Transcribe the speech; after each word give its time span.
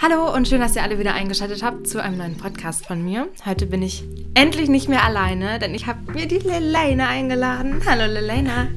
Hallo 0.00 0.32
und 0.32 0.46
schön, 0.46 0.60
dass 0.60 0.76
ihr 0.76 0.84
alle 0.84 1.00
wieder 1.00 1.14
eingeschaltet 1.14 1.64
habt 1.64 1.88
zu 1.88 2.00
einem 2.00 2.18
neuen 2.18 2.36
Podcast 2.36 2.86
von 2.86 3.04
mir. 3.04 3.26
Heute 3.44 3.66
bin 3.66 3.82
ich 3.82 4.04
endlich 4.34 4.68
nicht 4.68 4.88
mehr 4.88 5.02
alleine, 5.02 5.58
denn 5.58 5.74
ich 5.74 5.88
habe 5.88 6.12
mir 6.12 6.28
die 6.28 6.38
Lelena 6.38 7.08
eingeladen. 7.08 7.82
Hallo 7.84 8.06
Lelena. 8.06 8.68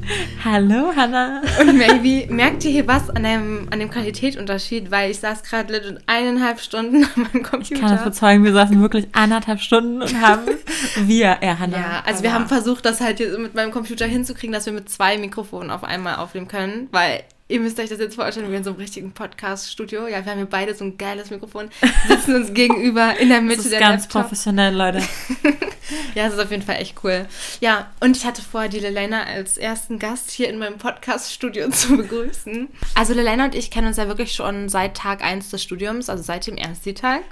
Hallo 0.44 0.96
Hannah. 0.96 1.44
Und 1.60 1.78
maybe 1.78 2.34
merkt 2.34 2.66
ihr 2.66 2.72
hier 2.72 2.88
was 2.88 3.12
an 3.12 3.22
dem, 3.22 3.68
an 3.70 3.80
dem 3.80 3.92
Qualitätsunterschied, 3.92 4.90
weil 4.90 5.12
ich 5.12 5.20
saß 5.20 5.44
gerade 5.44 5.72
legit 5.72 6.00
eineinhalb 6.08 6.60
Stunden 6.60 7.04
an 7.16 7.28
meinem 7.32 7.44
Computer. 7.44 7.76
Ich 7.76 7.82
kann 7.82 7.92
das 7.98 8.04
bezeugen, 8.04 8.44
wir 8.44 8.54
saßen 8.54 8.82
wirklich 8.82 9.08
eineinhalb 9.12 9.62
Stunden 9.62 10.02
und 10.02 10.22
haben 10.22 10.48
wir, 11.04 11.38
ja 11.40 11.60
Hannah. 11.60 11.78
Ja, 11.78 12.04
also 12.04 12.24
wir 12.24 12.34
haben 12.34 12.48
versucht, 12.48 12.84
das 12.84 13.00
halt 13.00 13.20
jetzt 13.20 13.38
mit 13.38 13.54
meinem 13.54 13.70
Computer 13.70 14.08
hinzukriegen, 14.08 14.54
dass 14.54 14.66
wir 14.66 14.74
mit 14.74 14.90
zwei 14.90 15.20
Mikrofonen 15.20 15.70
auf 15.70 15.84
einmal 15.84 16.16
aufnehmen 16.16 16.48
können, 16.48 16.90
weil 16.92 17.22
ihr 17.52 17.60
müsst 17.60 17.80
euch 17.80 17.90
das 17.90 18.00
jetzt 18.00 18.16
vorstellen, 18.16 18.50
wie 18.52 18.56
in 18.56 18.64
so 18.64 18.72
einem 18.72 18.80
richtigen 18.80 19.12
Podcast-Studio. 19.12 20.08
Ja, 20.08 20.24
wir 20.24 20.32
haben 20.32 20.38
hier 20.38 20.46
beide 20.46 20.74
so 20.74 20.86
ein 20.86 20.98
geiles 20.98 21.30
Mikrofon, 21.30 21.70
sitzen 22.08 22.36
uns 22.36 22.54
gegenüber 22.54 23.18
in 23.20 23.30
der 23.30 23.42
Mitte 23.42 23.58
das 23.58 23.66
ist 23.66 23.72
der 23.74 23.80
ganz 23.82 24.04
Laptop. 24.04 24.22
professionell, 24.24 24.74
Leute. 24.74 25.00
ja, 26.16 26.28
es 26.28 26.34
ist 26.34 26.40
auf 26.40 26.50
jeden 26.50 26.64
Fall 26.64 26.78
echt 26.78 26.96
cool. 27.04 27.28
Ja, 27.60 27.92
und 28.00 28.16
ich 28.16 28.26
hatte 28.26 28.42
vor, 28.42 28.70
die 28.70 28.80
Lelena 28.80 29.24
als 29.24 29.58
ersten 29.58 30.00
Gast 30.00 30.32
hier 30.32 30.50
in 30.50 30.58
meinem 30.60 30.78
Podcast-Studio 30.78 31.70
zu 31.70 31.98
begrüßen. 31.98 32.70
Also 32.96 33.14
Lelena 33.14 33.46
und 33.46 33.56
ich 33.56 33.70
kennen 33.70 33.88
uns 33.88 33.98
ja 33.98 34.08
wirklich 34.08 34.32
schon 34.32 34.70
seit 34.70 34.96
Tag 34.96 35.22
1 35.22 35.50
des 35.50 35.62
Studiums, 35.62 36.10
also 36.10 36.24
seit 36.24 36.48
dem 36.48 36.58
Ersti-Tag. 36.58 37.24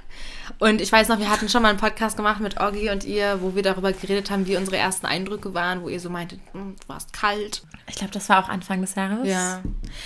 Und 0.58 0.80
ich 0.80 0.90
weiß 0.90 1.08
noch, 1.08 1.18
wir 1.18 1.30
hatten 1.30 1.48
schon 1.48 1.62
mal 1.62 1.68
einen 1.70 1.78
Podcast 1.78 2.16
gemacht 2.16 2.40
mit 2.40 2.60
Oggi 2.60 2.90
und 2.90 3.04
ihr, 3.04 3.38
wo 3.40 3.54
wir 3.54 3.62
darüber 3.62 3.92
geredet 3.92 4.30
haben, 4.30 4.46
wie 4.46 4.56
unsere 4.56 4.76
ersten 4.76 5.06
Eindrücke 5.06 5.54
waren, 5.54 5.82
wo 5.82 5.88
ihr 5.88 6.00
so 6.00 6.10
meintet, 6.10 6.40
"Hm, 6.52 6.76
du 6.80 6.88
warst 6.88 7.12
kalt. 7.12 7.62
Ich 7.88 7.96
glaube, 7.96 8.12
das 8.12 8.28
war 8.28 8.44
auch 8.44 8.48
Anfang 8.48 8.80
des 8.80 8.94
Jahres. 8.94 9.26
Ja. 9.26 9.62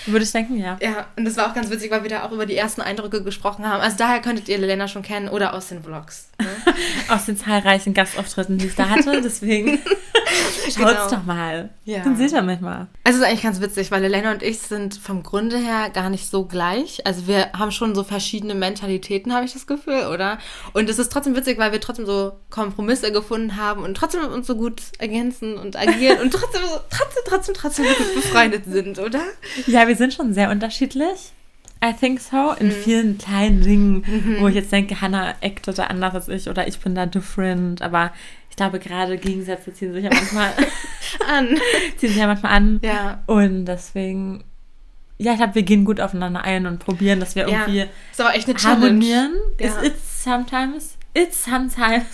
Würde 0.07 0.25
ich 0.25 0.33
denken, 0.33 0.57
ja. 0.59 0.77
Ja, 0.81 1.07
und 1.17 1.25
das 1.25 1.37
war 1.37 1.49
auch 1.51 1.55
ganz 1.55 1.71
witzig, 1.71 1.91
weil 1.91 2.03
wir 2.03 2.11
da 2.11 2.25
auch 2.25 2.33
über 2.33 2.47
die 2.47 2.57
ersten 2.57 2.81
Eindrücke 2.81 3.23
gesprochen 3.23 3.67
haben. 3.69 3.81
Also 3.81 3.97
daher 3.99 4.21
könntet 4.21 4.49
ihr 4.49 4.59
Lelena 4.59 4.89
schon 4.89 5.03
kennen 5.03 5.29
oder 5.29 5.55
aus 5.55 5.69
den 5.69 5.83
Vlogs. 5.83 6.29
Ne? 6.41 6.47
Aus 7.09 7.27
den 7.27 7.37
zahlreichen 7.37 7.95
Gastauftritten, 7.95 8.59
die 8.59 8.67
ich 8.67 8.75
da 8.75 8.89
hatte. 8.89 9.21
Deswegen 9.23 9.79
schaut's 10.35 10.77
Genau. 10.77 11.11
doch 11.11 11.25
mal. 11.25 11.71
Ja. 11.85 12.01
Dann 12.05 12.17
seht 12.17 12.33
ihr 12.33 12.43
mich 12.43 12.61
mal. 12.61 12.89
Also 13.05 13.17
es 13.19 13.23
ist 13.25 13.25
eigentlich 13.25 13.43
ganz 13.43 13.61
witzig, 13.61 13.91
weil 13.91 14.03
Lelena 14.03 14.33
und 14.33 14.43
ich 14.43 14.59
sind 14.61 14.95
vom 14.95 15.23
Grunde 15.23 15.57
her 15.59 15.91
gar 15.91 16.11
nicht 16.11 16.29
so 16.29 16.45
gleich. 16.47 17.07
Also 17.07 17.27
wir 17.27 17.53
haben 17.53 17.71
schon 17.71 17.95
so 17.95 18.05
verschiedene 18.05 18.55
Mentalitäten, 18.55 19.33
habe 19.35 19.45
ich 19.45 19.53
das 19.53 19.67
Gefühl, 19.67 20.07
oder? 20.13 20.39
Und 20.73 20.89
es 20.91 20.99
ist 20.99 21.13
trotzdem 21.13 21.37
witzig, 21.37 21.59
weil 21.59 21.73
wir 21.73 21.81
trotzdem 21.81 22.07
so 22.07 22.33
Kompromisse 22.51 23.13
gefunden 23.13 23.57
haben 23.57 23.83
und 23.83 23.97
trotzdem 23.97 24.25
uns 24.27 24.47
so 24.47 24.57
gut 24.57 24.83
ergänzen 24.99 25.57
und 25.59 25.77
agieren 25.77 26.21
und 26.21 26.33
trotzdem, 26.33 26.63
so, 26.63 26.81
trotzdem, 26.91 27.23
trotzdem, 27.27 27.55
trotzdem 27.55 27.85
gut 27.87 28.15
befreundet 28.15 28.65
sind, 28.67 28.99
oder? 28.99 29.23
Ja, 29.67 29.87
wir 29.89 29.97
sind 29.97 30.15
schon 30.15 30.35
sehr 30.35 30.51
unterschiedlich. 30.51 31.33
I 31.85 31.93
think 31.93 32.19
so. 32.21 32.37
Mhm. 32.37 32.57
In 32.61 32.71
vielen 32.73 33.19
kleinen 33.19 33.61
Dingen, 33.61 34.39
wo 34.41 34.49
ich 34.49 34.55
jetzt 34.55 34.73
denke, 34.73 35.03
Hannah 35.03 35.35
actet 35.43 35.79
da 35.79 35.85
anders 35.85 36.15
als 36.15 36.29
ich 36.29 36.49
oder 36.49 36.67
ich 36.67 36.79
bin 36.81 36.95
da 36.95 37.05
different. 37.05 37.83
Aber 37.83 38.11
ich 38.55 38.57
glaube, 38.57 38.79
gerade 38.79 39.19
Gegensätze 39.19 39.75
ziehen 39.75 39.93
sich 39.93 40.05
ja 40.05 40.11
manchmal, 40.15 40.53
An. 41.29 41.49
ziehen 41.97 42.11
sich 42.11 42.19
ja 42.19 42.29
manchmal 42.29 42.53
an. 42.53 42.79
Ja. 42.85 43.21
Und 43.27 43.65
deswegen, 43.65 44.45
ja, 45.19 45.33
ich 45.33 45.39
glaube, 45.39 45.57
wir 45.57 45.65
gehen 45.65 45.85
gut 45.85 45.99
aufeinander 46.01 46.45
ein 46.45 46.67
und 46.69 46.79
probieren, 46.79 47.19
dass 47.19 47.35
wir 47.35 47.49
Ja. 47.49 47.63
irgendwie 47.67 47.87
Ist 48.13 48.21
aber 48.21 48.33
echt 48.37 48.49
eine 48.49 48.57
harmonieren. 48.63 49.33
Ja. 49.59 49.67
It's, 49.67 49.83
it's 49.83 50.23
sometimes, 50.23 50.97
it's 51.15 51.43
sometimes, 51.43 52.05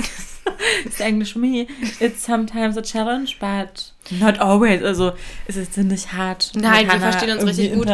it's 0.86 0.98
English 1.00 1.36
me, 1.36 1.66
it's 1.98 2.24
sometimes 2.24 2.78
a 2.78 2.82
challenge, 2.82 3.36
but 3.38 3.89
not 4.18 4.38
always. 4.38 4.82
Also 4.82 5.12
es 5.46 5.56
ist 5.56 5.76
nicht 5.76 6.12
hart. 6.12 6.52
Nein, 6.54 6.88
wir 6.90 7.00
verstehen 7.00 7.36
uns 7.36 7.46
richtig 7.46 7.74
gut. 7.74 7.88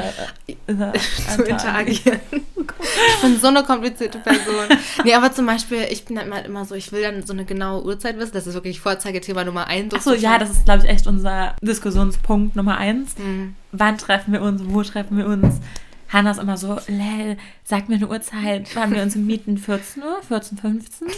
Inter, 0.66 0.92
zu 1.34 1.42
interagieren. 1.42 2.20
Ich 2.32 3.22
bin 3.22 3.38
so 3.40 3.48
eine 3.48 3.62
komplizierte 3.62 4.18
Person. 4.18 4.66
Nee, 5.04 5.14
aber 5.14 5.32
zum 5.32 5.46
Beispiel, 5.46 5.86
ich 5.90 6.04
bin 6.04 6.18
halt 6.18 6.28
mal 6.28 6.44
immer 6.44 6.64
so, 6.64 6.74
ich 6.74 6.92
will 6.92 7.02
dann 7.02 7.24
so 7.24 7.32
eine 7.32 7.44
genaue 7.44 7.84
Uhrzeit 7.84 8.18
wissen. 8.18 8.32
Das 8.32 8.46
ist 8.46 8.54
wirklich 8.54 8.80
Vorzeigethema 8.80 9.44
Nummer 9.44 9.66
eins. 9.66 9.94
Achso, 9.94 10.14
ja, 10.14 10.38
das 10.38 10.50
ist, 10.50 10.64
glaube 10.64 10.84
ich, 10.84 10.90
echt 10.90 11.06
unser 11.06 11.54
Diskussionspunkt 11.62 12.56
Nummer 12.56 12.78
eins. 12.78 13.16
Mhm. 13.18 13.54
Wann 13.72 13.98
treffen 13.98 14.32
wir 14.32 14.42
uns? 14.42 14.62
Wo 14.64 14.82
treffen 14.82 15.18
wir 15.18 15.26
uns? 15.26 15.60
Hannah 16.08 16.30
ist 16.30 16.38
immer 16.38 16.56
so, 16.56 16.78
Lel, 16.86 17.36
sag 17.64 17.88
mir 17.88 17.96
eine 17.96 18.08
Uhrzeit. 18.08 18.74
Wann 18.74 18.94
wir 18.94 19.02
uns 19.02 19.16
mieten? 19.16 19.58
14 19.58 20.02
Uhr? 20.02 20.20
14.15 20.30 21.10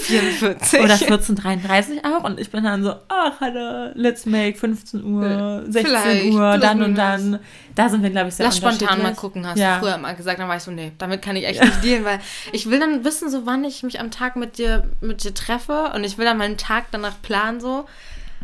44. 0.00 0.80
Oder 0.80 0.94
14.33 0.94 2.04
auch. 2.04 2.24
Und 2.24 2.38
ich 2.38 2.50
bin 2.50 2.64
dann 2.64 2.82
so, 2.82 2.94
ach, 3.08 3.40
Hannah, 3.40 3.92
let's 3.94 4.26
make 4.26 4.58
15 4.58 5.04
Uhr, 5.04 5.62
16 5.66 5.86
Vielleicht, 5.86 6.32
Uhr, 6.32 6.58
dann 6.58 6.82
und 6.82 6.94
dann. 6.94 7.38
Da 7.74 7.88
sind 7.88 8.02
wir, 8.02 8.10
glaube 8.10 8.28
ich, 8.28 8.34
sehr 8.34 8.46
Lass 8.46 8.58
spontan 8.58 9.02
mal 9.02 9.14
gucken, 9.14 9.46
hast 9.46 9.58
ja. 9.58 9.78
du 9.78 9.86
früher 9.86 9.96
mal 9.96 10.14
gesagt. 10.14 10.38
Dann 10.38 10.48
war 10.48 10.56
ich 10.56 10.62
so, 10.62 10.70
nee, 10.70 10.92
damit 10.98 11.22
kann 11.22 11.36
ich 11.36 11.46
echt 11.46 11.62
nicht 11.62 11.82
dealen, 11.82 12.04
weil 12.04 12.20
ich 12.52 12.68
will 12.68 12.78
dann 12.78 13.04
wissen, 13.04 13.30
so 13.30 13.46
wann 13.46 13.64
ich 13.64 13.82
mich 13.82 14.00
am 14.00 14.10
Tag 14.10 14.36
mit 14.36 14.58
dir, 14.58 14.84
mit 15.00 15.24
dir 15.24 15.32
treffe 15.32 15.92
und 15.94 16.04
ich 16.04 16.18
will 16.18 16.26
dann 16.26 16.36
meinen 16.36 16.58
Tag 16.58 16.86
danach 16.90 17.20
planen 17.22 17.60
so. 17.60 17.86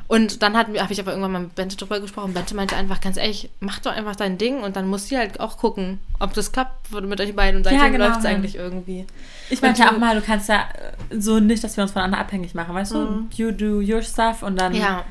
Und 0.08 0.42
dann 0.42 0.56
habe 0.56 0.74
ich 0.74 1.00
aber 1.00 1.10
irgendwann 1.10 1.32
mal 1.32 1.42
mit 1.42 1.54
Bente 1.54 1.76
drüber 1.76 2.00
gesprochen. 2.00 2.32
Bente 2.32 2.56
meinte 2.56 2.74
einfach 2.74 3.00
ganz 3.02 3.19
ehrlich, 3.19 3.50
mach 3.60 3.78
doch 3.80 3.92
einfach 3.92 4.16
dein 4.16 4.38
Ding 4.38 4.62
und 4.62 4.74
dann 4.74 4.86
muss 4.86 5.06
sie 5.08 5.19
halt 5.19 5.38
auch 5.38 5.58
gucken, 5.58 5.98
ob 6.19 6.32
das 6.32 6.50
klappt 6.50 6.91
mit 7.02 7.20
euch 7.20 7.36
beiden. 7.36 7.58
Und 7.58 7.64
seitdem 7.64 7.80
Ja, 7.80 7.88
genau, 7.88 8.06
läuft 8.06 8.20
es 8.20 8.24
eigentlich 8.24 8.56
irgendwie. 8.56 9.06
Ich 9.50 9.60
meinte 9.60 9.82
ja 9.82 9.92
auch 9.92 9.98
mal, 9.98 10.14
du 10.14 10.22
kannst 10.22 10.48
ja 10.48 10.62
äh, 11.10 11.20
so 11.20 11.41
nicht, 11.41 11.62
dass 11.62 11.76
wir 11.76 11.82
uns 11.82 11.92
voneinander 11.92 12.19
abhängig 12.19 12.54
machen, 12.54 12.74
weißt 12.74 12.92
du? 12.94 13.26
You 13.34 13.50
do 13.52 13.80
your 13.80 14.00
stuff 14.00 14.42
und 14.42 14.58
dann 14.58 14.74
Ja. 14.74 15.04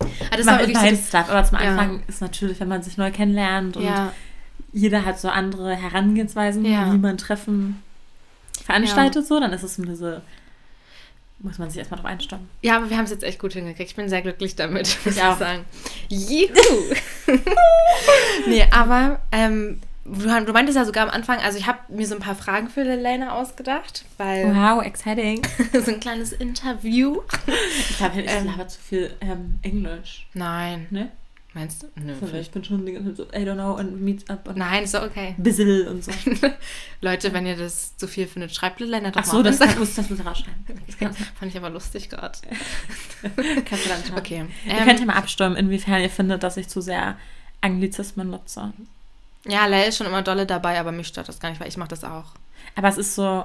Ah, 0.00 0.36
das 0.36 0.46
war 0.46 0.62
ich 0.62 0.68
wirklich 0.74 0.98
so, 1.00 1.08
Stuff. 1.08 1.28
Aber 1.28 1.44
zum 1.44 1.58
Ja. 1.60 1.68
Anfang 1.68 2.02
ist 2.08 2.22
natürlich, 2.22 2.58
wenn 2.58 2.68
man 2.68 2.82
sich 2.82 2.96
neu 2.96 3.10
kennenlernt 3.10 3.76
und 3.76 3.84
ja, 3.84 4.12
jeder 4.72 5.04
hat 5.04 5.20
so 5.20 5.28
andere 5.28 5.74
Herangehensweisen, 5.76 6.64
Ja. 6.64 6.90
wie 6.90 6.98
man 6.98 7.18
Treffen 7.18 7.82
veranstaltet, 8.64 9.26
so, 9.26 9.38
dann 9.38 9.52
ist 9.52 9.62
es 9.62 9.76
bisschen, 9.76 10.22
muss 11.42 11.58
man 11.58 11.68
sich 11.70 11.78
erstmal 11.78 12.00
drauf 12.00 12.10
einstellen. 12.10 12.48
ja, 12.62 12.76
aber 12.76 12.88
wir 12.90 12.96
haben 12.96 13.04
es 13.04 13.10
jetzt 13.10 13.24
echt 13.24 13.38
gut 13.38 13.52
hingekriegt. 13.52 13.90
Ich 13.90 13.96
bin 13.96 14.08
sehr 14.08 14.22
glücklich 14.22 14.54
damit, 14.56 14.96
muss 15.04 15.16
ich 15.16 15.22
auch. 15.22 15.38
sagen. 15.38 15.64
Juhu! 16.08 16.94
nee, 18.46 18.66
aber 18.70 19.20
ähm, 19.32 19.80
du, 20.04 20.44
du 20.44 20.52
meintest 20.52 20.76
ja 20.76 20.84
sogar 20.84 21.04
am 21.04 21.10
Anfang, 21.10 21.38
also 21.40 21.58
ich 21.58 21.66
habe 21.66 21.78
mir 21.88 22.06
so 22.06 22.14
ein 22.14 22.20
paar 22.20 22.34
Fragen 22.34 22.68
für 22.68 22.82
Lelena 22.82 23.32
ausgedacht, 23.32 24.04
weil 24.18 24.54
Wow, 24.54 24.82
exciting. 24.84 25.42
so 25.72 25.90
ein 25.90 26.00
kleines 26.00 26.32
Interview. 26.32 27.20
Ich 27.88 27.96
glaube, 27.98 28.20
ich 28.22 28.30
Ähm. 28.30 28.46
laber 28.46 28.68
zu 28.68 28.78
viel 28.80 29.14
ähm, 29.20 29.58
Englisch, 29.62 30.26
Nein. 30.34 30.86
ne? 30.90 31.10
Meinst 31.54 31.82
du? 31.82 31.86
Nö. 31.96 32.14
So, 32.18 32.34
Ich 32.34 32.50
bin 32.50 32.64
schon 32.64 32.86
die 32.86 32.92
ganze 32.92 33.14
Zeit 33.14 33.16
so, 33.34 33.38
I 33.38 33.42
don't 33.44 33.54
know, 33.54 33.74
und 33.74 34.00
meet 34.00 34.28
up 34.30 34.48
und 34.48 34.56
Nein, 34.56 34.84
ist 34.84 34.94
doch 34.94 35.02
okay. 35.02 35.34
bissel 35.36 35.86
und 35.86 36.02
so. 36.02 36.10
Leute, 37.02 37.32
wenn 37.34 37.44
ihr 37.44 37.56
das 37.56 37.94
zu 37.98 38.08
viel 38.08 38.26
findet, 38.26 38.54
schreibt 38.54 38.80
Lelena 38.80 39.10
doch 39.10 39.20
Ach 39.20 39.26
mal 39.26 39.32
so, 39.32 39.38
auf 39.38 39.44
das, 39.44 39.58
das 39.58 39.78
muss 39.78 39.94
das 39.94 40.08
muss 40.08 40.24
rausschneiden. 40.24 40.64
Das 40.86 40.98
kann, 40.98 41.12
Fand 41.14 41.50
ich 41.50 41.56
aber 41.56 41.68
lustig 41.68 42.08
gerade. 42.08 42.38
kannst 43.66 43.84
du 43.84 43.88
dann 43.88 44.02
schauen. 44.08 44.18
Okay. 44.18 44.44
Ihr 44.66 44.72
Ähm, 44.72 44.84
könnt 44.86 45.00
ja 45.00 45.06
mal 45.06 45.16
abstimmen, 45.16 45.56
inwiefern 45.56 46.00
ihr 46.00 46.10
findet, 46.10 46.42
dass 46.42 46.56
ich 46.56 46.68
zu 46.68 46.80
sehr 46.80 47.16
Anglizismen 47.60 48.30
nutze. 48.30 48.72
ja, 49.46 49.66
Lel 49.66 49.88
ist 49.88 49.98
schon 49.98 50.06
immer 50.06 50.22
dolle 50.22 50.46
dabei, 50.46 50.80
aber 50.80 50.90
mich 50.90 51.08
stört 51.08 51.28
das 51.28 51.38
gar 51.38 51.50
nicht, 51.50 51.60
weil 51.60 51.68
ich 51.68 51.76
mache 51.76 51.88
das 51.90 52.02
auch. 52.04 52.32
Aber 52.76 52.88
es 52.88 52.96
ist 52.96 53.14
so 53.14 53.44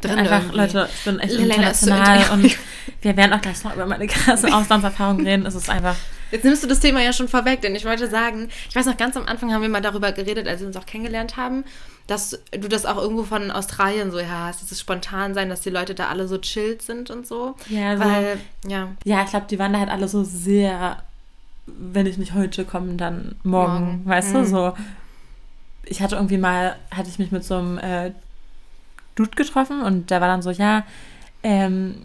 Drin 0.00 0.18
einfach, 0.18 0.40
irgendwie. 0.40 0.56
Leute, 0.56 0.88
ich 0.92 1.04
bin 1.04 1.18
echt 1.20 1.32
so 1.34 1.38
international 1.40 2.16
inter- 2.18 2.32
und 2.32 2.56
wir 3.02 3.16
werden 3.16 3.32
auch 3.34 3.40
gleich 3.40 3.62
noch 3.64 3.74
über 3.74 3.86
meine 3.86 4.06
krasse 4.06 4.52
Auslandserfahrung 4.52 5.24
reden. 5.24 5.46
Es 5.46 5.54
ist 5.54 5.68
einfach, 5.70 5.94
Jetzt 6.30 6.44
nimmst 6.44 6.62
du 6.62 6.66
das 6.66 6.80
Thema 6.80 7.00
ja 7.02 7.12
schon 7.12 7.28
vorweg, 7.28 7.60
denn 7.62 7.74
ich 7.74 7.84
wollte 7.84 8.08
sagen, 8.08 8.48
ich 8.68 8.76
weiß 8.76 8.86
noch, 8.86 8.96
ganz 8.96 9.16
am 9.16 9.26
Anfang 9.26 9.52
haben 9.52 9.62
wir 9.62 9.68
mal 9.68 9.80
darüber 9.80 10.12
geredet, 10.12 10.46
als 10.46 10.60
wir 10.60 10.66
uns 10.66 10.76
auch 10.76 10.86
kennengelernt 10.86 11.36
haben, 11.36 11.64
dass 12.06 12.38
du 12.52 12.68
das 12.68 12.86
auch 12.86 12.96
irgendwo 12.98 13.24
von 13.24 13.50
Australien 13.50 14.10
so 14.10 14.18
her 14.18 14.46
hast, 14.46 14.62
dieses 14.62 14.80
spontan 14.80 15.34
sein, 15.34 15.48
dass 15.48 15.60
die 15.62 15.70
Leute 15.70 15.94
da 15.94 16.08
alle 16.08 16.26
so 16.28 16.38
chillt 16.38 16.82
sind 16.82 17.10
und 17.10 17.26
so. 17.26 17.54
ja, 17.68 17.96
so, 17.96 18.02
Weil, 18.04 18.38
ja, 18.66 18.88
ja, 19.04 19.22
ich 19.24 19.30
glaube, 19.30 19.46
die 19.50 19.58
waren 19.58 19.72
da 19.72 19.78
halt 19.80 19.90
alle 19.90 20.08
so 20.08 20.22
sehr, 20.24 21.02
wenn 21.66 22.06
ich 22.06 22.16
nicht 22.18 22.34
heute 22.34 22.64
komme, 22.64 22.94
dann 22.94 23.34
morgen, 23.42 23.74
Morgen. 23.84 24.02
weißt 24.06 24.30
Mhm. 24.30 24.34
du, 24.34 24.44
so. 24.46 24.72
Ich 25.84 26.02
hatte 26.02 26.16
irgendwie 26.16 26.38
mal, 26.38 26.76
hatte 26.90 27.08
ich 27.08 27.18
mich 27.18 27.30
mit 27.32 27.44
so 27.44 27.56
einem 27.56 27.78
äh, 27.78 28.12
Dude 29.14 29.30
getroffen 29.36 29.82
und 29.82 30.10
der 30.10 30.20
war 30.20 30.28
dann 30.28 30.42
so, 30.42 30.50
ja, 30.50 30.84
ähm, 31.42 31.96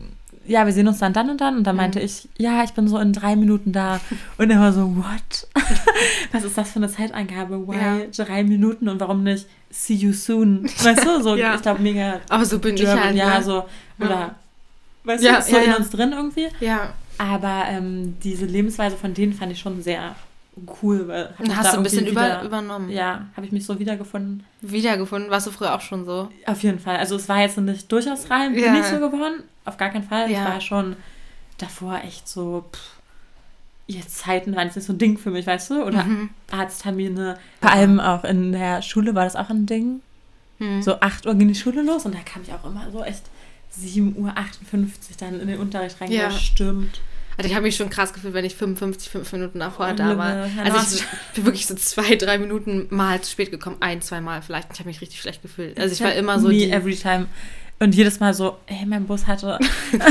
ja, 0.46 0.66
wir 0.66 0.74
sehen 0.74 0.88
uns 0.88 1.00
dann 1.00 1.14
dann 1.14 1.30
und 1.30 1.40
dann. 1.42 1.58
Und 1.58 1.64
dann 1.66 1.76
meinte 1.76 2.00
ich, 2.00 2.28
ja, 2.38 2.64
ich 2.64 2.72
bin 2.72 2.88
so 2.88 2.98
in 3.00 3.14
drei 3.14 3.36
Minuten 3.36 3.72
da. 3.72 4.00
Und 4.38 4.50
er 4.50 4.60
war 4.60 4.74
so, 4.74 4.96
what? 4.96 5.48
Was 6.32 6.44
ist 6.44 6.58
das 6.58 6.72
für 6.72 6.78
eine 6.78 6.90
Zeitangabe? 6.90 7.68
Why 7.68 7.76
Ja. 7.78 7.98
drei 8.26 8.44
Minuten 8.44 8.90
und 8.90 9.00
warum 9.00 9.24
nicht 9.24 9.48
see 9.70 9.94
you 9.94 10.12
soon? 10.14 10.64
Weißt 10.66 11.06
du, 11.06 11.22
so, 11.24 11.36
Ja. 11.36 11.56
ich 11.56 11.62
glaube, 11.62 11.82
mega 11.82 12.20
aber 12.30 12.46
so 12.46 12.60
bin 12.60 12.76
ich 12.76 12.82
German, 12.82 13.04
halt. 13.04 13.16
ja, 13.16 13.38
ne? 13.40 13.44
so, 13.44 13.64
oder, 14.00 14.10
Ja. 14.10 14.36
weißt 15.06 15.24
du, 15.24 15.42
so 15.52 15.58
in 15.58 15.74
uns 15.74 15.90
drin 15.90 16.12
irgendwie. 16.14 16.48
Ja, 16.60 16.94
Aber 17.18 17.64
ähm, 17.70 18.16
diese 18.24 18.46
Lebensweise 18.46 18.98
von 18.98 19.14
denen 19.14 19.34
fand 19.34 19.52
ich 19.52 19.60
schon 19.60 19.82
sehr 19.84 20.16
cool. 20.82 21.08
Weil 21.08 21.34
hast 21.56 21.74
du 21.74 21.78
ein 21.78 21.84
bisschen 21.84 22.06
über, 22.08 22.22
wieder, 22.26 22.44
übernommen. 22.44 22.90
Ja, 22.90 23.26
habe 23.36 23.46
ich 23.46 23.52
mich 23.52 23.66
so 23.66 23.80
wiedergefunden. 23.80 24.44
Wiedergefunden, 24.62 25.30
warst 25.32 25.48
du 25.48 25.52
früher 25.52 25.74
auch 25.76 25.82
schon 25.82 26.06
so. 26.06 26.30
Auf 26.46 26.62
jeden 26.64 26.80
Fall. 26.80 26.98
Also 26.98 27.16
es 27.16 27.28
war 27.30 27.40
jetzt 27.42 27.58
nicht 27.58 27.92
durchaus 27.92 28.30
rein, 28.30 28.54
bin 28.54 28.64
Ja. 28.64 28.72
nicht 28.74 28.86
so 28.86 28.98
geworden. 29.00 29.44
Auf 29.66 29.78
gar 29.78 29.90
keinen 29.90 30.04
Fall. 30.08 30.30
Ja. 30.30 30.40
Ich 30.44 30.46
war 30.54 30.62
schon 30.62 30.96
davor 31.58 32.02
echt 32.04 32.28
so, 32.28 32.66
pff, 32.72 32.80
jetzt 33.88 34.18
Zeiten 34.18 34.56
waren 34.56 34.68
jetzt 34.68 34.76
nicht 34.76 34.86
so 34.86 34.94
ein 34.94 34.98
Ding 34.98 35.18
für 35.18 35.32
mich, 35.32 35.46
weißt 35.48 35.70
du? 35.72 35.84
Oder 35.84 36.04
Mhm. 36.04 36.30
Arzttermine. 36.52 37.38
Vor 37.62 37.72
allem 37.72 38.00
auch 38.00 38.24
in 38.24 38.52
der 38.52 38.82
Schule 38.82 39.16
war 39.16 39.24
das 39.26 39.36
auch 39.36 39.50
ein 39.50 39.66
Ding. 39.66 40.02
Mhm. 40.60 40.82
So 40.82 41.00
8 41.00 41.26
Uhr 41.26 41.36
ging 41.36 41.48
die 41.48 41.56
Schule 41.56 41.82
los 41.82 42.06
und 42.06 42.14
da 42.16 42.20
kam 42.20 42.42
ich 42.44 42.54
auch 42.54 42.64
immer 42.66 42.90
so 42.92 43.04
echt 43.04 43.24
7.58 43.80 44.16
Uhr 44.18 44.32
dann 45.20 45.40
in 45.40 45.48
den 45.48 45.60
Unterricht 45.60 46.00
reingestürmt. 46.00 46.96
Ja. 46.98 47.02
Also 47.38 47.50
ich 47.50 47.56
habe 47.56 47.64
mich 47.64 47.76
schon 47.76 47.90
krass 47.90 48.14
gefühlt, 48.14 48.34
wenn 48.34 48.46
ich 48.46 48.56
55, 48.56 49.10
5 49.10 49.32
Minuten 49.34 49.60
davor 49.60 49.90
oh, 49.92 49.96
da 49.96 50.18
war. 50.18 50.48
Also 50.64 50.98
ich 50.98 51.04
bin 51.36 51.46
wirklich 51.46 51.66
so 51.66 51.76
zwei, 51.76 52.16
drei 52.16 52.38
Minuten 52.38 52.88
mal 52.90 53.22
zu 53.22 53.32
spät 53.32 53.52
gekommen. 53.52 53.78
Ein, 53.80 54.02
zwei 54.02 54.22
Mal 54.22 54.42
vielleicht. 54.42 54.70
Ich 54.74 54.80
habe 54.80 54.90
mich 54.90 55.02
richtig 55.02 55.22
schlecht 55.22 55.42
gefühlt. 55.42 55.80
Also 55.80 55.94
ich 55.94 56.02
war 56.02 56.14
immer 56.14 56.40
so. 56.40 56.50
Me 56.50 56.70
every 56.70 56.96
time. 56.96 57.28
Und 57.80 57.96
jedes 57.96 58.20
Mal 58.20 58.34
so, 58.34 58.58
ey, 58.68 58.86
mein 58.86 59.06
Bus 59.06 59.28
hatte 59.28 59.60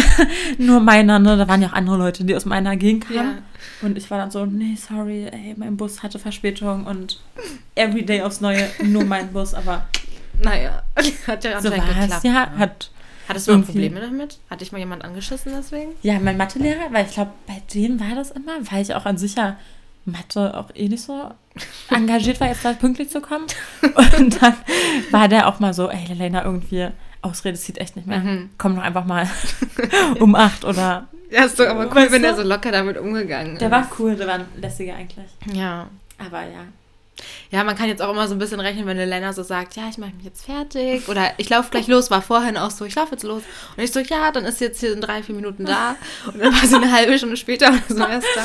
nur 0.58 0.80
meiner, 0.80 1.19
ne? 1.19 1.36
Da 1.38 1.48
waren 1.48 1.62
ja 1.62 1.69
auch 1.69 1.72
andere 1.72 1.96
Leute, 1.96 2.24
die 2.24 2.36
aus 2.36 2.44
meiner 2.44 2.76
Gegend 2.76 3.06
kamen. 3.06 3.38
Ja. 3.38 3.86
Und 3.86 3.96
ich 3.96 4.10
war 4.10 4.19
dann 4.19 4.30
so, 4.30 4.44
nee, 4.44 4.76
sorry, 4.76 5.26
ey, 5.26 5.54
mein 5.56 5.76
Bus 5.76 6.02
hatte 6.02 6.19
Verspätung 6.19 6.84
und 6.84 7.20
everyday 7.74 8.20
aufs 8.22 8.40
Neue 8.40 8.69
nur 8.82 9.04
mein 9.04 9.32
Bus, 9.32 9.54
aber. 9.54 9.86
Naja, 10.42 10.82
hat 11.26 11.44
ja 11.44 11.56
anscheinend 11.56 11.62
so 11.62 11.70
geklappt. 11.70 12.24
Ja, 12.24 12.50
hat 12.58 12.90
Hattest 13.28 13.48
du 13.48 13.56
noch 13.56 13.64
Probleme 13.64 14.00
damit? 14.00 14.38
Hat 14.50 14.60
dich 14.60 14.72
mal 14.72 14.78
jemand 14.78 15.04
angeschissen 15.04 15.52
deswegen? 15.56 15.92
Ja, 16.02 16.19
mein 16.19 16.36
Mathelehrer, 16.36 16.92
weil 16.92 17.06
ich 17.06 17.12
glaube, 17.12 17.32
bei 17.46 17.62
dem 17.74 18.00
war 18.00 18.14
das 18.14 18.30
immer, 18.30 18.52
weil 18.70 18.82
ich 18.82 18.94
auch 18.94 19.06
an 19.06 19.19
sich 19.19 19.36
ja 19.36 19.56
Mathe 20.04 20.56
auch 20.56 20.70
eh 20.74 20.88
nicht 20.88 21.02
so 21.02 21.30
engagiert 21.90 22.40
war, 22.40 22.48
jetzt 22.48 22.64
da 22.64 22.72
pünktlich 22.72 23.10
zu 23.10 23.20
kommen. 23.20 23.46
Und 24.19 24.42
dann 24.42 24.54
war 25.10 25.28
der 25.28 25.48
auch 25.48 25.60
mal 25.60 25.74
so, 25.74 25.88
ey, 25.88 26.12
Lena, 26.12 26.44
irgendwie 26.44 26.88
Ausrede 27.22 27.56
zieht 27.56 27.78
echt 27.78 27.94
nicht 27.94 28.08
mehr. 28.08 28.19
Mhm. 28.19 28.50
Komm 28.58 28.74
doch 28.74 28.82
einfach 28.82 29.04
mal 29.04 29.28
um 30.20 30.34
acht 30.34 30.64
oder. 30.64 31.08
Ja, 31.30 31.44
ist 31.44 31.58
doch 31.58 31.66
aber 31.66 31.86
cool, 31.94 32.08
wenn 32.10 32.24
er 32.24 32.34
so 32.34 32.42
locker 32.42 32.72
damit 32.72 32.98
umgegangen 32.98 33.54
ist. 33.54 33.60
Der 33.60 33.70
war 33.70 33.88
cool, 33.98 34.16
der 34.16 34.26
war 34.26 34.40
lässiger 34.56 34.96
eigentlich. 34.96 35.30
Ja. 35.52 35.88
Aber 36.19 36.42
ja, 36.42 36.64
ja, 37.50 37.64
man 37.64 37.76
kann 37.76 37.88
jetzt 37.88 38.00
auch 38.02 38.10
immer 38.10 38.26
so 38.28 38.34
ein 38.34 38.38
bisschen 38.38 38.60
rechnen, 38.60 38.86
wenn 38.86 38.98
eine 38.98 39.06
Lena 39.06 39.32
so 39.32 39.42
sagt, 39.42 39.76
ja, 39.76 39.84
ich 39.90 39.98
mache 39.98 40.12
mich 40.16 40.24
jetzt 40.24 40.44
fertig 40.44 41.08
oder 41.08 41.32
ich 41.36 41.48
laufe 41.48 41.70
gleich 41.70 41.86
los, 41.86 42.10
war 42.10 42.22
vorhin 42.22 42.56
auch 42.56 42.70
so, 42.70 42.84
ich 42.84 42.94
laufe 42.94 43.12
jetzt 43.12 43.24
los. 43.24 43.42
Und 43.76 43.82
ich 43.82 43.92
so, 43.92 44.00
ja, 44.00 44.32
dann 44.32 44.44
ist 44.44 44.60
jetzt 44.60 44.80
hier 44.80 44.92
in 44.92 45.00
drei, 45.00 45.22
vier 45.22 45.34
Minuten 45.34 45.64
da 45.64 45.96
und 46.26 46.40
dann 46.40 46.52
war 46.52 46.66
sie 46.66 46.76
eine 46.76 46.90
halbe 46.90 47.16
Stunde 47.19 47.36
später 47.36 47.69
oder 47.69 47.82
so 47.88 48.06
erst 48.06 48.28
da. 48.34 48.44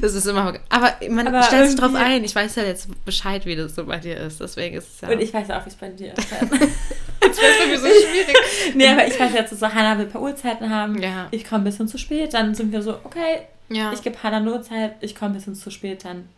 Das 0.00 0.14
ist 0.14 0.26
immer, 0.26 0.54
aber 0.68 0.94
man 1.08 1.26
aber 1.26 1.42
stellt 1.42 1.70
sich 1.70 1.78
drauf 1.78 1.94
ein. 1.94 2.24
Ich 2.24 2.34
weiß 2.34 2.56
ja 2.56 2.64
jetzt 2.64 2.88
Bescheid, 3.04 3.44
wie 3.46 3.56
das 3.56 3.74
so 3.74 3.84
bei 3.84 3.98
dir 3.98 4.16
ist, 4.16 4.40
deswegen 4.40 4.76
ist 4.76 4.88
es 4.94 5.00
ja... 5.00 5.08
Und 5.08 5.20
ich 5.20 5.32
weiß 5.32 5.50
auch, 5.50 5.64
wie 5.64 5.70
es 5.70 5.76
bei 5.76 5.88
dir 5.88 6.12
ist. 6.16 6.30
das 7.20 7.40
wäre 7.40 7.52
bei 7.60 7.66
mir 7.66 7.78
so 7.78 7.86
schwierig. 7.86 8.36
nee, 8.74 8.88
aber 8.88 9.06
ich 9.06 9.18
weiß 9.18 9.32
jetzt 9.32 9.58
so, 9.58 9.66
Hannah 9.66 9.98
will 9.98 10.06
ein 10.06 10.12
paar 10.12 10.22
Uhrzeiten 10.22 10.70
haben, 10.70 11.00
ja. 11.00 11.28
ich 11.30 11.44
komme 11.44 11.62
ein 11.62 11.64
bisschen 11.64 11.88
zu 11.88 11.98
spät, 11.98 12.34
dann 12.34 12.54
sind 12.54 12.72
wir 12.72 12.82
so, 12.82 12.98
okay, 13.04 13.42
ja. 13.68 13.92
ich 13.92 14.02
gebe 14.02 14.22
Hannah 14.22 14.38
eine 14.38 14.52
Uhrzeit, 14.52 14.96
ich 15.00 15.14
komme 15.14 15.32
ein 15.32 15.34
bisschen 15.34 15.54
zu 15.54 15.70
spät, 15.70 16.04
dann 16.04 16.28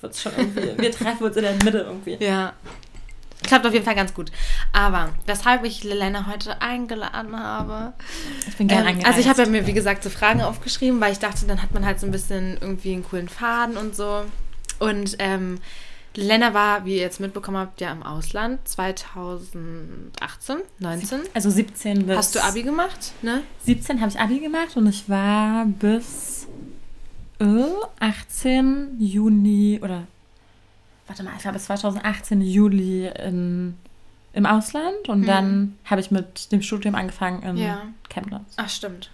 wird 0.00 0.16
schon 0.16 0.32
irgendwie, 0.36 0.80
wir 0.80 0.92
treffen 0.92 1.24
uns 1.24 1.36
in 1.36 1.42
der 1.42 1.54
Mitte 1.54 1.78
irgendwie. 1.78 2.16
Ja. 2.20 2.52
Klappt 3.42 3.66
auf 3.66 3.72
jeden 3.72 3.84
Fall 3.84 3.94
ganz 3.94 4.12
gut. 4.14 4.32
Aber 4.72 5.10
weshalb 5.26 5.64
ich 5.64 5.84
Lelena 5.84 6.26
heute 6.26 6.60
eingeladen 6.60 7.38
habe. 7.38 7.92
Ich 8.48 8.56
bin 8.56 8.66
gerne 8.66 8.90
ähm, 8.90 9.00
Also 9.04 9.20
ich 9.20 9.28
habe 9.28 9.42
ja 9.42 9.48
mir, 9.48 9.66
wie 9.66 9.72
gesagt, 9.72 10.02
so 10.02 10.10
Fragen 10.10 10.42
aufgeschrieben, 10.42 11.00
weil 11.00 11.12
ich 11.12 11.18
dachte, 11.18 11.46
dann 11.46 11.62
hat 11.62 11.72
man 11.72 11.86
halt 11.86 12.00
so 12.00 12.06
ein 12.06 12.12
bisschen 12.12 12.58
irgendwie 12.60 12.92
einen 12.92 13.04
coolen 13.04 13.28
Faden 13.28 13.76
und 13.76 13.94
so. 13.94 14.24
Und 14.80 15.16
ähm, 15.20 15.60
Lena 16.14 16.52
war, 16.52 16.84
wie 16.84 16.96
ihr 16.96 17.02
jetzt 17.02 17.20
mitbekommen 17.20 17.58
habt, 17.58 17.80
ja 17.80 17.92
im 17.92 18.02
Ausland 18.02 18.66
2018, 18.66 20.56
19. 20.80 21.20
Also 21.32 21.48
17 21.48 22.06
bis. 22.06 22.16
Hast 22.16 22.34
du 22.34 22.42
Abi 22.42 22.64
gemacht, 22.64 23.12
ne? 23.22 23.42
17 23.64 24.00
habe 24.00 24.10
ich 24.10 24.18
Abi 24.18 24.40
gemacht 24.40 24.76
und 24.76 24.88
ich 24.88 25.08
war 25.08 25.64
bis 25.66 26.48
18 27.38 28.96
Juni 28.98 29.80
oder 29.82 30.06
warte 31.06 31.22
mal, 31.22 31.32
ich 31.38 31.50
bis 31.50 31.64
2018 31.64 32.40
Juli 32.40 33.08
in, 33.08 33.76
im 34.32 34.46
Ausland 34.46 35.08
und 35.08 35.20
hm. 35.20 35.26
dann 35.26 35.78
habe 35.84 36.00
ich 36.00 36.10
mit 36.10 36.52
dem 36.52 36.62
Studium 36.62 36.94
angefangen 36.94 37.42
in 37.42 37.56
ja. 37.56 37.82
Chemnitz. 38.08 38.54
Ach, 38.56 38.68
stimmt. 38.68 39.10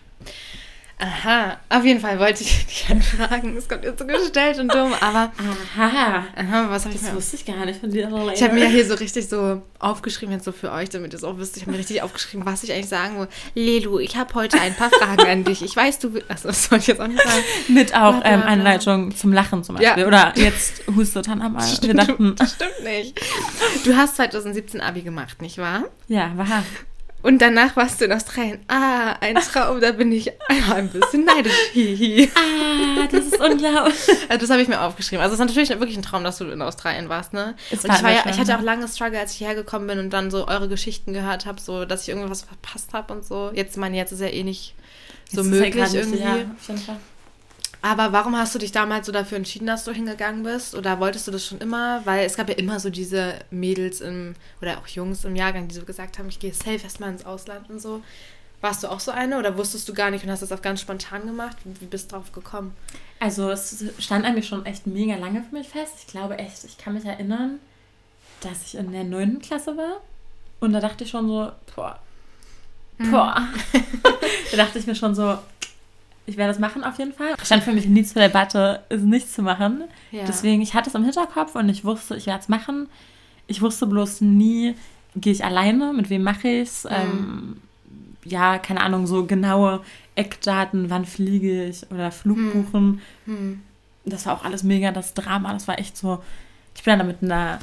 Aha, 1.04 1.58
auf 1.68 1.84
jeden 1.84 2.00
Fall 2.00 2.18
wollte 2.18 2.42
ich 2.42 2.66
dich 2.66 2.86
anfragen. 2.88 3.56
Es 3.56 3.68
kommt 3.68 3.84
jetzt 3.84 3.98
so 3.98 4.06
gestellt 4.06 4.58
und 4.58 4.72
dumm, 4.72 4.94
aber. 5.00 5.32
Aha. 5.78 6.24
Aha 6.34 6.70
was 6.70 6.86
habe 6.86 6.94
ich 6.94 7.02
Das 7.02 7.14
wusste 7.14 7.36
ich 7.36 7.44
gar 7.44 7.64
nicht 7.66 7.80
von 7.80 7.90
dir. 7.90 8.10
Ich 8.32 8.42
habe 8.42 8.54
mir 8.54 8.68
hier 8.68 8.86
so 8.86 8.94
richtig 8.94 9.28
so 9.28 9.62
aufgeschrieben, 9.78 10.32
jetzt 10.32 10.44
so 10.44 10.52
für 10.52 10.72
euch, 10.72 10.88
damit 10.88 11.12
ihr 11.12 11.18
es 11.18 11.24
auch 11.24 11.36
wisst. 11.38 11.56
Ich 11.56 11.64
habe 11.64 11.72
mir 11.72 11.78
richtig 11.78 12.02
aufgeschrieben, 12.02 12.46
was 12.46 12.62
ich 12.62 12.72
eigentlich 12.72 12.88
sagen 12.88 13.18
will. 13.18 13.28
Lelu, 13.54 13.98
ich 13.98 14.16
habe 14.16 14.32
heute 14.34 14.58
ein 14.60 14.74
paar 14.74 14.90
Fragen 14.90 15.26
an 15.26 15.44
dich. 15.44 15.62
Ich 15.62 15.76
weiß, 15.76 15.98
du 15.98 16.14
willst. 16.14 16.30
Achso, 16.30 16.48
das 16.48 16.70
wollte 16.70 16.82
ich 16.82 16.88
jetzt 16.88 17.00
auch 17.00 17.06
nicht 17.06 17.22
sagen. 17.22 17.44
Mit 17.68 17.94
auch 17.94 18.22
ähm, 18.24 18.42
Einleitung 18.42 19.14
zum 19.14 19.32
Lachen 19.32 19.62
zum 19.62 19.76
Beispiel. 19.76 20.02
Ja. 20.02 20.08
Oder 20.08 20.32
jetzt 20.36 20.82
hustet 20.94 21.28
Hannah 21.28 21.50
mal. 21.50 21.62
Stimmt, 21.74 21.98
dachten. 21.98 22.34
Das 22.36 22.52
stimmt 22.52 22.84
nicht. 22.84 23.20
Du 23.84 23.96
hast 23.96 24.16
2017 24.16 24.80
Abi 24.80 25.02
gemacht, 25.02 25.42
nicht 25.42 25.58
wahr? 25.58 25.84
Ja, 26.08 26.32
war. 26.36 26.64
Und 27.24 27.38
danach 27.38 27.74
warst 27.74 28.02
du 28.02 28.04
in 28.04 28.12
Australien. 28.12 28.58
Ah, 28.68 29.16
ein 29.20 29.36
Traum, 29.36 29.80
da 29.80 29.92
bin 29.92 30.12
ich 30.12 30.30
ein 30.48 30.90
bisschen 30.90 31.24
neidisch. 31.24 31.54
Hihi. 31.72 32.30
ah, 32.34 33.08
das 33.10 33.24
ist 33.24 33.40
unglaublich. 33.40 33.94
Also 34.28 34.40
das 34.40 34.50
habe 34.50 34.60
ich 34.60 34.68
mir 34.68 34.78
aufgeschrieben. 34.82 35.22
Also 35.22 35.32
es 35.32 35.40
ist 35.40 35.46
natürlich 35.46 35.70
wirklich 35.70 35.96
ein 35.96 36.02
Traum, 36.02 36.22
dass 36.22 36.36
du 36.36 36.44
in 36.44 36.60
Australien 36.60 37.08
warst, 37.08 37.32
ne? 37.32 37.54
Es 37.70 37.82
und 37.82 37.94
ich, 37.94 38.02
war 38.02 38.10
ja, 38.10 38.24
ich 38.28 38.38
hatte 38.38 38.58
auch 38.58 38.62
lange 38.62 38.86
Struggle, 38.88 39.18
als 39.18 39.32
ich 39.32 39.38
hierher 39.38 39.54
gekommen 39.54 39.86
bin 39.86 39.98
und 40.00 40.10
dann 40.10 40.30
so 40.30 40.46
eure 40.46 40.68
Geschichten 40.68 41.14
gehört 41.14 41.46
habe, 41.46 41.58
so 41.62 41.86
dass 41.86 42.02
ich 42.02 42.10
irgendwas 42.10 42.42
verpasst 42.42 42.92
habe 42.92 43.14
und 43.14 43.24
so. 43.24 43.50
Jetzt 43.54 43.78
meine 43.78 43.96
jetzt 43.96 44.12
ist 44.12 44.20
ja 44.20 44.28
eh 44.28 44.42
nicht 44.42 44.74
so 45.32 45.40
jetzt 45.40 45.50
möglich 45.50 45.76
ja 45.76 46.00
irgendwie. 46.00 46.18
Ja, 46.18 46.34
auf 46.34 46.68
jeden 46.68 46.80
Fall. 46.80 46.96
Aber 47.84 48.12
warum 48.12 48.34
hast 48.34 48.54
du 48.54 48.58
dich 48.58 48.72
damals 48.72 49.04
so 49.04 49.12
dafür 49.12 49.36
entschieden, 49.36 49.66
dass 49.66 49.84
du 49.84 49.92
hingegangen 49.92 50.42
bist? 50.42 50.75
Oder 50.75 51.00
wolltest 51.00 51.26
du 51.26 51.31
das 51.31 51.44
schon 51.44 51.58
immer? 51.58 52.00
Weil 52.06 52.25
es 52.25 52.34
gab 52.34 52.48
ja 52.48 52.54
immer 52.54 52.81
so 52.81 52.88
diese 52.88 53.34
Mädels 53.50 54.00
im, 54.00 54.36
oder 54.62 54.78
auch 54.78 54.86
Jungs 54.86 55.26
im 55.26 55.36
Jahrgang, 55.36 55.69
die 55.69 55.75
so 55.75 55.84
gesagt 55.84 56.19
haben, 56.19 56.31
ich 56.31 56.38
gehe 56.38 56.54
safe 56.54 56.81
erstmal 56.82 57.10
ins 57.10 57.26
Ausland 57.26 57.69
und 57.69 57.82
so. 57.82 58.00
Warst 58.62 58.82
du 58.82 58.88
auch 58.88 59.00
so 59.00 59.10
eine 59.10 59.38
oder 59.38 59.58
wusstest 59.58 59.86
du 59.86 59.92
gar 59.92 60.10
nicht 60.10 60.25
und 60.25 60.31
hast 60.31 60.40
das 60.40 60.50
auch 60.50 60.62
ganz 60.62 60.81
spontan 60.81 61.26
gemacht? 61.26 61.58
Wie 61.64 61.84
bist 61.84 62.10
du 62.10 62.16
drauf 62.16 62.32
gekommen? 62.32 62.75
Also 63.20 63.50
es 63.50 63.84
stand 63.98 64.25
eigentlich 64.25 64.48
schon 64.48 64.64
echt 64.64 64.86
mega 64.86 65.16
lange 65.16 65.42
für 65.42 65.54
mich 65.54 65.69
fest. 65.69 65.92
Ich 65.98 66.06
glaube 66.06 66.38
echt, 66.38 66.64
ich 66.64 66.78
kann 66.78 66.94
mich 66.94 67.04
erinnern, 67.04 67.58
dass 68.40 68.64
ich 68.64 68.76
in 68.76 68.92
der 68.92 69.04
9. 69.04 69.40
Klasse 69.40 69.76
war. 69.76 70.00
Und 70.58 70.72
da 70.72 70.81
dachte 70.81 71.04
ich 71.04 71.10
schon 71.10 71.28
so, 71.28 71.52
boah, 71.76 71.98
mhm. 72.96 73.10
boah. 73.10 73.46
da 74.52 74.56
dachte 74.56 74.78
ich 74.78 74.86
mir 74.86 74.94
schon 74.94 75.14
so, 75.14 75.36
ich 76.26 76.36
werde 76.36 76.52
das 76.52 76.58
machen 76.58 76.84
auf 76.84 76.98
jeden 76.98 77.12
Fall. 77.12 77.34
Stand 77.42 77.62
für 77.62 77.72
mich 77.72 77.86
nie 77.86 78.04
zur 78.04 78.22
Debatte, 78.22 78.82
es 78.88 79.02
nicht 79.02 79.30
zu 79.30 79.42
machen. 79.42 79.84
Ja. 80.10 80.24
Deswegen, 80.26 80.62
ich 80.62 80.74
hatte 80.74 80.88
es 80.88 80.94
im 80.94 81.04
Hinterkopf 81.04 81.54
und 81.54 81.68
ich 81.68 81.84
wusste, 81.84 82.16
ich 82.16 82.26
werde 82.26 82.40
es 82.40 82.48
machen. 82.48 82.88
Ich 83.46 83.60
wusste 83.60 83.86
bloß 83.86 84.22
nie, 84.22 84.74
gehe 85.14 85.32
ich 85.32 85.44
alleine, 85.44 85.92
mit 85.92 86.08
wem 86.08 86.22
mache 86.22 86.48
ich 86.48 86.68
es. 86.68 86.84
Mhm. 86.84 86.90
Ähm, 86.90 87.56
ja, 88.24 88.58
keine 88.58 88.81
Ahnung, 88.81 89.06
so 89.06 89.26
genaue 89.26 89.82
Eckdaten, 90.14 90.88
wann 90.88 91.04
fliege 91.04 91.66
ich 91.66 91.90
oder 91.90 92.10
Flug 92.10 92.38
mhm. 92.38 92.52
buchen. 92.52 93.00
Mhm. 93.26 93.60
Das 94.06 94.26
war 94.26 94.34
auch 94.34 94.44
alles 94.44 94.62
mega 94.62 94.93
das 94.93 95.12
Drama. 95.14 95.52
Das 95.52 95.69
war 95.69 95.78
echt 95.78 95.96
so. 95.96 96.22
Ich 96.74 96.82
bin 96.82 96.98
dann 96.98 97.06
mit 97.06 97.22
einer 97.22 97.58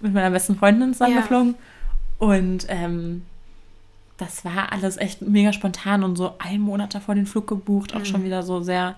mit 0.00 0.14
meiner 0.14 0.30
besten 0.30 0.56
Freundin 0.56 0.92
zusammengeflogen 0.92 1.54
ja. 2.20 2.26
und 2.26 2.66
ähm, 2.68 3.22
das 4.18 4.44
war 4.44 4.72
alles 4.72 4.96
echt 4.96 5.22
mega 5.22 5.52
spontan 5.52 6.04
und 6.04 6.16
so 6.16 6.34
ein 6.38 6.60
Monat 6.60 6.94
davor 6.94 7.14
den 7.14 7.26
Flug 7.26 7.46
gebucht, 7.46 7.94
auch 7.94 8.00
mhm. 8.00 8.04
schon 8.04 8.24
wieder 8.24 8.42
so 8.42 8.60
sehr 8.60 8.96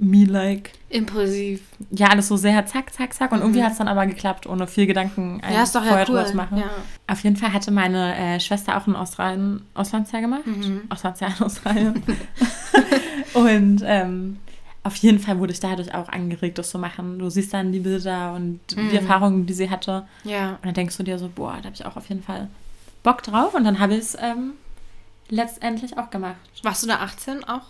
me-like. 0.00 0.72
Impulsiv. 0.88 1.62
Ja, 1.90 2.08
alles 2.08 2.28
so 2.28 2.36
sehr 2.36 2.64
zack, 2.66 2.92
zack, 2.92 3.12
zack. 3.12 3.32
Und 3.32 3.38
mhm. 3.38 3.44
irgendwie 3.44 3.62
hat 3.62 3.72
es 3.72 3.78
dann 3.78 3.86
aber 3.86 4.06
geklappt, 4.06 4.46
ohne 4.46 4.66
viel 4.66 4.86
Gedanken 4.86 5.40
ja, 5.48 5.62
ist 5.62 5.74
doch 5.74 5.84
vorher 5.84 6.06
ja 6.06 6.12
cool. 6.12 6.26
zu 6.26 6.36
machen. 6.36 6.58
Ja. 6.58 6.70
Auf 7.06 7.22
jeden 7.22 7.36
Fall 7.36 7.52
hatte 7.52 7.70
meine 7.70 8.16
äh, 8.16 8.40
Schwester 8.40 8.78
auch 8.78 8.86
ein 8.86 8.96
Australien, 8.96 9.62
Auslandsjahr 9.74 10.22
gemacht. 10.22 10.46
Mhm. 10.46 10.82
Auslandsjahr 10.88 11.32
in 11.36 11.44
Australien. 11.44 12.02
und 13.34 13.82
ähm, 13.84 14.38
auf 14.82 14.96
jeden 14.96 15.18
Fall 15.18 15.38
wurde 15.38 15.52
ich 15.52 15.60
dadurch 15.60 15.94
auch 15.94 16.08
angeregt, 16.08 16.56
das 16.56 16.70
zu 16.70 16.78
machen. 16.78 17.18
Du 17.18 17.28
siehst 17.28 17.52
dann 17.52 17.70
die 17.70 17.80
Bilder 17.80 18.32
und 18.32 18.60
mhm. 18.74 18.88
die 18.88 18.96
Erfahrungen, 18.96 19.44
die 19.44 19.52
sie 19.52 19.68
hatte. 19.68 20.06
Ja. 20.24 20.52
Und 20.52 20.64
dann 20.64 20.74
denkst 20.74 20.96
du 20.96 21.02
dir 21.02 21.18
so, 21.18 21.28
boah, 21.28 21.58
da 21.58 21.64
habe 21.64 21.74
ich 21.74 21.84
auch 21.84 21.96
auf 21.96 22.08
jeden 22.08 22.22
Fall 22.22 22.48
Bock 23.02 23.22
drauf 23.22 23.54
und 23.54 23.64
dann 23.64 23.78
habe 23.78 23.94
ich 23.94 24.00
es 24.00 24.18
ähm, 24.20 24.52
letztendlich 25.28 25.96
auch 25.98 26.10
gemacht. 26.10 26.36
Warst 26.62 26.82
du 26.82 26.86
da 26.86 26.96
18 27.00 27.44
auch? 27.44 27.62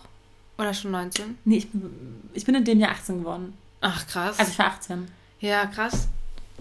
Oder 0.57 0.73
schon 0.73 0.91
19? 0.91 1.37
Nee, 1.45 1.57
ich, 1.57 1.67
ich 2.33 2.45
bin 2.45 2.55
in 2.55 2.65
dem 2.65 2.79
Jahr 2.79 2.91
18 2.91 3.19
geworden. 3.19 3.53
Ach, 3.81 4.05
krass. 4.07 4.37
Also 4.37 4.51
ich 4.51 4.59
war 4.59 4.67
18. 4.67 5.07
Ja, 5.39 5.65
krass. 5.65 6.07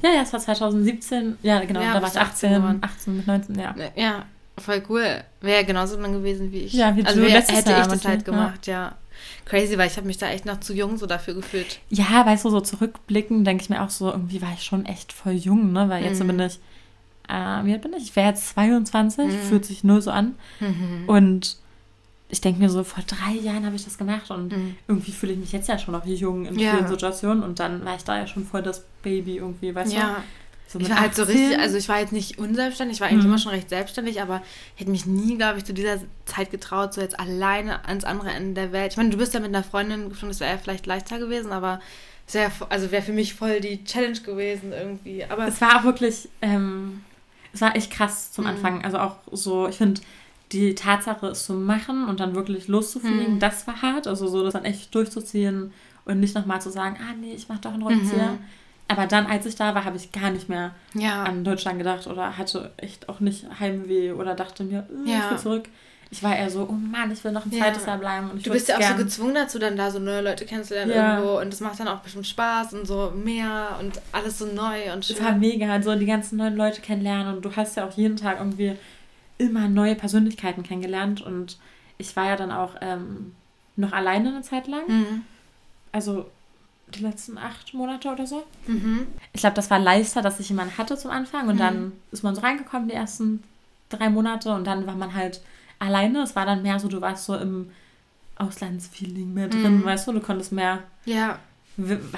Ja, 0.02 0.10
ja, 0.10 0.22
es 0.22 0.32
war 0.32 0.40
2017. 0.40 1.38
Ja, 1.42 1.62
genau, 1.64 1.80
ja, 1.80 1.94
da 1.94 2.02
war 2.02 2.08
ich 2.08 2.18
18, 2.18 2.54
18, 2.54 2.84
18 2.84 3.16
mit 3.16 3.26
19, 3.26 3.58
ja. 3.58 3.74
Ja, 3.94 4.24
voll 4.58 4.82
cool. 4.88 5.22
Wäre 5.40 5.64
genauso 5.64 6.00
lang 6.00 6.12
gewesen 6.12 6.50
wie 6.52 6.60
ich. 6.60 6.72
Ja, 6.72 6.96
wie 6.96 7.04
also 7.04 7.20
du 7.20 7.28
hätte 7.28 7.52
ich 7.52 7.64
das 7.64 8.04
halt 8.04 8.24
gemacht, 8.24 8.66
ja. 8.66 8.72
ja. 8.72 8.94
Crazy, 9.44 9.76
weil 9.76 9.88
ich 9.88 9.96
habe 9.96 10.06
mich 10.06 10.16
da 10.16 10.28
echt 10.28 10.46
noch 10.46 10.60
zu 10.60 10.72
jung 10.72 10.96
so 10.96 11.04
dafür 11.04 11.34
gefühlt. 11.34 11.80
Ja, 11.90 12.24
weißt 12.24 12.44
du, 12.44 12.50
so 12.50 12.60
zurückblicken, 12.60 13.44
denke 13.44 13.62
ich 13.62 13.68
mir 13.68 13.82
auch 13.82 13.90
so, 13.90 14.10
irgendwie 14.10 14.40
war 14.40 14.52
ich 14.54 14.62
schon 14.62 14.86
echt 14.86 15.12
voll 15.12 15.32
jung, 15.32 15.72
ne? 15.72 15.88
Weil 15.90 16.04
jetzt 16.04 16.22
mhm. 16.22 16.28
bin 16.28 16.40
ich 16.40 16.58
äh, 17.30 17.64
wie 17.64 17.72
alt 17.72 17.82
bin 17.82 17.92
ich? 17.94 18.04
Ich 18.04 18.16
wäre 18.16 18.28
jetzt 18.28 18.48
22, 18.50 19.26
mhm. 19.26 19.30
fühlt 19.48 19.64
sich 19.64 19.84
nur 19.84 20.02
so 20.02 20.10
an. 20.10 20.34
Mhm. 20.60 21.04
Und 21.06 21.56
ich 22.28 22.40
denke 22.40 22.60
mir 22.60 22.70
so, 22.70 22.84
vor 22.84 23.02
drei 23.06 23.32
Jahren 23.32 23.66
habe 23.66 23.76
ich 23.76 23.84
das 23.84 23.98
gemacht 23.98 24.30
und 24.30 24.52
mhm. 24.52 24.76
irgendwie 24.86 25.12
fühle 25.12 25.32
ich 25.32 25.38
mich 25.38 25.52
jetzt 25.52 25.68
ja 25.68 25.78
schon 25.78 25.92
noch 25.92 26.06
jung 26.06 26.46
in 26.46 26.58
ja. 26.58 26.72
vielen 26.72 26.88
Situationen 26.88 27.42
und 27.42 27.58
dann 27.58 27.84
war 27.84 27.96
ich 27.96 28.04
da 28.04 28.18
ja 28.18 28.26
schon 28.26 28.44
voll 28.44 28.62
das 28.62 28.84
Baby 29.02 29.36
irgendwie, 29.36 29.74
weißt 29.74 29.92
ja. 29.92 30.22
So 30.68 30.78
Ich 30.78 30.88
war 30.88 31.00
halt 31.00 31.16
so 31.16 31.22
18. 31.22 31.36
richtig, 31.36 31.58
also 31.58 31.76
ich 31.76 31.88
war 31.88 31.98
jetzt 31.98 32.12
nicht 32.12 32.38
unselbstständig, 32.38 32.98
ich 32.98 33.00
war 33.00 33.08
eigentlich 33.08 33.24
Mhm. 33.24 33.30
immer 33.30 33.38
schon 33.38 33.50
recht 33.50 33.68
selbstständig, 33.68 34.22
aber 34.22 34.40
hätte 34.76 34.92
mich 34.92 35.04
nie, 35.04 35.36
glaube 35.36 35.58
ich, 35.58 35.64
zu 35.64 35.74
dieser 35.74 35.98
Zeit 36.26 36.52
getraut, 36.52 36.94
so 36.94 37.00
jetzt 37.00 37.18
alleine 37.18 37.84
ans 37.86 38.04
andere 38.04 38.30
Ende 38.30 38.54
der 38.54 38.70
Welt. 38.70 38.92
Ich 38.92 38.96
meine, 38.96 39.10
du 39.10 39.16
bist 39.16 39.34
ja 39.34 39.40
mit 39.40 39.48
einer 39.48 39.64
Freundin 39.64 40.08
geflogen, 40.08 40.28
das 40.28 40.38
wäre 40.38 40.52
ja 40.52 40.58
vielleicht 40.58 40.86
leichter 40.86 41.18
gewesen, 41.18 41.50
aber 41.50 41.80
wäre, 42.32 42.52
also 42.68 42.92
wäre 42.92 43.02
für 43.02 43.12
mich 43.12 43.34
voll 43.34 43.60
die 43.60 43.82
Challenge 43.82 44.20
gewesen 44.20 44.72
irgendwie. 44.72 45.24
Aber 45.24 45.48
Es 45.48 45.60
war 45.60 45.80
auch 45.80 45.84
wirklich, 45.84 46.28
ähm, 46.40 47.02
es 47.52 47.60
war 47.60 47.74
echt 47.76 47.90
krass 47.90 48.32
zum 48.32 48.44
Mhm. 48.44 48.50
Anfang. 48.50 48.84
Also 48.84 48.98
auch 48.98 49.16
so, 49.32 49.68
ich 49.68 49.76
finde, 49.76 50.00
die 50.52 50.74
Tatsache, 50.74 51.28
es 51.28 51.44
zu 51.46 51.54
machen 51.54 52.08
und 52.08 52.18
dann 52.20 52.34
wirklich 52.34 52.66
loszufliegen, 52.68 53.34
Mhm. 53.34 53.38
das 53.38 53.66
war 53.66 53.82
hart. 53.82 54.06
Also 54.08 54.26
so, 54.28 54.42
das 54.42 54.52
dann 54.54 54.64
echt 54.64 54.94
durchzuziehen 54.94 55.72
und 56.04 56.20
nicht 56.20 56.34
nochmal 56.34 56.60
zu 56.60 56.70
sagen, 56.70 56.96
ah 57.00 57.14
nee, 57.20 57.34
ich 57.34 57.48
mache 57.48 57.60
doch 57.60 57.72
einen 57.72 57.82
Rückzieher. 57.82 58.32
Mhm. 58.32 58.38
Aber 58.88 59.06
dann, 59.06 59.26
als 59.26 59.46
ich 59.46 59.54
da 59.54 59.74
war, 59.76 59.84
habe 59.84 59.96
ich 59.96 60.10
gar 60.10 60.30
nicht 60.30 60.48
mehr 60.48 60.74
ja, 60.94 61.22
an 61.22 61.44
Deutschland 61.44 61.78
gedacht 61.78 62.08
oder 62.08 62.36
hatte 62.36 62.72
echt 62.76 63.08
auch 63.08 63.20
nicht 63.20 63.46
Heimweh 63.60 64.10
oder 64.12 64.34
dachte 64.34 64.64
mir, 64.64 64.80
äh, 64.90 65.04
ich 65.04 65.10
Ja. 65.10 65.30
will 65.30 65.38
zurück. 65.38 65.68
Ich 66.12 66.22
war 66.24 66.36
eher 66.36 66.50
so, 66.50 66.66
oh 66.68 66.72
Mann, 66.72 67.12
ich 67.12 67.22
will 67.22 67.30
noch 67.30 67.46
ein 67.46 67.52
zweites 67.52 67.86
Jahr 67.86 67.98
bleiben. 67.98 68.30
Du 68.42 68.50
bist 68.50 68.68
ja 68.68 68.78
auch 68.78 68.82
so 68.82 68.96
gezwungen 68.96 69.34
dazu, 69.36 69.60
dann 69.60 69.76
da 69.76 69.90
so 69.92 70.00
neue 70.00 70.22
Leute 70.22 70.44
kennenzulernen 70.44 70.90
irgendwo 70.90 71.38
und 71.40 71.52
das 71.52 71.60
macht 71.60 71.78
dann 71.78 71.86
auch 71.86 72.00
bestimmt 72.00 72.26
Spaß 72.26 72.72
und 72.74 72.84
so 72.86 73.12
mehr 73.14 73.76
und 73.78 74.00
alles 74.10 74.38
so 74.38 74.46
neu 74.46 74.92
und 74.92 75.08
Es 75.08 75.20
war 75.22 75.30
schön. 75.30 75.38
mega, 75.40 75.80
so 75.82 75.94
die 75.94 76.06
ganzen 76.06 76.36
neuen 76.38 76.56
Leute 76.56 76.80
kennenlernen 76.80 77.36
und 77.36 77.44
du 77.44 77.54
hast 77.54 77.76
ja 77.76 77.86
auch 77.86 77.92
jeden 77.96 78.16
Tag 78.16 78.38
irgendwie 78.38 78.74
immer 79.38 79.68
neue 79.68 79.94
Persönlichkeiten 79.94 80.64
kennengelernt 80.64 81.22
und 81.22 81.58
ich 81.96 82.16
war 82.16 82.26
ja 82.26 82.36
dann 82.36 82.50
auch 82.50 82.74
ähm, 82.80 83.34
noch 83.76 83.92
alleine 83.92 84.30
eine 84.30 84.42
Zeit 84.42 84.66
lang, 84.66 84.82
Mhm. 84.88 85.22
also 85.92 86.28
die 86.88 87.02
letzten 87.04 87.38
acht 87.38 87.72
Monate 87.72 88.08
oder 88.08 88.26
so. 88.26 88.42
Mhm. 88.66 89.06
Ich 89.32 89.42
glaube, 89.42 89.54
das 89.54 89.70
war 89.70 89.78
leichter, 89.78 90.22
dass 90.22 90.40
ich 90.40 90.48
jemanden 90.48 90.76
hatte 90.76 90.96
zum 90.96 91.12
Anfang 91.12 91.46
und 91.48 91.54
Mhm. 91.54 91.58
dann 91.58 91.92
ist 92.10 92.24
man 92.24 92.34
so 92.34 92.40
reingekommen 92.40 92.88
die 92.88 92.94
ersten 92.94 93.44
drei 93.90 94.10
Monate 94.10 94.52
und 94.52 94.66
dann 94.66 94.88
war 94.88 94.96
man 94.96 95.14
halt 95.14 95.40
alleine. 95.80 96.22
Es 96.22 96.36
war 96.36 96.46
dann 96.46 96.62
mehr 96.62 96.78
so, 96.78 96.86
du 96.86 97.00
warst 97.00 97.24
so 97.24 97.34
im 97.36 97.72
Auslandsfeeling 98.36 99.34
mehr 99.34 99.48
drin, 99.48 99.80
Mhm. 99.80 99.84
weißt 99.84 100.06
du, 100.08 100.12
du 100.12 100.20
konntest 100.20 100.52
mehr, 100.52 100.78
Ja, 101.04 101.38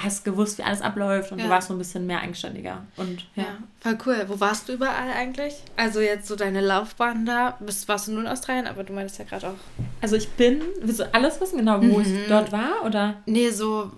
hast 0.00 0.24
gewusst, 0.24 0.58
wie 0.58 0.62
alles 0.62 0.82
abläuft 0.82 1.32
und 1.32 1.38
Ja. 1.38 1.44
du 1.44 1.50
warst 1.50 1.68
so 1.68 1.74
ein 1.74 1.78
bisschen 1.78 2.06
mehr 2.06 2.20
eigenständiger 2.20 2.84
und 2.96 3.26
ja, 3.36 3.58
voll 3.80 3.98
cool. 4.06 4.24
Wo 4.28 4.38
warst 4.40 4.68
du 4.68 4.72
überall 4.74 5.10
eigentlich? 5.12 5.62
Also 5.76 6.00
jetzt 6.00 6.26
so 6.28 6.36
deine 6.36 6.60
Laufbahn 6.60 7.24
da, 7.26 7.56
bist, 7.60 7.88
warst 7.88 8.08
du 8.08 8.12
nur 8.12 8.20
in 8.22 8.26
Australien, 8.28 8.66
aber 8.66 8.84
du 8.84 8.92
meintest 8.92 9.18
ja 9.18 9.24
gerade 9.24 9.48
auch. 9.48 9.54
Also 10.00 10.16
ich 10.16 10.28
bin, 10.30 10.62
willst 10.80 11.00
du 11.00 11.14
alles 11.14 11.40
wissen, 11.40 11.58
genau 11.58 11.80
wo 11.80 11.98
Mhm. 11.98 12.02
ich 12.02 12.28
dort 12.28 12.50
war? 12.52 12.84
Oder 12.84 13.16
Nee, 13.26 13.50
so 13.50 13.90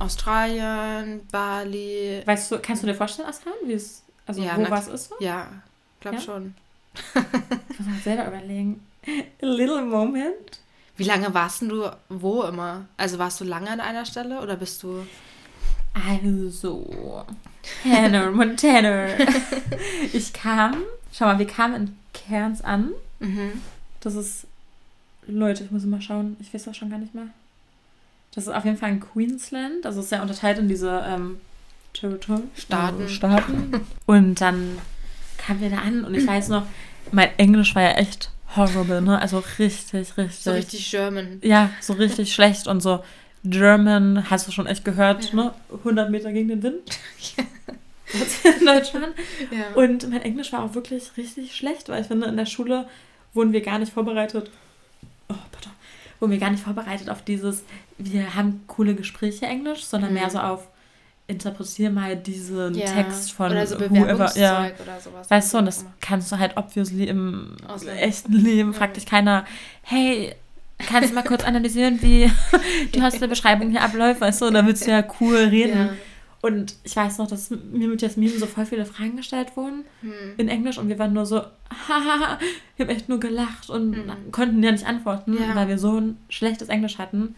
Australien, 0.00 1.20
Bali. 1.30 2.22
weißt 2.24 2.52
du, 2.52 2.58
kannst 2.60 2.82
du 2.82 2.86
dir 2.86 2.94
vorstellen, 2.94 3.28
Australien, 3.28 3.60
wie 3.68 3.72
es, 3.74 4.02
also 4.26 4.42
Ja, 4.42 4.56
wo 4.56 4.68
was 4.70 4.88
ist? 4.88 5.08
So? 5.08 5.14
Ja, 5.20 5.48
glaub 6.00 6.14
Ja? 6.14 6.20
schon. 6.20 6.54
Ich 7.70 7.78
muss 7.78 7.88
mal 7.88 8.00
selber 8.00 8.26
überlegen. 8.26 8.84
A 9.42 9.46
little 9.46 9.82
moment. 9.82 10.60
Wie 10.96 11.04
lange 11.04 11.32
warst 11.32 11.62
du 11.62 11.90
wo 12.08 12.42
immer? 12.42 12.86
Also 12.96 13.18
warst 13.18 13.40
du 13.40 13.44
lange 13.44 13.70
an 13.70 13.80
einer 13.80 14.04
Stelle 14.04 14.40
oder 14.40 14.56
bist 14.56 14.82
du. 14.82 15.06
Also, 15.94 17.24
Hannah 17.84 18.30
Montana. 18.30 19.08
ich 20.12 20.32
kam, 20.32 20.76
schau 21.12 21.26
mal, 21.26 21.38
wir 21.38 21.46
kamen 21.46 21.74
in 21.74 21.96
Cairns 22.12 22.62
an. 22.62 22.92
Mhm. 23.20 23.62
Das 24.00 24.14
ist, 24.14 24.46
Leute, 25.26 25.64
ich 25.64 25.70
muss 25.70 25.84
mal 25.84 26.00
schauen, 26.00 26.36
ich 26.40 26.52
weiß 26.52 26.68
auch 26.68 26.74
schon 26.74 26.90
gar 26.90 26.98
nicht 26.98 27.14
mehr. 27.14 27.28
Das 28.34 28.46
ist 28.46 28.52
auf 28.52 28.64
jeden 28.64 28.76
Fall 28.76 28.90
in 28.90 29.00
Queensland. 29.00 29.86
Also 29.86 30.00
es 30.00 30.06
ist 30.06 30.12
ja 30.12 30.22
unterteilt 30.22 30.58
in 30.58 30.68
diese 30.68 31.04
ähm, 31.08 31.40
Territory 31.94 32.42
Staaten. 32.54 33.02
äh, 33.02 33.08
Staaten. 33.08 33.80
Und 34.06 34.40
dann 34.40 34.78
kamen 35.38 35.60
wir 35.60 35.70
da 35.70 35.78
an 35.78 36.04
und 36.04 36.14
ich 36.14 36.26
weiß 36.26 36.48
noch, 36.48 36.66
mein 37.12 37.30
Englisch 37.38 37.74
war 37.74 37.82
ja 37.82 37.92
echt 37.92 38.30
horrible, 38.56 39.00
ne? 39.00 39.18
Also 39.20 39.42
richtig, 39.58 40.16
richtig. 40.16 40.38
So 40.42 40.52
richtig 40.52 40.90
German. 40.90 41.38
Ja, 41.42 41.70
so 41.80 41.92
richtig 41.94 42.32
schlecht 42.34 42.66
und 42.66 42.80
so 42.80 43.02
German, 43.44 44.28
hast 44.30 44.46
du 44.48 44.52
schon 44.52 44.66
echt 44.66 44.84
gehört, 44.84 45.30
Ja. 45.32 45.34
ne? 45.36 45.54
100 45.84 46.10
Meter 46.10 46.32
gegen 46.32 46.48
den 46.48 46.62
Wind. 46.62 46.82
Das 48.10 48.42
in 48.58 48.64
Deutschland. 48.64 49.08
Ja. 49.50 49.74
Und 49.74 50.08
mein 50.08 50.22
Englisch 50.22 50.50
war 50.54 50.62
auch 50.62 50.74
wirklich 50.74 51.10
richtig 51.18 51.54
schlecht, 51.54 51.90
weil 51.90 52.00
ich 52.00 52.06
finde, 52.08 52.26
in 52.26 52.38
der 52.38 52.46
Schule 52.46 52.88
wurden 53.34 53.52
wir 53.52 53.60
gar 53.60 53.78
nicht 53.78 53.92
vorbereitet. 53.92 54.50
Oh, 55.28 55.34
pardon. 55.52 55.72
Wurden 56.18 56.32
wir 56.32 56.38
gar 56.38 56.48
nicht 56.50 56.62
vorbereitet 56.62 57.10
auf 57.10 57.20
dieses, 57.22 57.64
wir 57.98 58.34
haben 58.34 58.62
coole 58.66 58.94
Gespräche 58.94 59.44
Englisch, 59.44 59.84
sondern 59.84 60.08
Mhm. 60.12 60.20
mehr 60.20 60.30
so 60.30 60.38
auf, 60.38 60.66
interpretier 61.28 61.90
mal 61.90 62.16
diesen 62.16 62.74
ja. 62.74 62.86
Text 62.86 63.32
von 63.32 63.52
oder 63.52 63.66
so 63.66 63.78
whoever. 63.78 64.36
Ja. 64.36 64.70
oder 64.82 64.98
sowas. 65.00 65.30
Weißt 65.30 65.54
du, 65.54 65.58
und 65.58 65.66
das 65.66 65.84
kannst 66.00 66.32
du 66.32 66.38
halt 66.38 66.56
obviously 66.56 67.04
im 67.06 67.56
Ausland. 67.68 68.00
echten 68.00 68.32
Leben. 68.32 68.74
Fragt 68.74 68.96
dich 68.96 69.06
keiner, 69.06 69.44
hey, 69.82 70.34
kannst 70.78 71.10
du 71.10 71.14
mal 71.14 71.22
kurz 71.24 71.44
analysieren, 71.44 72.00
wie 72.02 72.30
die 72.94 73.02
Hostelbeschreibung 73.02 73.70
hier 73.70 73.82
abläuft, 73.82 74.20
weißt 74.20 74.40
du? 74.42 74.50
Da 74.50 74.66
willst 74.66 74.86
du 74.86 74.90
ja 74.90 75.04
cool 75.20 75.36
reden. 75.36 75.76
Ja. 75.78 75.90
Und 76.40 76.76
ich 76.84 76.94
weiß 76.96 77.18
noch, 77.18 77.26
dass 77.26 77.50
mir 77.50 77.88
mit 77.88 78.00
Jasmin 78.00 78.30
so 78.38 78.46
voll 78.46 78.64
viele 78.64 78.86
Fragen 78.86 79.16
gestellt 79.16 79.56
wurden 79.56 79.84
Hm. 80.02 80.12
in 80.36 80.48
Englisch 80.48 80.78
und 80.78 80.88
wir 80.88 80.96
waren 80.98 81.12
nur 81.12 81.26
so, 81.26 81.40
hahaha, 81.88 82.38
wir 82.76 82.86
haben 82.86 82.94
echt 82.94 83.08
nur 83.08 83.18
gelacht 83.18 83.68
und 83.68 83.90
Mhm. 83.90 84.30
konnten 84.32 84.62
ja 84.62 84.70
nicht 84.70 84.86
antworten, 84.86 85.34
Ja. 85.36 85.54
weil 85.56 85.66
wir 85.68 85.78
so 85.78 85.98
ein 86.00 86.16
schlechtes 86.28 86.68
Englisch 86.68 86.98
hatten. 86.98 87.34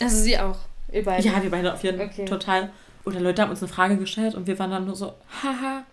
Also 0.00 0.16
sie 0.16 0.36
auch. 0.38 0.58
Ihr 0.92 1.04
beide. 1.04 1.26
Ja, 1.26 1.40
wir 1.40 1.50
beide 1.50 1.72
auf 1.72 1.82
jeden 1.84 1.98
Fall 1.98 2.08
Okay. 2.08 2.24
total. 2.24 2.70
Oder 3.04 3.20
Leute 3.20 3.42
haben 3.42 3.50
uns 3.50 3.62
eine 3.62 3.72
Frage 3.72 3.96
gestellt 3.96 4.34
und 4.34 4.46
wir 4.46 4.58
waren 4.58 4.70
dann 4.70 4.86
nur 4.86 4.96
so, 4.96 5.14
haha. 5.42 5.84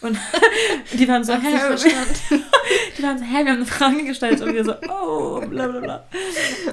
Und 0.00 0.16
die 0.92 1.08
waren 1.08 1.24
so, 1.24 1.32
hä, 1.34 1.38
die 2.96 3.02
waren 3.02 3.18
so, 3.18 3.24
hä, 3.24 3.44
wir 3.44 3.50
haben 3.50 3.56
eine 3.56 3.66
Frage 3.66 4.04
gestellt 4.04 4.40
und 4.40 4.52
wir 4.54 4.64
so, 4.64 4.74
oh, 4.88 5.40
bla 5.40 5.66
bla 5.66 5.80
bla. 5.80 6.04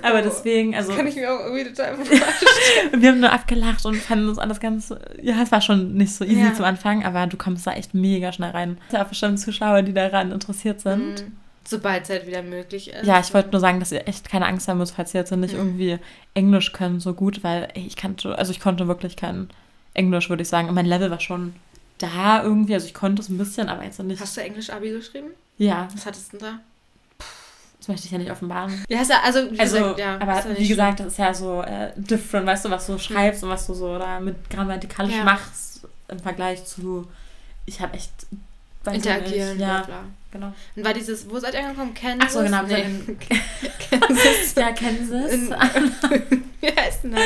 Aber 0.03 0.19
Oh, 0.19 0.23
deswegen, 0.23 0.75
also, 0.75 0.89
Das 0.89 0.97
kann 0.97 1.07
ich 1.07 1.15
mir 1.15 1.31
auch 1.33 1.39
irgendwie 1.45 1.63
total 1.73 1.95
vorstellen. 1.95 2.21
und 2.93 3.01
wir 3.01 3.09
haben 3.09 3.19
nur 3.19 3.31
abgelacht 3.31 3.85
und 3.85 3.95
fanden 3.97 4.29
uns 4.29 4.37
alles 4.37 4.59
ganz, 4.59 4.93
ja, 5.21 5.41
es 5.41 5.51
war 5.51 5.61
schon 5.61 5.93
nicht 5.95 6.13
so 6.13 6.23
easy 6.23 6.41
Ja. 6.41 6.53
zum 6.53 6.65
Anfang, 6.65 7.03
aber 7.03 7.25
du 7.27 7.35
kommst 7.37 7.65
da 7.65 7.71
echt 7.73 7.93
mega 7.93 8.31
schnell 8.31 8.51
rein. 8.51 8.77
Es 8.85 8.91
sind 8.91 9.01
auch 9.01 9.07
bestimmt 9.07 9.39
Zuschauer, 9.39 9.81
die 9.81 9.93
daran 9.93 10.31
interessiert 10.31 10.81
sind. 10.81 11.21
Mhm. 11.23 11.37
Sobald 11.67 12.03
es 12.03 12.09
halt 12.11 12.27
wieder 12.27 12.43
möglich 12.43 12.91
ist. 12.93 13.07
Ja, 13.07 13.19
ich 13.19 13.33
wollte 13.33 13.49
nur 13.49 13.59
sagen, 13.59 13.79
dass 13.79 13.91
ihr 13.91 14.07
echt 14.07 14.29
keine 14.29 14.45
Angst 14.45 14.67
haben 14.67 14.77
müsst, 14.77 14.93
falls 14.95 15.15
ihr 15.15 15.21
jetzt 15.21 15.31
nicht 15.31 15.53
Mhm. 15.53 15.59
irgendwie 15.59 15.97
Englisch 16.35 16.73
können 16.73 16.99
so 16.99 17.15
gut, 17.15 17.43
weil 17.43 17.69
ey, 17.73 17.87
ich 17.87 17.95
kannte, 17.95 18.37
also 18.37 18.51
ich 18.51 18.59
konnte 18.59 18.87
wirklich 18.87 19.15
kein 19.15 19.49
Englisch, 19.95 20.29
würde 20.29 20.43
ich 20.43 20.49
sagen. 20.49 20.69
Und 20.69 20.75
mein 20.75 20.85
Level 20.85 21.09
war 21.09 21.19
schon 21.19 21.55
da 21.97 22.43
irgendwie, 22.43 22.73
also 22.75 22.85
ich 22.85 22.93
konnte 22.93 23.21
es 23.21 23.29
ein 23.29 23.37
bisschen, 23.37 23.69
aber 23.69 23.83
jetzt 23.83 23.99
nicht. 23.99 24.21
Hast 24.21 24.37
du 24.37 24.41
Englisch-Abi 24.41 24.89
geschrieben? 24.91 25.27
ja, 25.57 25.87
Was 25.95 26.05
hattest 26.05 26.33
du 26.33 26.37
denn 26.37 26.47
da? 26.47 26.59
das 27.79 27.87
möchte 27.87 28.05
ich 28.07 28.11
ja 28.11 28.17
nicht 28.17 28.31
offenbaren. 28.31 28.83
Ja, 28.89 29.01
ja, 29.03 29.21
also, 29.23 29.51
wie 29.51 29.59
Also, 29.59 29.77
gesagt, 29.77 29.99
ja. 29.99 30.15
aber 30.19 30.39
ist 30.39 30.45
ja 30.45 30.57
wie 30.57 30.67
gesagt, 30.67 30.99
das 31.01 31.07
ist 31.07 31.17
ja 31.19 31.33
so 31.33 31.61
äh, 31.61 31.91
different, 31.95 32.47
weißt 32.47 32.65
du, 32.65 32.69
was 32.71 32.87
du 32.87 32.97
schreibst 32.97 33.43
und 33.43 33.49
was 33.49 33.67
du 33.67 33.73
so 33.75 33.97
da 33.99 34.19
mit 34.19 34.49
grammatikalisch 34.49 35.15
Ja. 35.15 35.23
machst 35.23 35.87
im 36.07 36.19
Vergleich 36.19 36.65
zu, 36.65 37.07
ich 37.65 37.79
habe 37.81 37.93
echt, 37.93 38.11
Interagieren, 38.91 39.59
ja, 39.59 39.77
bla 39.79 39.85
bla. 39.85 40.03
genau. 40.31 40.53
Und 40.75 40.85
war 40.85 40.93
dieses, 40.93 41.27
wo 41.29 41.39
seid 41.39 41.53
ihr 41.55 41.61
angekommen? 41.65 41.93
Kansas? 41.95 42.27
Ach 42.27 42.29
so, 42.29 42.43
genau, 42.43 42.63
Nee. 42.63 42.83
sind 42.83 43.19
Kansas. 43.89 44.55
Ja, 44.55 44.71
Kansas. 44.73 45.31
In- 45.33 45.49
Wie 46.61 46.67
heißt 46.67 47.03
denn 47.03 47.11
das? 47.13 47.21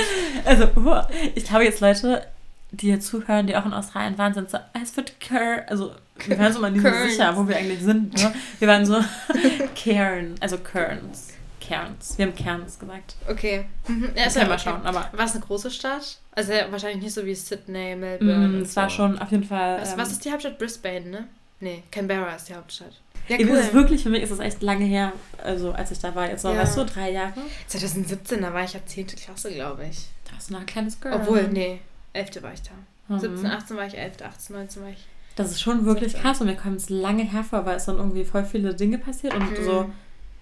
Also, 0.46 0.70
oh, 0.78 1.02
ich 1.36 1.44
glaube 1.44 1.66
jetzt 1.66 1.82
Leute, 1.82 2.26
die 2.72 2.88
hier 2.88 3.00
zuhören, 3.00 3.48
die 3.48 3.56
auch 3.56 3.66
in 3.66 3.74
Australien 3.74 4.18
waren, 4.18 4.34
sind 4.34 4.50
so, 4.50 4.58
es 4.82 4.96
wird 4.96 5.20
Kern. 5.20 5.62
Also, 5.68 5.94
wir 6.26 6.38
waren 6.38 6.54
so 6.54 6.60
mal 6.60 6.72
nie 6.72 6.80
so 6.80 6.90
sicher, 6.92 7.36
wo 7.36 7.48
wir 7.48 7.58
eigentlich 7.58 7.82
sind. 7.82 8.14
Ne? 8.18 8.34
Wir 8.60 8.68
waren 8.68 8.86
so 8.86 9.00
Cairn, 9.76 10.36
also 10.40 10.58
Cairns. 10.58 11.30
Cairns. 11.62 12.18
Wir 12.18 12.26
haben 12.28 12.36
Cairns 12.36 12.80
gesagt. 12.80 13.16
Okay. 13.30 13.66
Mhm. 13.88 14.10
Ja, 14.16 14.26
ist 14.26 14.36
ja 14.36 14.48
okay. 14.48 14.60
schauen, 14.60 14.82
aber 14.86 15.10
War 15.14 15.26
es 15.26 15.34
eine 15.34 15.42
große 15.46 15.70
Stadt? 15.72 16.18
Also 16.32 16.54
ja, 16.54 16.72
wahrscheinlich 16.72 17.04
nicht 17.04 17.14
so 17.14 17.26
wie 17.26 17.36
Sydney, 17.36 17.96
Melbourne. 17.96 18.48
mm, 18.48 18.62
es 18.64 18.76
war 18.76 18.90
so. 18.90 18.96
schon 18.98 19.20
auf 19.20 19.30
jeden 19.32 19.44
Fall. 19.44 19.80
Was, 19.82 19.94
ähm, 19.94 20.00
was 20.00 20.12
ist 20.12 20.26
die 20.26 20.32
Hauptstadt? 20.32 20.58
Brisbane, 20.58 21.06
ne? 21.10 21.28
Nee, 21.60 21.84
Canberra 21.92 22.36
ist 22.36 22.50
die 22.50 22.56
Hauptstadt. 22.56 22.94
Ja, 23.28 23.38
das 23.38 23.66
ist 23.66 23.74
wirklich, 23.74 24.02
für 24.02 24.10
mich 24.10 24.24
ist 24.24 24.32
das 24.32 24.40
echt 24.40 24.64
lange 24.64 24.86
her, 24.86 25.12
also 25.44 25.72
als 25.74 25.92
ich 25.92 26.00
da 26.00 26.16
war. 26.16 26.28
Jetzt 26.28 26.44
noch, 26.44 26.54
Ja. 26.54 26.62
weißt 26.62 26.78
du, 26.78 26.86
drei 26.86 27.12
Jahre. 27.12 27.34
2017, 27.68 28.42
da 28.42 28.54
war 28.54 28.64
ich 28.64 28.74
ja 28.74 28.80
10. 28.84 29.08
Klasse, 29.08 29.52
glaube 29.54 29.86
ich. 29.86 30.08
Da 30.26 30.34
warst 30.34 30.50
du 30.50 30.54
noch 30.54 30.62
ein 30.62 30.66
kleines 30.66 31.00
Girl. 31.00 31.14
Obwohl, 31.14 31.48
nee, 31.50 31.80
11. 32.14 32.42
war 32.44 32.54
ich 32.54 32.62
da. 32.64 32.72
Mhm. 33.14 33.20
17, 33.20 33.46
18 33.46 33.78
war 33.78 33.86
ich 33.88 33.98
11, 33.98 34.22
18, 34.22 34.56
19 34.56 34.84
war 34.84 34.90
ich. 34.90 35.06
Das 35.36 35.52
ist 35.52 35.62
schon 35.62 35.86
wirklich 35.86 36.12
17. 36.12 36.22
krass 36.22 36.42
und 36.42 36.48
mir 36.48 36.56
kommt 36.56 36.78
es 36.78 36.90
lange 36.90 37.24
hervor, 37.24 37.66
weil 37.66 37.78
es 37.78 37.86
dann 37.86 37.98
irgendwie 37.98 38.26
voll 38.26 38.44
viele 38.46 38.74
Dinge 38.76 38.98
passiert 38.98 39.34
und 39.34 39.52
Mhm. 39.60 39.64
so 39.64 39.90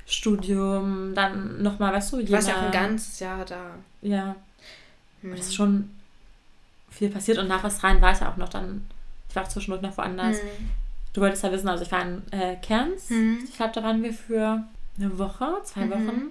Studium, 0.05 1.13
dann 1.13 1.61
nochmal, 1.61 1.93
weißt 1.93 2.13
du, 2.13 2.23
Du 2.23 2.31
warst 2.31 2.47
ja 2.47 2.55
auch 2.55 2.63
jeder- 2.65 2.79
ein 2.79 2.89
ganzes 2.89 3.19
Jahr 3.19 3.45
da. 3.45 3.71
Ja, 4.01 4.35
Hm. 5.21 5.31
das 5.31 5.41
ist 5.47 5.55
schon 5.55 5.89
viel 6.89 7.09
passiert 7.09 7.37
und 7.37 7.47
nach 7.47 7.63
Australien 7.63 8.01
war 8.01 8.11
ich 8.13 8.19
ja 8.21 8.31
auch 8.31 8.37
noch 8.37 8.49
dann, 8.49 8.87
ich 9.29 9.35
war 9.35 9.43
auch 9.43 9.47
zwischendurch 9.47 9.81
noch 9.81 9.97
woanders. 9.97 10.37
Hm. 10.39 10.47
Du 11.13 11.21
wolltest 11.21 11.43
ja 11.43 11.51
wissen, 11.51 11.67
also 11.67 11.83
ich 11.83 11.91
war 11.91 12.01
in 12.03 12.21
äh, 12.31 12.55
Cairns. 12.61 13.09
Mhm. 13.09 13.39
Ich 13.43 13.55
glaube, 13.55 13.71
da 13.73 13.83
waren 13.83 14.01
wir 14.03 14.13
für 14.13 14.63
eine 14.97 15.17
Woche, 15.17 15.47
zwei 15.63 15.85
Mhm. 15.85 15.91
Wochen. 15.91 16.21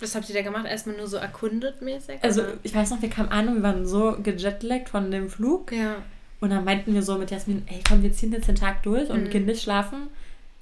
Was 0.00 0.14
habt 0.14 0.28
ihr 0.28 0.34
da 0.34 0.42
gemacht? 0.42 0.66
Erstmal 0.66 0.96
nur 0.96 1.06
so 1.06 1.16
erkundet 1.16 1.80
mäßig? 1.82 2.18
Also 2.22 2.42
oder? 2.42 2.52
ich 2.62 2.74
weiß 2.74 2.90
noch, 2.90 3.00
wir 3.00 3.10
kamen 3.10 3.28
an 3.30 3.48
und 3.48 3.54
wir 3.56 3.62
waren 3.62 3.86
so 3.86 4.16
gejetlaggt 4.22 4.88
von 4.88 5.10
dem 5.10 5.30
Flug. 5.30 5.72
Ja. 5.72 5.96
Und 6.40 6.50
dann 6.50 6.64
meinten 6.64 6.92
wir 6.92 7.02
so 7.02 7.16
mit 7.16 7.30
Jasmin, 7.30 7.62
ey 7.68 7.80
komm, 7.88 8.02
wir 8.02 8.12
ziehen 8.12 8.32
jetzt 8.32 8.48
den 8.48 8.56
Tag 8.56 8.82
durch 8.82 9.08
und 9.10 9.24
Mhm. 9.24 9.30
gehen 9.30 9.46
nicht 9.46 9.62
schlafen, 9.62 10.08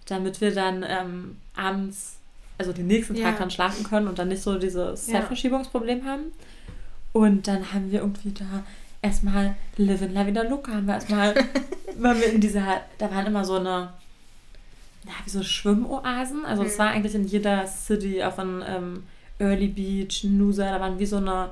damit 0.06 0.40
wir 0.40 0.54
dann 0.54 0.84
ähm, 0.86 1.36
abends, 1.56 2.16
also 2.58 2.72
den 2.72 2.86
nächsten 2.86 3.14
Tag 3.14 3.32
Ja. 3.34 3.38
dann 3.38 3.50
schlafen 3.50 3.84
können 3.84 4.06
und 4.06 4.18
dann 4.18 4.28
nicht 4.28 4.42
so 4.42 4.58
dieses 4.58 5.06
Ja. 5.08 5.20
Zeitverschiebungsproblem 5.20 6.04
haben. 6.04 6.24
Und 7.12 7.48
dann 7.48 7.72
haben 7.72 7.90
wir 7.90 8.00
irgendwie 8.00 8.32
da 8.32 8.62
erstmal 9.00 9.54
Live 9.76 10.02
in 10.02 10.14
La 10.14 10.26
Vida 10.26 10.42
Loca, 10.42 10.72
haben 10.72 10.86
wir 10.86 10.94
erstmal, 10.94 11.34
waren 11.98 12.20
wir 12.20 12.32
in 12.32 12.40
dieser, 12.40 12.82
da 12.98 13.10
waren 13.10 13.26
immer 13.26 13.44
so 13.44 13.56
eine, 13.56 13.92
ja, 15.04 15.12
wie 15.24 15.30
so 15.30 15.42
Schwimmoasen. 15.42 16.44
Also 16.44 16.62
es 16.62 16.74
Mhm. 16.74 16.78
war 16.78 16.90
eigentlich 16.90 17.14
in 17.14 17.24
jeder 17.26 17.66
City, 17.66 18.22
auch 18.22 18.38
in 18.38 18.62
ähm, 18.66 19.02
Early 19.42 19.68
Beach, 19.68 20.24
Noosa, 20.24 20.70
da 20.70 20.80
waren 20.80 20.98
wie 20.98 21.06
so 21.06 21.16
eine 21.16 21.50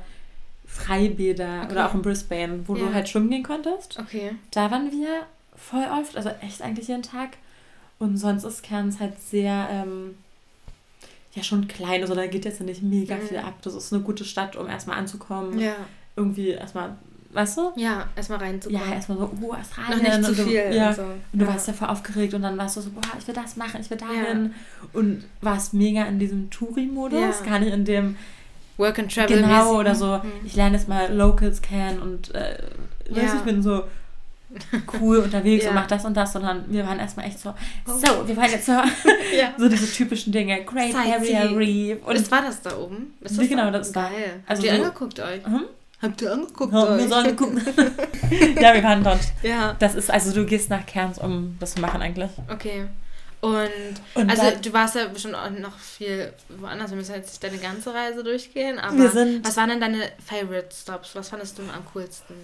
Freibäder 0.67 1.63
Okay. 1.65 1.73
oder 1.73 1.89
auch 1.89 1.95
in 1.95 2.03
Brisbane, 2.03 2.61
wo 2.67 2.77
Ja. 2.77 2.87
du 2.87 2.95
halt 2.95 3.09
schwimmen 3.09 3.31
gehen 3.31 3.43
konntest. 3.43 3.99
Okay. 3.99 4.37
Da 4.53 4.71
waren 4.71 4.91
wir 4.93 5.27
voll 5.57 5.85
oft, 6.01 6.17
also 6.17 6.31
echt 6.41 6.63
eigentlich 6.63 6.89
jeden 6.89 7.03
Tag. 7.03 7.31
Und 7.99 8.17
sonst 8.17 8.45
ist 8.45 8.63
Cairns 8.63 9.01
halt 9.01 9.21
sehr, 9.21 9.69
ähm, 9.71 10.15
ja 11.35 11.43
schon 11.43 11.69
klein, 11.69 12.03
also 12.03 12.15
da 12.15 12.27
geht 12.27 12.45
jetzt 12.45 12.61
nicht 12.61 12.83
mega 12.83 13.17
Mhm. 13.17 13.23
viel 13.23 13.39
ab. 13.39 13.55
Das 13.63 13.75
ist 13.75 13.93
eine 13.93 14.03
gute 14.03 14.25
Stadt, 14.25 14.57
um 14.57 14.69
erstmal 14.69 14.97
anzukommen. 14.99 15.59
Ja. 15.59 15.75
Irgendwie 16.17 16.49
erstmal, 16.51 16.97
weißt 17.33 17.57
du? 17.59 17.73
Ja, 17.77 18.07
erstmal 18.17 18.39
reinzukommen. 18.41 18.89
Ja, 18.89 18.95
erstmal 18.95 19.19
so, 19.19 19.31
oh, 19.43 19.53
Australien. 19.55 19.99
Noch 19.99 20.19
nicht 20.19 20.25
zu 20.25 20.31
und 20.31 20.39
du, 20.39 20.45
viel. 20.45 20.75
Ja, 20.75 20.89
und 20.91 20.97
so. 20.97 21.03
und 21.03 21.21
du 21.33 21.45
ja. 21.45 21.49
warst 21.53 21.67
ja 21.69 21.73
voll 21.75 21.89
aufgeregt 21.89 22.35
und 22.35 22.43
dann 22.43 22.57
warst 22.59 22.77
du 22.77 22.81
so, 22.81 22.91
boah, 22.91 23.01
ich 23.19 23.27
will 23.29 23.35
das 23.35 23.57
machen, 23.57 23.81
ich 23.81 23.91
will 23.91 23.99
dahin. 23.99 24.55
Und 24.93 25.25
warst 25.41 25.73
mega 25.75 26.05
in 26.05 26.19
diesem 26.19 26.51
Touri-Modus, 26.51 27.21
Ja. 27.21 27.47
gar 27.51 27.59
nicht 27.61 27.73
in 27.73 27.85
dem, 27.85 28.17
Work 28.77 28.99
and 28.99 29.15
Travel. 29.15 29.37
genau, 29.43 29.65
mäßig. 29.65 29.79
oder 29.79 29.95
so, 29.95 30.07
Mhm. 30.19 30.33
ich 30.47 30.57
lerne 30.57 30.77
jetzt 30.77 30.89
mal 30.89 31.13
Locals 31.15 31.61
kennen 31.61 32.01
und 32.01 32.35
äh, 32.35 32.57
weißt 33.11 33.17
Ja. 33.25 33.31
du, 33.33 33.37
ich 33.39 33.43
bin 33.45 33.63
so 33.63 33.85
cool 35.01 35.19
unterwegs 35.19 35.65
Ja. 35.65 35.71
und 35.71 35.77
mach 35.77 35.87
das 35.87 36.05
und 36.05 36.17
das, 36.17 36.33
sondern 36.33 36.65
wir 36.69 36.85
waren 36.87 36.99
erstmal 36.99 37.27
echt 37.27 37.39
so, 37.39 37.51
Oh. 37.87 37.93
so, 37.93 38.27
wir 38.27 38.37
wollen 38.37 38.51
jetzt 38.51 38.67
so, 38.67 38.73
Ja. 39.39 39.53
so 39.59 39.69
diese 39.69 39.87
typischen 39.87 40.33
Dinge, 40.33 40.65
Great. 40.65 40.93
Barrier 40.93 41.57
Reef 41.57 41.99
Und 42.05 42.17
und 42.17 42.31
war 42.33 42.43
das 42.43 42.63
da 42.63 42.77
oben? 42.77 43.13
Ist 43.21 43.39
genau, 43.39 43.71
das 43.71 43.89
ist 43.89 43.97
da. 43.97 44.09
geil. 44.09 44.41
Also 44.47 44.63
Habt 44.63 44.73
ihr 44.73 44.77
so- 44.79 44.83
angeguckt 44.85 45.21
euch? 45.21 45.45
Hm? 45.45 45.65
Habt 46.03 46.23
ihr 46.23 46.33
angeguckt 46.33 46.73
Ja, 46.73 46.97
wir 46.97 47.09
sollen 47.09 47.37
gucken. 47.37 47.61
ja, 48.61 48.75
wir 48.75 48.83
waren 48.83 49.05
dort. 49.05 49.21
ja. 49.43 49.77
Das 49.79 49.95
ist, 49.95 50.11
also 50.11 50.33
du 50.33 50.47
gehst 50.47 50.71
nach 50.71 50.87
Cairns, 50.87 51.19
um 51.19 51.57
das 51.61 51.75
zu 51.75 51.81
machen 51.81 52.01
eigentlich. 52.01 52.31
Okay. 52.49 52.87
Und, 53.43 53.71
Und 54.15 54.31
also 54.31 54.43
du 54.63 54.73
warst 54.73 54.97
ja 54.97 55.07
bestimmt 55.09 55.35
auch 55.35 55.49
noch 55.51 55.79
viel 55.79 56.33
woanders. 56.49 56.91
Wir 56.91 56.97
müssen 56.97 57.15
jetzt 57.15 57.31
nicht 57.31 57.43
deine 57.45 57.57
ganze 57.59 57.93
Reise 57.95 58.23
durchgehen, 58.23 58.79
aber 58.79 58.99
was 58.99 59.57
waren 59.57 59.71
denn 59.71 59.81
deine 59.81 60.11
Favorite 60.25 60.69
Stops? 60.75 61.15
Was 61.15 61.31
fandest 61.31 61.59
du 61.59 61.63
am 61.63 61.85
coolsten? 61.95 62.35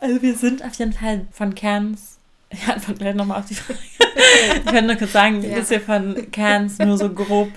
Also 0.00 0.20
wir 0.22 0.34
sind 0.34 0.64
auf 0.64 0.74
jeden 0.74 0.92
Fall 0.92 1.26
von 1.32 1.54
Cairns. 1.54 2.12
Ja, 2.66 2.74
antworte 2.74 3.00
gleich 3.00 3.14
nochmal 3.16 3.40
auf 3.40 3.46
die 3.46 3.54
Frage. 3.54 3.78
ich 3.98 4.64
kann 4.66 4.86
nur 4.86 4.94
kurz 4.94 5.12
sagen, 5.12 5.42
Ja. 5.42 5.56
dass 5.56 5.68
wir 5.68 5.80
von 5.80 6.30
Cairns 6.30 6.78
nur 6.78 6.96
so 6.96 7.10
grob 7.12 7.48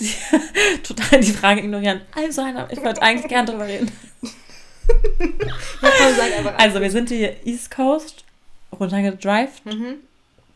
die, 0.00 0.14
total 0.84 1.18
die 1.20 1.32
Frage 1.32 1.62
ignorieren. 1.62 2.00
Also, 2.14 2.46
ich 2.70 2.80
wollte 2.82 3.02
eigentlich 3.02 3.26
gern 3.28 3.44
drüber 3.44 3.66
reden. 3.66 3.90
Ja, 5.82 5.90
komm, 5.98 6.14
sag 6.16 6.38
einfach. 6.38 6.58
Also, 6.58 6.80
wir 6.80 6.90
sind 6.90 7.10
die 7.10 7.30
East 7.44 7.70
Coast 7.70 8.24
runtergedrived. 8.78 9.64
Mhm. 9.64 9.96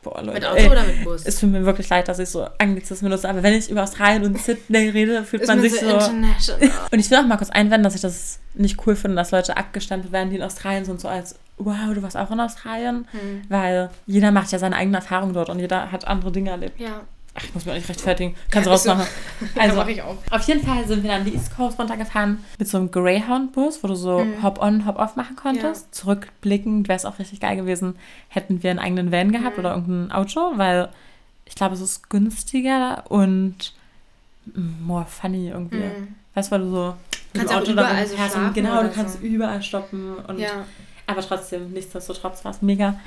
Boah, 0.03 0.23
Leute, 0.23 0.33
Mit 0.33 0.47
Auto 0.47 0.57
ey, 0.57 0.71
oder 0.71 0.83
mit 0.85 1.05
Bus? 1.05 1.27
es 1.27 1.39
tut 1.39 1.51
mir 1.51 1.67
wirklich 1.67 1.87
leid, 1.91 2.09
dass 2.09 2.19
ich 2.19 2.31
so 2.31 2.49
Anglizismen 2.59 3.11
benutze, 3.11 3.29
aber 3.29 3.43
wenn 3.43 3.53
ich 3.53 3.69
über 3.69 3.83
Australien 3.83 4.25
und 4.25 4.41
Sydney 4.41 4.89
rede, 4.89 5.25
fühlt 5.25 5.47
man 5.47 5.61
sich 5.61 5.79
so. 5.79 5.89
Und 6.91 6.99
ich 6.99 7.11
will 7.11 7.19
auch 7.19 7.27
mal 7.27 7.37
kurz 7.37 7.51
einwenden, 7.51 7.85
dass 7.85 7.95
ich 7.95 8.01
das 8.01 8.39
nicht 8.55 8.79
cool 8.87 8.97
finde, 8.97 9.17
dass 9.17 9.31
Leute 9.31 9.59
abgestempelt 9.59 10.11
werden, 10.11 10.31
die 10.31 10.37
in 10.37 10.43
Australien 10.43 10.87
sind, 10.87 11.03
so 11.03 11.09
als, 11.09 11.35
wow, 11.59 11.93
du 11.93 12.03
warst 12.03 12.17
auch 12.17 12.31
in 12.31 12.41
Australien. 12.41 13.07
Hm. 13.11 13.43
Weil 13.51 13.91
jeder 14.07 14.31
macht 14.31 14.51
ja 14.53 14.59
seine 14.59 14.77
eigene 14.77 14.97
Erfahrung 14.97 15.35
dort 15.35 15.51
und 15.51 15.59
jeder 15.59 15.93
hat 15.93 16.09
andere 16.09 16.33
Dinge 16.33 16.49
erlebt. 16.49 16.81
Ja. 16.81 17.03
Ach, 17.35 17.45
ich 17.45 17.55
muss 17.55 17.65
mich 17.65 17.73
auch 17.73 17.79
nicht 17.79 17.89
rechtfertigen. 17.89 18.35
Kannst 18.51 18.67
du 18.67 18.71
Ja, 18.71 18.75
rausmachen. 18.77 19.07
ja, 19.55 19.63
Also, 19.63 19.77
mach 19.77 19.87
ich 19.87 20.03
auch. 20.03 20.17
auf 20.31 20.43
jeden 20.49 20.67
Fall 20.67 20.85
sind 20.87 21.03
wir 21.05 21.11
dann 21.11 21.25
die 21.25 21.33
East 21.35 21.55
Coast 21.57 21.79
runtergefahren 21.79 22.39
mit 22.59 22.67
so 22.69 22.77
einem 22.79 22.91
Greyhound-Bus, 22.91 23.83
wo 23.85 23.89
du 23.89 23.95
so 23.95 24.25
Mhm. 24.25 24.43
Hop-on, 24.43 24.85
Hop-off 24.87 25.15
machen 25.17 25.37
konntest. 25.37 25.95
Zurückblickend 25.95 26.89
wäre 26.89 26.97
es 26.97 27.05
auch 27.05 27.19
richtig 27.21 27.39
geil 27.41 27.57
gewesen, 27.57 27.95
hätten 28.29 28.63
wir 28.65 28.71
einen 28.71 28.81
eigenen 28.81 29.13
Van 29.13 29.31
gehabt 29.31 29.57
Mhm. 29.57 29.61
oder 29.65 29.75
irgendein 29.77 30.13
Auto, 30.13 30.53
weil 30.57 30.89
ich 31.45 31.55
glaube, 31.55 31.75
es 31.75 31.81
ist 31.81 32.11
günstiger 32.11 33.05
und 33.09 33.75
more 34.55 35.07
funny 35.07 35.49
irgendwie. 35.51 35.77
Mhm. 35.77 36.15
Weißt 36.35 36.49
du, 36.51 36.53
weil 36.53 36.61
du 36.63 36.71
so 36.71 36.95
mit 37.33 37.43
Kannst 37.47 37.53
dem 37.53 37.57
auch 37.57 37.61
Auto 37.63 37.73
überall 37.73 38.07
so 38.07 38.15
schlafen 38.17 38.53
Genau, 38.55 38.83
du 38.83 38.89
kannst 38.91 39.21
so. 39.21 39.27
überall 39.27 39.63
stoppen. 39.63 40.15
Und 40.27 40.39
Ja. 40.41 40.65
aber 41.07 41.21
trotzdem, 41.21 41.71
nichtsdestotrotz 41.71 42.45
war 42.45 42.51
es 42.53 42.63
mega. 42.63 42.99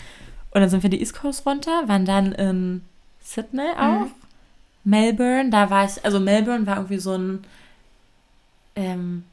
Und 0.51 0.61
dann 0.61 0.69
sind 0.69 0.83
wir 0.83 0.89
die 0.89 0.99
East 1.01 1.15
Coast 1.19 1.45
runter, 1.45 1.87
waren 1.87 2.05
dann 2.05 2.31
in 2.33 2.81
Sydney 3.23 3.69
auch. 3.77 4.01
Mhm. 4.01 4.11
Melbourne, 4.85 5.49
da 5.49 5.69
war 5.69 5.85
ich, 5.85 6.03
also 6.03 6.19
Melbourne 6.19 6.65
war 6.67 6.75
irgendwie 6.77 6.97
so 6.99 7.13
ein 7.15 7.43
ähm, 8.75 9.23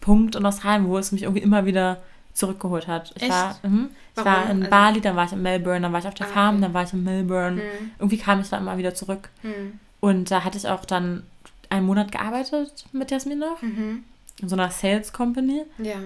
Punkt 0.00 0.34
in 0.34 0.44
Australien, 0.44 0.86
wo 0.88 0.98
es 0.98 1.12
mich 1.12 1.22
irgendwie 1.22 1.42
immer 1.42 1.64
wieder 1.64 1.98
zurückgeholt 2.34 2.86
hat. 2.86 3.12
Ich 3.16 3.22
Echt? 3.22 3.30
war, 3.32 3.56
mhm, 3.62 3.88
ich 4.14 4.24
Warum? 4.24 4.32
war 4.32 4.50
in 4.50 4.58
Also- 4.58 4.70
Bali, 4.70 5.00
dann 5.00 5.16
war 5.16 5.24
ich 5.24 5.32
in 5.32 5.42
Melbourne, 5.42 5.80
dann 5.80 5.92
war 5.92 6.00
ich 6.00 6.06
auf 6.06 6.14
der 6.14 6.26
Ah, 6.26 6.30
Farm, 6.30 6.56
okay. 6.56 6.62
dann 6.62 6.74
war 6.74 6.82
ich 6.82 6.92
in 6.92 7.02
Melbourne. 7.02 7.62
Hm. 7.62 7.90
Irgendwie 7.98 8.18
kam 8.18 8.40
ich 8.40 8.48
da 8.50 8.58
immer 8.58 8.76
wieder 8.76 8.94
zurück. 8.94 9.30
Hm. 9.42 9.80
Und 10.00 10.30
da 10.30 10.44
hatte 10.44 10.58
ich 10.58 10.68
auch 10.68 10.84
dann 10.84 11.22
einen 11.70 11.86
Monat 11.86 12.12
gearbeitet 12.12 12.84
mit 12.92 13.10
Jasmin 13.10 13.38
noch, 13.38 13.62
Mhm. 13.62 14.04
in 14.40 14.48
so 14.50 14.54
einer 14.54 14.70
Sales 14.70 15.12
Company. 15.14 15.62
Ja. 15.78 15.96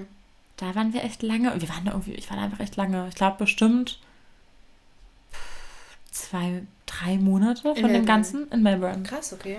Da 0.57 0.75
waren 0.77 0.93
wir 0.95 1.03
echt 1.03 1.23
lange. 1.23 1.53
Wir 1.61 1.69
waren 1.69 1.85
da 1.85 1.91
irgendwie, 1.93 2.13
ich 2.13 2.31
war 2.31 2.37
da 2.37 2.45
einfach 2.45 2.61
echt 2.61 2.77
lange. 2.77 3.09
Ich 3.09 3.15
glaube 3.17 3.39
bestimmt 3.39 3.99
zwei, 6.11 6.63
drei 6.87 7.17
Monate 7.19 7.75
von 7.75 7.93
dem. 7.93 8.05
Ganzen 8.07 8.49
in 8.51 8.63
Melbourne. 8.63 9.03
Krass, 9.03 9.33
okay. 9.33 9.59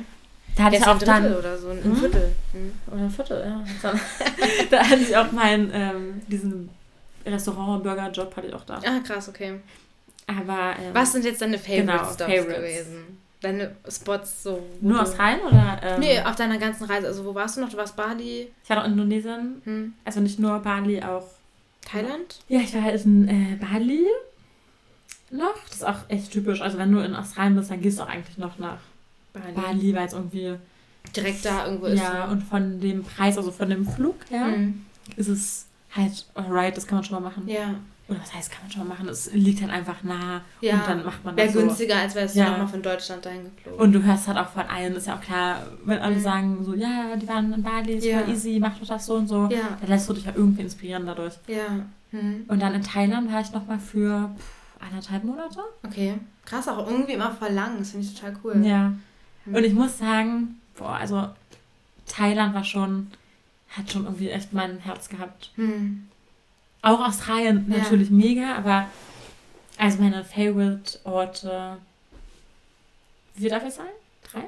Da 0.55 0.63
hatte 0.63 0.75
ich 0.75 0.83
auch 0.83 0.87
ein 0.89 0.99
Drittel 0.99 1.05
dann. 1.23 1.35
oder 1.37 1.57
so, 1.57 1.69
ein 1.69 1.79
Mhm. 1.89 1.95
Viertel. 1.95 2.31
Hm. 2.51 2.73
Oder 2.87 3.01
ein 3.03 3.09
Viertel, 3.09 3.41
ja. 3.45 3.63
Dann, 3.81 3.99
da 4.69 4.79
hatte 4.83 5.01
ich 5.01 5.15
auch 5.15 5.31
meinen, 5.31 5.71
ähm, 5.73 6.21
diesen 6.27 6.69
Restaurant-Burger-Job 7.25 8.35
hatte 8.35 8.47
ich 8.47 8.53
auch 8.53 8.65
da. 8.65 8.79
Ah, 8.85 8.99
krass, 9.05 9.29
okay. 9.29 9.59
Aber 10.27 10.73
ähm, 10.79 10.93
Was 10.93 11.13
sind 11.13 11.25
jetzt 11.25 11.41
deine 11.41 11.57
Favorite 11.57 11.81
Genau, 11.85 11.97
Stops 12.03 12.17
Favorites. 12.33 12.55
gewesen? 12.57 13.17
Deine 13.41 13.75
Spots 13.89 14.43
so. 14.43 14.61
nur 14.81 14.95
du- 14.97 15.01
Australien 15.01 15.41
oder? 15.41 15.79
Ähm, 15.83 15.99
Nee, 15.99 16.19
auf 16.21 16.35
deiner 16.35 16.57
ganzen 16.57 16.83
Reise. 16.85 17.07
Also 17.07 17.25
wo 17.25 17.33
warst 17.33 17.57
du 17.57 17.61
noch? 17.61 17.69
Du 17.69 17.77
warst 17.77 17.95
Bali, 17.95 18.51
Ich 18.63 18.69
war 18.69 18.77
noch 18.77 18.85
in 18.85 18.91
Indonesien, 18.91 19.61
hm. 19.63 19.93
also 20.05 20.19
nicht 20.19 20.37
nur 20.39 20.59
Bali, 20.59 21.01
auch. 21.01 21.25
Thailand? 21.83 22.39
Ja, 22.47 22.59
ich 22.59 22.73
war 22.75 22.83
halt 22.83 23.03
in 23.05 23.27
äh, 23.27 23.55
Bali 23.55 24.05
noch. 25.31 25.53
Das 25.67 25.77
ist 25.77 25.85
auch 25.85 25.99
echt 26.09 26.31
typisch. 26.31 26.61
Also 26.61 26.77
wenn 26.77 26.91
du 26.91 26.99
in 26.99 27.15
Australien 27.15 27.55
bist, 27.55 27.71
dann 27.71 27.81
gehst 27.81 27.99
du 27.99 28.03
auch 28.03 28.09
eigentlich 28.09 28.37
noch 28.37 28.57
nach 28.59 28.77
Bali. 29.33 29.53
Bali, 29.55 29.95
weil 29.95 30.07
es 30.07 30.13
irgendwie 30.13 30.55
Direkt 31.15 31.43
da 31.45 31.65
irgendwo 31.65 31.87
ist. 31.87 31.99
Ja, 32.01 32.25
und 32.25 32.41
von 32.43 32.79
dem 32.79 33.03
Preis, 33.03 33.37
also 33.37 33.51
von 33.51 33.69
dem 33.69 33.87
Flug 33.87 34.15
her, 34.29 34.45
Hm. 34.45 34.85
ist 35.15 35.27
es 35.29 35.65
halt 35.95 36.25
alright, 36.35 36.75
das 36.77 36.85
kann 36.85 36.97
man 36.97 37.03
schon 37.03 37.15
mal 37.21 37.29
machen. 37.29 37.47
Ja. 37.47 37.75
Oder 38.07 38.19
was 38.19 38.33
heißt, 38.33 38.51
kann 38.51 38.61
man 38.63 38.71
schon 38.71 38.81
mal 38.87 38.93
machen? 38.93 39.07
Es 39.09 39.31
liegt 39.33 39.61
halt 39.61 39.71
einfach 39.71 40.03
nah 40.03 40.41
Ja. 40.59 40.75
und 40.75 40.87
dann 40.87 41.05
macht 41.05 41.23
man 41.25 41.35
Wäre 41.35 41.47
das 41.47 41.55
so. 41.55 41.61
günstiger, 41.61 41.95
als 41.95 42.13
wärst 42.13 42.35
du 42.35 42.39
Ja. 42.39 42.51
nochmal 42.51 42.67
von 42.67 42.81
Deutschland 42.81 43.25
dahin 43.25 43.49
geflogen. 43.55 43.79
Und 43.79 43.93
du 43.93 44.03
hörst 44.03 44.27
halt 44.27 44.37
auch 44.37 44.49
von 44.49 44.63
allen, 44.63 44.95
ist 44.95 45.07
ja 45.07 45.15
auch 45.15 45.21
klar, 45.21 45.65
wenn 45.85 45.97
alle 45.99 46.15
Mhm. 46.17 46.21
sagen 46.21 46.63
so, 46.65 46.73
ja, 46.75 47.15
die 47.15 47.27
waren 47.27 47.51
in 47.53 47.63
Bali, 47.63 47.93
ist 47.93 48.05
Ja. 48.05 48.27
easy, 48.27 48.59
mach 48.59 48.77
doch 48.77 48.87
das 48.87 49.05
so 49.05 49.15
und 49.15 49.27
so. 49.27 49.47
ja. 49.51 49.77
Dann 49.79 49.89
lässt 49.89 50.07
du 50.09 50.13
dich 50.13 50.25
ja 50.25 50.33
irgendwie 50.35 50.61
inspirieren 50.61 51.05
dadurch. 51.05 51.35
Ja. 51.47 51.85
Hm. 52.11 52.43
Und 52.47 52.61
dann 52.61 52.73
in 52.75 52.83
Thailand 52.83 53.31
war 53.31 53.39
ich 53.41 53.51
nochmal 53.53 53.79
für 53.79 54.29
pff, 54.37 54.43
anderthalb 54.81 55.23
Monate. 55.23 55.59
Okay. 55.83 56.15
Krass, 56.45 56.67
auch 56.67 56.87
irgendwie 56.87 57.13
immer 57.13 57.31
voll 57.31 57.51
lang. 57.51 57.77
Das 57.79 57.91
finde 57.91 58.07
ich 58.07 58.13
total 58.15 58.35
cool. 58.43 58.65
Ja. 58.65 58.93
Hm. 59.45 59.55
Und 59.55 59.63
ich 59.63 59.73
muss 59.73 59.97
sagen, 59.97 60.59
boah, 60.77 60.95
also 60.95 61.29
Thailand 62.07 62.53
war 62.53 62.63
schon, 62.63 63.07
hat 63.69 63.91
schon 63.91 64.05
irgendwie 64.05 64.29
echt 64.29 64.53
mein 64.53 64.79
Herz 64.79 65.09
gehabt. 65.09 65.51
Hm. 65.55 66.07
Auch 66.81 66.99
Australien 67.07 67.65
Ja. 67.69 67.77
natürlich 67.77 68.09
mega, 68.09 68.55
aber 68.55 68.87
also 69.77 70.01
meine 70.01 70.23
Favorite-Orte. 70.23 71.77
Wie 73.35 73.49
darf 73.49 73.63
ich 73.65 73.73
sagen? 73.73 73.89
Drei? 74.31 74.43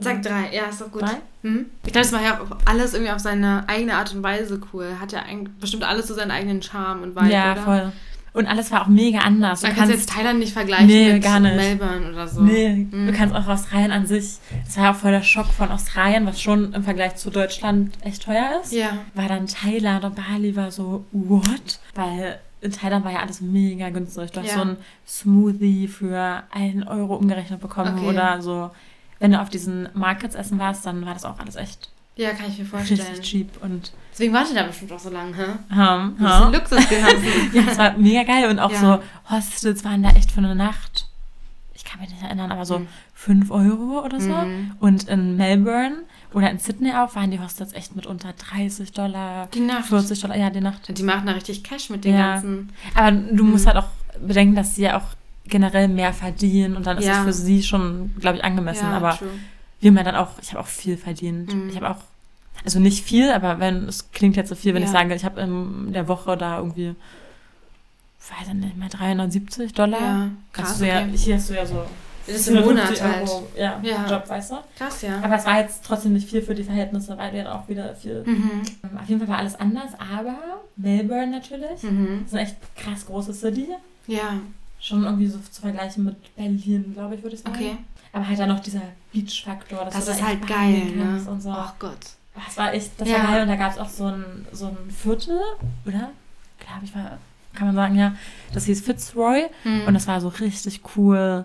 Sag 0.00 0.22
drei. 0.22 0.54
Ja, 0.54 0.66
ist 0.66 0.80
doch 0.80 0.90
gut. 0.92 1.02
Drei? 1.02 1.16
Hm? 1.42 1.66
Ich 1.84 1.92
glaube, 1.92 2.06
das 2.06 2.12
war 2.12 2.22
ja 2.22 2.40
alles 2.64 2.94
irgendwie 2.94 3.12
auf 3.12 3.18
seine 3.18 3.68
eigene 3.68 3.94
Art 3.96 4.14
und 4.14 4.22
Weise 4.22 4.60
cool. 4.72 4.96
Hat 5.00 5.12
ja 5.12 5.24
bestimmt 5.60 5.82
alles 5.84 6.06
so 6.06 6.14
seinen 6.14 6.30
eigenen 6.30 6.62
Charme 6.62 7.02
und 7.02 7.16
Vibe, 7.16 7.32
ja, 7.32 7.52
oder? 7.52 7.62
voll. 7.62 7.92
Und 8.34 8.46
alles 8.46 8.70
war 8.70 8.82
auch 8.82 8.86
mega 8.88 9.20
anders. 9.20 9.62
Man 9.62 9.74
kann 9.74 9.90
jetzt 9.90 10.10
Thailand 10.10 10.38
nicht 10.38 10.52
vergleichen 10.52 10.86
Nee, 10.86 11.14
mit 11.14 11.22
gar 11.22 11.40
nicht. 11.40 11.56
Melbourne 11.56 12.12
oder 12.12 12.28
so. 12.28 12.42
Nee, 12.42 12.86
Mhm. 12.90 13.06
du 13.06 13.12
kannst 13.12 13.34
auch 13.34 13.46
Australien 13.48 13.90
an 13.90 14.06
sich. 14.06 14.36
Das 14.66 14.76
war 14.76 14.84
ja 14.84 14.90
auch 14.92 14.96
voll 14.96 15.10
der 15.12 15.22
Schock 15.22 15.46
von 15.46 15.70
Australien, 15.70 16.26
was 16.26 16.40
schon 16.40 16.72
im 16.74 16.84
Vergleich 16.84 17.16
zu 17.16 17.30
Deutschland 17.30 17.94
echt 18.04 18.22
teuer 18.24 18.60
ist. 18.62 18.72
Ja. 18.72 18.90
War 19.14 19.28
dann 19.28 19.46
Thailand 19.46 20.04
und 20.04 20.14
Bali 20.14 20.54
war 20.56 20.70
so, 20.70 21.04
what? 21.12 21.80
Weil 21.94 22.38
in 22.60 22.72
Thailand 22.72 23.04
war 23.04 23.12
ja 23.12 23.20
alles 23.20 23.40
mega 23.40 23.88
günstig. 23.90 24.30
Du 24.32 24.40
hast 24.40 24.48
Ja. 24.50 24.54
so 24.56 24.60
ein 24.62 24.76
Smoothie 25.06 25.88
für 25.88 26.42
einen 26.50 26.82
Euro 26.86 27.16
umgerechnet 27.16 27.60
bekommen 27.60 27.98
Okay. 27.98 28.06
oder 28.08 28.42
so. 28.42 28.70
Wenn 29.20 29.32
du 29.32 29.40
auf 29.40 29.48
diesen 29.48 29.88
Markets 29.94 30.34
essen 30.34 30.58
warst, 30.58 30.86
dann 30.86 31.04
war 31.04 31.14
das 31.14 31.24
auch 31.24 31.38
alles 31.40 31.56
echt 31.56 31.90
Ja, 32.18 32.30
kann 32.32 32.50
ich 32.50 32.58
mir 32.58 32.64
vorstellen. 32.66 33.00
Richtig 33.00 33.22
cheap 33.30 33.62
und 33.62 33.92
Deswegen 34.12 34.32
wartet 34.34 34.56
er 34.56 34.64
bestimmt 34.64 34.92
auch 34.92 34.98
so 34.98 35.10
lange, 35.10 35.34
hä? 35.36 35.42
ähm, 35.70 35.78
Ein 35.78 36.16
ja. 36.20 36.48
bisschen 36.48 36.52
Luxus 36.52 36.88
genossen. 36.88 37.50
ja, 37.54 37.62
es 37.70 37.78
war 37.78 37.96
mega 37.96 38.24
geil 38.24 38.50
und 38.50 38.58
auch 38.58 38.72
Ja. 38.72 38.80
so 38.80 39.02
Hostels 39.34 39.84
waren 39.84 40.02
da 40.02 40.10
echt 40.10 40.32
für 40.32 40.38
eine 40.38 40.54
Nacht. 40.56 41.06
Ich 41.74 41.84
kann 41.84 42.00
mich 42.00 42.10
nicht 42.10 42.22
erinnern, 42.22 42.50
aber 42.50 42.64
so 42.66 42.80
Mhm. 42.80 42.88
5 43.14 43.50
Euro 43.52 44.04
oder 44.04 44.20
so. 44.20 44.28
Mhm. 44.32 44.72
Und 44.80 45.08
in 45.08 45.36
Melbourne 45.36 45.98
oder 46.34 46.50
in 46.50 46.58
Sydney 46.58 46.92
auch 46.92 47.14
waren 47.14 47.30
die 47.30 47.38
Hostels 47.40 47.72
echt 47.72 47.94
mit 47.96 48.06
unter 48.06 48.32
30 48.32 48.90
Dollar, 48.92 49.46
Die 49.54 49.60
Nacht. 49.60 49.86
40 49.86 50.20
Dollar, 50.20 50.36
ja, 50.36 50.50
die 50.50 50.60
Nacht. 50.60 50.96
Die 50.98 51.02
machen 51.04 51.26
da 51.26 51.32
richtig 51.32 51.62
Cash 51.62 51.88
mit 51.90 52.04
den 52.04 52.14
Ja. 52.16 52.34
ganzen. 52.34 52.70
Aber 52.96 53.12
du 53.12 53.44
musst 53.44 53.64
Mhm. 53.64 53.68
halt 53.68 53.78
auch 53.78 53.88
bedenken, 54.20 54.56
dass 54.56 54.74
sie 54.74 54.82
ja 54.82 54.96
auch 54.98 55.04
generell 55.46 55.86
mehr 55.88 56.12
verdienen 56.12 56.76
und 56.76 56.86
dann 56.86 56.98
ist 56.98 57.06
Ja. 57.06 57.20
es 57.20 57.24
für 57.24 57.32
sie 57.32 57.62
schon, 57.62 58.14
glaube 58.18 58.38
ich, 58.38 58.44
angemessen. 58.44 58.86
aber 58.86 59.16
true. 59.16 59.28
Wir 59.80 59.90
haben 59.90 59.96
ja 59.96 60.02
dann 60.02 60.16
auch, 60.16 60.30
ich 60.40 60.50
habe 60.52 60.60
auch 60.60 60.66
viel 60.66 60.96
verdient. 60.96 61.54
Mhm. 61.54 61.68
Ich 61.70 61.76
habe 61.76 61.90
auch, 61.90 62.02
also 62.64 62.80
nicht 62.80 63.04
viel, 63.04 63.30
aber 63.30 63.60
wenn, 63.60 63.86
es 63.88 64.10
klingt 64.12 64.36
jetzt 64.36 64.48
so 64.48 64.54
viel, 64.54 64.74
wenn 64.74 64.82
ich 64.82 64.88
Ja. 64.88 64.98
sage, 65.00 65.14
ich 65.14 65.24
habe 65.24 65.40
in 65.40 65.92
der 65.92 66.08
Woche 66.08 66.36
da 66.36 66.58
irgendwie, 66.58 66.94
weiß 68.40 68.48
ich 68.48 68.54
nicht 68.54 68.76
mehr, 68.76 68.88
370 68.88 69.72
Dollar. 69.72 70.00
Ja, 70.00 70.30
Krass, 70.52 70.66
krass. 70.68 70.78
du 70.78 70.86
ja, 70.88 71.00
Okay. 71.02 71.16
hier 71.16 71.34
hast 71.36 71.50
du 71.50 71.54
ja 71.54 71.64
so 71.66 71.82
Das 72.26 72.36
ist 72.36 72.48
im 72.48 72.56
Monat 72.56 72.90
150 73.00 73.02
halt. 73.02 73.42
Ja, 73.56 73.80
Ja. 73.82 74.06
Job, 74.10 74.28
weißt 74.28 74.50
du? 74.50 74.56
Krass, 74.76 75.00
ja. 75.02 75.20
Aber 75.22 75.36
es 75.36 75.46
war 75.46 75.60
jetzt 75.60 75.82
trotzdem 75.84 76.12
nicht 76.12 76.28
viel 76.28 76.42
für 76.42 76.54
die 76.54 76.64
Verhältnisse, 76.64 77.16
weil 77.16 77.32
wir 77.32 77.44
dann 77.44 77.52
auch 77.54 77.66
wieder 77.68 77.94
viel. 77.94 78.22
Mhm. 78.26 78.62
Auf 79.00 79.08
jeden 79.08 79.20
Fall 79.20 79.28
war 79.28 79.38
alles 79.38 79.54
anders, 79.54 79.92
aber 79.98 80.36
Melbourne 80.76 81.28
natürlich. 81.28 81.82
Mhm. 81.82 82.18
Das 82.24 82.26
ist 82.28 82.34
eine 82.34 82.42
echt 82.42 82.56
krass 82.76 83.06
große 83.06 83.32
City. 83.32 83.68
Ja, 84.06 84.34
Schon 84.80 85.02
irgendwie 85.04 85.26
so 85.26 85.38
zu 85.50 85.60
vergleichen 85.60 86.04
mit 86.04 86.36
Berlin, 86.36 86.92
glaube 86.94 87.14
ich, 87.16 87.22
würde 87.22 87.34
ich 87.34 87.42
sagen. 87.42 87.54
okay. 87.56 87.76
Aber 88.18 88.28
halt 88.28 88.38
dann 88.38 88.48
noch 88.48 88.60
dieser 88.60 88.82
Beach-Faktor. 89.12 89.84
Das 89.84 89.94
du 90.04 90.10
da 90.10 90.12
ist 90.16 90.22
halt 90.26 90.46
geil, 90.46 90.86
ne? 90.96 91.24
Und 91.30 91.40
so. 91.40 91.50
Oh 91.50 91.70
Gott. 91.78 91.98
Das 92.46 92.56
war 92.56 92.72
echt, 92.74 92.90
das 92.98 93.08
Ja. 93.08 93.18
war 93.18 93.26
geil. 93.32 93.42
Und 93.42 93.48
da 93.48 93.56
gab 93.56 93.72
es 93.72 93.78
auch 93.78 93.88
so 93.88 94.06
ein, 94.06 94.46
so 94.52 94.66
ein 94.66 94.76
Viertel, 94.90 95.38
oder? 95.86 96.10
Glaube 96.58 96.84
ich, 96.84 96.94
war, 96.94 97.18
kann 97.54 97.66
man 97.68 97.76
sagen, 97.76 97.94
ja. 97.96 98.14
Das 98.52 98.64
hieß 98.66 98.80
Fitzroy. 98.80 99.46
Mhm. 99.64 99.82
Und 99.86 99.94
das 99.94 100.06
war 100.06 100.20
so 100.20 100.28
richtig 100.28 100.80
cool. 100.96 101.44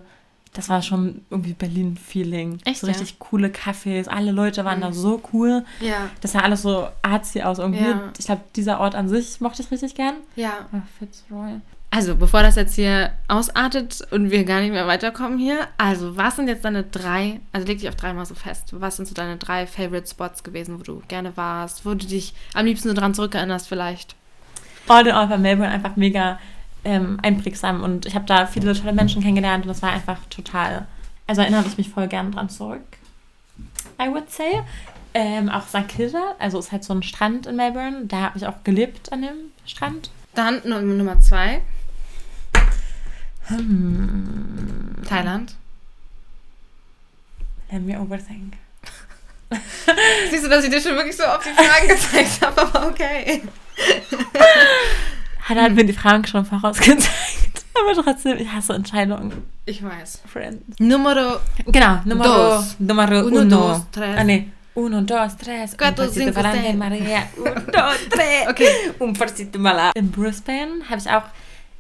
Das 0.53 0.69
war 0.69 0.81
schon 0.83 1.21
irgendwie 1.31 1.53
Berlin-Feeling. 1.53 2.59
Echt, 2.65 2.79
So 2.81 2.87
ja? 2.87 2.93
richtig 2.93 3.17
coole 3.19 3.47
Cafés. 3.49 4.07
Alle 4.07 4.31
Leute 4.31 4.63
waren 4.65 4.77
Mhm. 4.79 4.81
da 4.83 4.91
so 4.93 5.21
cool. 5.33 5.65
ja, 5.79 6.09
Das 6.21 6.33
sah 6.33 6.39
alles 6.39 6.61
so 6.61 6.87
artsy 7.01 7.41
aus 7.41 7.57
irgendwie. 7.59 7.83
Ja. 7.83 8.11
Ich 8.17 8.25
glaube, 8.25 8.41
dieser 8.55 8.79
Ort 8.79 8.93
an 8.95 9.09
sich 9.09 9.41
mochte 9.41 9.61
ich 9.63 9.71
richtig 9.71 9.95
gern. 9.95 10.15
ja. 10.35 10.67
Ah, 10.71 10.81
Fitzroy. 10.99 11.59
Also, 11.95 12.15
bevor 12.15 12.41
das 12.41 12.55
jetzt 12.55 12.73
hier 12.73 13.11
ausartet 13.27 14.01
und 14.09 14.31
wir 14.31 14.45
gar 14.45 14.61
nicht 14.61 14.71
mehr 14.71 14.87
weiterkommen 14.87 15.37
hier, 15.37 15.67
also, 15.77 16.17
was 16.17 16.37
sind 16.37 16.47
jetzt 16.47 16.65
deine 16.65 16.81
drei, 16.81 17.39
also 17.51 17.67
leg 17.67 17.77
dich 17.77 17.87
auf 17.87 17.95
dreimal 17.95 18.25
so 18.25 18.33
fest, 18.33 18.69
was 18.71 18.95
sind 18.95 19.07
so 19.07 19.13
deine 19.13 19.37
drei 19.37 19.67
Favorite 19.67 20.07
Spots 20.07 20.43
gewesen, 20.43 20.79
wo 20.79 20.83
du 20.83 21.03
gerne 21.07 21.37
warst, 21.37 21.85
wo 21.85 21.91
du 21.93 22.07
dich 22.07 22.33
am 22.55 22.65
liebsten 22.65 22.87
so 22.89 22.95
dran 22.95 23.13
zurückerinnerst 23.13 23.67
vielleicht? 23.67 24.15
All 24.87 25.05
in 25.05 25.13
all 25.13 25.29
war 25.29 25.37
Melbourne 25.37 25.69
einfach 25.71 25.95
mega 25.95 26.39
ähm, 26.83 27.19
einprägsam 27.21 27.83
und 27.83 28.07
ich 28.07 28.15
habe 28.15 28.25
da 28.25 28.47
viele 28.47 28.73
tolle 28.73 28.93
Menschen 28.93 29.21
kennengelernt 29.21 29.63
und 29.65 29.69
das 29.69 29.83
war 29.83 29.91
einfach 29.91 30.17
total, 30.31 30.87
also 31.27 31.41
erinnere 31.41 31.65
ich 31.67 31.77
mich 31.77 31.89
voll 31.89 32.07
gern 32.07 32.31
dran 32.31 32.49
zurück. 32.49 32.81
I 34.01 34.07
would 34.09 34.31
say. 34.31 34.63
Ähm, 35.13 35.47
auch 35.49 35.67
St. 35.67 35.87
Kilda, 35.89 36.33
also 36.39 36.57
ist 36.57 36.71
halt 36.71 36.83
so 36.83 36.91
ein 36.91 37.03
Strand 37.03 37.45
in 37.45 37.55
Melbourne, 37.55 38.05
da 38.07 38.21
habe 38.21 38.37
ich 38.39 38.47
auch 38.47 38.63
gelebt 38.63 39.13
an 39.13 39.21
dem 39.21 39.35
Strand. 39.67 40.09
Dann 40.33 40.59
Nu- 40.65 40.81
Nummer 40.81 41.19
zwei, 41.21 41.61
Hm, 43.47 44.95
Thailand. 45.07 45.55
let 47.71 47.81
me 47.81 47.97
overthink. 47.99 48.53
Siehst 50.29 50.45
du, 50.45 50.49
dass 50.49 50.63
ich 50.63 50.69
dir 50.69 50.79
schon 50.81 50.95
wirklich 50.95 51.15
so 51.15 51.23
auf 51.23 51.43
die 51.43 51.49
Fragen 51.49 51.87
gezeigt 51.87 52.41
habe, 52.41 52.61
aber 52.61 52.87
okay. 52.87 53.41
Hat 55.41 55.57
halt 55.57 55.75
mir 55.75 55.83
die 55.83 55.93
Fragen 55.93 56.25
schon 56.25 56.45
vorausgezeigt. 56.45 57.09
Aber 57.75 58.01
trotzdem, 58.01 58.37
ich 58.37 58.49
hasse 58.49 58.73
Entscheidungen. 58.73 59.43
Ich 59.65 59.83
weiß. 59.83 60.21
Friend. 60.31 60.61
Numero 60.79 61.39
Genau, 61.65 61.99
Numero, 62.05 62.57
Dos. 62.57 62.75
Numero 62.79 63.25
uno, 63.25 63.39
uno. 63.41 63.49
dos, 63.49 63.81
tres. 63.91 64.15
Ah, 64.17 64.23
nee. 64.23 64.49
Uno, 64.75 65.01
dos, 65.01 65.35
tres. 65.37 65.75
Cuatro, 65.77 66.07
cinco, 66.07 66.39
seis. 66.39 66.75
Maria. 66.75 67.23
Uno, 67.35 67.55
dos, 67.55 67.97
tres. 68.09 68.47
Okay. 68.49 68.69
Un 68.99 69.13
pasito 69.15 69.57
mala. 69.59 69.91
In 69.95 70.11
Brisbane 70.11 70.81
habe 70.87 70.99
ich 71.01 71.09
auch, 71.09 71.23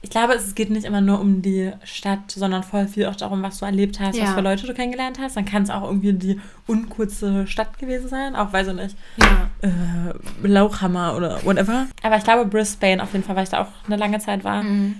ich 0.03 0.09
glaube, 0.09 0.33
es 0.33 0.53
geht 0.53 0.69
nicht 0.69 0.83
immer 0.85 1.01
nur 1.01 1.19
um 1.19 1.41
die 1.41 1.71
Stadt, 1.85 2.29
sondern 2.29 2.61
voll 2.61 2.87
viel 2.87 3.05
auch 3.07 3.15
darum, 3.15 3.41
was 3.41 3.57
du 3.59 3.65
erlebt 3.65 3.99
hast, 3.99 4.15
Ja. 4.17 4.25
was 4.25 4.33
für 4.33 4.41
Leute 4.41 4.67
du 4.67 4.73
kennengelernt 4.73 5.17
hast. 5.19 5.35
Dann 5.37 5.45
kann 5.45 5.63
es 5.63 5.69
auch 5.69 5.83
irgendwie 5.83 6.13
die 6.13 6.39
unkurze 6.67 7.47
Stadt 7.47 7.79
gewesen 7.79 8.09
sein, 8.09 8.35
auch 8.35 8.51
weiß 8.53 8.67
ich 8.67 8.73
nicht, 8.75 8.95
Ja. 9.17 9.49
äh, 9.61 10.47
Lauchhammer 10.47 11.15
oder 11.15 11.43
whatever. 11.45 11.87
Aber 12.03 12.17
ich 12.17 12.23
glaube, 12.23 12.45
Brisbane 12.45 13.01
auf 13.01 13.13
jeden 13.13 13.23
Fall, 13.25 13.35
weil 13.37 13.43
ich 13.45 13.49
da 13.49 13.61
auch 13.63 13.69
eine 13.87 13.95
lange 13.95 14.19
Zeit 14.19 14.43
war. 14.43 14.61
Mhm. 14.63 14.97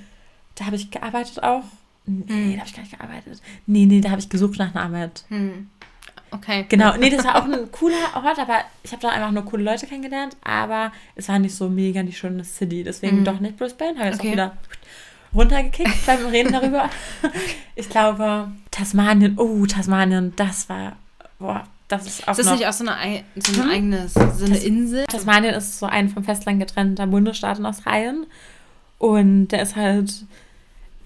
Da 0.55 0.65
habe 0.65 0.77
ich 0.77 0.89
gearbeitet 0.89 1.43
auch. 1.43 1.63
Nee, 2.05 2.23
Mhm. 2.33 2.53
da 2.53 2.59
habe 2.59 2.67
ich 2.69 2.73
gar 2.75 2.81
nicht 2.83 2.97
gearbeitet. 2.97 3.41
Nee, 3.65 3.85
nee, 3.85 4.01
da 4.01 4.09
habe 4.09 4.19
ich 4.21 4.29
gesucht 4.29 4.57
nach 4.59 4.73
einer 4.73 4.83
Arbeit. 4.85 5.25
Hm. 5.29 5.69
Okay. 6.31 6.65
Genau, 6.67 6.97
nee, 6.97 7.11
das 7.11 7.23
war 7.25 7.35
auch 7.35 7.43
ein 7.45 7.71
cooler 7.71 7.95
Ort, 8.15 8.39
aber 8.39 8.61
ich 8.83 8.91
habe 8.91 9.01
da 9.03 9.09
einfach 9.09 9.29
nur 9.31 9.45
coole 9.45 9.63
Leute 9.63 9.85
kennengelernt, 9.85 10.35
aber 10.43 10.91
es 11.15 11.29
war 11.29 11.37
nicht 11.37 11.53
so 11.55 11.69
mega 11.69 12.01
die 12.01 12.11
schöne 12.13 12.43
City. 12.43 12.83
Deswegen 12.83 13.19
Mhm. 13.19 13.23
doch 13.25 13.39
nicht 13.39 13.55
Brisbane, 13.57 13.99
habe 13.99 14.09
ich 14.09 14.15
Okay. 14.15 14.27
auch 14.29 14.31
wieder 14.33 14.57
runtergekickt 15.35 16.05
beim 16.05 16.25
Reden 16.27 16.53
darüber. 16.53 16.89
Ich 17.75 17.89
glaube, 17.89 18.51
Tasmanien, 18.69 19.33
oh, 19.39 19.65
Tasmanien, 19.65 20.31
das 20.35 20.69
war, 20.69 20.95
boah, 21.39 21.63
das 21.87 22.05
ist 22.05 22.27
auch 22.27 22.33
Ist 22.33 22.37
das 22.41 22.45
noch... 22.45 22.53
nicht 22.55 22.67
auch 22.67 22.73
so 22.73 22.83
eine, 22.85 22.95
ei- 22.97 23.23
so 23.35 23.51
ein 23.53 23.63
Hm? 23.63 23.69
eigenes, 23.71 24.13
so 24.13 24.19
eine 24.45 24.53
Das- 24.53 24.63
Insel? 24.63 25.05
Tasmanien 25.07 25.55
ist 25.55 25.79
so 25.79 25.87
ein 25.87 26.09
vom 26.09 26.23
Festland 26.23 26.59
getrennter 26.59 27.07
Bundesstaat 27.07 27.57
in 27.57 27.65
Australien 27.65 28.27
und 28.99 29.47
der 29.47 29.63
ist 29.63 29.75
halt 29.75 30.13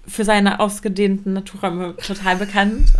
für 0.06 0.24
seine 0.24 0.60
ausgedehnten 0.60 1.32
Naturräume 1.32 1.96
total 1.96 2.36
bekannt. 2.36 2.92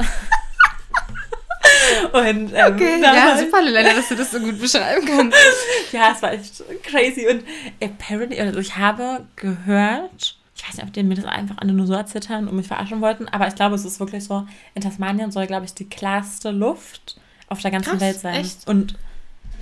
Und, 2.13 2.53
ähm, 2.55 2.75
Okay, 2.75 3.01
ja, 3.03 3.37
super, 3.39 3.63
Lelena, 3.63 3.95
dass 3.95 4.09
du 4.09 4.15
das 4.15 4.31
so 4.31 4.39
gut 4.41 4.61
beschreiben 4.61 5.07
kannst. 5.07 5.37
Ja, 5.93 6.13
es 6.15 6.21
war 6.23 6.33
echt 6.33 6.63
crazy. 6.83 7.27
Und 7.29 7.43
apparently, 7.83 8.39
also 8.41 8.59
ich 8.61 8.77
habe 8.77 9.25
gehört, 9.37 10.37
ich 10.69 10.75
weiß 10.75 10.77
nicht, 10.79 10.87
ob 10.87 10.93
die 10.93 11.03
mir 11.03 11.15
das 11.15 11.25
einfach 11.25 11.57
alle 11.59 11.73
nur 11.73 11.87
so 11.87 11.95
erzählt 11.95 12.29
haben 12.29 12.49
und 12.49 12.57
mich 12.57 12.67
verarschen 12.69 13.01
wollten, 13.01 13.29
aber 13.29 13.49
ich 13.49 13.55
glaube, 13.55 13.75
es 13.75 13.85
ist 13.85 14.01
wirklich 14.01 14.25
so, 14.25 14.47
in 14.75 14.83
Tasmanien 14.83 15.31
soll, 15.31 15.47
glaube 15.47 15.65
ich, 15.65 15.75
die 15.75 15.89
klarste 15.89 16.51
Luft 16.51 17.17
auf 17.49 17.61
der 17.61 17.71
ganzen 17.71 17.91
Krass, 17.91 18.01
Welt 18.01 18.21
sein. 18.21 18.35
echt? 18.35 18.67
Und 18.69 18.97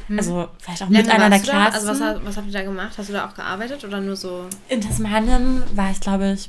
Hm. 0.08 0.18
also 0.18 0.48
vielleicht 0.58 0.82
auch 0.84 0.88
Wie 0.90 0.96
mit 0.98 1.10
einer 1.10 1.28
der 1.30 1.38
da? 1.40 1.44
klarsten. 1.44 1.88
Also 1.88 2.04
was, 2.04 2.24
was 2.24 2.36
habt 2.36 2.46
ihr 2.46 2.52
da 2.52 2.62
gemacht? 2.62 2.96
Hast 2.96 3.08
du 3.08 3.12
da 3.12 3.26
auch 3.26 3.34
gearbeitet 3.34 3.84
oder 3.84 4.00
nur 4.00 4.14
so? 4.16 4.44
in 4.68 4.80
Tasmanien 4.80 5.62
war 5.74 5.90
ich, 5.90 5.98
glaube 6.00 6.30
ich, 6.32 6.48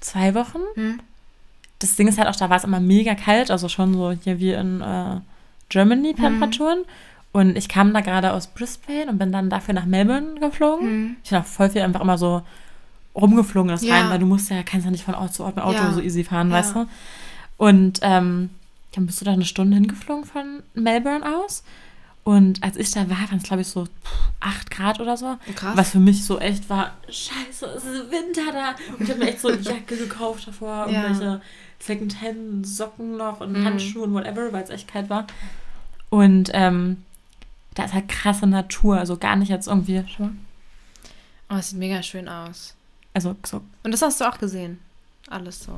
zwei 0.00 0.34
Wochen. 0.34 0.58
Hm? 0.74 1.00
Das 1.78 1.96
Ding 1.96 2.08
ist 2.08 2.18
halt 2.18 2.28
auch, 2.28 2.36
da 2.36 2.48
war 2.50 2.56
es 2.56 2.64
immer 2.64 2.80
mega 2.80 3.14
kalt, 3.14 3.50
also 3.50 3.68
schon 3.68 3.94
so 3.94 4.10
hier 4.12 4.38
wie 4.38 4.52
in 4.52 4.80
äh, 4.80 5.20
Germany 5.68 6.14
Temperaturen. 6.14 6.84
Und 7.32 7.56
ich 7.56 7.68
kam 7.68 7.92
da 7.92 8.00
gerade 8.00 8.32
aus 8.32 8.46
Brisbane 8.46 9.08
und 9.08 9.18
bin 9.18 9.30
dann 9.32 9.50
dafür 9.50 9.74
nach 9.74 9.84
Melbourne 9.84 10.40
geflogen. 10.40 10.86
Hm. 10.86 11.16
Ich 11.22 11.30
bin 11.30 11.38
auch 11.38 11.44
voll 11.44 11.68
viel 11.70 11.82
einfach 11.82 12.00
immer 12.00 12.16
so 12.18 12.42
rumgeflogen 13.16 13.68
das 13.70 13.82
Ja. 13.82 13.94
rein, 14.00 14.10
weil 14.10 14.18
du 14.18 14.26
musst 14.26 14.50
ja, 14.50 14.62
kannst 14.62 14.84
ja 14.84 14.90
nicht 14.90 15.04
von 15.04 15.14
Ort 15.14 15.34
zu 15.34 15.42
Ort 15.44 15.56
mit 15.56 15.64
Auto 15.64 15.78
Ja. 15.78 15.92
so 15.92 16.00
easy 16.00 16.22
fahren, 16.22 16.50
Ja. 16.50 16.56
weißt 16.56 16.74
du? 16.76 16.86
Und 17.56 17.98
ähm, 18.02 18.50
dann 18.92 19.06
bist 19.06 19.20
du 19.20 19.24
da 19.24 19.32
eine 19.32 19.44
Stunde 19.44 19.76
hingeflogen 19.76 20.24
von 20.24 20.62
Melbourne 20.74 21.24
aus. 21.24 21.64
Und 22.24 22.62
als 22.64 22.76
ich 22.76 22.90
da 22.90 23.08
war, 23.08 23.16
waren 23.30 23.38
es, 23.38 23.44
glaube 23.44 23.62
ich, 23.62 23.68
so 23.68 23.84
pff, 23.84 23.90
8 24.40 24.70
Grad 24.70 25.00
oder 25.00 25.16
so. 25.16 25.38
Krass. 25.54 25.76
Was 25.76 25.90
für 25.90 26.00
mich 26.00 26.24
so 26.24 26.38
echt 26.40 26.68
war, 26.68 26.92
scheiße, 27.08 27.66
es 27.66 27.84
ist 27.84 28.10
Winter 28.10 28.52
da. 28.52 28.74
Und 28.92 29.02
ich 29.02 29.10
habe 29.10 29.20
mir 29.20 29.28
echt 29.30 29.40
so 29.40 29.48
eine 29.48 29.60
Jacke 29.60 29.96
gekauft 29.96 30.48
davor, 30.48 30.88
Ja. 30.90 31.04
irgendwelche 31.04 31.40
Secondhand-Socken 31.78 33.16
noch 33.16 33.40
und 33.40 33.52
Mhm. 33.52 33.64
Handschuhe 33.64 34.02
und 34.04 34.14
whatever, 34.14 34.52
weil 34.52 34.64
es 34.64 34.70
echt 34.70 34.88
kalt 34.88 35.08
war. 35.10 35.26
Und 36.10 36.50
ähm, 36.54 37.02
da 37.74 37.84
ist 37.84 37.94
halt 37.94 38.08
krasse 38.08 38.46
Natur, 38.46 38.98
also 38.98 39.16
gar 39.16 39.36
nicht 39.36 39.48
jetzt 39.50 39.68
irgendwie, 39.68 40.02
schau 40.08 40.24
mal. 40.24 40.32
Oh, 41.50 41.54
es 41.56 41.70
sieht 41.70 41.78
mega 41.78 42.02
schön 42.02 42.28
aus. 42.28 42.74
Also 43.16 43.34
so, 43.46 43.62
Und 43.82 43.92
das 43.92 44.02
hast 44.02 44.20
du 44.20 44.24
auch 44.28 44.38
gesehen? 44.38 44.78
Alles 45.30 45.60
so. 45.64 45.72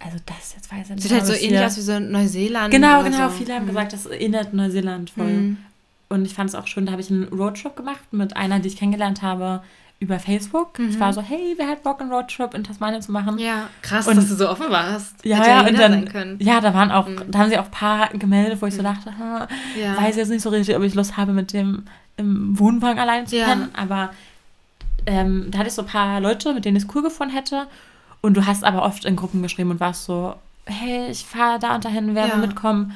also 0.00 0.16
das 0.26 0.54
jetzt 0.54 0.72
weiß 0.72 0.84
ich 0.84 0.94
nicht. 0.94 1.02
Sieht 1.02 1.12
halt 1.12 1.26
so 1.26 1.32
ähnlich 1.34 1.60
aus 1.60 1.76
wie 1.76 1.80
so 1.82 1.98
Neuseeland. 2.00 2.70
Genau, 2.72 3.02
genau, 3.02 3.28
so. 3.28 3.34
viele 3.36 3.54
haben 3.54 3.64
Mhm. 3.64 3.68
gesagt, 3.68 3.92
das 3.92 4.06
erinnert 4.06 4.54
Neuseeland 4.54 5.10
voll. 5.10 5.26
Mhm. 5.26 5.56
Und 6.08 6.24
ich 6.24 6.32
fand 6.34 6.48
es 6.48 6.54
auch 6.56 6.66
schön, 6.66 6.86
da 6.86 6.92
habe 6.92 7.02
ich 7.02 7.10
einen 7.10 7.24
Roadtrip 7.24 7.76
gemacht 7.76 8.12
mit 8.12 8.36
einer, 8.36 8.60
die 8.60 8.68
ich 8.68 8.76
kennengelernt 8.78 9.20
habe 9.22 9.62
über 10.00 10.18
Facebook. 10.20 10.78
Ich 10.78 10.94
Mhm. 10.96 11.00
war 11.00 11.12
so, 11.12 11.20
hey, 11.20 11.54
wer 11.58 11.66
hat 11.68 11.82
Bock, 11.82 12.00
einen 12.00 12.10
Roadtrip 12.12 12.54
in 12.54 12.64
Tasmanien 12.64 13.02
zu 13.02 13.12
machen? 13.12 13.38
Ja, 13.38 13.68
krass, 13.82 14.06
Und- 14.08 14.16
dass 14.16 14.28
du 14.28 14.36
so 14.36 14.48
offen 14.48 14.70
warst. 14.70 15.22
Ja, 15.24 15.44
ja, 15.46 15.66
und 15.66 15.76
dann, 15.78 16.38
ja, 16.40 16.60
da 16.60 16.72
waren 16.72 16.90
auch, 16.92 17.08
Mhm. 17.08 17.30
da 17.30 17.38
haben 17.40 17.50
sie 17.50 17.58
auch 17.58 17.64
ein 17.66 17.70
paar 17.72 18.08
gemeldet, 18.10 18.62
wo 18.62 18.66
ich 18.66 18.74
so 18.74 18.80
Mhm. 18.80 18.86
dachte, 18.86 19.12
Ja. 19.80 19.96
weiß 20.00 20.16
jetzt 20.16 20.28
nicht 20.30 20.42
so 20.42 20.48
richtig, 20.50 20.74
ob 20.76 20.82
ich 20.84 20.94
Lust 20.94 21.16
habe, 21.16 21.32
mit 21.32 21.52
dem 21.52 21.84
im 22.16 22.58
Wohnwagen 22.58 22.98
allein 22.98 23.26
zu 23.26 23.36
Ja. 23.36 23.46
pennen, 23.46 23.68
aber 23.76 24.10
ähm, 25.08 25.48
da 25.50 25.58
hatte 25.58 25.68
ich 25.68 25.74
so 25.74 25.82
ein 25.82 25.88
paar 25.88 26.20
Leute, 26.20 26.54
mit 26.54 26.64
denen 26.64 26.76
ich 26.76 26.84
es 26.84 26.94
cool 26.94 27.02
gefunden 27.02 27.34
hätte 27.34 27.66
und 28.20 28.36
du 28.36 28.46
hast 28.46 28.62
aber 28.64 28.82
oft 28.84 29.04
in 29.04 29.16
Gruppen 29.16 29.42
geschrieben 29.42 29.70
und 29.70 29.80
warst 29.80 30.04
so, 30.04 30.34
hey, 30.66 31.08
ich 31.10 31.24
fahre 31.24 31.58
da 31.58 31.74
und 31.74 31.84
dahin, 31.84 32.14
wer 32.14 32.26
Ja. 32.26 32.32
will 32.34 32.40
mitkommen? 32.46 32.92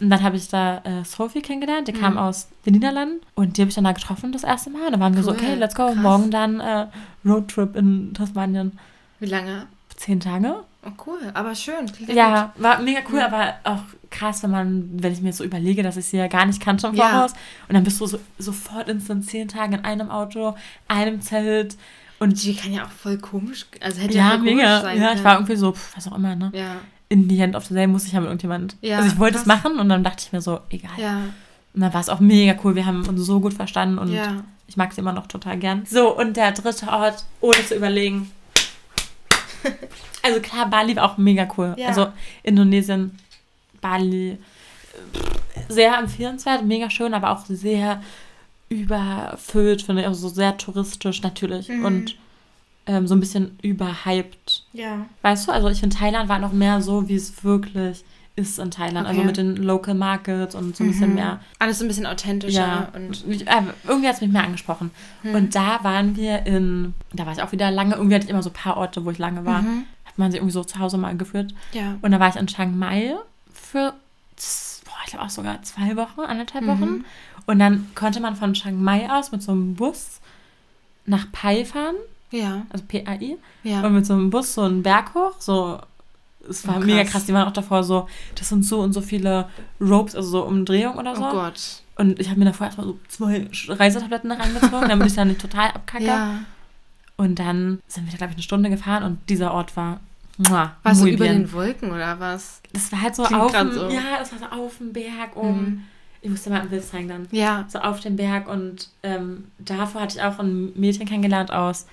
Und 0.00 0.10
dann 0.10 0.22
habe 0.22 0.36
ich 0.36 0.48
da 0.48 0.78
äh, 0.84 1.04
Sophie 1.04 1.40
kennengelernt, 1.40 1.88
die 1.88 1.92
Mhm. 1.92 2.00
kam 2.00 2.18
aus 2.18 2.48
den 2.66 2.74
Niederlanden 2.74 3.20
und 3.34 3.56
die 3.56 3.62
habe 3.62 3.70
ich 3.70 3.74
dann 3.74 3.84
da 3.84 3.92
getroffen 3.92 4.30
das 4.32 4.44
erste 4.44 4.68
Mal. 4.70 4.84
Und 4.86 4.92
dann 4.92 5.00
waren 5.00 5.16
wir 5.16 5.22
so, 5.22 5.30
Cool, 5.32 5.36
okay, 5.38 5.54
let's 5.54 5.74
go, 5.74 5.86
krass. 5.86 5.96
morgen 5.96 6.30
dann 6.30 6.60
äh, 6.60 6.86
Roadtrip 7.24 7.74
in 7.76 8.12
Tasmanien. 8.14 8.78
Wie 9.20 9.26
lange? 9.26 9.66
Zehn 9.96 10.20
Tage. 10.20 10.56
Oh, 10.86 10.92
cool. 11.06 11.18
Aber 11.34 11.54
schön. 11.54 11.90
Ja, 12.08 12.52
war 12.56 12.80
mega 12.80 13.00
cool, 13.10 13.18
Ja. 13.18 13.26
aber 13.26 13.54
auch 13.64 13.82
krass, 14.10 14.42
wenn 14.42 14.50
man, 14.50 14.88
wenn 14.92 15.12
ich 15.12 15.20
mir 15.20 15.32
so 15.32 15.42
überlege, 15.44 15.82
dass 15.82 15.96
ich 15.96 16.06
sie 16.06 16.16
ja 16.16 16.28
gar 16.28 16.46
nicht 16.46 16.64
im 16.66 16.94
Ja. 16.94 17.08
Voraus. 17.10 17.32
Und 17.68 17.74
dann 17.74 17.84
bist 17.84 18.00
du 18.00 18.06
so, 18.06 18.18
sofort 18.38 18.88
instant 18.88 19.26
zehn 19.28 19.48
Tage 19.48 19.76
in 19.76 19.84
einem 19.84 20.10
Auto, 20.10 20.54
einem 20.88 21.20
Zelt. 21.20 21.76
Und 22.18 22.42
Die 22.42 22.54
kann 22.54 22.72
ja 22.72 22.84
auch 22.84 22.90
voll 22.90 23.18
komisch, 23.18 23.66
also 23.82 24.00
hätte 24.00 24.14
ja, 24.14 24.36
komisch 24.36 24.54
mega. 24.54 24.80
sein 24.80 24.98
Ja, 25.00 25.12
ich 25.12 25.22
war 25.22 25.34
irgendwie 25.34 25.56
so, 25.56 25.72
pf, 25.72 25.96
was 25.96 26.08
auch 26.08 26.16
immer, 26.16 26.34
ne? 26.34 26.50
Ja, 26.54 26.76
In 27.10 27.28
the 27.28 27.38
end 27.40 27.54
of 27.54 27.66
the 27.66 27.74
day 27.74 27.86
muss 27.86 28.06
ich 28.06 28.12
ja 28.12 28.20
mit 28.20 28.28
irgendjemand. 28.28 28.76
Ja, 28.80 28.96
also 28.98 29.08
ich 29.10 29.18
wollte 29.18 29.36
es 29.38 29.44
machen 29.46 29.78
und 29.78 29.88
dann 29.90 30.02
dachte 30.02 30.24
ich 30.24 30.32
mir 30.32 30.40
so, 30.40 30.60
egal. 30.70 30.92
ja, 30.98 31.18
Und 31.74 31.80
dann 31.82 31.92
war 31.92 32.00
es 32.00 32.08
auch 32.08 32.20
mega 32.20 32.58
cool. 32.64 32.74
Wir 32.74 32.86
haben 32.86 33.06
uns 33.06 33.20
so 33.20 33.40
gut 33.40 33.52
verstanden 33.52 33.98
und 33.98 34.08
ja. 34.12 34.42
ich 34.66 34.78
mag 34.78 34.92
sie 34.94 35.02
immer 35.02 35.12
noch 35.12 35.26
total 35.26 35.58
gern. 35.58 35.84
So, 35.84 36.16
und 36.16 36.36
der 36.38 36.52
dritte 36.52 36.88
Ort, 36.88 37.24
ohne 37.42 37.64
zu 37.66 37.74
überlegen. 37.74 38.30
Also 40.22 40.40
klar, 40.40 40.68
Bali 40.68 40.96
war 40.96 41.04
auch 41.04 41.18
mega 41.18 41.48
cool. 41.56 41.74
Ja. 41.76 41.88
Also 41.88 42.08
Indonesien, 42.42 43.18
Bali, 43.80 44.38
sehr 45.68 45.96
empfehlenswert, 45.98 46.64
mega 46.64 46.90
schön, 46.90 47.14
aber 47.14 47.30
auch 47.30 47.44
sehr 47.46 48.02
überfüllt, 48.68 49.82
finde 49.82 50.02
ich. 50.02 50.08
Also 50.08 50.28
so 50.28 50.34
sehr 50.34 50.56
touristisch 50.56 51.22
natürlich 51.22 51.68
Mhm. 51.68 51.84
und 51.84 52.16
ähm, 52.86 53.06
so 53.06 53.14
ein 53.14 53.20
bisschen 53.20 53.58
überhyped. 53.62 54.64
Ja. 54.72 55.06
Weißt 55.22 55.48
du, 55.48 55.52
also 55.52 55.68
ich 55.68 55.80
finde 55.80 55.96
Thailand 55.96 56.28
war 56.28 56.38
noch 56.38 56.52
mehr 56.52 56.80
so, 56.82 57.08
wie 57.08 57.14
es 57.16 57.42
wirklich 57.44 58.04
ist 58.36 58.58
in 58.58 58.70
Thailand. 58.70 59.06
Also 59.08 59.20
Okay. 59.20 59.26
mit 59.26 59.36
den 59.38 59.56
Local 59.56 59.94
Markets 59.94 60.54
und 60.54 60.76
so 60.76 60.84
ein 60.84 60.88
bisschen 60.90 61.08
Mhm. 61.10 61.14
mehr 61.16 61.40
Alles 61.58 61.78
so 61.78 61.84
ein 61.84 61.88
bisschen 61.88 62.06
authentischer 62.06 62.60
ja, 62.60 62.88
und 62.94 63.26
äh, 63.26 63.62
irgendwie 63.88 64.06
hat 64.08 64.14
es 64.16 64.20
mich 64.20 64.30
mehr 64.30 64.44
angesprochen. 64.44 64.90
Hm. 65.22 65.34
Und 65.34 65.54
da 65.54 65.82
waren 65.82 66.16
wir 66.16 66.44
in, 66.46 66.92
da 67.14 67.24
war 67.26 67.32
ich 67.32 67.42
auch 67.42 67.52
wieder 67.52 67.70
lange, 67.70 67.94
irgendwie 67.94 68.14
hatte 68.14 68.24
ich 68.26 68.30
immer 68.30 68.42
so 68.42 68.50
ein 68.50 68.54
paar 68.54 68.76
Orte, 68.76 69.04
wo 69.04 69.10
ich 69.10 69.18
lange 69.18 69.44
war. 69.46 69.62
Mhm. 69.62 69.84
Hat 70.04 70.18
man 70.18 70.30
sich 70.30 70.38
irgendwie 70.38 70.52
so 70.52 70.64
zu 70.64 70.78
Hause 70.78 70.98
mal 70.98 71.16
geführt. 71.16 71.54
ja. 71.72 71.96
Und 72.02 72.10
da 72.12 72.20
war 72.20 72.28
ich 72.28 72.36
in 72.36 72.46
Chiang 72.46 72.78
Mai 72.78 73.14
für, 73.52 73.94
boah, 74.84 74.92
ich 75.04 75.10
glaube 75.12 75.24
auch 75.24 75.30
sogar 75.30 75.62
zwei 75.62 75.96
Wochen, 75.96 76.20
anderthalb 76.20 76.64
Mhm. 76.64 76.68
Wochen. 76.68 77.04
Und 77.46 77.58
dann 77.58 77.86
konnte 77.94 78.20
man 78.20 78.36
von 78.36 78.52
Chiang 78.52 78.82
Mai 78.82 79.08
aus 79.10 79.32
mit 79.32 79.42
so 79.42 79.52
einem 79.52 79.74
Bus 79.76 80.20
nach 81.06 81.30
Pai 81.32 81.64
fahren, 81.64 81.94
Ja, 82.32 82.66
also 82.70 82.84
P-A-I. 82.86 83.38
ja. 83.62 83.80
Und 83.86 83.94
mit 83.94 84.04
so 84.04 84.12
einem 84.12 84.28
Bus 84.30 84.52
so 84.54 84.62
einen 84.62 84.82
Berg 84.82 85.14
hoch, 85.14 85.36
so. 85.38 85.78
Es 86.48 86.66
war 86.66 86.76
Oh, 86.76 86.80
mega 86.80 87.04
krass. 87.04 87.26
Die 87.26 87.32
waren 87.32 87.48
auch 87.48 87.52
davor 87.52 87.84
so, 87.84 88.08
das 88.34 88.48
sind 88.48 88.64
so 88.64 88.80
und 88.80 88.92
so 88.92 89.00
viele 89.00 89.48
Ropes, 89.80 90.14
also 90.14 90.28
so 90.28 90.44
Umdrehungen 90.44 90.98
oder 90.98 91.12
oh 91.12 91.16
so. 91.16 91.22
Gott. 91.30 91.82
Und 91.96 92.20
ich 92.20 92.28
habe 92.28 92.38
mir 92.38 92.46
davor 92.46 92.66
erstmal 92.66 92.86
so 92.86 92.98
zwei 93.08 93.48
Reisetabletten 93.68 94.30
reingezogen, 94.30 94.88
damit 94.88 95.06
ich 95.06 95.14
da 95.14 95.24
nicht 95.24 95.40
total 95.40 95.70
abkacke. 95.70 96.04
Ja. 96.04 96.40
Und 97.16 97.38
dann 97.38 97.80
sind 97.88 98.10
wir, 98.10 98.18
glaube 98.18 98.32
ich, 98.32 98.36
eine 98.36 98.42
Stunde 98.42 98.68
gefahren 98.68 99.02
und 99.02 99.18
dieser 99.30 99.52
Ort 99.52 99.76
war. 99.76 100.00
Du 100.38 100.52
muy 100.52 101.12
über 101.12 101.24
bien. 101.24 101.44
den 101.44 101.52
Wolken 101.52 101.90
oder 101.90 102.20
was? 102.20 102.60
Das 102.74 102.92
war 102.92 103.00
halt 103.00 103.16
so 103.16 103.22
Klingt 103.22 103.40
auf 103.42 103.52
dem, 103.52 103.72
so. 103.72 103.88
ja, 103.88 104.18
das 104.18 104.32
war 104.32 104.38
so 104.38 104.44
auf 104.64 104.76
dem 104.76 104.92
Berg 104.92 105.34
oben. 105.34 105.60
Mhm. 105.60 105.82
Ich 106.20 106.28
musste 106.30 106.50
mal 106.50 106.60
ein 106.60 106.68
Bild 106.68 106.84
zeigen 106.84 107.08
dann. 107.08 107.28
Ja. 107.30 107.64
So 107.68 107.78
auf 107.78 108.00
dem 108.00 108.16
Berg 108.16 108.48
und 108.48 108.90
ähm, 109.02 109.44
davor 109.58 110.02
hatte 110.02 110.18
ich 110.18 110.22
auch 110.22 110.38
ein 110.38 110.78
Mädchen 110.78 111.06
kennengelernt 111.06 111.50
aus 111.50 111.86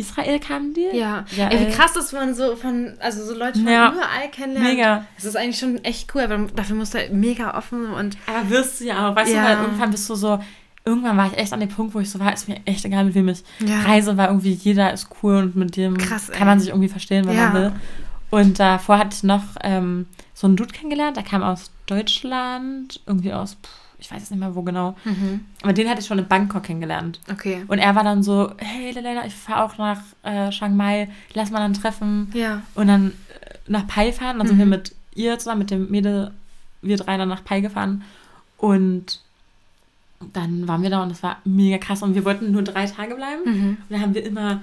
Israel 0.00 0.38
kamen 0.40 0.74
die. 0.74 0.96
Ja. 0.96 1.24
Ja, 1.36 1.48
Ey, 1.48 1.60
wie 1.60 1.64
äh, 1.64 1.70
krass, 1.70 1.92
dass 1.92 2.12
man 2.12 2.34
so 2.34 2.56
von, 2.56 2.94
also 3.00 3.24
so 3.24 3.34
Leute 3.34 3.58
von 3.60 3.68
Ja. 3.68 3.92
überall 3.92 4.28
kennenlernt. 4.32 4.68
Mega. 4.76 5.04
Das 5.16 5.24
ist 5.24 5.36
eigentlich 5.36 5.58
schon 5.58 5.84
echt 5.84 6.12
cool, 6.14 6.22
aber 6.22 6.38
dafür 6.54 6.76
musst 6.76 6.94
du 6.94 6.98
halt 6.98 7.12
mega 7.12 7.56
offen 7.56 7.86
und 7.92 8.16
Aber 8.26 8.50
wirst 8.50 8.80
du 8.80 8.84
ja 8.86 9.08
auch, 9.08 9.16
weißt 9.16 9.32
Ja. 9.32 9.42
du, 9.42 9.48
weil 9.48 9.64
irgendwann 9.64 9.90
bist 9.90 10.08
du 10.10 10.14
so, 10.14 10.40
irgendwann 10.84 11.16
war 11.16 11.26
ich 11.26 11.36
echt 11.38 11.52
an 11.52 11.60
dem 11.60 11.68
Punkt, 11.68 11.94
wo 11.94 12.00
ich 12.00 12.10
so 12.10 12.18
war, 12.18 12.32
ist 12.32 12.48
mir 12.48 12.58
echt 12.64 12.84
egal, 12.84 13.04
mit 13.04 13.14
wem 13.14 13.28
ich 13.28 13.42
Ja. 13.66 13.80
reise, 13.82 14.16
weil 14.16 14.28
irgendwie 14.28 14.52
jeder 14.52 14.92
ist 14.92 15.08
cool 15.22 15.36
und 15.36 15.56
mit 15.56 15.76
dem 15.76 15.96
Krass, 15.98 16.30
kann 16.30 16.46
man 16.46 16.58
sich 16.58 16.70
irgendwie 16.70 16.88
verstehen, 16.88 17.26
wenn 17.26 17.36
Ja. 17.36 17.50
man 17.50 17.54
will. 17.54 17.72
Und 18.30 18.60
davor 18.60 18.98
hatte 18.98 19.14
ich 19.16 19.22
noch 19.24 19.42
ähm, 19.62 20.06
so 20.34 20.46
einen 20.46 20.56
Dude 20.56 20.72
kennengelernt, 20.72 21.16
der 21.16 21.24
kam 21.24 21.42
aus 21.42 21.70
Deutschland, 21.86 23.00
irgendwie 23.06 23.32
aus, 23.32 23.54
pff, 23.54 23.70
ich 24.00 24.10
weiß 24.10 24.18
jetzt 24.20 24.30
nicht 24.30 24.40
mehr 24.40 24.54
wo 24.54 24.62
genau, 24.62 24.96
Mhm. 25.04 25.40
aber 25.62 25.72
den 25.72 25.88
hatte 25.88 26.00
ich 26.00 26.06
schon 26.06 26.18
in 26.18 26.26
Bangkok 26.26 26.62
kennengelernt. 26.64 27.20
Okay. 27.30 27.64
Und 27.68 27.78
er 27.78 27.94
war 27.94 28.02
dann 28.04 28.22
so, 28.22 28.50
hey 28.58 28.90
Lelena, 28.92 29.26
ich 29.26 29.34
fahre 29.34 29.64
auch 29.64 29.78
nach 29.78 30.00
äh, 30.22 30.50
Chiang 30.50 30.76
Mai, 30.76 31.08
lass 31.34 31.50
mal 31.50 31.60
dann 31.60 31.74
treffen 31.74 32.30
Ja. 32.34 32.62
und 32.74 32.86
dann 32.88 33.08
äh, 33.08 33.54
nach 33.68 33.86
Pai 33.86 34.12
fahren. 34.12 34.38
Dann 34.38 34.46
sind 34.46 34.56
Mhm. 34.56 34.60
wir 34.60 34.66
mit 34.66 34.94
ihr 35.14 35.38
zusammen, 35.38 35.60
mit 35.60 35.70
dem 35.70 35.90
Mädel, 35.90 36.32
wir 36.82 36.96
drei 36.96 37.16
dann 37.16 37.28
nach 37.28 37.44
Pai 37.44 37.60
gefahren. 37.60 38.02
Und 38.56 39.20
dann 40.32 40.68
waren 40.68 40.82
wir 40.82 40.90
da 40.90 41.02
und 41.02 41.08
das 41.10 41.22
war 41.22 41.38
mega 41.44 41.78
krass. 41.78 42.02
Und 42.02 42.14
wir 42.14 42.24
wollten 42.24 42.52
nur 42.52 42.62
drei 42.62 42.86
Tage 42.86 43.14
bleiben. 43.14 43.42
Und 43.44 43.60
Mhm. 43.60 43.76
dann 43.88 44.00
haben 44.02 44.14
wir 44.14 44.24
immer 44.24 44.62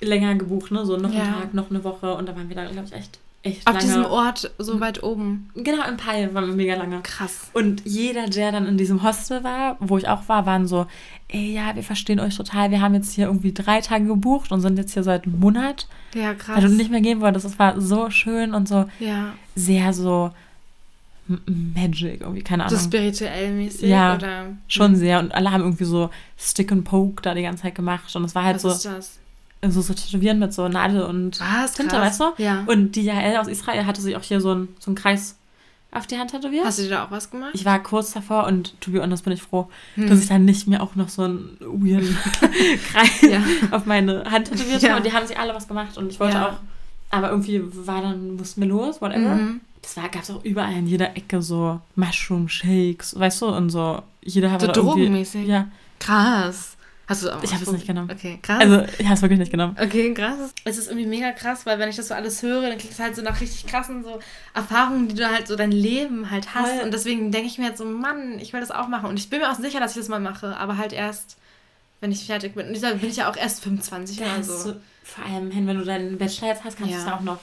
länger 0.00 0.34
gebucht, 0.36 0.70
ne? 0.70 0.84
So 0.86 0.96
noch 0.96 1.12
Ja. 1.12 1.22
einen 1.22 1.32
Tag, 1.34 1.54
noch 1.54 1.70
eine 1.70 1.82
Woche. 1.84 2.14
Und 2.14 2.28
da 2.28 2.36
waren 2.36 2.48
wir 2.48 2.56
da, 2.56 2.64
glaube 2.66 2.86
ich, 2.86 2.92
echt, 2.92 3.18
echt 3.44 3.66
Auf 3.66 3.74
lange. 3.74 3.86
diesem 3.86 4.04
Ort 4.06 4.50
so 4.58 4.80
weit 4.80 5.02
oben. 5.02 5.50
Genau, 5.54 5.86
in 5.88 5.96
Pai 5.96 6.28
waren 6.32 6.48
wir 6.48 6.54
mega 6.56 6.74
lange. 6.74 7.00
Krass. 7.02 7.50
Und 7.52 7.82
jeder, 7.84 8.26
der 8.28 8.50
dann 8.52 8.66
in 8.66 8.76
diesem 8.76 9.02
Hostel 9.02 9.44
war, 9.44 9.76
wo 9.80 9.96
ich 9.98 10.08
auch 10.08 10.28
war, 10.28 10.46
waren 10.46 10.66
so, 10.66 10.86
ey, 11.28 11.52
ja, 11.54 11.74
wir 11.76 11.82
verstehen 11.82 12.18
euch 12.20 12.36
total. 12.36 12.70
Wir 12.70 12.80
haben 12.80 12.94
jetzt 12.94 13.12
hier 13.12 13.26
irgendwie 13.26 13.52
drei 13.52 13.80
Tage 13.80 14.06
gebucht 14.06 14.50
und 14.50 14.60
sind 14.60 14.78
jetzt 14.78 14.94
hier 14.94 15.02
seit 15.04 15.24
einem 15.26 15.38
Monat, 15.38 15.86
Ja, 16.14 16.34
krass. 16.34 16.56
weil 16.56 16.68
du 16.68 16.74
nicht 16.74 16.90
mehr 16.90 17.00
gehen 17.00 17.20
wolltest. 17.20 17.44
Es 17.46 17.58
war 17.58 17.80
so 17.80 18.10
schön 18.10 18.54
und 18.54 18.66
so 18.68 18.86
ja. 18.98 19.34
sehr 19.54 19.92
so 19.92 20.32
magic, 21.46 22.20
irgendwie, 22.20 22.42
keine 22.42 22.68
So 22.68 22.76
Ahnung. 22.76 22.86
spirituell 22.86 23.52
mäßig 23.54 23.88
Ja, 23.88 24.14
oder 24.16 24.46
Schon 24.68 24.94
sehr. 24.96 25.18
Und 25.20 25.34
alle 25.34 25.50
haben 25.52 25.62
irgendwie 25.62 25.84
so 25.84 26.10
Stick 26.38 26.70
and 26.70 26.84
Poke 26.84 27.22
da 27.22 27.34
die 27.34 27.42
ganze 27.42 27.62
Zeit 27.62 27.74
gemacht. 27.74 28.14
Und 28.14 28.24
es 28.24 28.34
war 28.34 28.44
halt 28.44 28.56
was 28.56 28.62
so, 28.62 28.68
ist 28.68 28.84
das? 28.84 29.18
So, 29.70 29.80
so 29.82 29.94
Tätowieren 29.94 30.38
mit 30.38 30.52
so 30.52 30.68
Nadel 30.68 31.02
und 31.02 31.40
Was? 31.40 31.72
Tinte, 31.74 31.96
Krass. 31.96 32.18
weißt 32.18 32.38
du? 32.38 32.42
Ja. 32.42 32.64
Und 32.66 32.92
die 32.92 33.02
Jael 33.02 33.36
aus 33.36 33.48
Israel 33.48 33.86
hatte 33.86 34.00
sich 34.00 34.16
auch 34.16 34.22
hier 34.22 34.40
so 34.40 34.50
einen 34.52 34.68
so 34.78 34.88
einen 34.90 34.96
Kreis 34.96 35.36
auf 35.92 36.06
die 36.08 36.18
Hand 36.18 36.32
tätowiert. 36.32 36.64
Hast 36.64 36.78
du 36.78 36.82
dir 36.82 36.90
da 36.90 37.04
auch 37.04 37.10
was 37.10 37.30
gemacht? 37.30 37.52
Ich 37.54 37.64
war 37.64 37.80
kurz 37.82 38.12
davor 38.12 38.46
und 38.46 38.74
to 38.80 38.90
be 38.90 39.00
honest 39.00 39.22
bin 39.24 39.32
ich 39.32 39.42
froh, 39.42 39.68
Hm. 39.94 40.08
dass 40.08 40.20
ich 40.20 40.26
dann 40.28 40.44
nicht 40.44 40.66
mehr 40.66 40.82
auch 40.82 40.96
noch 40.96 41.08
so 41.08 41.22
einen 41.22 41.56
weirden 41.60 42.16
Kreis 42.92 43.22
Ja. 43.22 43.40
auf 43.70 43.86
meine 43.86 44.24
Hand 44.30 44.48
tätowiert 44.50 44.82
Ja. 44.82 44.88
habe. 44.90 44.98
Und 44.98 45.06
die 45.06 45.12
haben 45.12 45.26
sich 45.26 45.38
alle 45.38 45.54
was 45.54 45.68
gemacht 45.68 45.96
und 45.96 46.10
ich 46.10 46.18
wollte 46.20 46.34
Ja. 46.36 46.48
auch. 46.48 46.54
Aber 47.10 47.30
irgendwie 47.30 47.62
war 47.62 48.02
dann, 48.02 48.34
mussten 48.36 48.60
wir 48.62 48.68
los, 48.68 49.00
whatever. 49.00 49.36
Mhm. 49.36 49.60
Das 49.82 49.96
war, 49.96 50.08
gab 50.08 50.22
es 50.22 50.30
auch 50.30 50.42
überall 50.44 50.72
in 50.72 50.86
jeder 50.88 51.16
Ecke 51.16 51.40
so 51.42 51.78
Mushroom 51.94 52.48
Shakes, 52.48 53.16
weißt 53.18 53.42
du, 53.42 53.46
und 53.46 53.70
so. 53.70 54.02
Jeder 54.24 54.50
hat 54.50 54.62
So 54.62 54.66
drogenmäßig? 54.72 55.46
Ja, 55.46 55.68
Krass. 56.00 56.73
Hast 57.06 57.22
du 57.22 57.30
auch 57.30 57.42
Ich 57.42 57.50
was 57.50 57.60
hab 57.60 57.62
es 57.62 57.72
nicht 57.72 57.86
genommen. 57.86 58.10
Okay, 58.10 58.38
krass. 58.40 58.60
also 58.60 58.82
ich 58.98 59.04
habe 59.04 59.14
es 59.14 59.20
wirklich 59.22 59.38
nicht 59.38 59.50
genommen. 59.50 59.76
Okay, 59.80 60.14
krass. 60.14 60.54
Es 60.64 60.78
ist 60.78 60.88
irgendwie 60.88 61.06
mega 61.06 61.32
krass, 61.32 61.66
weil 61.66 61.78
wenn 61.78 61.88
ich 61.90 61.96
das 61.96 62.08
so 62.08 62.14
alles 62.14 62.42
höre, 62.42 62.62
dann 62.62 62.78
kriegst 62.78 62.98
du 62.98 63.02
halt 63.02 63.14
so 63.14 63.20
nach 63.22 63.40
richtig 63.40 63.66
krassen 63.66 64.02
so 64.02 64.20
Erfahrungen, 64.54 65.08
die 65.08 65.14
du 65.14 65.28
halt 65.28 65.46
so 65.46 65.54
dein 65.56 65.70
Leben 65.72 66.30
halt 66.30 66.54
hast. 66.54 66.70
Voll. 66.70 66.80
Und 66.84 66.94
deswegen 66.94 67.30
denke 67.30 67.46
ich 67.48 67.58
mir 67.58 67.66
jetzt 67.68 67.78
so, 67.78 67.84
Mann, 67.84 68.38
ich 68.38 68.52
will 68.54 68.60
das 68.60 68.70
auch 68.70 68.88
machen. 68.88 69.10
Und 69.10 69.18
ich 69.18 69.28
bin 69.28 69.40
mir 69.40 69.50
auch 69.50 69.56
sicher, 69.56 69.80
dass 69.80 69.92
ich 69.92 69.98
das 69.98 70.08
mal 70.08 70.20
mache, 70.20 70.56
aber 70.56 70.78
halt 70.78 70.92
erst, 70.94 71.36
wenn 72.00 72.10
ich 72.10 72.24
fertig 72.24 72.54
bin. 72.54 72.68
Und 72.68 72.82
da 72.82 72.94
bin 72.94 73.08
ich 73.10 73.16
ja 73.16 73.30
auch 73.30 73.36
erst 73.36 73.62
25 73.62 74.20
oder 74.22 74.42
so. 74.42 74.72
du, 74.72 74.80
vor 75.02 75.24
allem, 75.26 75.50
hin, 75.50 75.66
wenn 75.66 75.78
du 75.78 75.84
deinen 75.84 76.16
Bachelor 76.16 76.48
jetzt 76.48 76.64
hast, 76.64 76.78
kannst 76.78 76.90
Ja. 76.92 76.96
du 76.98 77.02
es 77.04 77.08
ja 77.10 77.16
auch 77.16 77.20
noch. 77.20 77.38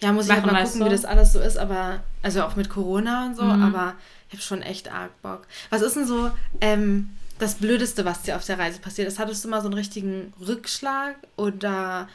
Ja, 0.00 0.12
muss 0.12 0.26
ich 0.26 0.32
halt 0.32 0.44
mal 0.46 0.62
gucken, 0.64 0.80
wie 0.80 0.84
du? 0.84 0.90
das 0.90 1.04
alles 1.04 1.32
so 1.32 1.40
ist, 1.40 1.56
aber, 1.58 2.00
also 2.22 2.42
auch 2.42 2.56
mit 2.56 2.68
Corona 2.68 3.26
und 3.26 3.36
so, 3.36 3.42
Mhm. 3.44 3.62
aber 3.62 3.94
ich 4.28 4.34
habe 4.34 4.42
schon 4.42 4.62
echt 4.62 4.90
arg 4.92 5.10
Bock. 5.22 5.42
Was 5.70 5.80
ist 5.82 5.94
denn 5.96 6.06
so, 6.06 6.30
ähm, 6.60 7.10
das 7.38 7.56
Blödeste, 7.56 8.04
was 8.04 8.22
dir 8.22 8.36
auf 8.36 8.44
der 8.44 8.58
Reise 8.58 8.78
passiert 8.78 9.08
ist? 9.08 9.18
Hattest 9.18 9.44
du 9.44 9.48
mal 9.48 9.60
so 9.60 9.66
einen 9.68 9.74
richtigen 9.74 10.32
Rückschlag 10.40 11.16
oder, 11.36 12.08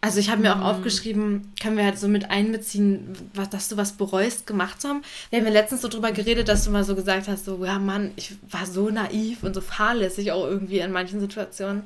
also 0.00 0.18
ich 0.18 0.30
habe 0.30 0.42
mir 0.42 0.52
auch 0.52 0.58
Mhm. 0.58 0.62
aufgeschrieben, 0.64 1.52
können 1.62 1.76
wir 1.76 1.84
halt 1.84 1.98
so 1.98 2.08
mit 2.08 2.30
einbeziehen, 2.30 3.16
was, 3.34 3.50
dass 3.50 3.68
du 3.68 3.76
was 3.76 3.92
bereust, 3.92 4.46
gemacht 4.46 4.80
zu 4.80 4.88
haben? 4.88 5.02
Wir 5.30 5.38
haben 5.38 5.46
ja 5.46 5.52
letztens 5.52 5.82
so 5.82 5.88
drüber 5.88 6.12
geredet, 6.12 6.48
dass 6.48 6.64
du 6.64 6.70
mal 6.70 6.84
so 6.84 6.94
gesagt 6.94 7.28
hast, 7.28 7.44
so, 7.46 7.64
ja 7.64 7.78
Mann, 7.78 8.12
ich 8.16 8.34
war 8.50 8.66
so 8.66 8.90
naiv 8.90 9.42
und 9.42 9.54
so 9.54 9.60
fahrlässig 9.60 10.32
auch 10.32 10.44
irgendwie 10.46 10.78
in 10.78 10.92
manchen 10.92 11.20
Situationen. 11.20 11.82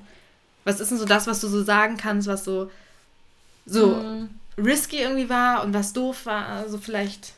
Was 0.64 0.80
ist 0.80 0.90
denn 0.90 0.98
so 0.98 1.04
das, 1.06 1.26
was 1.26 1.40
du 1.40 1.48
so 1.48 1.62
sagen 1.62 1.96
kannst, 1.96 2.28
was 2.28 2.44
so, 2.44 2.70
so 3.66 3.86
Mhm. 3.96 4.30
risky 4.58 4.98
irgendwie 4.98 5.28
war 5.30 5.62
und 5.64 5.72
was 5.72 5.92
doof 5.92 6.26
war. 6.26 6.46
Also 6.46 6.78
vielleicht, 6.78 7.32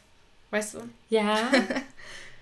weißt 0.50 0.74
du? 0.74 0.78
Ja. 1.10 1.36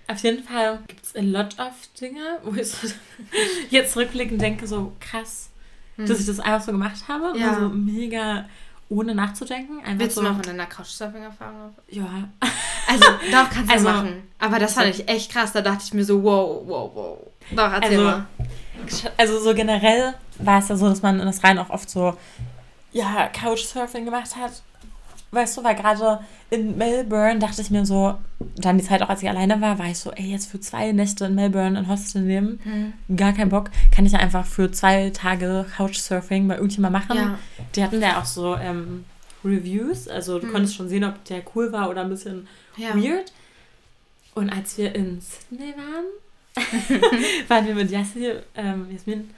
Auf 0.09 0.19
jeden 0.23 0.43
Fall 0.43 0.79
gibt 0.87 1.05
es 1.05 1.15
a 1.15 1.21
lot 1.21 1.57
of 1.59 1.73
Dinge, 1.99 2.39
wo 2.43 2.53
ich 2.55 2.67
so 2.67 2.87
jetzt 3.69 3.95
rückblickend 3.95 4.41
denke, 4.41 4.65
so 4.67 4.91
krass, 4.99 5.49
dass 5.97 6.19
ich 6.19 6.25
das 6.25 6.39
einfach 6.39 6.65
so 6.65 6.71
gemacht 6.71 7.07
habe. 7.07 7.33
Hm. 7.33 7.39
Ja. 7.39 7.53
So 7.59 7.69
mega 7.69 8.45
ohne 8.89 9.13
nachzudenken. 9.13 9.79
Einfach 9.85 9.99
Willst 9.99 10.15
so, 10.15 10.21
du 10.21 10.27
mal 10.27 10.33
von 10.33 10.43
deiner 10.43 10.65
Couchsurfing-Erfahrung? 10.65 11.75
Ja. 11.89 12.27
Also, 12.87 13.05
doch, 13.31 13.49
kannst 13.51 13.69
du 13.69 13.73
Also- 13.73 13.89
machen. 13.89 14.23
Aber 14.39 14.57
das 14.57 14.73
fand 14.73 14.87
ich 14.87 15.07
echt 15.07 15.31
krass. 15.31 15.51
Da 15.51 15.61
dachte 15.61 15.83
ich 15.85 15.93
mir 15.93 16.03
so, 16.03 16.23
wow, 16.23 16.61
wow, 16.65 16.91
wow. 16.95 17.17
Doch, 17.51 17.71
erzähl 17.71 17.99
Also, 17.99 18.03
mal. 18.03 18.25
Also 19.17 19.39
so 19.39 19.53
generell 19.53 20.15
war 20.39 20.59
es 20.59 20.69
ja 20.69 20.75
so, 20.77 20.87
dass 20.89 21.01
man 21.01 21.19
in 21.19 21.25
das 21.25 21.43
Rhein 21.43 21.59
auch 21.59 21.69
oft 21.69 21.89
so, 21.89 22.17
ja, 22.93 23.27
Couchsurfing 23.27 24.05
gemacht 24.05 24.35
hat. 24.35 24.63
Weißt 25.31 25.57
du, 25.57 25.63
weil 25.63 25.75
gerade 25.75 26.19
in 26.49 26.77
Melbourne 26.77 27.39
dachte 27.39 27.61
ich 27.61 27.69
mir 27.69 27.85
so, 27.85 28.15
dann 28.55 28.77
die 28.77 28.83
Zeit 28.83 29.01
auch, 29.01 29.09
als 29.09 29.21
ich 29.21 29.29
alleine 29.29 29.61
war, 29.61 29.77
war 29.79 29.85
ich 29.87 29.99
so, 29.99 30.11
ey, 30.11 30.25
jetzt 30.31 30.49
für 30.49 30.59
zwei 30.59 30.91
Nächte 30.91 31.25
in 31.25 31.35
Melbourne 31.35 31.77
ein 31.77 31.87
Hostel 31.87 32.21
nehmen, 32.23 32.59
Mhm. 32.63 33.15
gar 33.15 33.33
keinen 33.33 33.49
Bock, 33.49 33.69
kann 33.95 34.05
ich 34.05 34.13
ja 34.13 34.19
einfach 34.19 34.45
für 34.45 34.71
zwei 34.71 35.09
Tage 35.11 35.65
Couchsurfing 35.77 36.47
bei 36.47 36.55
irgendjemand 36.55 36.93
machen. 36.93 37.17
Ja. 37.17 37.39
Die 37.75 37.83
hatten 37.83 38.01
ja 38.01 38.19
auch 38.19 38.25
so 38.25 38.55
ähm, 38.55 39.05
Reviews, 39.45 40.07
also 40.07 40.39
du 40.39 40.47
Mhm. 40.47 40.51
konntest 40.51 40.75
schon 40.75 40.89
sehen, 40.89 41.03
ob 41.03 41.23
der 41.25 41.41
cool 41.55 41.71
war 41.71 41.89
oder 41.89 42.01
ein 42.01 42.09
bisschen 42.09 42.47
Ja. 42.77 42.95
weird. 42.95 43.31
Und 44.35 44.49
als 44.49 44.77
wir 44.77 44.95
in 44.95 45.19
Sydney 45.21 45.73
waren, 45.75 46.05
waren 47.47 47.65
wir 47.67 47.75
mit 47.75 47.91
Yassi, 47.91 48.31
ähm, 48.55 48.87
Jasmin 48.91 49.29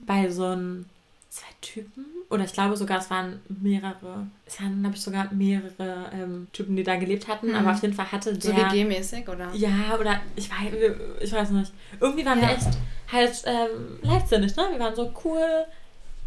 bei 0.00 0.30
so 0.30 0.44
einem 0.46 0.86
zwei 1.30 1.46
Typen 1.60 2.04
oder 2.30 2.44
ich 2.44 2.52
glaube 2.52 2.76
sogar 2.76 2.98
es 2.98 3.10
waren 3.10 3.40
mehrere, 3.48 4.26
es 4.46 4.60
waren 4.60 4.80
glaube 4.80 4.96
ich 4.96 5.02
sogar 5.02 5.32
mehrere 5.32 6.10
ähm, 6.12 6.46
Typen, 6.52 6.74
die 6.74 6.82
da 6.82 6.96
gelebt 6.96 7.28
hatten, 7.28 7.48
Mhm. 7.48 7.54
aber 7.54 7.72
auf 7.72 7.82
jeden 7.82 7.94
Fall 7.94 8.10
hatte 8.10 8.32
der 8.32 8.40
So 8.40 8.56
WG-mäßig, 8.56 9.28
oder? 9.28 9.52
ja 9.54 9.96
oder 10.00 10.20
ich 10.36 10.48
weiß, 10.50 10.72
ich 11.20 11.32
weiß 11.32 11.50
nicht. 11.50 11.72
Irgendwie 12.00 12.24
waren 12.24 12.40
Ja. 12.40 12.48
wir 12.48 12.54
echt 12.56 12.68
halt 13.12 13.42
ähm, 13.46 13.98
leichtsinnig, 14.02 14.56
ne? 14.56 14.68
Wir 14.72 14.80
waren 14.80 14.94
so 14.96 15.12
cool. 15.24 15.64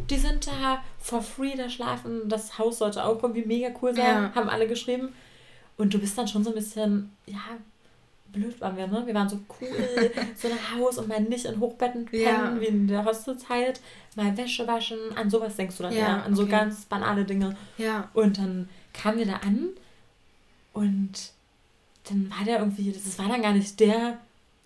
Die 0.09 0.17
sind 0.17 0.47
da 0.47 0.81
for 0.99 1.21
free 1.21 1.55
da 1.55 1.69
schlafen. 1.69 2.27
Das 2.29 2.57
Haus 2.57 2.79
sollte 2.79 3.03
auch 3.03 3.21
irgendwie 3.21 3.45
mega 3.45 3.69
cool 3.81 3.93
sein, 3.95 4.05
Ja. 4.05 4.31
haben 4.35 4.49
alle 4.49 4.67
geschrieben. 4.67 5.09
Und 5.77 5.93
du 5.93 5.99
bist 5.99 6.17
dann 6.17 6.27
schon 6.27 6.43
so 6.43 6.49
ein 6.51 6.55
bisschen, 6.55 7.11
ja, 7.25 7.39
blöd 8.31 8.59
waren 8.61 8.77
wir, 8.77 8.87
ne? 8.87 9.03
Wir 9.05 9.13
waren 9.13 9.29
so 9.29 9.39
cool, 9.59 9.69
so 10.35 10.47
ein 10.47 10.79
Haus 10.79 10.97
und 10.97 11.07
mal 11.07 11.19
nicht 11.21 11.45
in 11.45 11.59
Hochbetten 11.59 12.05
pennen, 12.05 12.23
Ja. 12.23 12.59
wie 12.59 12.65
in 12.65 12.87
der 12.87 13.05
Hostelzeit. 13.05 13.81
Mal 14.15 14.35
Wäsche 14.37 14.67
waschen, 14.67 14.97
an 15.15 15.29
sowas 15.29 15.55
denkst 15.55 15.77
du 15.77 15.83
dann 15.83 15.93
Ja, 15.95 16.21
an 16.21 16.35
so 16.35 16.43
okay. 16.43 16.51
ganz 16.51 16.85
banale 16.85 17.25
Dinge. 17.25 17.55
Ja. 17.77 18.09
Und 18.13 18.37
dann 18.37 18.69
kamen 18.93 19.19
wir 19.19 19.25
da 19.25 19.37
an 19.37 19.69
und 20.73 21.31
dann 22.09 22.29
war 22.29 22.43
der 22.45 22.59
irgendwie, 22.59 22.91
das 22.91 23.17
war 23.19 23.27
dann 23.29 23.41
gar 23.41 23.53
nicht 23.53 23.79
der, 23.79 24.17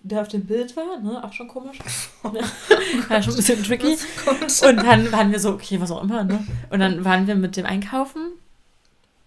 der 0.02 0.22
auf 0.22 0.28
dem 0.28 0.46
Bild 0.46 0.76
war, 0.76 0.98
ne? 1.00 1.22
Auch 1.22 1.32
schon 1.32 1.48
komisch. 1.48 1.78
war 2.22 3.22
schon 3.22 3.32
ein 3.32 3.36
bisschen 3.36 3.62
tricky. 3.62 3.96
Und 4.26 4.76
dann 4.76 5.12
waren 5.12 5.32
wir 5.32 5.40
so, 5.40 5.50
okay, 5.50 5.80
was 5.80 5.90
auch 5.90 6.02
immer, 6.02 6.24
ne? 6.24 6.44
Und 6.70 6.80
dann 6.80 7.04
waren 7.04 7.26
wir 7.26 7.34
mit 7.34 7.56
dem 7.56 7.66
einkaufen 7.66 8.32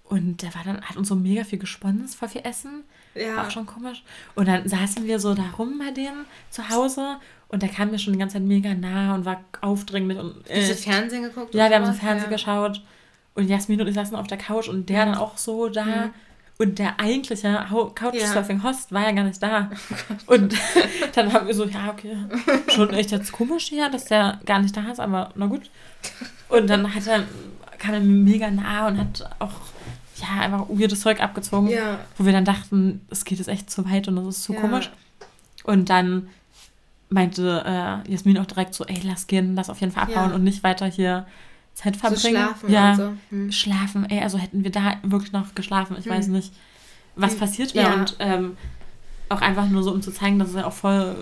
und 0.06 0.42
der 0.42 0.54
war 0.56 0.64
dann, 0.64 0.82
hat 0.82 0.98
uns 0.98 1.08
so 1.08 1.16
mega 1.16 1.44
viel 1.44 1.60
gesponnen, 1.60 2.08
voll 2.08 2.30
viel 2.30 2.42
Essen. 2.44 2.84
War 3.16 3.22
Ja. 3.22 3.44
auch 3.44 3.52
schon 3.52 3.66
komisch. 3.66 4.04
Und 4.36 4.48
dann 4.48 4.68
saßen 4.68 5.06
wir 5.06 5.20
so 5.20 5.34
da 5.34 5.44
rum 5.58 5.80
bei 5.80 5.92
dem 5.92 6.26
zu 6.50 6.70
Hause 6.70 7.18
und 7.48 7.62
der 7.64 7.70
kam 7.70 7.92
mir 7.92 8.00
schon 8.00 8.14
die 8.14 8.20
ganze 8.20 8.34
Zeit 8.34 8.44
mega 8.44 8.74
nah 8.74 9.16
und 9.16 9.26
war 9.26 9.42
aufdringlich 9.62 10.18
und 10.20 10.36
Hast 10.50 10.70
du 10.70 10.74
äh, 10.74 10.76
Fernsehen 10.76 11.24
geguckt? 11.24 11.54
ja, 11.56 11.70
wir 11.70 11.78
haben 11.78 11.86
so? 11.86 11.94
Fernsehen 11.94 12.30
ja. 12.30 12.38
geschaut 12.38 12.82
und 13.36 13.48
Jasmin 13.48 13.82
und 13.82 13.88
ich 13.88 13.96
saßen 13.96 14.16
auf 14.16 14.28
der 14.28 14.38
Couch 14.38 14.68
und 14.68 14.90
der 14.90 15.06
dann 15.06 15.16
auch 15.16 15.38
so 15.38 15.70
da. 15.70 15.86
Mhm. 15.86 16.14
Und 16.62 16.78
der 16.78 17.00
eigentliche 17.00 17.66
Couchsurfing-Host 17.96 18.92
war 18.92 19.04
ja 19.04 19.12
gar 19.14 19.24
nicht 19.24 19.42
da. 19.42 19.70
Oh 20.28 20.34
und 20.34 20.54
dann 21.16 21.32
haben 21.32 21.48
wir 21.48 21.54
so, 21.54 21.64
ja, 21.66 21.90
okay, 21.90 22.18
schon 22.68 22.90
echt 22.94 23.12
jetzt 23.12 23.32
komisch 23.32 23.68
hier, 23.70 23.90
dass 23.90 24.06
der 24.06 24.40
gar 24.46 24.60
nicht 24.60 24.76
da 24.76 24.82
ist, 24.92 25.00
aber 25.00 25.32
na 25.36 25.46
gut. 25.46 25.70
Und 26.50 26.70
dann 26.70 26.94
hat 26.94 27.08
er, 27.08 27.24
kam 27.78 27.94
er 27.94 28.00
mega 28.02 28.52
nah 28.52 28.88
und 28.88 28.98
hat 28.98 29.30
auch, 29.40 29.54
ja, 30.22 30.42
einfach 30.42 30.68
weirdes 30.70 31.02
Zeug 31.02 31.22
abgezogen, 31.22 31.70
Ja. 31.70 32.00
wo 32.18 32.26
wir 32.26 32.34
dann 32.34 32.46
dachten, 32.46 33.02
es 33.10 33.26
geht 33.26 33.38
jetzt 33.40 33.48
echt 33.48 33.70
zu 33.70 33.90
weit 33.90 34.08
und 34.08 34.16
das 34.18 34.28
ist 34.28 34.44
zu 34.44 34.54
Ja. 34.54 34.62
komisch. 34.62 34.92
Und 35.64 35.90
dann 35.90 36.30
meinte 37.10 37.64
äh, 38.06 38.12
Jasmin 38.12 38.38
auch 38.38 38.46
direkt 38.46 38.74
so, 38.74 38.86
ey, 38.86 39.00
lass 39.04 39.28
gehen, 39.28 39.56
lass 39.56 39.70
auf 39.70 39.80
jeden 39.82 39.92
Fall 39.92 40.04
abhauen 40.04 40.30
Ja. 40.30 40.36
und 40.36 40.44
nicht 40.44 40.64
weiter 40.64 40.86
hier 40.86 41.26
Zeit 41.74 41.96
So 41.96 42.02
verbringen. 42.02 42.36
schlafen 42.38 42.70
ja, 42.72 42.96
so. 42.96 43.12
Hm. 43.30 43.52
schlafen, 43.52 44.06
ey, 44.10 44.22
also 44.22 44.38
hätten 44.38 44.64
wir 44.64 44.72
da 44.72 44.98
wirklich 45.04 45.32
noch 45.32 45.56
geschlafen. 45.56 45.96
Ich 45.98 46.06
Hm. 46.06 46.12
weiß 46.14 46.28
nicht, 46.28 46.54
was 47.16 47.34
Hm. 47.34 47.40
passiert 47.40 47.74
wäre. 47.76 47.94
Und 47.96 48.16
ähm, 48.20 48.58
auch 49.30 49.42
einfach 49.42 49.68
nur 49.70 49.84
so, 49.84 49.92
um 49.92 50.02
zu 50.02 50.12
zeigen, 50.12 50.40
dass 50.40 50.50
es 50.50 50.56
ja 50.56 50.66
auch 50.66 50.74
voll 50.74 51.16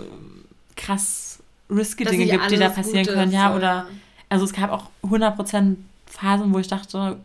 krass 0.75 1.39
risky 1.69 2.03
Dass 2.03 2.11
Dinge 2.11 2.27
gibt, 2.27 2.51
die 2.51 2.57
da 2.57 2.69
passieren 2.69 3.05
gut 3.05 3.13
können. 3.15 3.31
Ja, 3.31 3.49
so, 3.51 3.55
oder, 3.57 3.87
also 4.29 4.45
es 4.45 4.53
gab 4.53 4.71
auch 4.71 4.89
100% 5.03 5.75
Phasen, 6.05 6.53
wo 6.53 6.59
ich 6.59 6.67
dachte, 6.67 7.17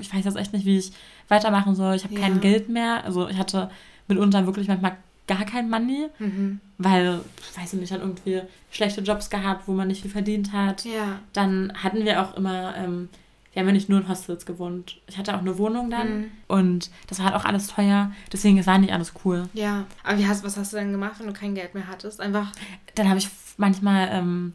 ich 0.00 0.12
weiß 0.14 0.24
jetzt 0.24 0.36
echt 0.36 0.52
nicht, 0.52 0.64
wie 0.66 0.78
ich 0.78 0.92
weitermachen 1.28 1.74
soll. 1.74 1.94
Ich 1.94 2.04
habe 2.04 2.14
Ja. 2.14 2.20
kein 2.20 2.40
Geld 2.40 2.68
mehr. 2.68 3.04
Also 3.04 3.28
ich 3.28 3.36
hatte 3.38 3.70
mitunter 4.08 4.46
wirklich 4.46 4.68
manchmal 4.68 4.96
gar 5.26 5.44
kein 5.44 5.70
Money, 5.70 6.08
Mhm. 6.18 6.60
weil, 6.78 7.20
ich 7.50 7.56
weiß 7.60 7.74
nicht, 7.74 7.92
dann 7.92 8.00
irgendwie 8.00 8.42
schlechte 8.72 9.00
Jobs 9.00 9.30
gehabt, 9.30 9.68
wo 9.68 9.72
man 9.72 9.86
nicht 9.88 10.02
viel 10.02 10.10
verdient 10.10 10.52
hat. 10.52 10.84
Ja. 10.84 11.20
Dann 11.32 11.72
hatten 11.74 12.04
wir 12.04 12.20
auch 12.22 12.36
immer, 12.36 12.74
ähm, 12.76 13.08
wir 13.52 13.60
haben 13.60 13.66
ja 13.68 13.72
nicht 13.72 13.88
nur 13.88 14.00
in 14.00 14.08
Hostels 14.08 14.46
gewohnt. 14.46 15.00
Ich 15.08 15.18
hatte 15.18 15.34
auch 15.34 15.40
eine 15.40 15.56
Wohnung 15.58 15.90
dann 15.90 16.18
Mhm. 16.20 16.24
und 16.48 16.90
das 17.08 17.18
war 17.18 17.26
halt 17.26 17.36
auch 17.36 17.44
alles 17.44 17.68
teuer. 17.68 18.10
Deswegen, 18.32 18.58
es 18.58 18.66
war 18.66 18.78
nicht 18.78 18.92
alles 18.92 19.12
cool. 19.24 19.48
Ja. 19.54 19.84
Aber 20.04 20.18
wie 20.18 20.26
hast, 20.26 20.42
was 20.44 20.56
hast 20.56 20.72
du 20.72 20.76
denn 20.78 20.90
gemacht, 20.92 21.14
wenn 21.18 21.26
du 21.28 21.32
kein 21.32 21.54
Geld 21.54 21.74
mehr 21.74 21.86
hattest? 21.88 22.20
Einfach. 22.20 22.50
Dann 22.96 23.08
habe 23.08 23.18
ich 23.18 23.28
manchmal 23.56 24.08
ähm, 24.12 24.52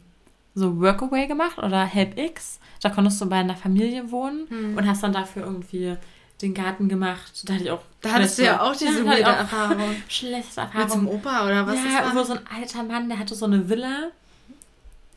so 0.56 0.80
Workaway 0.80 1.28
gemacht 1.28 1.58
oder 1.58 1.84
HelpX. 1.84 2.58
Da 2.82 2.90
konntest 2.90 3.20
du 3.20 3.26
bei 3.26 3.36
einer 3.36 3.54
Familie 3.56 4.10
wohnen 4.10 4.48
Hm. 4.48 4.76
und 4.76 4.86
hast 4.88 5.02
dann 5.04 5.12
dafür 5.12 5.44
irgendwie 5.44 5.96
den 6.42 6.52
Garten 6.54 6.88
gemacht. 6.88 7.48
Da 7.48 7.54
hatte 7.54 7.64
ich 7.64 7.70
auch 7.70 7.80
Da 8.00 8.12
hattest 8.12 8.38
du 8.38 8.44
ja 8.44 8.60
auch 8.60 8.74
diese 8.74 9.04
auch 9.04 9.08
Erfahrung. 9.38 9.78
Schlechte 10.08 10.60
Mit 10.74 10.90
so 10.90 10.96
einem 10.98 11.06
Erfahrung. 11.06 11.06
Opa 11.08 11.46
oder 11.46 11.66
was 11.66 11.76
ja, 11.76 12.14
war? 12.14 12.24
so 12.24 12.32
ein 12.34 12.40
alter 12.54 12.82
Mann, 12.82 13.08
der 13.08 13.18
hatte 13.18 13.34
so 13.34 13.46
eine 13.46 13.68
Villa. 13.68 14.08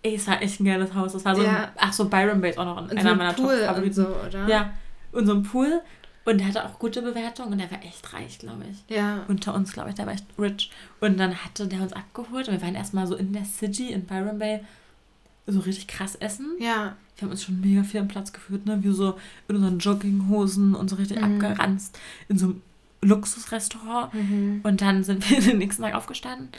Ey, 0.02 0.16
es 0.16 0.28
war 0.28 0.42
echt 0.42 0.60
ein 0.62 0.66
geiles 0.66 0.94
Haus. 0.94 1.12
Das 1.14 1.26
war 1.26 1.36
so 1.36 1.42
Ja. 1.44 1.64
ein, 1.64 1.70
ach 1.78 1.92
so, 1.92 2.08
Byron 2.08 2.40
Bay 2.40 2.52
ist 2.52 2.58
auch 2.58 2.66
noch 2.66 2.78
Und 2.82 2.92
einer 2.92 3.02
so 3.02 3.08
ein 3.10 3.18
meiner 3.18 3.36
Top-Favoriten. 3.36 3.94
so, 3.94 4.08
oder? 4.08 4.48
Ja, 4.48 4.74
und 5.12 5.26
so 5.26 5.34
ein 5.34 5.44
Pool. 5.44 5.82
Und 6.26 6.38
der 6.40 6.48
hatte 6.48 6.64
auch 6.66 6.78
gute 6.80 7.02
Bewertungen 7.02 7.54
und 7.54 7.58
der 7.58 7.72
war 7.72 7.84
echt 7.84 8.14
reich, 8.14 8.40
glaube 8.40 8.64
ich. 8.72 8.96
Ja. 8.96 9.24
Unter 9.28 9.54
uns, 9.56 9.74
glaube 9.74 9.90
ich, 9.90 9.96
der 9.96 10.06
war 10.06 10.14
echt 10.14 10.26
rich. 10.38 10.72
Und 11.02 11.18
dann 11.20 11.36
hatte 11.44 11.68
der 11.68 11.82
uns 11.82 11.92
abgeholt 11.94 12.48
und 12.48 12.54
wir 12.54 12.62
waren 12.62 12.76
erstmal 12.76 13.08
so 13.08 13.16
in 13.16 13.34
der 13.34 13.46
City 13.46 13.92
in 13.92 14.06
Byron 14.06 14.38
Bay 14.38 14.62
so 15.48 15.60
richtig 15.62 15.88
krass 15.88 16.16
essen. 16.16 16.48
Ja. 16.60 16.96
Wir 17.16 17.24
haben 17.26 17.32
uns 17.32 17.44
schon 17.44 17.60
mega 17.60 17.84
viel 17.84 18.00
am 18.00 18.08
Platz 18.08 18.32
geführt, 18.32 18.66
ne? 18.66 18.82
Wir 18.84 18.94
so 18.94 19.18
in 19.48 19.56
unseren 19.56 19.80
Jogginghosen 19.80 20.76
und 20.76 20.90
so 20.90 20.96
richtig 20.96 21.20
Mhm. 21.20 21.36
abgeranzt 21.44 21.98
in 22.30 22.38
so 22.38 22.46
einem 22.46 22.62
Luxusrestaurant. 23.02 24.14
Mhm. 24.14 24.62
Und 24.64 24.82
dann 24.82 25.04
sind 25.04 25.30
wir 25.30 25.40
den 25.42 25.58
nächsten 25.58 25.82
Tag 25.84 25.96
aufgestanden 25.96 26.50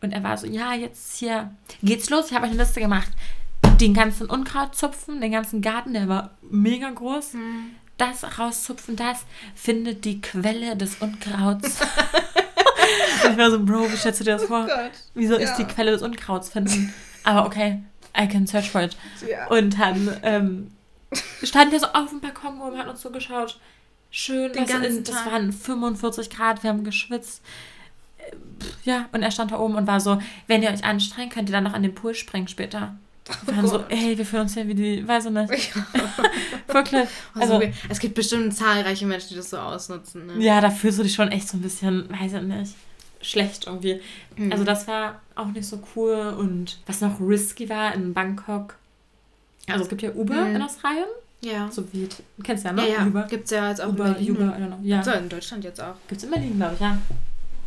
und 0.00 0.12
er 0.12 0.22
war 0.22 0.36
so, 0.38 0.46
ja, 0.46 0.74
jetzt 0.74 1.16
hier 1.18 1.50
geht's 1.82 2.10
los. 2.10 2.26
Ich 2.28 2.34
habe 2.34 2.46
euch 2.46 2.52
eine 2.52 2.60
Liste 2.62 2.80
gemacht. 2.80 3.10
Den 3.80 3.94
ganzen 3.94 4.28
Unkraut 4.28 4.74
zupfen, 4.74 5.20
den 5.20 5.30
ganzen 5.32 5.60
Garten, 5.62 5.92
der 5.92 6.08
war 6.08 6.30
mega 6.50 6.90
groß. 6.90 7.34
Mhm. 7.34 7.70
Das 7.96 8.38
rauszupfen, 8.38 8.94
das 8.96 9.24
findet 9.56 10.04
die 10.04 10.20
Quelle 10.20 10.76
des 10.76 10.96
Unkrauts. 11.00 11.80
ich 13.30 13.36
war 13.36 13.50
so, 13.50 13.64
Bro, 13.64 13.90
wie 13.92 13.96
stellst 13.96 14.20
du 14.20 14.24
dir 14.24 14.32
das 14.32 14.44
vor? 14.44 14.66
Gott. 14.66 14.92
Wieso 15.14 15.34
Ja. 15.34 15.40
ist 15.40 15.56
die 15.56 15.64
Quelle 15.64 15.90
des 15.92 16.02
Unkrauts 16.02 16.48
finden? 16.48 16.92
Aber 17.24 17.44
okay, 17.46 17.82
I 18.16 18.26
can 18.28 18.46
search 18.46 18.70
for 18.70 18.82
it. 18.82 18.96
Ja. 19.28 19.46
Und 19.48 19.78
dann 19.78 20.16
ähm, 20.22 20.70
standen 21.42 21.72
wir 21.72 21.80
so 21.80 21.86
auf 21.86 22.10
dem 22.10 22.20
Balkon 22.20 22.60
oben, 22.60 22.78
hat 22.78 22.88
uns 22.88 23.02
so 23.02 23.10
geschaut. 23.10 23.58
Schön, 24.10 24.52
Den 24.52 24.62
das, 24.64 24.72
ganzen 24.72 24.96
in, 24.98 25.04
das 25.04 25.26
waren 25.26 25.52
45 25.52 26.30
Grad, 26.30 26.62
wir 26.62 26.70
haben 26.70 26.84
geschwitzt. 26.84 27.42
Äh, 28.18 28.34
Ja, 28.84 29.08
und 29.12 29.22
er 29.22 29.30
stand 29.30 29.52
da 29.52 29.58
oben 29.58 29.74
und 29.74 29.86
war 29.86 30.00
so, 30.00 30.18
wenn 30.46 30.62
ihr 30.62 30.70
euch 30.70 30.84
anstrengt, 30.84 31.32
könnt 31.32 31.48
ihr 31.50 31.52
dann 31.52 31.64
noch 31.64 31.74
an 31.74 31.82
den 31.82 31.94
Pool 31.94 32.14
springen 32.14 32.48
später. 32.48 32.96
Wir 33.44 33.56
waren 33.56 33.66
so, 33.68 33.78
Gott. 33.78 33.86
ey, 33.90 34.16
wir 34.16 34.24
fühlen 34.24 34.42
uns 34.42 34.54
hier 34.54 34.66
wie 34.68 34.74
die, 34.74 35.06
weiß 35.06 35.26
ich 35.26 35.32
nicht. 35.32 35.74
Wirklich. 36.66 37.06
Also, 37.34 37.54
Also, 37.56 37.68
es 37.90 37.98
gibt 37.98 38.14
bestimmt 38.14 38.54
zahlreiche 38.56 39.04
Menschen, 39.04 39.28
die 39.30 39.34
das 39.36 39.50
so 39.50 39.58
ausnutzen. 39.58 40.26
Ne? 40.26 40.42
ja, 40.42 40.62
da 40.62 40.70
fühlst 40.70 40.98
du 40.98 41.02
dich 41.02 41.14
schon 41.14 41.30
echt 41.30 41.46
so 41.48 41.58
ein 41.58 41.60
bisschen, 41.60 42.08
weiß 42.08 42.32
ich 42.32 42.42
nicht, 42.42 42.74
schlecht 43.20 43.66
irgendwie. 43.66 44.00
Mhm. 44.36 44.52
Also 44.52 44.64
das 44.64 44.86
war 44.88 45.20
auch 45.34 45.46
nicht 45.48 45.66
so 45.66 45.80
cool. 45.96 46.34
Und 46.38 46.78
was 46.86 47.00
noch 47.00 47.20
risky 47.20 47.68
war 47.68 47.94
in 47.94 48.14
Bangkok, 48.14 48.76
also 49.68 49.82
es 49.84 49.88
gibt 49.88 50.02
ja 50.02 50.10
Uber 50.12 50.34
Mhm. 50.46 50.56
in 50.56 50.62
Australien. 50.62 51.06
ja. 51.40 51.70
So 51.70 51.84
wie, 51.92 52.08
du 52.36 52.42
kennst 52.42 52.64
ja, 52.64 52.70
Ja, 52.70 52.76
ne? 52.76 52.90
ja. 52.90 53.06
Uber. 53.06 53.22
Gibt 53.28 53.44
es 53.44 53.50
ja 53.50 53.68
jetzt 53.68 53.80
auch 53.80 53.88
Uber, 53.88 54.06
in 54.06 54.12
Berlin. 54.14 54.30
Uber, 54.36 54.44
I 54.58 54.62
don't 54.62 54.66
know. 54.68 54.78
Ja. 54.82 55.02
So, 55.04 55.10
in 55.12 55.28
Deutschland 55.28 55.64
jetzt 55.64 55.80
auch. 55.80 55.94
Gibt's 56.08 56.24
in 56.24 56.30
Berlin, 56.30 56.56
glaube 56.56 56.74
ich, 56.74 56.80
ja. 56.80 56.98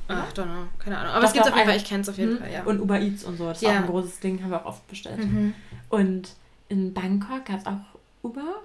Ach, 0.07 0.33
don't 0.33 0.43
know. 0.43 0.67
Keine 0.79 0.97
Ahnung. 0.97 1.13
Aber 1.13 1.25
es 1.25 1.31
gibt 1.31 1.45
doch, 1.45 1.51
auf 1.51 1.55
jeden 1.57 1.69
Fall, 1.69 1.77
ich 1.77 1.85
kenne 1.85 2.01
es 2.01 2.09
auf 2.09 2.17
jeden 2.17 2.33
Mhm. 2.33 2.37
Fall, 2.39 2.51
ja. 2.51 2.63
Und 2.63 2.81
Uber 2.81 2.99
Eats 2.99 3.23
und 3.23 3.37
so. 3.37 3.45
Das 3.47 3.57
ist 3.57 3.63
Ja. 3.63 3.69
auch 3.71 3.75
ein 3.83 3.87
großes 3.87 4.19
Ding, 4.19 4.41
haben 4.43 4.49
wir 4.51 4.61
auch 4.61 4.65
oft 4.69 4.87
bestellt. 4.89 5.19
Mhm. 5.19 5.53
Und 5.89 6.29
in 6.67 6.93
Bangkok 6.93 7.45
gab 7.45 7.59
es 7.59 7.65
auch 7.65 7.77
Uber. 8.23 8.61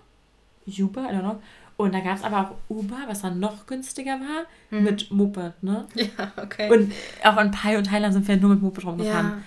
Uber, 0.67 1.03
I 1.11 1.15
don't 1.15 1.21
know. 1.21 1.41
Und 1.79 1.95
da 1.95 2.01
gab 2.01 2.17
es 2.17 2.23
aber 2.25 2.41
auch 2.41 2.55
Uber, 2.75 2.97
was 3.07 3.21
dann 3.23 3.39
noch 3.39 3.67
günstiger 3.67 4.13
war, 4.19 4.45
Mhm. 4.71 4.85
mit 4.85 5.11
Moped, 5.11 5.63
ne? 5.63 5.87
Ja, 5.95 6.33
okay. 6.43 6.71
Und 6.71 6.93
auch 7.23 7.37
in 7.39 7.51
Pai 7.51 7.77
und 7.77 7.85
Thailand 7.85 8.15
sind 8.15 8.27
wir 8.27 8.37
nur 8.39 8.51
mit 8.51 8.63
Moped 8.63 8.85
rumgefahren. 8.85 9.27
ja. 9.27 9.39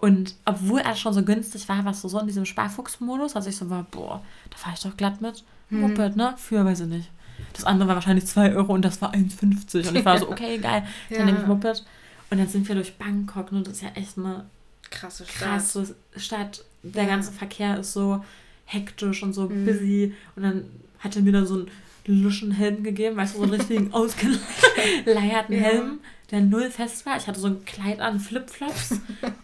Und 0.00 0.36
obwohl 0.44 0.78
er 0.80 0.94
schon 0.94 1.12
so 1.12 1.22
günstig 1.24 1.68
war, 1.68 1.84
warst 1.84 2.04
du 2.04 2.08
so 2.08 2.20
in 2.20 2.26
diesem 2.28 2.44
Sparfuchs-Modus, 2.44 3.32
dass 3.32 3.46
ich 3.48 3.56
so 3.56 3.68
war, 3.68 3.84
boah, 3.90 4.22
da 4.48 4.56
fahre 4.56 4.74
ich 4.76 4.82
doch 4.82 4.96
glatt 4.96 5.20
mit. 5.20 5.42
Mhm. 5.70 5.80
Moped, 5.80 6.14
ne? 6.16 6.34
Für, 6.36 6.64
weiß 6.64 6.80
ich 6.80 6.86
nicht. 6.86 7.10
Das 7.52 7.64
andere 7.64 7.88
war 7.88 7.96
wahrscheinlich 7.96 8.26
2 8.26 8.54
Euro 8.54 8.72
und 8.72 8.82
das 8.84 9.02
war 9.02 9.12
1,50. 9.12 9.88
Und 9.88 9.96
ich 9.96 10.04
war 10.04 10.16
so, 10.18 10.28
okay, 10.30 10.58
geil, 10.58 10.84
dann 11.10 11.18
Ja. 11.18 11.24
nehme 11.24 11.40
ich 11.40 11.46
Moped. 11.46 11.84
Und 12.30 12.38
dann 12.38 12.46
sind 12.48 12.66
wir 12.68 12.74
durch 12.76 12.94
Bangkok, 12.96 13.50
ne? 13.52 13.62
Das 13.62 13.74
ist 13.74 13.82
ja 13.82 13.88
echt 13.94 14.16
eine 14.18 14.44
Krasse 14.90 15.26
Stadt. 15.26 15.48
krasse 15.48 15.94
Stadt. 16.16 16.64
Der 16.84 17.02
Ja. 17.04 17.08
ganze 17.10 17.32
Verkehr 17.32 17.78
ist 17.78 17.92
so 17.92 18.24
hektisch 18.68 19.22
und 19.22 19.32
so 19.32 19.48
Mhm. 19.48 19.64
busy. 19.64 20.14
Und 20.36 20.42
dann 20.42 20.64
hatte 21.00 21.20
mir 21.22 21.32
da 21.32 21.44
so 21.44 21.58
ein 21.60 21.66
luschen 22.06 22.52
Helm 22.52 22.82
gegeben, 22.84 23.16
weißt 23.16 23.34
du, 23.34 23.38
so 23.38 23.44
einen 23.44 23.54
richtigen 23.54 23.92
ausgeleierten 23.92 25.54
ja. 25.54 25.60
Helm, 25.60 25.98
der 26.30 26.40
null 26.40 26.70
fest 26.70 27.04
war. 27.06 27.16
Ich 27.16 27.26
hatte 27.26 27.38
so 27.40 27.48
ein 27.48 27.64
Kleid 27.64 28.00
an, 28.00 28.18
Flipflops 28.20 28.92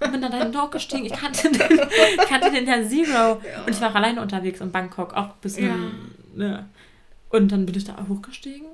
und 0.01 0.13
bin 0.13 0.21
dann 0.23 0.53
da 0.53 0.63
hochgestiegen. 0.63 1.05
Ich 1.07 1.13
kannte 1.13 1.51
den, 1.51 1.61
kannte 2.29 2.51
den 2.51 2.67
ja 2.67 2.83
Zero. 2.89 3.13
Ja. 3.43 3.65
Und 3.67 3.71
ich 3.71 3.81
war 3.81 3.91
auch 3.91 3.95
alleine 3.95 4.21
unterwegs 4.23 4.61
in 4.61 4.71
Bangkok, 4.71 5.13
auch 5.15 5.27
ein 5.27 5.41
bisschen. 5.43 5.67
Ja. 5.67 5.77
Ne. 6.37 6.69
Und 7.31 7.53
dann 7.53 7.67
bin 7.67 7.75
ich 7.75 7.85
da 7.85 8.07
hochgestiegen 8.09 8.67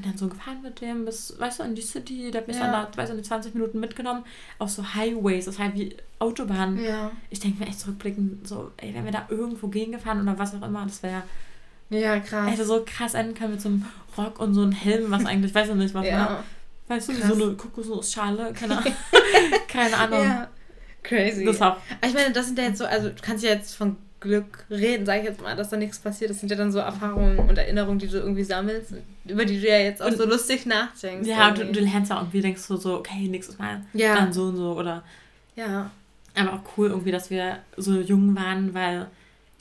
bin 0.00 0.10
dann 0.10 0.18
so 0.18 0.28
gefahren 0.28 0.62
mit 0.62 0.80
dem 0.80 1.04
bis, 1.04 1.38
weißt 1.38 1.60
du, 1.60 1.62
in 1.64 1.74
die 1.74 1.82
City, 1.82 2.30
der 2.30 2.42
hat 2.42 2.48
mich 2.48 2.56
ja. 2.56 2.70
dann 2.70 2.72
da, 2.72 2.96
weißt 2.96 3.10
du, 3.10 3.16
in 3.16 3.22
die 3.22 3.28
20 3.28 3.54
Minuten 3.54 3.80
mitgenommen, 3.80 4.24
auf 4.58 4.70
so 4.70 4.94
Highways, 4.94 5.46
das 5.46 5.58
heißt 5.58 5.74
wie 5.74 5.96
Autobahnen. 6.18 6.82
Ja. 6.82 7.10
Ich 7.30 7.40
denke 7.40 7.60
mir 7.60 7.68
echt 7.68 7.80
zurückblickend, 7.80 8.46
so, 8.46 8.72
ey, 8.76 8.94
wenn 8.94 9.04
wir 9.04 9.12
da 9.12 9.26
irgendwo 9.28 9.68
gegengefahren 9.68 10.22
oder 10.22 10.38
was 10.38 10.54
auch 10.54 10.66
immer, 10.66 10.84
das 10.84 11.02
wäre 11.02 11.22
ja, 11.90 12.20
krass. 12.20 12.50
Hätte 12.50 12.64
so 12.64 12.84
krass 12.86 13.14
enden 13.14 13.34
können 13.34 13.52
mit 13.52 13.60
so 13.60 13.68
einem 13.68 13.84
Rock 14.16 14.38
und 14.38 14.54
so 14.54 14.62
einem 14.62 14.72
Helm, 14.72 15.10
was 15.10 15.24
eigentlich, 15.26 15.54
weiß 15.54 15.70
ich 15.70 15.74
nicht, 15.74 15.94
was 15.94 16.06
ja. 16.06 16.18
war. 16.18 16.44
Weißt 16.88 17.08
du, 17.08 17.12
krass. 17.14 17.28
so 17.28 17.44
eine 17.44 17.54
Kokosnussschale, 17.54 18.52
keine 18.52 18.78
Ahnung. 18.78 18.92
keine 19.68 19.96
Ahnung. 19.96 20.24
Ja. 20.24 20.48
Crazy. 21.02 21.44
Das. 21.44 21.60
Aber 21.60 21.78
ich 22.06 22.14
meine, 22.14 22.32
das 22.32 22.46
sind 22.46 22.58
ja 22.58 22.64
jetzt 22.64 22.78
so, 22.78 22.84
also 22.84 23.08
du 23.08 23.16
kannst 23.22 23.42
ja 23.42 23.50
jetzt 23.50 23.74
von 23.74 23.96
Glück 24.20 24.64
reden, 24.70 25.06
sage 25.06 25.20
ich 25.20 25.24
jetzt 25.26 25.40
mal, 25.40 25.56
dass 25.56 25.70
da 25.70 25.76
nichts 25.76 25.98
passiert. 25.98 26.30
Das 26.30 26.40
sind 26.40 26.50
ja 26.50 26.56
dann 26.56 26.70
so 26.70 26.78
Erfahrungen 26.78 27.38
und 27.38 27.56
Erinnerungen, 27.56 27.98
die 27.98 28.06
du 28.06 28.18
irgendwie 28.18 28.44
sammelst, 28.44 28.94
über 29.24 29.44
die 29.44 29.60
du 29.60 29.66
ja 29.66 29.78
jetzt 29.78 30.02
auch 30.02 30.08
und, 30.08 30.18
so 30.18 30.26
lustig 30.26 30.66
nachdenkst. 30.66 31.26
Ja, 31.26 31.48
und 31.48 31.58
du, 31.58 31.72
du, 31.72 31.80
lernst 31.80 32.10
ja 32.10 32.18
auch 32.18 32.22
irgendwie, 32.22 32.42
denkst 32.42 32.66
du 32.68 32.76
so, 32.76 32.98
okay, 32.98 33.28
nächstes 33.28 33.58
Mal 33.58 33.82
ja. 33.94 34.14
dann 34.14 34.32
so 34.32 34.44
und 34.44 34.56
so 34.56 34.72
oder. 34.76 35.02
Ja. 35.56 35.90
Aber 36.34 36.52
auch 36.52 36.60
cool 36.76 36.88
irgendwie, 36.88 37.10
dass 37.10 37.30
wir 37.30 37.58
so 37.76 37.98
jung 38.00 38.36
waren, 38.36 38.74
weil 38.74 39.08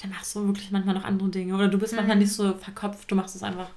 dann 0.01 0.11
machst 0.11 0.35
du 0.35 0.45
wirklich 0.45 0.71
manchmal 0.71 0.95
noch 0.95 1.03
andere 1.03 1.29
Dinge. 1.29 1.55
Oder 1.55 1.67
du 1.67 1.77
bist 1.77 1.93
mhm. 1.93 1.97
manchmal 1.97 2.17
nicht 2.17 2.31
so 2.31 2.53
verkopft, 2.53 3.09
du 3.09 3.15
machst 3.15 3.35
es 3.35 3.43
einfach. 3.43 3.69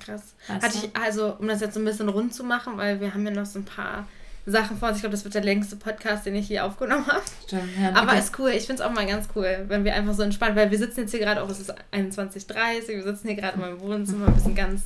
Krass. 0.00 0.34
Hatte 0.48 0.76
ich, 0.76 0.96
also, 0.96 1.34
um 1.38 1.48
das 1.48 1.60
jetzt 1.60 1.74
so 1.74 1.80
ein 1.80 1.84
bisschen 1.84 2.08
rund 2.08 2.34
zu 2.34 2.44
machen, 2.44 2.76
weil 2.76 3.00
wir 3.00 3.12
haben 3.14 3.24
ja 3.24 3.32
noch 3.32 3.46
so 3.46 3.58
ein 3.58 3.64
paar 3.64 4.06
Sachen 4.46 4.78
vor 4.78 4.88
uns. 4.88 4.98
Ich 4.98 5.02
glaube, 5.02 5.14
das 5.14 5.24
wird 5.24 5.34
der 5.34 5.42
längste 5.42 5.74
Podcast, 5.74 6.24
den 6.24 6.36
ich 6.36 6.48
je 6.48 6.60
aufgenommen 6.60 7.06
habe. 7.06 7.22
Stimmt, 7.44 7.68
ja, 7.80 7.90
Aber 7.94 8.12
okay. 8.12 8.20
ist 8.20 8.38
cool. 8.38 8.50
Ich 8.50 8.66
finde 8.66 8.80
es 8.82 8.88
auch 8.88 8.92
mal 8.92 9.06
ganz 9.06 9.28
cool, 9.34 9.64
wenn 9.66 9.84
wir 9.84 9.94
einfach 9.94 10.14
so 10.14 10.22
entspannt, 10.22 10.54
weil 10.54 10.70
wir 10.70 10.78
sitzen 10.78 11.00
jetzt 11.00 11.10
hier 11.10 11.20
gerade 11.20 11.42
auch, 11.42 11.50
es 11.50 11.60
ist 11.60 11.74
21.30 11.92 12.88
wir 12.88 13.02
sitzen 13.02 13.26
hier 13.26 13.36
gerade 13.36 13.54
in 13.54 13.60
meinem 13.60 13.80
Wohnzimmer, 13.80 14.28
ein 14.28 14.34
bisschen 14.34 14.54
ganz 14.54 14.82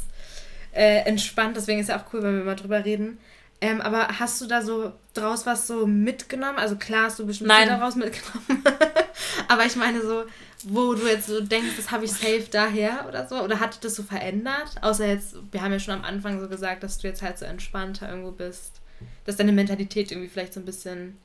äh, 0.72 1.00
entspannt. 1.00 1.56
Deswegen 1.56 1.78
ist 1.78 1.90
ja 1.90 1.98
auch 1.98 2.12
cool, 2.12 2.22
wenn 2.22 2.38
wir 2.38 2.44
mal 2.44 2.56
drüber 2.56 2.84
reden. 2.84 3.18
Ähm, 3.61 3.82
aber 3.82 4.08
hast 4.18 4.40
du 4.40 4.46
da 4.46 4.62
so 4.62 4.92
draus 5.12 5.44
was 5.44 5.66
so 5.66 5.86
mitgenommen? 5.86 6.58
Also 6.58 6.76
klar 6.76 7.04
hast 7.04 7.18
du 7.18 7.26
bestimmt 7.26 7.48
Nein. 7.48 7.68
daraus 7.68 7.94
mitgenommen. 7.96 8.64
aber 9.48 9.66
ich 9.66 9.76
meine 9.76 10.00
so, 10.00 10.24
wo 10.64 10.94
du 10.94 11.06
jetzt 11.06 11.26
so 11.26 11.42
denkst, 11.42 11.76
das 11.76 11.90
habe 11.90 12.06
ich 12.06 12.12
safe 12.12 12.46
daher 12.50 13.04
oder 13.06 13.28
so? 13.28 13.42
Oder 13.42 13.61
hat 13.61 13.84
das 13.84 13.96
so 13.96 14.02
verändert? 14.02 14.76
Außer 14.80 15.06
jetzt, 15.06 15.36
wir 15.52 15.61
haben 15.61 15.72
ja 15.72 15.78
schon 15.78 15.92
am 15.92 16.04
Anfang 16.04 16.40
so 16.40 16.48
gesagt, 16.48 16.82
dass 16.82 16.96
du 16.96 17.08
jetzt 17.08 17.20
halt 17.20 17.38
so 17.38 17.44
entspannter 17.44 18.08
irgendwo 18.08 18.30
bist 18.30 18.80
dass 19.24 19.36
deine 19.36 19.53
Mentalität 19.53 20.11
irgendwie 20.11 20.28
vielleicht 20.28 20.55
so 20.55 20.61
ein 20.61 20.66
bisschen. 20.66 21.18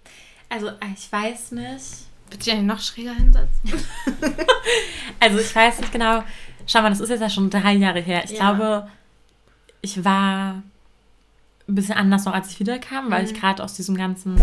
Also, 0.50 0.72
ich 0.96 1.12
weiß 1.12 1.52
nicht. 1.54 1.84
Bitte 2.30 2.52
eigentlich 2.52 2.66
noch 2.66 2.80
schräger 2.80 3.14
hinsetzen? 3.14 3.74
also, 5.20 5.40
ich 5.40 5.56
weiß 5.56 5.80
nicht 5.80 5.92
genau. 5.92 6.24
Schau 6.68 6.82
mal, 6.82 6.90
das 6.90 7.00
ist 7.00 7.10
jetzt 7.10 7.22
ja 7.22 7.30
schon 7.30 7.50
drei 7.50 7.74
Jahre 7.74 8.00
her. 8.00 8.24
Ich 8.24 8.32
ja. 8.32 8.38
glaube, 8.38 8.90
ich 9.82 10.04
war 10.04 10.64
ein 11.68 11.76
bisschen 11.76 11.96
anders 11.96 12.26
noch, 12.26 12.34
als 12.34 12.52
ich 12.52 12.60
wiederkam, 12.60 13.12
weil 13.12 13.24
mhm. 13.24 13.30
ich 13.30 13.40
gerade 13.40 13.64
aus 13.64 13.74
diesem 13.74 13.96
ganzen 13.96 14.42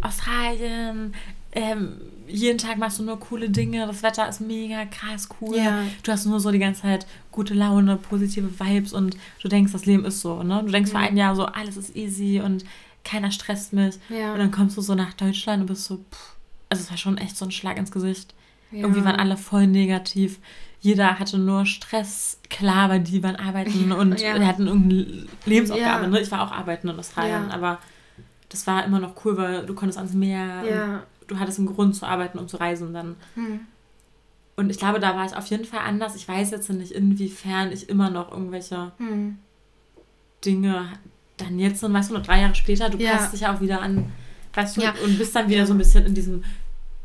Australien, 0.00 1.14
ähm, 1.52 2.00
jeden 2.26 2.58
Tag 2.58 2.78
machst 2.78 2.98
du 2.98 3.04
nur 3.04 3.20
coole 3.20 3.50
Dinge, 3.50 3.86
das 3.86 4.02
Wetter 4.02 4.28
ist 4.28 4.40
mega 4.40 4.84
krass 4.86 5.28
cool. 5.40 5.56
Ja. 5.56 5.82
Du 6.02 6.10
hast 6.10 6.26
nur 6.26 6.40
so 6.40 6.50
die 6.50 6.58
ganze 6.58 6.82
Zeit 6.82 7.06
gute 7.30 7.54
Laune, 7.54 7.96
positive 7.96 8.58
Vibes 8.58 8.92
und 8.92 9.16
du 9.42 9.48
denkst, 9.48 9.72
das 9.72 9.86
Leben 9.86 10.04
ist 10.04 10.20
so, 10.20 10.42
ne? 10.42 10.62
Du 10.64 10.72
denkst 10.72 10.92
mhm. 10.92 10.96
für 10.96 11.02
ein 11.02 11.16
Jahr 11.16 11.36
so, 11.36 11.46
alles 11.46 11.76
ist 11.76 11.94
easy 11.94 12.40
und 12.44 12.64
keiner 13.04 13.30
stresst 13.30 13.72
mich. 13.72 13.96
Ja. 14.08 14.32
Und 14.32 14.38
dann 14.38 14.50
kommst 14.50 14.76
du 14.76 14.80
so 14.80 14.94
nach 14.94 15.14
Deutschland 15.14 15.60
und 15.60 15.66
bist 15.66 15.84
so, 15.84 15.98
pff. 15.98 16.36
also 16.70 16.82
es 16.82 16.90
war 16.90 16.96
schon 16.96 17.18
echt 17.18 17.36
so 17.36 17.44
ein 17.44 17.50
Schlag 17.50 17.76
ins 17.76 17.92
Gesicht. 17.92 18.34
Ja. 18.70 18.80
Irgendwie 18.80 19.04
waren 19.04 19.16
alle 19.16 19.36
voll 19.36 19.66
negativ. 19.66 20.40
Jeder 20.80 21.18
hatte 21.18 21.38
nur 21.38 21.64
Stress, 21.66 22.40
klar, 22.50 22.88
weil 22.88 23.00
die 23.00 23.22
waren 23.22 23.36
arbeiten 23.36 23.92
und 23.92 24.20
ja. 24.20 24.38
hatten 24.40 24.66
irgendeine 24.66 25.26
Lebensaufgabe. 25.44 26.08
Ne? 26.08 26.20
Ich 26.20 26.30
war 26.30 26.42
auch 26.42 26.52
arbeiten 26.52 26.88
in 26.88 26.98
Australien, 26.98 27.50
aber 27.50 27.78
das 28.54 28.66
war 28.66 28.84
immer 28.84 29.00
noch 29.00 29.24
cool, 29.24 29.36
weil 29.36 29.66
du 29.66 29.74
konntest 29.74 29.98
ans 29.98 30.14
Meer. 30.14 30.62
Ja 30.64 31.02
du 31.26 31.38
hattest 31.38 31.58
einen 31.58 31.68
Grund 31.68 31.94
zu 31.94 32.06
arbeiten 32.06 32.38
und 32.38 32.50
zu 32.50 32.58
reisen 32.58 32.92
dann. 32.92 33.16
Hm. 33.34 33.60
Und 34.56 34.70
ich 34.70 34.78
glaube, 34.78 35.00
da 35.00 35.16
war 35.16 35.26
es 35.26 35.32
auf 35.32 35.46
jeden 35.46 35.64
Fall 35.64 35.80
anders. 35.80 36.14
Ich 36.14 36.28
weiß 36.28 36.50
jetzt 36.50 36.70
nicht, 36.70 36.92
inwiefern 36.92 37.72
ich 37.72 37.88
immer 37.88 38.10
noch 38.10 38.30
irgendwelche 38.30 38.92
hm. 38.98 39.38
Dinge 40.44 40.88
dann 41.36 41.58
jetzt, 41.58 41.82
und 41.82 41.92
weißt 41.92 42.10
du, 42.10 42.14
noch 42.14 42.22
drei 42.22 42.40
Jahre 42.40 42.54
später, 42.54 42.90
du 42.90 42.98
ja. 42.98 43.16
passt 43.16 43.32
dich 43.32 43.40
ja 43.40 43.54
auch 43.54 43.60
wieder 43.60 43.82
an, 43.82 44.12
weißt 44.52 44.76
du, 44.76 44.82
ja. 44.82 44.94
und 45.04 45.18
bist 45.18 45.34
dann 45.34 45.48
wieder 45.48 45.66
so 45.66 45.74
ein 45.74 45.78
bisschen 45.78 46.06
in 46.06 46.14
diesem 46.14 46.44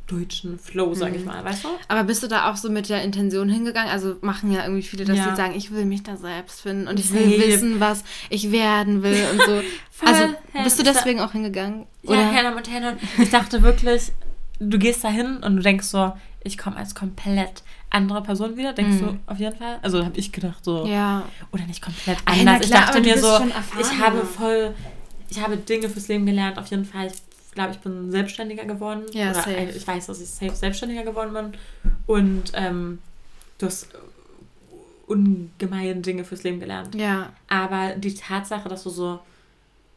deutschen 0.10 0.60
Flow, 0.60 0.94
sag 0.94 1.16
ich 1.16 1.22
mhm. 1.22 1.28
mal, 1.28 1.46
weißt 1.46 1.64
du? 1.64 1.70
Aber 1.88 2.04
bist 2.04 2.24
du 2.24 2.28
da 2.28 2.52
auch 2.52 2.56
so 2.56 2.70
mit 2.70 2.90
der 2.90 3.04
Intention 3.04 3.50
hingegangen? 3.50 3.92
Also 3.92 4.16
machen 4.22 4.52
ja 4.52 4.64
irgendwie 4.64 4.84
viele, 4.84 5.06
dass 5.06 5.18
ja. 5.18 5.30
die 5.30 5.36
sagen, 5.36 5.54
ich 5.56 5.72
will 5.72 5.86
mich 5.86 6.04
da 6.04 6.18
selbst 6.18 6.62
finden 6.62 6.88
und 6.88 7.00
ich 7.00 7.12
will 7.14 7.28
hey. 7.28 7.48
wissen, 7.48 7.80
was 7.80 8.04
ich 8.30 8.52
werden 8.52 9.04
will 9.04 9.24
und 9.32 9.42
so. 9.42 9.62
also 10.06 10.34
bist 10.64 10.80
du 10.80 10.84
deswegen 10.84 11.20
auch 11.20 11.32
hingegangen? 11.32 11.86
Ja, 12.04 12.12
oder? 12.12 12.34
Hannah 12.34 12.52
Montana. 12.52 12.98
Ich 13.18 13.30
dachte 13.30 13.62
wirklich, 13.62 14.12
du 14.60 14.78
gehst 14.80 15.04
da 15.04 15.10
hin 15.10 15.38
und 15.44 15.58
du 15.58 15.62
denkst 15.62 15.88
so, 15.88 16.14
ich 16.44 16.58
komme 16.58 16.78
als 16.78 16.96
komplett 16.96 17.64
andere 17.90 18.22
Person 18.24 18.56
wieder, 18.56 18.74
denkst 18.74 19.02
mhm. 19.02 19.06
du 19.08 19.20
auf 19.28 19.40
jeden 19.40 19.58
Fall? 19.58 19.80
Also 19.82 20.06
habe 20.06 20.18
ich 20.18 20.32
gedacht 20.32 20.64
so. 20.64 20.86
Ja. 20.86 21.24
Oder 21.52 21.66
nicht 21.66 21.82
komplett 21.82 22.18
anders. 22.26 22.44
Klar, 22.44 22.62
ich 22.62 22.70
dachte 22.70 23.02
mir 23.02 23.18
so, 23.18 23.40
ich 23.80 24.00
habe 24.00 24.26
voll, 24.26 24.74
ich 25.30 25.42
habe 25.42 25.58
Dinge 25.58 25.90
fürs 25.90 26.08
Leben 26.08 26.26
gelernt, 26.26 26.58
auf 26.58 26.68
jeden 26.68 26.86
Fall. 26.86 27.08
Ich 27.08 27.29
glaube, 27.60 27.74
ich 27.74 27.80
bin 27.80 28.12
selbstständiger 28.12 28.66
geworden. 28.66 29.04
Ja, 29.14 29.32
Oder, 29.32 29.42
safe. 29.42 29.74
Ich 29.76 29.88
weiß, 29.88 30.08
dass 30.08 30.22
ich 30.22 30.30
safe 30.30 30.56
selbstständiger 30.56 31.04
geworden 31.04 31.34
bin. 31.34 31.92
Und 32.08 32.52
ähm, 32.54 33.00
du 33.58 33.66
hast 33.66 33.90
ungemein 35.08 36.02
Dinge 36.02 36.24
fürs 36.24 36.44
Leben 36.44 36.60
gelernt. 36.60 36.96
Ja. 36.96 37.34
Aber 37.48 37.96
die 37.96 38.14
Tatsache, 38.14 38.70
dass 38.70 38.84
du 38.84 38.90
so 38.90 39.20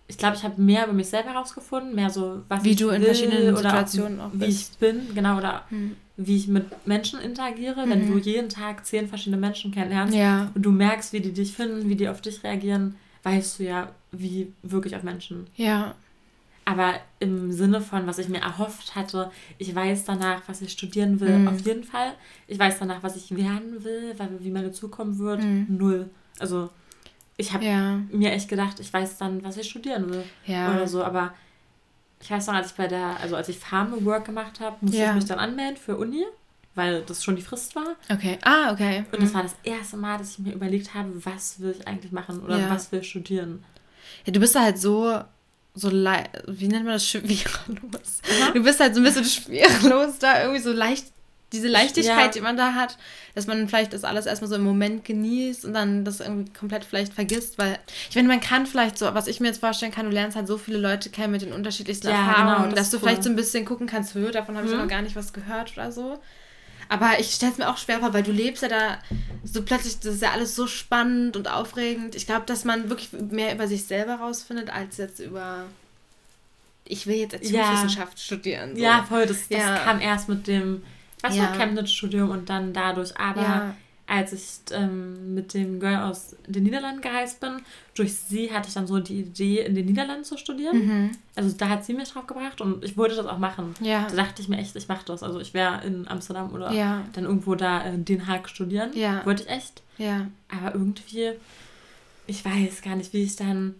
ich 0.08 0.18
glaube, 0.18 0.36
ich 0.36 0.42
habe 0.42 0.60
mehr 0.60 0.84
über 0.84 0.92
mich 0.92 1.08
selber 1.08 1.30
herausgefunden, 1.30 1.94
mehr 1.94 2.10
so, 2.10 2.42
was 2.48 2.62
wie 2.64 2.72
ich 2.72 2.76
du 2.76 2.90
in 2.90 3.00
will, 3.00 3.06
verschiedenen 3.06 3.56
Situationen 3.56 4.20
auch, 4.20 4.26
auch 4.26 4.30
wie 4.34 4.44
ich 4.44 4.68
bin, 4.78 5.14
genau, 5.14 5.38
oder 5.38 5.62
hm. 5.70 5.96
wie 6.18 6.36
ich 6.36 6.48
mit 6.48 6.86
Menschen 6.86 7.18
interagiere, 7.18 7.86
mhm. 7.86 7.90
wenn 7.90 8.10
du 8.10 8.18
jeden 8.18 8.50
Tag 8.50 8.84
zehn 8.84 9.08
verschiedene 9.08 9.40
Menschen 9.40 9.72
kennenlernst 9.72 10.14
ja. 10.14 10.50
und 10.54 10.62
du 10.62 10.70
merkst, 10.70 11.14
wie 11.14 11.20
die 11.20 11.32
dich 11.32 11.54
finden, 11.54 11.88
wie 11.88 11.96
die 11.96 12.08
auf 12.10 12.20
dich 12.20 12.44
reagieren, 12.44 12.96
weißt 13.22 13.58
du 13.58 13.64
ja, 13.64 13.88
wie 14.10 14.52
wirklich 14.62 14.96
auf 14.96 15.02
Menschen. 15.02 15.46
Ja. 15.56 15.94
Aber 16.64 16.94
im 17.18 17.50
Sinne 17.50 17.80
von, 17.80 18.06
was 18.06 18.18
ich 18.18 18.28
mir 18.28 18.40
erhofft 18.40 18.94
hatte, 18.94 19.30
ich 19.58 19.74
weiß 19.74 20.04
danach, 20.04 20.42
was 20.46 20.62
ich 20.62 20.72
studieren 20.72 21.18
will, 21.20 21.38
mhm. 21.38 21.48
auf 21.48 21.60
jeden 21.60 21.82
Fall. 21.82 22.12
Ich 22.46 22.58
weiß 22.58 22.78
danach, 22.78 23.02
was 23.02 23.16
ich 23.16 23.34
werden 23.36 23.82
will, 23.82 24.14
wie 24.38 24.50
meine 24.50 24.70
Zukunft 24.70 25.18
wird, 25.18 25.42
mhm. 25.42 25.66
null. 25.68 26.10
Also 26.38 26.70
ich 27.36 27.52
habe 27.52 27.64
ja. 27.64 28.00
mir 28.12 28.32
echt 28.32 28.48
gedacht, 28.48 28.78
ich 28.78 28.92
weiß 28.92 29.18
dann, 29.18 29.42
was 29.42 29.56
ich 29.56 29.68
studieren 29.68 30.08
will 30.10 30.24
ja. 30.46 30.72
oder 30.72 30.86
so. 30.86 31.02
Aber 31.02 31.34
ich 32.20 32.30
weiß 32.30 32.46
noch, 32.46 32.54
als 32.54 32.68
ich 32.68 32.74
bei 32.74 32.86
der, 32.86 33.18
also 33.20 33.34
als 33.34 33.48
ich 33.48 33.58
Farm 33.58 34.04
Work 34.04 34.26
gemacht 34.26 34.60
habe, 34.60 34.76
musste 34.80 34.98
ja. 34.98 35.08
ich 35.08 35.14
mich 35.16 35.24
dann 35.24 35.40
anmelden 35.40 35.76
für 35.76 35.96
Uni, 35.96 36.24
weil 36.76 37.02
das 37.02 37.24
schon 37.24 37.34
die 37.34 37.42
Frist 37.42 37.74
war. 37.74 37.96
Okay. 38.08 38.38
Ah, 38.42 38.72
okay. 38.72 39.04
Und 39.10 39.18
mhm. 39.18 39.24
das 39.24 39.34
war 39.34 39.42
das 39.42 39.56
erste 39.64 39.96
Mal, 39.96 40.18
dass 40.18 40.30
ich 40.30 40.38
mir 40.38 40.52
überlegt 40.52 40.94
habe, 40.94 41.10
was 41.24 41.58
will 41.58 41.74
ich 41.76 41.88
eigentlich 41.88 42.12
machen 42.12 42.40
oder 42.40 42.70
was 42.70 42.92
will 42.92 43.00
ich 43.00 43.10
studieren. 43.10 43.64
Ja, 44.24 44.32
du 44.32 44.38
bist 44.38 44.54
da 44.54 44.62
halt 44.62 44.78
so 44.78 45.20
so 45.74 45.90
wie 45.90 46.68
nennt 46.68 46.84
man 46.84 46.94
das 46.94 47.06
schwerelos. 47.06 48.20
Aha. 48.42 48.50
Du 48.52 48.62
bist 48.62 48.78
halt 48.80 48.94
so 48.94 49.00
ein 49.00 49.04
bisschen 49.04 49.24
schwerelos 49.24 50.18
da 50.18 50.42
irgendwie 50.42 50.60
so 50.60 50.72
leicht 50.72 51.06
diese 51.52 51.68
Leichtigkeit, 51.68 52.18
ja. 52.18 52.28
die 52.28 52.40
man 52.40 52.56
da 52.56 52.74
hat, 52.74 52.96
dass 53.34 53.46
man 53.46 53.68
vielleicht 53.68 53.92
das 53.92 54.04
alles 54.04 54.26
erstmal 54.26 54.48
so 54.48 54.56
im 54.56 54.64
Moment 54.64 55.04
genießt 55.04 55.64
und 55.66 55.74
dann 55.74 56.04
das 56.04 56.20
irgendwie 56.20 56.50
komplett 56.50 56.84
vielleicht 56.84 57.12
vergisst, 57.12 57.58
weil 57.58 57.78
ich 58.08 58.14
finde, 58.14 58.28
man 58.28 58.40
kann 58.40 58.66
vielleicht 58.66 58.98
so, 58.98 59.12
was 59.12 59.26
ich 59.26 59.38
mir 59.40 59.48
jetzt 59.48 59.60
vorstellen 59.60 59.92
kann, 59.92 60.06
du 60.06 60.12
lernst 60.12 60.36
halt 60.36 60.46
so 60.46 60.56
viele 60.56 60.78
Leute 60.78 61.10
kennen 61.10 61.32
mit 61.32 61.42
den 61.42 61.52
unterschiedlichsten 61.52 62.08
ja, 62.08 62.14
Erfahrungen, 62.14 62.70
genau, 62.70 62.74
das 62.74 62.74
dass 62.74 62.90
du 62.90 62.96
cool. 62.96 63.02
vielleicht 63.02 63.24
so 63.24 63.30
ein 63.30 63.36
bisschen 63.36 63.64
gucken 63.64 63.86
kannst, 63.86 64.14
davon 64.14 64.56
habe 64.56 64.66
ich 64.66 64.72
mhm. 64.72 64.80
noch 64.80 64.88
gar 64.88 65.02
nicht 65.02 65.14
was 65.14 65.32
gehört 65.32 65.72
oder 65.74 65.92
so. 65.92 66.18
Aber 66.89 67.18
ich 67.18 67.35
stelle 67.35 67.53
es 67.53 67.59
mir 67.59 67.68
auch 67.68 67.78
schwer 67.78 68.01
vor, 68.01 68.12
weil 68.12 68.22
du 68.22 68.33
lebst 68.33 68.62
ja 68.62 68.68
da 68.68 68.99
so 69.45 69.62
plötzlich, 69.62 69.99
das 70.01 70.14
ist 70.14 70.22
ja 70.22 70.33
alles 70.33 70.55
so 70.55 70.66
spannend 70.66 71.37
und 71.37 71.49
aufregend. 71.49 72.14
Ich 72.14 72.26
glaube, 72.26 72.47
dass 72.47 72.64
man 72.64 72.89
wirklich 72.89 73.12
mehr 73.12 73.55
über 73.55 73.66
sich 73.66 73.85
selber 73.85 74.16
rausfindet, 74.16 74.70
als 74.70 74.97
jetzt 74.97 75.20
über 75.20 75.64
ich 76.85 77.07
will 77.07 77.16
jetzt 77.16 77.35
Erziehungswissenschaft 77.35 78.18
ja. 78.18 78.24
studieren. 78.24 78.76
So. 78.76 78.83
Ja, 78.83 79.05
voll. 79.09 79.26
Das, 79.26 79.49
das 79.49 79.59
ja. 79.59 79.78
kam 79.78 80.01
erst 80.01 80.28
mit 80.28 80.47
dem 80.47 80.83
weißt 81.22 81.37
ja. 81.37 81.53
Chemnitz-Studium 81.53 82.30
und 82.30 82.49
dann 82.49 82.72
dadurch. 82.72 83.16
Aber 83.16 83.43
ja. 83.43 83.76
Als 84.14 84.34
ich 84.34 84.44
ähm, 84.72 85.32
mit 85.34 85.54
dem 85.54 85.80
Girl 85.80 86.02
aus 86.10 86.36
den 86.46 86.64
Niederlanden 86.64 87.00
gereist 87.00 87.40
bin, 87.40 87.62
durch 87.94 88.12
sie 88.12 88.52
hatte 88.52 88.68
ich 88.68 88.74
dann 88.74 88.86
so 88.86 88.98
die 89.00 89.20
Idee, 89.20 89.60
in 89.64 89.74
den 89.74 89.86
Niederlanden 89.86 90.24
zu 90.24 90.36
studieren. 90.36 90.86
Mhm. 90.86 91.10
Also 91.34 91.56
da 91.56 91.70
hat 91.70 91.86
sie 91.86 91.94
mich 91.94 92.10
drauf 92.10 92.26
gebracht 92.26 92.60
und 92.60 92.84
ich 92.84 92.98
wollte 92.98 93.14
das 93.16 93.24
auch 93.24 93.38
machen. 93.38 93.74
Ja. 93.80 94.06
Da 94.10 94.16
dachte 94.16 94.42
ich 94.42 94.48
mir 94.48 94.58
echt, 94.58 94.76
ich 94.76 94.86
mache 94.86 95.06
das. 95.06 95.22
Also 95.22 95.40
ich 95.40 95.54
wäre 95.54 95.82
in 95.86 96.06
Amsterdam 96.08 96.52
oder 96.52 96.70
Ja. 96.72 97.06
dann 97.14 97.24
irgendwo 97.24 97.54
da 97.54 97.80
in 97.80 98.04
Den 98.04 98.26
Haag 98.26 98.50
studieren. 98.50 98.90
Ja. 98.92 99.24
Wollte 99.24 99.44
ich 99.44 99.48
echt. 99.48 99.82
Ja. 99.96 100.26
Aber 100.50 100.74
irgendwie, 100.74 101.30
ich 102.26 102.44
weiß 102.44 102.82
gar 102.82 102.96
nicht, 102.96 103.14
wie 103.14 103.22
ich 103.22 103.36
dann 103.36 103.76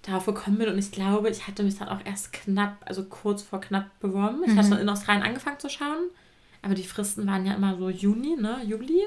darauf 0.00 0.24
gekommen 0.24 0.56
bin. 0.56 0.70
Und 0.70 0.78
ich 0.78 0.92
glaube, 0.92 1.28
ich 1.28 1.46
hatte 1.46 1.62
mich 1.62 1.76
dann 1.78 1.88
auch 1.90 2.00
erst 2.06 2.32
knapp, 2.32 2.76
also 2.86 3.04
kurz 3.04 3.42
vor 3.42 3.60
knapp 3.60 3.84
beworben. 4.00 4.42
Ich 4.46 4.52
Mhm. 4.54 4.58
hatte 4.58 4.74
in 4.76 4.88
Australien 4.88 5.22
angefangen 5.24 5.58
zu 5.60 5.68
schauen. 5.68 6.08
Aber 6.64 6.74
die 6.74 6.84
Fristen 6.84 7.26
waren 7.26 7.44
ja 7.44 7.54
immer 7.54 7.76
so 7.76 7.90
Juni, 7.90 8.36
ne? 8.40 8.58
Juli. 8.64 9.02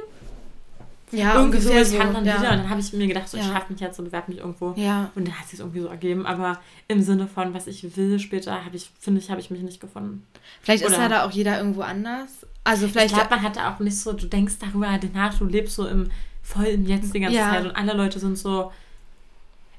Ja, 1.17 1.35
irgendwie 1.35 1.59
so, 1.59 1.71
ich 1.71 1.87
so, 1.87 1.97
dann 1.97 2.25
ja. 2.25 2.39
wieder 2.39 2.51
und 2.51 2.57
dann 2.59 2.69
habe 2.69 2.79
ich 2.79 2.93
mir 2.93 3.07
gedacht, 3.07 3.27
so, 3.29 3.37
ich 3.37 3.43
Ja. 3.45 3.53
schaffe 3.53 3.71
mich 3.73 3.81
jetzt 3.81 3.97
und 3.99 4.05
bewerbe 4.05 4.31
mich 4.31 4.39
irgendwo. 4.41 4.73
Ja. 4.77 5.11
Und 5.15 5.27
dann 5.27 5.39
hat 5.39 5.47
sich 5.47 5.59
irgendwie 5.59 5.79
so 5.81 5.87
ergeben. 5.87 6.25
Aber 6.25 6.59
im 6.87 7.01
Sinne 7.01 7.27
von, 7.27 7.53
was 7.53 7.67
ich 7.67 7.95
will 7.97 8.19
später, 8.19 8.63
habe 8.65 8.75
ich, 8.75 8.89
finde 8.99 9.19
ich, 9.21 9.29
habe 9.31 9.39
ich 9.41 9.49
mich 9.51 9.61
nicht 9.61 9.79
gefunden. 9.79 10.25
Vielleicht 10.61 10.83
ist 10.83 10.93
Oder- 10.93 11.01
ja 11.03 11.09
da 11.09 11.25
auch 11.25 11.31
jeder 11.31 11.57
irgendwo 11.57 11.81
anders. 11.81 12.45
Also 12.63 12.87
vielleicht. 12.87 13.11
ich 13.11 13.13
glaube, 13.13 13.29
man 13.29 13.41
hat 13.43 13.55
da 13.57 13.73
auch 13.73 13.79
nicht 13.79 13.97
so, 13.99 14.13
du 14.13 14.25
denkst 14.27 14.55
darüber 14.59 14.87
nach, 15.13 15.33
du 15.37 15.45
lebst 15.45 15.75
so 15.75 15.87
im 15.87 16.09
voll 16.41 16.65
im 16.65 16.85
Jetzt 16.85 17.13
die 17.13 17.19
ganze 17.19 17.37
Ja. 17.37 17.51
Zeit 17.51 17.65
und 17.65 17.71
alle 17.71 17.93
Leute 17.93 18.19
sind 18.19 18.37
so, 18.37 18.71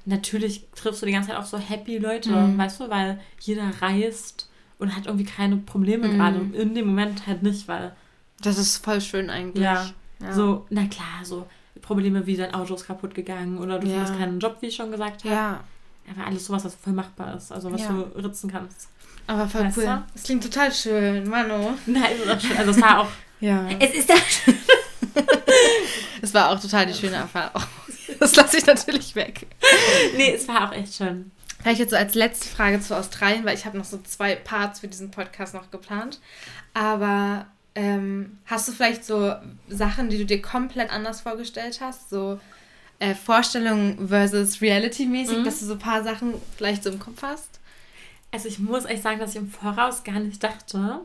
natürlich 0.05 0.67
triffst 0.75 1.03
du 1.03 1.07
die 1.07 1.13
ganze 1.13 1.31
Zeit 1.31 1.39
auch 1.39 1.45
so 1.47 1.59
happy 1.59 1.99
Leute, 1.99 2.31
Mhm. 2.31 2.59
weißt 2.59 2.81
du, 2.81 2.91
weil 2.91 3.21
jeder 3.41 3.71
reist 3.81 4.49
und 4.79 4.95
hat 4.95 5.07
irgendwie 5.07 5.25
keine 5.25 5.57
Probleme 5.57 6.09
Mhm. 6.09 6.17
gerade. 6.17 6.39
In 6.53 6.75
dem 6.75 6.87
Moment 6.87 7.27
halt 7.27 7.43
nicht, 7.43 7.67
weil 7.69 7.95
das 8.43 8.59
ist 8.59 8.79
voll 8.79 9.01
schön 9.01 9.31
eigentlich. 9.31 9.65
Ja. 9.65 9.91
Ja. 10.21 10.33
so, 10.33 10.67
na 10.71 10.87
klar, 10.87 11.25
so 11.25 11.47
Probleme 11.83 12.27
wie 12.27 12.37
dein 12.37 12.55
Auto 12.55 12.75
ist 12.75 12.87
kaputt 12.87 13.15
gegangen 13.15 13.59
oder 13.59 13.79
du 13.79 13.87
Ja. 13.87 13.95
findest 13.97 14.19
keinen 14.19 14.41
Job, 14.41 14.57
wie 14.61 14.67
ich 14.67 14.77
schon 14.77 14.91
gesagt 14.91 15.25
habe. 15.25 15.35
Ja. 15.35 15.61
Aber 16.11 16.27
alles 16.27 16.47
sowas, 16.47 16.65
was 16.65 16.75
voll 16.75 16.93
machbar 16.95 17.37
ist, 17.37 17.53
also 17.53 17.71
was 17.73 17.83
Ja. 17.83 17.89
du 17.89 18.03
ritzen 18.23 18.51
kannst. 18.51 18.89
Aber 19.27 19.49
voll 19.49 19.65
Weißt 19.65 19.77
cool. 19.79 19.85
du? 19.85 20.05
Das 20.15 20.23
klingt 20.23 20.43
total 20.45 20.73
schön, 20.73 21.29
Mano. 21.29 21.75
Nein, 21.87 22.17
ist 22.17 22.31
auch 22.31 22.41
schön. 22.41 22.57
also 22.57 22.71
es 22.71 22.81
war 22.81 23.01
auch, 23.01 23.09
Ja. 23.41 23.69
es 23.79 23.95
ist 23.95 24.09
das 24.09 24.19
Es 26.23 26.33
war 26.35 26.51
auch 26.51 26.61
total 26.61 26.87
die 26.87 26.95
schöne 26.95 27.17
Erfahrung. 27.17 27.63
Das 28.21 28.35
lasse 28.37 28.57
ich 28.57 28.65
natürlich 28.65 29.15
weg. 29.17 29.47
Nee, 30.17 30.33
es 30.33 30.47
war 30.49 30.69
auch 30.69 30.73
echt 30.73 30.95
schön. 30.95 31.33
Vielleicht 31.61 31.81
jetzt 31.81 31.91
so 31.91 31.97
als 31.97 32.15
letzte 32.15 32.49
Frage 32.49 32.81
zu 32.81 32.97
Australien, 32.97 33.45
weil 33.45 33.57
ich 33.57 33.67
habe 33.67 33.77
noch 33.77 33.85
so 33.85 33.99
zwei 33.99 34.37
Parts 34.37 34.81
für 34.81 34.89
diesen 34.89 35.11
Podcast 35.11 35.53
noch 35.55 35.71
geplant. 35.71 36.21
Aber 36.73 37.47
ähm, 37.77 38.39
hast 38.47 38.67
du 38.67 38.73
vielleicht 38.73 39.05
so 39.05 39.33
Sachen, 39.69 40.09
die 40.09 40.19
du 40.19 40.25
dir 40.27 40.43
komplett 40.43 40.91
anders 40.91 41.21
vorgestellt 41.21 41.79
hast? 41.81 42.11
So 42.11 42.41
äh, 42.99 43.15
Vorstellung 43.15 44.09
versus 44.09 44.61
Reality-mäßig, 44.61 45.39
Mhm. 45.39 45.45
dass 45.45 45.61
du 45.61 45.67
so 45.67 45.75
ein 45.75 45.79
paar 45.79 46.03
Sachen 46.03 46.35
vielleicht 46.57 46.83
so 46.83 46.91
im 46.91 46.99
Kopf 46.99 47.23
hast? 47.23 47.61
Also 48.33 48.49
ich 48.49 48.59
muss 48.59 48.85
echt 48.87 49.03
sagen, 49.03 49.21
dass 49.21 49.31
ich 49.31 49.37
im 49.37 49.51
Voraus 49.51 50.03
gar 50.03 50.19
nicht 50.19 50.43
dachte. 50.43 51.01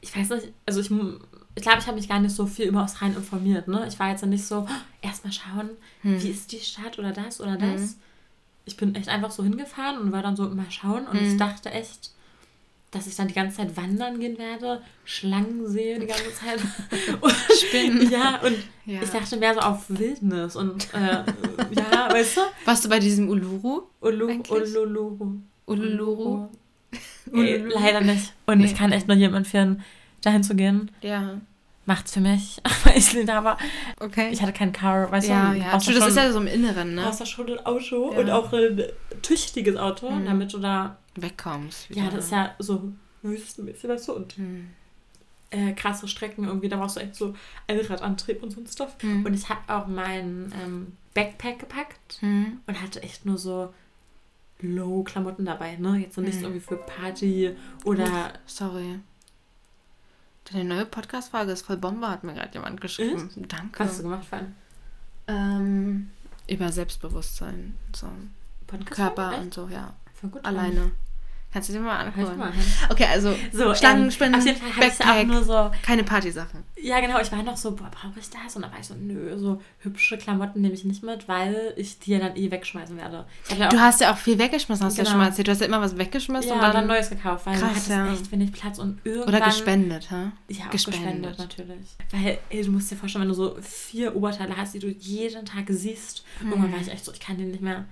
Ich 0.00 0.14
weiß 0.16 0.28
nicht, 0.30 0.48
also 0.66 0.80
ich, 0.80 0.90
ich 1.54 1.62
glaube, 1.62 1.78
ich 1.80 1.86
habe 1.86 1.96
mich 1.96 2.08
gar 2.08 2.20
nicht 2.20 2.34
so 2.34 2.46
viel 2.46 2.66
über 2.66 2.84
Australien 2.84 3.16
informiert. 3.16 3.66
Ne? 3.66 3.84
Ich 3.88 3.98
war 3.98 4.10
jetzt 4.10 4.24
nicht 4.24 4.44
so, 4.46 4.66
oh, 4.68 4.72
erstmal 5.02 5.32
schauen, 5.32 5.70
Hm. 6.02 6.22
wie 6.22 6.28
ist 6.28 6.52
die 6.52 6.60
Stadt 6.60 6.98
oder 6.98 7.12
das 7.12 7.40
oder 7.40 7.56
das. 7.56 7.80
Mhm. 7.80 7.94
Ich 8.66 8.76
bin 8.76 8.94
echt 8.94 9.08
einfach 9.08 9.30
so 9.30 9.42
hingefahren 9.42 9.98
und 9.98 10.12
war 10.12 10.22
dann 10.22 10.36
so, 10.36 10.42
mal 10.50 10.70
schauen. 10.70 11.06
Und 11.06 11.16
ich 11.20 11.32
Mhm. 11.34 11.38
dachte 11.38 11.70
echt, 11.70 12.10
dass 12.90 13.06
ich 13.06 13.16
dann 13.16 13.28
die 13.28 13.34
ganze 13.34 13.58
Zeit 13.58 13.76
wandern 13.76 14.18
gehen 14.18 14.38
werde, 14.38 14.80
Schlangen 15.04 15.66
sehe 15.68 15.98
die 15.98 16.06
ganze 16.06 16.32
Zeit. 16.34 16.58
und, 17.20 17.34
Spinnen. 17.60 18.10
Ja, 18.10 18.40
und 18.42 18.56
Ja. 18.86 19.02
ich 19.02 19.10
dachte 19.10 19.36
mehr 19.36 19.54
so 19.54 19.60
auf 19.60 19.84
Wildnis. 19.88 20.56
Und 20.56 20.88
äh, 20.94 21.22
ja, 21.74 22.12
weißt 22.12 22.38
du? 22.38 22.40
Warst 22.64 22.84
du 22.84 22.88
bei 22.88 22.98
diesem 22.98 23.28
Uluru? 23.28 23.82
Ulu. 24.00 24.28
Uluru? 25.66 26.48
Nee, 27.30 27.56
Ululu? 27.58 27.74
leider 27.74 28.00
nicht. 28.00 28.32
Und 28.46 28.58
Nee. 28.58 28.64
ich 28.66 28.74
kann 28.74 28.92
echt 28.92 29.06
nur 29.08 29.16
jedem 29.16 29.34
empfehlen, 29.36 29.82
dahin 30.22 30.42
zu 30.42 30.54
gehen. 30.56 30.90
Ja. 31.02 31.40
Macht's 31.84 32.12
für 32.12 32.20
mich. 32.20 32.60
Aber 32.84 32.96
ich 32.96 33.12
lehne 33.14 33.34
aber. 33.34 33.56
Okay. 34.00 34.28
Ich 34.30 34.42
hatte 34.42 34.52
kein 34.52 34.72
Car, 34.72 35.10
weißt 35.10 35.28
ja, 35.28 35.52
du? 35.52 35.58
ja. 35.58 35.76
du 35.78 35.92
das 35.92 36.08
ist 36.08 36.16
ja 36.16 36.30
so 36.32 36.38
im 36.40 36.46
Inneren, 36.46 36.94
ne? 36.94 37.02
brauchst 37.02 37.20
du 37.20 37.26
schon 37.26 37.48
ein 37.50 37.64
Auto 37.64 38.12
Ja. 38.12 38.18
und 38.20 38.30
auch 38.30 38.52
ein 38.52 38.82
tüchtiges 39.22 39.76
Auto, 39.76 40.10
Mhm. 40.10 40.26
damit 40.26 40.52
du 40.52 40.58
da. 40.58 40.96
Wegkommst. 41.22 41.88
Ja, 41.90 42.08
das 42.10 42.26
ist 42.26 42.30
ja 42.32 42.54
so 42.58 42.92
wüstenmäßig, 43.22 43.88
weißt 43.88 44.08
du? 44.08 44.12
Und 44.14 44.32
Hm. 44.36 44.68
äh, 45.50 45.72
krasse 45.72 46.06
Strecken 46.08 46.44
irgendwie, 46.44 46.68
da 46.68 46.76
brauchst 46.76 46.96
du 46.96 47.00
echt 47.00 47.14
so 47.16 47.34
Allradantrieb 47.66 48.42
und 48.42 48.50
so 48.50 48.60
ein 48.60 48.66
Stuff. 48.66 48.96
Hm. 49.00 49.24
Und 49.24 49.34
ich 49.34 49.48
habe 49.48 49.60
auch 49.68 49.86
meinen 49.86 50.52
ähm, 50.62 50.92
Backpack 51.14 51.58
gepackt 51.60 52.18
Hm. 52.20 52.60
und 52.66 52.80
hatte 52.82 53.02
echt 53.02 53.24
nur 53.26 53.38
so 53.38 53.72
Low-Klamotten 54.60 55.44
dabei, 55.44 55.76
ne? 55.76 55.98
Jetzt 55.98 56.16
so 56.16 56.20
nichts 56.20 56.38
Mhm. 56.38 56.44
irgendwie 56.44 56.60
für 56.60 56.76
Party 56.76 57.54
oder. 57.84 58.32
Sorry. 58.46 58.98
Deine 60.52 60.64
neue 60.64 60.86
Podcast-Frage 60.86 61.52
ist 61.52 61.62
voll 61.66 61.76
Bombe, 61.76 62.08
hat 62.08 62.24
mir 62.24 62.34
gerade 62.34 62.54
jemand 62.54 62.80
geschrieben. 62.80 63.30
Danke. 63.48 63.80
Was 63.80 63.88
hast 63.90 63.98
du 63.98 64.02
gemacht 64.04 64.26
einen 64.32 64.56
Ähm, 65.28 66.10
über 66.48 66.72
Selbstbewusstsein. 66.72 67.74
So. 67.94 68.08
Podcast? 68.66 68.92
Körper 68.96 69.38
und 69.38 69.52
so, 69.54 69.68
ja. 69.68 69.94
Alleine. 70.42 70.90
Kannst 71.50 71.70
du 71.70 71.72
dir 71.72 71.80
mal 71.80 71.98
angucken. 71.98 72.42
Okay, 72.90 73.06
also 73.10 73.34
So, 73.52 73.74
Schlangen, 73.74 74.10
ähm, 74.20 74.56
Backpack. 74.78 75.26
nur 75.26 75.42
so, 75.42 75.70
keine 75.82 76.04
Partysachen. 76.04 76.62
ja 76.76 77.00
genau, 77.00 77.18
ich 77.20 77.32
war 77.32 77.42
noch 77.42 77.56
so, 77.56 77.70
boah, 77.72 77.90
brauche 77.90 78.20
ich 78.20 78.28
das? 78.28 78.54
Und 78.54 78.62
dann 78.62 78.70
war 78.70 78.78
ich 78.78 78.86
so, 78.86 78.94
nö, 78.94 79.36
so 79.38 79.62
hübsche 79.78 80.18
Klamotten 80.18 80.60
nehme 80.60 80.74
ich 80.74 80.84
nicht 80.84 81.02
mit, 81.02 81.26
weil 81.26 81.72
ich 81.76 81.98
die 82.00 82.12
ja 82.12 82.18
dann 82.18 82.36
eh 82.36 82.50
wegschmeißen 82.50 82.96
werde. 82.98 83.24
Ja 83.58 83.70
Du 83.70 83.80
hast 83.80 84.00
ja 84.02 84.12
auch 84.12 84.18
viel 84.18 84.38
weggeschmissen, 84.38 84.84
hast 84.84 84.98
du 84.98 85.02
ja 85.02 85.04
Genau. 85.04 85.10
schon 85.12 85.20
mal 85.20 85.26
erzählt. 85.28 85.48
Du 85.48 85.52
hast 85.52 85.60
ja 85.60 85.66
immer 85.66 85.80
was 85.80 85.96
weggeschmissen 85.96 86.50
ja, 86.50 86.54
und 86.56 86.60
dann, 86.60 86.72
dann, 86.72 86.86
Neues 86.86 87.08
gekauft, 87.08 87.46
weil 87.46 87.54
Krass, 87.54 87.62
du 87.62 87.68
hattest 87.68 87.88
ja. 87.88 88.12
echt 88.12 88.30
wenig 88.30 88.52
Platz 88.52 88.78
und 88.78 89.00
irgendwann... 89.04 89.34
oder 89.34 89.40
gespendet, 89.46 90.10
hä? 90.10 90.30
Ja, 90.48 90.66
auch 90.66 90.70
gespendet. 90.70 91.36
gespendet. 91.36 91.38
natürlich. 91.38 91.96
Weil, 92.10 92.38
ey, 92.50 92.62
du 92.62 92.72
musst 92.72 92.90
dir 92.90 92.96
vorstellen, 92.96 93.22
wenn 93.22 93.28
du 93.30 93.34
so 93.34 93.56
vier 93.62 94.14
Oberteile 94.14 94.54
hast, 94.54 94.74
die 94.74 94.80
du 94.80 94.88
jeden 94.88 95.46
Tag 95.46 95.64
siehst, 95.68 96.24
irgendwann 96.42 96.72
war 96.72 96.80
ich 96.80 96.88
echt 96.88 97.06
so, 97.06 97.12
ich 97.12 97.20
kann 97.20 97.38
die 97.38 97.44
nicht 97.44 97.62
mehr... 97.62 97.86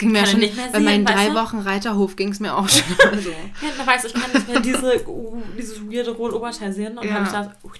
Ging 0.00 0.10
mir 0.12 0.18
ja 0.20 0.26
schon, 0.26 0.40
nicht 0.40 0.56
mehr 0.56 0.68
bei 0.72 0.80
meinen 0.80 1.04
drei? 1.04 1.32
Wochen 1.34 1.58
Reiterhof 1.60 2.16
ging 2.16 2.30
es 2.30 2.40
mir 2.40 2.56
auch 2.56 2.68
schon 2.68 2.82
so. 3.22 3.30
Ja, 3.30 3.86
weißt 3.86 4.04
du, 4.04 4.08
ich 4.08 4.14
kann 4.14 4.32
nicht 4.32 4.48
mehr 4.48 4.60
diese, 4.60 5.08
uh, 5.08 5.40
dieses 5.56 5.80
weirde 5.88 6.10
rote 6.10 6.36
Oberteil 6.36 6.72
sehen 6.72 6.98
und 6.98 7.06
Ja. 7.06 7.14
habe 7.14 7.24
ich 7.26 7.30
das 7.30 7.46
uh, 7.62 7.70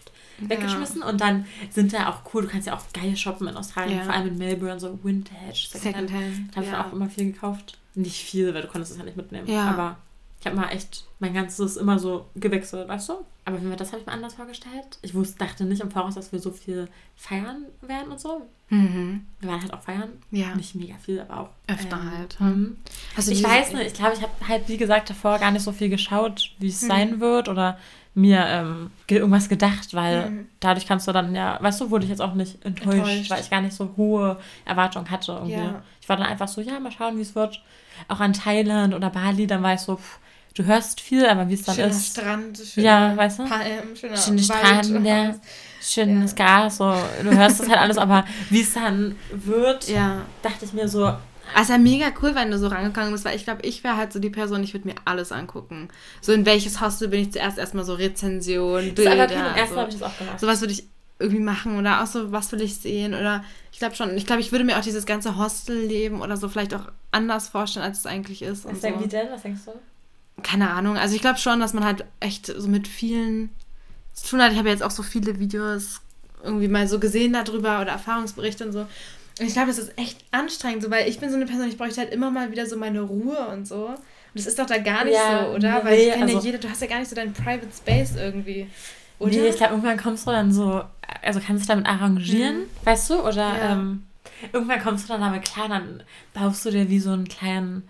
weggeschmissen 0.48 1.02
und 1.02 1.20
dann 1.20 1.46
sind 1.70 1.92
da 1.92 2.08
auch 2.08 2.22
cool, 2.32 2.42
du 2.42 2.48
kannst 2.48 2.66
ja 2.66 2.74
auch 2.76 2.82
geil 2.94 3.16
shoppen 3.16 3.48
in 3.48 3.56
Australien, 3.56 3.98
Ja. 3.98 4.04
vor 4.04 4.14
allem 4.14 4.28
in 4.28 4.38
Melbourne, 4.38 4.78
so 4.78 4.98
Vintage, 5.02 5.66
Secondhand. 5.72 6.08
Secondhand. 6.10 6.50
Da 6.50 6.56
habe 6.56 6.64
ich 6.66 6.70
dann 6.72 6.84
auch 6.86 6.92
immer 6.92 7.08
viel 7.10 7.32
gekauft. 7.32 7.78
Nicht 7.94 8.22
viel, 8.22 8.54
weil 8.54 8.62
du 8.62 8.68
konntest 8.68 8.92
es 8.92 8.98
ja 8.98 9.04
nicht 9.04 9.16
mitnehmen. 9.16 9.48
Ja. 9.48 9.68
Aber 9.70 9.96
ich 10.40 10.46
habe 10.46 10.56
mal 10.56 10.68
echt 10.70 11.04
mein 11.18 11.34
ganzes 11.34 11.76
immer 11.76 11.98
so 11.98 12.26
gewechselt, 12.34 12.88
weißt 12.88 13.10
du? 13.10 13.12
Aber 13.44 13.58
das 13.76 13.88
habe 13.92 14.00
ich 14.00 14.06
mir 14.06 14.12
anders 14.12 14.34
vorgestellt. 14.34 14.98
Ich 15.02 15.14
wusste, 15.14 15.38
dachte 15.38 15.64
nicht 15.64 15.82
im 15.82 15.90
Voraus, 15.90 16.14
dass 16.14 16.32
wir 16.32 16.38
so 16.38 16.50
viel 16.50 16.88
feiern 17.16 17.64
werden 17.82 18.10
und 18.12 18.20
so. 18.20 18.46
Mhm. 18.68 19.26
Wir 19.40 19.50
waren 19.50 19.60
halt 19.60 19.72
auch 19.74 19.82
feiern. 19.82 20.10
Ja. 20.30 20.54
Nicht 20.54 20.74
mega 20.76 20.94
viel, 21.04 21.20
aber 21.20 21.40
auch. 21.40 21.48
Öfter 21.66 21.98
halt. 22.16 22.40
Mhm. 22.40 22.76
Hast 23.16 23.28
du 23.28 23.32
Ich 23.32 23.42
weiß 23.42 23.72
nicht, 23.74 23.86
ich 23.88 23.94
glaube, 23.94 24.14
ich 24.16 24.22
habe 24.22 24.32
halt, 24.48 24.68
wie 24.68 24.76
gesagt, 24.76 25.10
davor 25.10 25.38
gar 25.38 25.50
nicht 25.50 25.62
so 25.62 25.72
viel 25.72 25.88
geschaut, 25.88 26.52
wie 26.58 26.68
es 26.68 26.82
Mhm. 26.82 26.86
sein 26.88 27.20
wird 27.20 27.48
oder 27.48 27.78
mir 28.14 28.44
ähm, 28.46 28.90
ge- 29.06 29.18
irgendwas 29.18 29.48
gedacht, 29.48 29.94
weil 29.94 30.30
Mhm. 30.30 30.48
dadurch 30.60 30.86
kannst 30.86 31.06
du 31.08 31.12
dann 31.12 31.34
ja, 31.34 31.58
weißt 31.60 31.80
du, 31.80 31.90
wurde 31.90 32.04
ich 32.04 32.10
jetzt 32.10 32.22
auch 32.22 32.34
nicht 32.34 32.64
enttäuscht, 32.64 32.96
Enttäuscht. 32.98 33.30
weil 33.30 33.40
ich 33.40 33.50
gar 33.50 33.60
nicht 33.60 33.74
so 33.74 33.94
hohe 33.96 34.38
Erwartungen 34.64 35.10
hatte 35.10 35.32
irgendwie. 35.32 35.52
Ja. 35.54 35.82
Ich 36.00 36.08
war 36.08 36.16
dann 36.16 36.26
einfach 36.26 36.48
so, 36.48 36.60
ja, 36.60 36.78
mal 36.80 36.90
schauen, 36.92 37.16
wie 37.18 37.22
es 37.22 37.34
wird. 37.34 37.62
Auch 38.08 38.20
an 38.20 38.32
Thailand 38.32 38.94
oder 38.94 39.10
Bali, 39.10 39.46
dann 39.46 39.62
war 39.62 39.74
ich 39.74 39.80
so, 39.80 39.96
pff, 39.96 40.18
du 40.54 40.64
hörst 40.64 41.00
viel, 41.00 41.26
aber 41.26 41.48
wie 41.48 41.54
es 41.54 41.62
dann 41.62 41.74
schöner 41.76 41.88
ist. 41.88 42.06
Strand, 42.10 42.58
schöner 42.58 42.86
Ja, 42.86 43.16
weißt 43.16 43.38
du? 43.40 43.44
Palmen, 43.48 43.96
schöner 43.96 44.16
Schöne 44.16 44.48
Wald. 44.48 44.84
Strände, 44.84 45.40
schönes 45.82 46.30
Ja. 46.32 46.36
Gas, 46.36 46.76
so, 46.78 46.94
du 47.22 47.36
hörst 47.36 47.60
das 47.60 47.68
halt 47.68 47.78
alles, 47.78 47.98
aber 47.98 48.24
wie 48.50 48.60
es 48.60 48.74
dann 48.74 49.16
wird, 49.32 49.88
Ja. 49.88 50.22
dachte 50.42 50.64
ich 50.64 50.72
mir 50.72 50.88
so, 50.88 51.12
Also 51.54 51.76
mega 51.78 52.06
cool, 52.22 52.34
wenn 52.36 52.50
du 52.52 52.58
so 52.58 52.68
rangegangen 52.68 53.10
bist, 53.10 53.24
weil 53.24 53.34
ich 53.34 53.42
glaube, 53.44 53.62
ich 53.62 53.82
wäre 53.82 53.96
halt 53.96 54.12
so 54.12 54.20
die 54.20 54.30
Person, 54.30 54.62
ich 54.62 54.72
würde 54.72 54.86
mir 54.86 54.94
alles 55.04 55.32
angucken. 55.32 55.88
So 56.20 56.32
in 56.32 56.46
welches 56.46 56.80
Hostel 56.80 57.08
bin 57.08 57.22
ich 57.22 57.32
zuerst 57.32 57.58
erstmal 57.58 57.84
so 57.84 57.94
Rezension, 57.94 58.76
das 58.80 58.86
ist 58.86 58.94
Bilder. 58.94 59.12
aber 59.24 59.56
cool, 59.58 59.66
so. 59.68 59.76
habe 59.76 59.88
ich 59.90 59.98
das 59.98 60.02
auch 60.08 60.16
gemacht. 60.16 60.38
Sowas 60.38 60.60
würde 60.60 60.74
ich 60.74 60.84
irgendwie 61.18 61.42
machen 61.42 61.76
oder 61.78 62.02
auch 62.02 62.06
so, 62.06 62.30
was 62.32 62.50
will 62.52 62.62
ich 62.62 62.76
sehen 62.76 63.14
oder 63.14 63.44
ich 63.72 63.78
glaube 63.78 63.94
schon, 63.96 64.16
ich 64.16 64.26
glaube, 64.26 64.40
ich 64.40 64.52
würde 64.52 64.64
mir 64.64 64.78
auch 64.78 64.82
dieses 64.82 65.06
ganze 65.06 65.36
Hostelleben 65.36 66.20
oder 66.22 66.36
so 66.36 66.48
vielleicht 66.48 66.72
auch 66.72 66.86
anders 67.10 67.48
vorstellen, 67.48 67.84
als 67.84 67.98
es 67.98 68.06
eigentlich 68.06 68.42
ist. 68.42 68.64
Was 68.64 68.80
denk, 68.80 68.98
so. 68.98 69.04
wie 69.04 69.08
denn? 69.08 69.26
Was 69.32 69.42
denkst 69.42 69.62
du? 69.66 69.72
Keine 70.42 70.70
Ahnung, 70.70 70.96
also 70.96 71.14
ich 71.14 71.20
glaube 71.20 71.38
schon, 71.38 71.60
dass 71.60 71.72
man 71.72 71.84
halt 71.84 72.04
echt 72.20 72.46
so 72.46 72.68
mit 72.68 72.88
vielen 72.88 73.50
zu 74.12 74.28
tun 74.28 74.42
hat. 74.42 74.52
Ich 74.52 74.58
habe 74.58 74.68
jetzt 74.68 74.82
auch 74.82 74.90
so 74.90 75.02
viele 75.02 75.38
Videos 75.38 76.00
irgendwie 76.42 76.68
mal 76.68 76.86
so 76.88 76.98
gesehen 76.98 77.32
darüber 77.32 77.80
oder 77.80 77.92
Erfahrungsberichte 77.92 78.64
und 78.66 78.72
so. 78.72 78.80
Und 78.80 79.46
ich 79.46 79.52
glaube, 79.52 79.68
das 79.68 79.78
ist 79.78 79.96
echt 79.98 80.24
anstrengend, 80.32 80.82
so, 80.82 80.90
weil 80.90 81.08
ich 81.08 81.18
bin 81.18 81.30
so 81.30 81.36
eine 81.36 81.46
Person, 81.46 81.68
ich 81.68 81.78
bräuchte 81.78 82.00
halt 82.00 82.12
immer 82.12 82.30
mal 82.30 82.50
wieder 82.50 82.66
so 82.66 82.76
meine 82.76 83.00
Ruhe 83.00 83.38
und 83.48 83.66
so. 83.66 83.86
Und 83.86 83.98
das 84.34 84.46
ist 84.46 84.58
doch 84.58 84.66
da 84.66 84.78
gar 84.78 85.04
nicht 85.04 85.14
Ja, 85.14 85.44
so, 85.46 85.54
oder? 85.56 85.78
nee, 85.78 85.84
weil 85.84 85.98
ich 85.98 86.10
kenne 86.12 86.24
also- 86.24 86.38
ja 86.38 86.44
jeder, 86.44 86.58
du 86.58 86.68
hast 86.68 86.80
ja 86.82 86.86
gar 86.88 86.98
nicht 86.98 87.08
so 87.08 87.16
deinen 87.16 87.32
Private 87.32 87.68
Space 87.76 88.14
irgendwie. 88.16 88.68
Oder? 89.18 89.30
Nee, 89.32 89.48
ich 89.48 89.56
glaube, 89.56 89.72
irgendwann 89.74 89.98
kommst 89.98 90.26
du 90.26 90.30
dann 90.30 90.52
so 90.52 90.82
also 91.22 91.40
kannst 91.44 91.64
du 91.64 91.68
damit 91.68 91.86
arrangieren, 91.86 92.60
Mhm. 92.60 92.66
weißt 92.84 93.10
du? 93.10 93.20
Oder 93.20 93.34
Ja. 93.58 93.72
ähm, 93.72 94.04
irgendwann 94.52 94.80
kommst 94.82 95.04
du 95.04 95.12
dann 95.12 95.20
damit 95.20 95.44
klar, 95.44 95.68
dann 95.68 96.02
baust 96.32 96.64
du 96.64 96.70
dir 96.70 96.88
wie 96.88 96.98
so 97.00 97.10
einen 97.10 97.28
kleinen, 97.28 97.88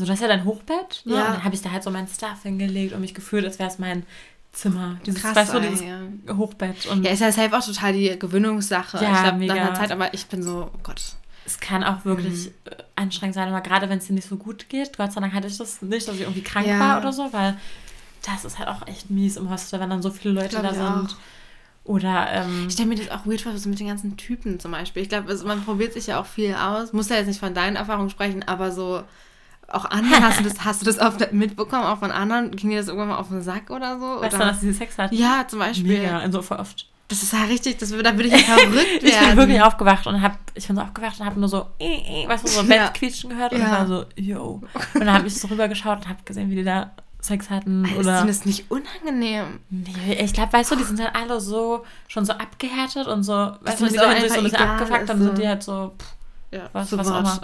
also 0.00 0.06
du 0.06 0.12
hast 0.12 0.20
ja 0.20 0.28
dein 0.28 0.44
Hochbett, 0.44 1.02
ne? 1.04 1.14
Ja. 1.14 1.26
Und 1.26 1.34
dann 1.34 1.44
habe 1.44 1.54
ich 1.54 1.62
da 1.62 1.70
halt 1.70 1.82
so 1.82 1.90
mein 1.90 2.08
Stuff 2.08 2.42
hingelegt 2.42 2.92
und 2.94 3.00
mich 3.00 3.14
gefühlt, 3.14 3.44
als 3.44 3.58
wäre 3.58 3.68
es 3.70 3.78
mein 3.78 4.04
Zimmer. 4.52 4.98
Dieses, 5.06 5.22
Krass, 5.22 5.36
weißt 5.36 5.54
du, 5.54 5.60
dieses 5.60 5.80
ja. 5.82 6.36
Hochbett. 6.36 6.86
Und 6.86 7.04
Ja, 7.04 7.12
ist 7.12 7.20
ja 7.20 7.30
safe 7.30 7.56
auch 7.56 7.64
total 7.64 7.92
die 7.92 8.18
Gewöhnungssache. 8.18 8.96
Ja, 9.02 9.14
ich 9.14 9.22
glaube, 9.22 9.46
nach 9.46 9.54
einer 9.56 9.74
Zeit, 9.74 9.92
aber 9.92 10.12
ich 10.14 10.26
bin 10.26 10.42
so, 10.42 10.70
oh 10.74 10.78
Gott. 10.82 11.00
es 11.46 11.60
kann 11.60 11.84
auch 11.84 12.04
wirklich 12.04 12.46
Mhm. 12.46 12.52
äh, 12.64 12.76
anstrengend 12.96 13.34
sein, 13.34 13.48
aber 13.48 13.60
gerade 13.60 13.88
wenn 13.88 13.98
es 13.98 14.06
dir 14.06 14.12
nicht 14.14 14.28
so 14.28 14.36
gut 14.36 14.68
geht, 14.68 14.96
Gott 14.96 15.12
sei 15.12 15.20
Dank 15.20 15.32
hatte 15.34 15.46
ich 15.46 15.56
das 15.58 15.82
nicht, 15.82 16.06
dass 16.08 16.14
ich 16.16 16.22
irgendwie 16.22 16.42
krank 16.42 16.66
Ja. 16.66 16.78
war 16.80 16.98
oder 16.98 17.12
so, 17.12 17.32
weil 17.32 17.56
das 18.26 18.44
ist 18.44 18.58
halt 18.58 18.68
auch 18.68 18.86
echt 18.86 19.08
mies 19.10 19.36
im 19.36 19.48
Hostel, 19.50 19.80
wenn 19.80 19.88
dann 19.90 20.02
so 20.02 20.10
viele 20.10 20.34
Leute 20.34 20.60
da 20.62 20.74
sind. 20.74 20.82
auch. 21.10 21.16
Oder, 21.84 22.26
ähm, 22.32 22.66
Ich 22.68 22.74
stelle 22.74 22.88
mir 22.88 22.96
das 22.96 23.10
auch 23.10 23.26
weird 23.26 23.40
vor, 23.40 23.56
so 23.56 23.68
mit 23.68 23.80
den 23.80 23.88
ganzen 23.88 24.16
Typen 24.16 24.60
zum 24.60 24.70
Beispiel. 24.72 25.02
Ich 25.02 25.08
glaube, 25.08 25.28
also 25.30 25.46
man 25.46 25.64
probiert 25.64 25.94
sich 25.94 26.08
ja 26.08 26.20
auch 26.20 26.26
viel 26.26 26.54
aus. 26.54 26.92
Muss 26.92 27.08
ja 27.08 27.16
jetzt 27.16 27.26
nicht 27.28 27.40
von 27.40 27.54
deinen 27.54 27.76
Erfahrungen 27.76 28.10
sprechen, 28.10 28.42
aber 28.46 28.70
so 28.70 29.02
auch 29.70 29.84
anderen, 29.86 30.24
hast 30.24 30.40
du 30.40 30.44
das, 30.44 30.64
hast 30.64 30.80
du 30.82 30.86
das 30.86 30.98
oft 30.98 31.32
mitbekommen, 31.32 31.84
auch 31.84 31.98
von 31.98 32.10
anderen? 32.10 32.50
Ging 32.52 32.70
dir 32.70 32.78
das 32.78 32.88
irgendwann 32.88 33.08
mal 33.08 33.16
auf 33.18 33.28
den 33.28 33.42
Sack 33.42 33.70
oder 33.70 33.98
so? 33.98 34.20
weißt 34.20 34.32
du, 34.32 34.36
oder? 34.36 34.46
dass 34.46 34.60
sie 34.60 34.72
Sex 34.72 34.98
hatten? 34.98 35.14
Ja, 35.14 35.44
zum 35.46 35.58
Beispiel. 35.58 35.98
Mega, 35.98 36.18
also 36.18 36.42
voll 36.42 36.58
oft. 36.58 36.86
Das 37.08 37.24
ist 37.24 37.32
ja 37.32 37.42
richtig, 37.44 37.78
das, 37.78 37.90
da 37.90 37.96
würde 37.96 38.26
ich 38.26 38.32
ja 38.32 38.38
verrückt 38.58 39.02
werden. 39.02 39.06
Ich 39.06 39.18
bin 39.18 39.36
wirklich 39.36 39.62
aufgewacht 39.62 40.06
und 40.06 40.22
hab, 40.22 40.38
ich 40.54 40.66
bin 40.66 40.76
so 40.76 40.82
aufgewacht 40.82 41.18
und 41.18 41.26
habe 41.26 41.40
nur 41.40 41.48
so, 41.48 41.66
äh, 41.78 42.22
äh, 42.24 42.28
weißt 42.28 42.44
du, 42.44 42.48
so 42.48 42.62
Ja. 42.72 42.86
Bettquietschen 42.86 43.30
gehört 43.30 43.52
und 43.52 43.60
Ja. 43.60 43.70
war 43.72 43.86
so, 43.86 44.04
yo. 44.16 44.62
Und 44.94 45.00
dann 45.00 45.12
habe 45.12 45.26
ich 45.26 45.34
so 45.34 45.48
rübergeschaut 45.48 45.98
und 45.98 46.08
habe 46.08 46.20
gesehen, 46.24 46.50
wie 46.50 46.56
die 46.56 46.64
da 46.64 46.92
Sex 47.20 47.50
hatten. 47.50 47.84
Ist 47.84 47.96
Oder 47.96 48.18
denen 48.18 48.28
das 48.28 48.44
nicht 48.44 48.70
unangenehm? 48.70 49.60
Nee, 49.70 50.18
ich 50.20 50.32
glaube, 50.32 50.52
weißt 50.52 50.70
du, 50.70 50.76
die 50.76 50.84
sind 50.84 51.00
halt 51.00 51.14
alle 51.14 51.40
so 51.40 51.84
schon 52.08 52.24
so 52.24 52.32
abgehärtet 52.32 53.06
und 53.08 53.24
so, 53.24 53.32
weißt 53.32 53.80
du, 53.80 53.84
die 53.86 53.90
sind 53.90 54.00
so 54.00 54.06
ein 54.06 54.22
bisschen 54.22 54.46
egal 54.46 54.68
abgefuckt, 54.68 55.08
dann 55.08 55.18
ist, 55.18 55.24
sind 55.24 55.36
so. 55.36 55.42
die 55.42 55.48
halt 55.48 55.62
so, 55.62 55.92
pff, 55.98 56.06
Ja, 56.52 56.68
Was- 56.72 56.90
so 56.90 56.98
was 56.98 57.08
auch 57.08 57.22
what. 57.24 57.40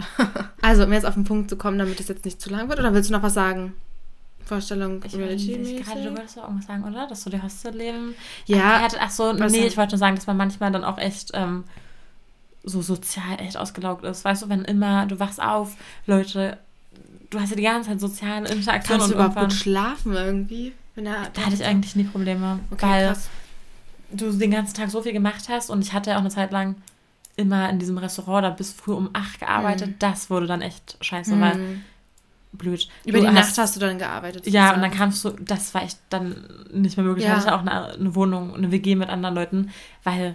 Also, 0.62 0.84
um 0.84 0.92
jetzt 0.92 1.06
auf 1.06 1.14
den 1.14 1.24
Punkt 1.24 1.48
zu 1.50 1.56
kommen, 1.56 1.78
damit 1.78 2.00
es 2.00 2.08
jetzt 2.08 2.24
nicht 2.24 2.40
zu 2.40 2.50
lang 2.50 2.68
wird, 2.68 2.78
oder 2.80 2.92
willst 2.92 3.08
du 3.10 3.14
noch 3.14 3.22
was 3.22 3.34
sagen? 3.34 3.74
Vorstellung, 4.44 5.02
ich 5.04 5.12
weiß 5.12 5.40
nicht, 5.42 5.84
gerade 5.84 6.02
du 6.04 6.12
wolltest 6.14 6.36
doch 6.36 6.44
irgendwas 6.44 6.66
sagen, 6.66 6.84
oder? 6.84 7.06
Dass 7.08 7.24
du 7.24 7.30
die 7.30 7.42
Hostelleben 7.42 8.14
Ja, 8.46 8.74
abgehärtet, 8.74 8.98
ach 9.02 9.10
so, 9.10 9.32
nee, 9.32 9.66
ich 9.66 9.76
wollte 9.76 9.92
nur 9.94 9.98
sagen, 9.98 10.14
dass 10.16 10.26
man 10.28 10.36
manchmal 10.36 10.70
dann 10.70 10.84
auch 10.84 10.98
echt 10.98 11.32
ähm, 11.34 11.64
so 12.62 12.80
sozial 12.82 13.40
echt 13.40 13.56
ausgelaugt 13.56 14.04
ist, 14.04 14.24
weißt 14.24 14.42
du, 14.42 14.48
wenn 14.48 14.64
immer, 14.64 15.06
du 15.06 15.18
wachst 15.18 15.40
auf, 15.42 15.76
Leute, 16.06 16.58
du 17.30 17.40
hast 17.40 17.50
ja 17.50 17.56
die 17.56 17.62
ganze 17.62 17.90
Zeit 17.90 18.00
soziale 18.00 18.48
Interaktion 18.48 18.98
kannst 18.98 19.06
und 19.12 19.18
du 19.18 19.24
überhaupt 19.24 19.38
gut 19.40 19.52
schlafen 19.52 20.12
irgendwie? 20.14 20.72
Wenn 20.94 21.06
er, 21.06 21.28
da 21.32 21.42
hatte 21.42 21.54
ich 21.54 21.64
eigentlich 21.64 21.94
nie 21.96 22.04
Probleme, 22.04 22.60
Okay, 22.70 22.82
weil 22.86 23.06
krass. 23.08 23.28
du 24.12 24.30
den 24.32 24.50
ganzen 24.52 24.74
Tag 24.74 24.90
so 24.90 25.02
viel 25.02 25.12
gemacht 25.12 25.48
hast 25.48 25.70
und 25.70 25.82
ich 25.82 25.92
hatte 25.92 26.10
ja 26.10 26.16
auch 26.16 26.20
eine 26.20 26.30
Zeit 26.30 26.52
lang 26.52 26.76
immer 27.36 27.68
in 27.70 27.78
diesem 27.78 27.98
Restaurant 27.98 28.44
da 28.44 28.50
bis 28.50 28.72
früh 28.72 28.92
um 28.92 29.10
acht 29.12 29.40
gearbeitet. 29.40 29.88
Mhm. 29.88 29.94
Das 29.98 30.30
wurde 30.30 30.46
dann 30.46 30.62
echt 30.62 30.96
scheiße, 31.00 31.38
weil 31.40 31.56
Mhm. 31.56 31.82
blöd. 32.52 32.88
Über 33.04 33.18
Du 33.20 33.26
die 33.26 33.32
Nacht 33.32 33.58
hast 33.58 33.76
du 33.76 33.80
dann 33.80 33.98
gearbeitet. 33.98 34.46
Ja, 34.46 34.70
und 34.70 34.76
sozusagen. 34.76 34.80
dann 34.82 34.90
kamst 34.98 35.24
du, 35.24 35.30
das 35.30 35.74
war 35.74 35.82
echt 35.82 35.98
dann 36.08 36.36
nicht 36.72 36.96
mehr 36.96 37.04
möglich. 37.04 37.26
Ja. 37.26 37.32
Ich 37.36 37.44
hatte 37.44 37.54
auch 37.54 37.60
eine, 37.60 37.92
eine 37.94 38.14
Wohnung, 38.14 38.54
eine 38.54 38.70
WG 38.72 38.94
mit 38.94 39.08
anderen 39.10 39.34
Leuten, 39.34 39.70
weil 40.04 40.34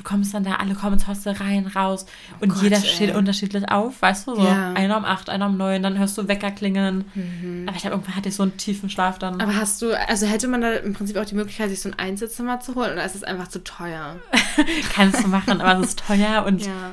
du 0.00 0.04
kommst 0.04 0.32
dann 0.32 0.44
da, 0.44 0.54
alle 0.54 0.74
kommen 0.74 0.94
ins 0.94 1.06
Hostel 1.06 1.34
rein, 1.34 1.66
raus 1.66 2.06
und 2.40 2.50
Oh 2.50 2.54
Gott, 2.54 2.62
jeder 2.62 2.76
ey. 2.78 2.82
steht 2.82 3.14
unterschiedlich 3.14 3.70
auf, 3.70 4.00
weißt 4.00 4.26
du, 4.28 4.34
so 4.36 4.42
Ja. 4.42 4.72
einer 4.72 4.96
um 4.96 5.04
acht, 5.04 5.28
einer 5.28 5.46
um 5.46 5.56
neun, 5.58 5.82
dann 5.82 5.98
hörst 5.98 6.16
du 6.16 6.26
Wecker 6.26 6.50
klingeln. 6.50 7.04
Mhm. 7.14 7.64
Aber 7.66 7.76
ich 7.76 7.82
glaube, 7.82 7.96
irgendwann 7.96 8.16
hatte 8.16 8.30
ich 8.30 8.34
so 8.34 8.42
einen 8.44 8.56
tiefen 8.56 8.88
Schlaf 8.88 9.18
dann. 9.18 9.40
Aber 9.40 9.54
hast 9.54 9.82
du, 9.82 9.92
also 10.08 10.26
hätte 10.26 10.48
man 10.48 10.62
da 10.62 10.72
im 10.72 10.94
Prinzip 10.94 11.16
auch 11.18 11.24
die 11.26 11.34
Möglichkeit, 11.34 11.68
sich 11.68 11.80
so 11.82 11.90
ein 11.90 11.98
Einzelzimmer 11.98 12.60
zu 12.60 12.74
holen 12.74 12.92
oder 12.92 13.04
ist 13.04 13.14
es 13.14 13.24
einfach 13.24 13.48
zu 13.48 13.62
teuer? 13.62 14.16
Kannst 14.94 15.22
du 15.22 15.28
machen, 15.28 15.60
aber 15.60 15.80
es 15.80 15.90
ist 15.90 16.02
teuer 16.06 16.44
und 16.46 16.64
Ja, 16.64 16.92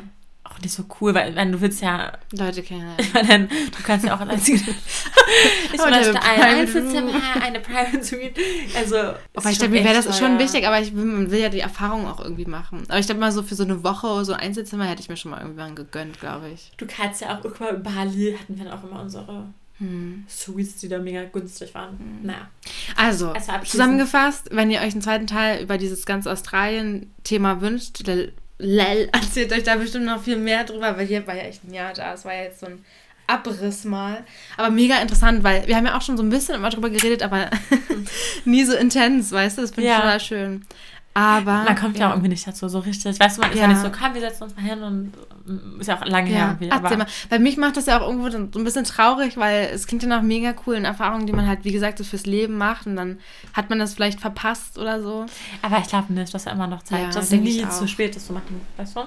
auch 0.57 0.61
nicht 0.61 0.73
so 0.73 0.85
cool, 0.99 1.13
weil 1.13 1.35
wenn 1.35 1.51
du 1.51 1.61
willst 1.61 1.81
ja 1.81 2.13
Leute 2.31 2.63
kennenlernen. 2.63 2.97
Ich 3.07 3.13
meine, 3.13 3.47
du 3.47 3.83
kannst 3.83 4.05
ja 4.05 4.15
auch 4.15 4.19
als 4.19 4.47
ich 4.49 4.65
möchte 5.77 6.21
ein 6.21 6.41
Einzelzimmer, 6.41 7.11
eine 7.41 7.59
Private 7.59 8.03
Suite. 8.03 8.37
Also, 8.75 8.97
Aber 9.35 9.49
ich 9.49 9.59
glaube, 9.59 9.73
mir 9.73 9.83
wäre 9.83 10.01
das 10.01 10.17
schon 10.17 10.39
wichtig, 10.39 10.67
aber 10.67 10.81
ich 10.81 10.95
will, 10.95 11.29
will 11.31 11.39
ja 11.39 11.49
die 11.49 11.59
Erfahrung 11.59 12.07
auch 12.07 12.19
irgendwie 12.19 12.45
machen. 12.45 12.83
Aber 12.87 12.99
ich 12.99 13.05
glaube 13.05 13.19
mal 13.19 13.31
so 13.31 13.43
für 13.43 13.55
so 13.55 13.63
eine 13.63 13.83
Woche 13.83 14.25
so 14.25 14.33
ein 14.33 14.39
Einzelzimmer 14.39 14.85
hätte 14.85 15.01
ich 15.01 15.09
mir 15.09 15.17
schon 15.17 15.31
mal 15.31 15.41
irgendwann 15.41 15.75
gegönnt, 15.75 16.19
glaube 16.19 16.49
ich. 16.49 16.71
Du 16.77 16.85
kannst 16.87 17.21
ja 17.21 17.37
auch, 17.37 17.59
mal, 17.59 17.75
in 17.75 17.83
Bali 17.83 18.37
hatten 18.39 18.57
wir 18.57 18.65
dann 18.65 18.73
auch 18.73 18.83
immer 18.83 19.01
unsere 19.01 19.47
Hm. 19.79 20.25
Suites, 20.27 20.77
die 20.77 20.87
da 20.87 20.97
mega 20.97 21.23
günstig 21.25 21.73
waren. 21.75 22.19
Naja. 22.23 22.49
Also, 22.95 23.31
Also 23.31 23.51
zusammengefasst, 23.63 24.49
wenn 24.51 24.71
ihr 24.71 24.79
euch 24.79 24.93
einen 24.93 25.03
zweiten 25.03 25.27
Teil 25.27 25.61
über 25.61 25.77
dieses 25.77 26.05
ganze 26.07 26.31
Australien-Thema 26.31 27.61
wünscht, 27.61 28.07
lel, 28.59 28.97
lel, 28.97 29.09
erzählt 29.13 29.51
euch 29.53 29.63
da 29.63 29.75
bestimmt 29.75 30.05
noch 30.05 30.21
viel 30.21 30.37
mehr 30.37 30.63
drüber, 30.63 30.97
weil 30.97 31.05
hier 31.05 31.25
war 31.27 31.35
ja 31.35 31.43
echt 31.43 31.63
ein 31.63 31.73
Jahr 31.73 31.93
da. 31.93 32.13
Es 32.13 32.25
war 32.25 32.33
ja 32.33 32.43
jetzt 32.43 32.59
so 32.59 32.67
ein 32.67 32.83
Abriss 33.27 33.83
mal. 33.83 34.23
Aber 34.55 34.69
mega 34.69 34.99
interessant, 35.01 35.43
weil 35.43 35.67
wir 35.67 35.75
haben 35.75 35.85
ja 35.85 35.97
auch 35.97 36.01
schon 36.01 36.15
so 36.17 36.23
ein 36.23 36.29
bisschen 36.29 36.55
immer 36.55 36.69
drüber 36.69 36.89
geredet, 36.89 37.23
aber 37.23 37.49
nie 38.45 38.63
so 38.63 38.73
intens, 38.73 39.31
weißt 39.31 39.57
du? 39.57 39.61
Das 39.63 39.71
finde 39.71 39.89
ich 39.89 39.95
Ja. 39.95 40.01
total 40.01 40.19
schön. 40.19 40.65
Aber. 41.17 41.63
Man 41.63 41.75
kommt 41.75 41.97
ja. 41.97 42.07
auch 42.07 42.11
irgendwie 42.11 42.29
nicht 42.29 42.45
dazu, 42.47 42.67
so 42.69 42.79
richtig. 42.79 43.19
Weißt 43.19 43.37
du, 43.37 43.41
man 43.41 43.51
ist 43.51 43.57
ja, 43.57 43.63
Ja. 43.63 43.67
nicht 43.69 43.81
so, 43.81 43.89
komm, 43.89 44.13
wir 44.13 44.21
setzen 44.21 44.43
uns 44.43 44.55
mal 44.55 44.61
hin 44.61 44.83
und 44.83 45.11
mm, 45.45 45.79
ist 45.81 45.87
ja 45.87 45.97
auch 45.97 46.05
lange 46.05 46.29
her 46.29 46.37
Ja, 46.39 46.47
irgendwie. 46.49 46.69
erzähl 46.69 47.01
Aber. 47.01 47.05
Bei 47.29 47.39
mich 47.39 47.57
macht 47.57 47.75
das 47.77 47.87
ja 47.87 47.99
auch 47.99 48.07
irgendwo 48.07 48.29
so 48.29 48.37
ein 48.37 48.63
bisschen 48.63 48.83
traurig, 48.83 49.35
weil 49.37 49.69
es 49.73 49.87
klingt 49.87 50.03
ja 50.03 50.09
nach 50.09 50.21
mega 50.21 50.53
coolen 50.53 50.85
Erfahrungen, 50.85 51.25
die 51.25 51.33
man 51.33 51.47
halt, 51.47 51.63
wie 51.63 51.71
gesagt, 51.71 51.97
so 51.97 52.03
fürs 52.03 52.25
Leben 52.27 52.57
macht 52.57 52.85
und 52.85 52.95
dann 52.95 53.17
hat 53.53 53.69
man 53.69 53.79
das 53.79 53.95
vielleicht 53.95 54.19
verpasst 54.19 54.77
oder 54.77 55.01
so. 55.01 55.25
aber 55.63 55.79
ich 55.79 55.87
glaube 55.87 56.13
nicht, 56.13 56.33
dass 56.33 56.45
er 56.45 56.51
immer 56.53 56.67
noch 56.67 56.83
Zeit 56.83 56.99
Ja, 57.01 57.07
Das 57.07 57.25
ist 57.25 57.31
ich 57.33 57.41
nie 57.41 57.67
zu 57.69 57.87
spät, 57.87 58.15
das 58.15 58.27
zu 58.27 58.33
machen. 58.33 58.61
Weißt 58.77 58.95
du? 58.95 59.01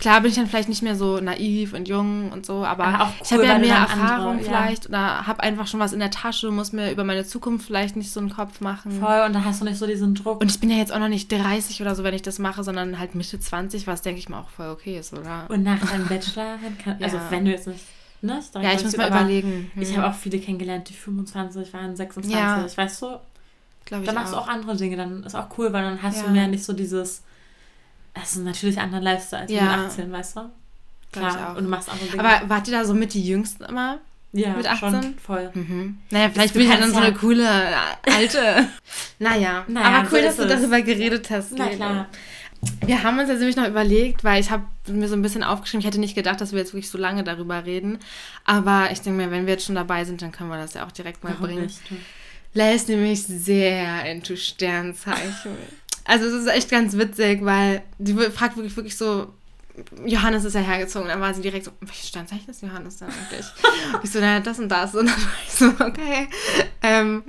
Klar 0.00 0.20
bin 0.20 0.30
ich 0.30 0.36
dann 0.36 0.48
vielleicht 0.48 0.68
nicht 0.68 0.82
mehr 0.82 0.96
so 0.96 1.20
naiv 1.20 1.72
und 1.74 1.86
jung 1.86 2.32
und 2.32 2.44
so, 2.44 2.64
aber, 2.64 2.84
Aber 2.84 3.04
auch 3.04 3.08
ich 3.22 3.30
habe 3.32 3.42
cool, 3.42 3.48
ja 3.48 3.58
mehr 3.58 3.68
dann 3.68 3.86
andere- 3.86 4.00
Erfahrung 4.00 4.38
ja. 4.38 4.44
vielleicht 4.44 4.88
oder 4.88 5.26
habe 5.26 5.42
einfach 5.42 5.66
schon 5.68 5.78
was 5.80 5.92
in 5.92 6.00
der 6.00 6.10
Tasche, 6.10 6.50
muss 6.50 6.72
mir 6.72 6.90
über 6.90 7.04
meine 7.04 7.24
Zukunft 7.24 7.66
vielleicht 7.66 7.94
nicht 7.96 8.10
so 8.10 8.18
einen 8.20 8.30
Kopf 8.30 8.60
machen. 8.60 8.90
Voll, 9.00 9.22
und 9.26 9.32
dann 9.32 9.44
hast 9.44 9.60
du 9.60 9.64
nicht 9.64 9.78
so 9.78 9.86
diesen 9.86 10.14
Druck. 10.16 10.40
Und 10.40 10.50
ich 10.50 10.58
bin 10.60 10.70
ja 10.70 10.76
jetzt 10.76 10.92
auch 10.92 10.98
noch 10.98 11.08
nicht 11.08 11.30
30 11.30 11.80
oder 11.80 11.94
so, 11.94 12.02
wenn 12.02 12.14
ich 12.14 12.22
das 12.22 12.38
mache, 12.40 12.64
sondern 12.64 12.98
halt 12.98 13.14
Mitte 13.14 13.38
20, 13.38 13.86
was 13.86 14.02
denke 14.02 14.18
ich 14.18 14.28
mal 14.28 14.40
auch 14.40 14.48
voll 14.50 14.70
okay 14.70 14.98
ist, 14.98 15.12
oder? 15.12 15.46
Und 15.48 15.62
nach 15.62 15.78
deinem 15.78 16.06
Bachelor, 16.08 16.58
kann, 16.82 16.96
also 17.00 17.16
Ja. 17.18 17.22
wenn 17.30 17.44
du 17.44 17.52
jetzt 17.52 17.68
nicht, 17.68 17.80
ne? 18.22 18.40
ja, 18.60 18.72
ich 18.72 18.82
muss 18.82 18.96
mal 18.96 19.06
überlegen. 19.08 19.70
Hm. 19.74 19.82
Ich 19.82 19.96
habe 19.96 20.08
auch 20.08 20.14
viele 20.14 20.38
kennengelernt, 20.40 20.88
die 20.88 20.94
25 20.94 21.72
waren, 21.72 21.94
26, 21.94 22.36
Ja. 22.36 22.66
weißt 22.76 23.02
du? 23.02 23.06
Glaub 23.84 24.00
ich 24.00 24.06
Dann 24.06 24.14
machst 24.16 24.32
du 24.32 24.36
auch 24.36 24.48
andere 24.48 24.76
Dinge, 24.76 24.96
dann 24.96 25.22
ist 25.22 25.34
auch 25.36 25.46
cool, 25.58 25.72
weil 25.72 25.82
dann 25.82 26.02
hast 26.02 26.18
Ja. 26.18 26.24
du 26.24 26.30
mehr 26.30 26.48
nicht 26.48 26.64
so 26.64 26.72
dieses, 26.72 27.22
das 28.14 28.32
ist 28.36 28.44
natürlich 28.44 28.78
ein 28.78 28.84
anderer 28.86 29.02
Lifestyle 29.02 29.42
als 29.42 29.50
Ja. 29.52 29.62
mit 29.76 29.86
18, 29.86 30.12
weißt 30.12 30.36
du? 30.36 30.40
Klar, 31.12 31.56
und 31.56 31.64
du 31.64 31.70
machst 31.70 31.88
andere 31.90 32.06
Dinge. 32.08 32.24
Aber 32.24 32.48
wart 32.48 32.68
ihr 32.68 32.78
da 32.78 32.84
so 32.84 32.94
mit 32.94 33.12
die 33.14 33.24
Jüngsten 33.26 33.64
immer? 33.64 33.98
ja, 34.34 34.54
mit 34.54 34.66
18? 34.66 34.90
schon 35.02 35.18
voll. 35.18 35.50
Mhm. 35.52 35.98
Naja, 36.10 36.30
vielleicht 36.32 36.54
bin 36.54 36.62
ich 36.62 36.68
ja 36.70 36.78
dann 36.78 36.90
so 36.90 36.96
eine 37.00 37.12
coole 37.12 37.44
äh, 37.44 38.10
alte. 38.10 38.66
naja, 39.18 39.64
Naja, 39.68 39.86
aber 39.88 40.08
cool, 40.10 40.20
so 40.20 40.24
dass 40.24 40.36
du 40.36 40.46
darüber 40.46 40.80
geredet 40.80 41.28
hast. 41.30 41.52
Na 41.56 41.64
Lene. 41.66 41.76
klar. 41.76 42.06
Wir 42.86 43.02
haben 43.02 43.18
uns 43.18 43.28
jetzt 43.28 43.40
nämlich 43.40 43.56
noch 43.56 43.66
überlegt, 43.66 44.22
weil 44.24 44.40
ich 44.40 44.50
habe 44.50 44.64
mir 44.86 45.08
so 45.08 45.16
ein 45.16 45.22
bisschen 45.22 45.42
aufgeschrieben, 45.42 45.80
ich 45.80 45.86
hätte 45.86 45.98
nicht 46.00 46.14
gedacht, 46.14 46.40
dass 46.40 46.52
wir 46.52 46.60
jetzt 46.60 46.72
wirklich 46.72 46.88
so 46.90 46.96
lange 46.96 47.24
darüber 47.24 47.64
reden. 47.66 47.98
Aber 48.44 48.88
ich 48.92 49.00
denke 49.00 49.22
mir, 49.22 49.30
wenn 49.30 49.46
wir 49.46 49.54
jetzt 49.54 49.66
schon 49.66 49.74
dabei 49.74 50.04
sind, 50.04 50.22
dann 50.22 50.32
können 50.32 50.48
wir 50.48 50.56
das 50.58 50.74
ja 50.74 50.86
auch 50.86 50.92
direkt 50.92 51.24
mal 51.24 51.30
Warum 51.34 51.46
bringen. 51.46 51.62
nicht? 51.62 51.80
Ist 52.54 52.88
nämlich 52.88 53.22
sehr 53.24 54.04
into 54.10 54.36
Sternzeichen. 54.36 55.56
Also 56.04 56.26
es 56.26 56.32
ist 56.32 56.48
echt 56.48 56.70
ganz 56.70 56.96
witzig, 56.96 57.44
weil 57.44 57.82
die 57.98 58.14
fragt 58.14 58.56
wirklich, 58.56 58.76
wirklich 58.76 58.96
so, 58.96 59.32
Johannes 60.04 60.44
ist 60.44 60.54
ja 60.54 60.60
hergezogen. 60.60 61.08
Dann 61.08 61.20
war 61.20 61.32
sie 61.32 61.42
direkt 61.42 61.64
so, 61.64 61.70
welches 61.80 62.08
Sternzeichen 62.08 62.50
ist 62.50 62.62
Johannes 62.62 62.98
denn 62.98 63.08
eigentlich? 63.08 63.46
ich 64.02 64.10
so, 64.10 64.20
naja, 64.20 64.40
das 64.40 64.58
und 64.58 64.68
das. 64.68 64.94
Und 64.94 65.06
dann 65.06 65.16
war 65.16 65.32
ich 65.46 65.52
so, 65.52 65.66
okay. 65.84 66.28
Ähm, 66.82 67.22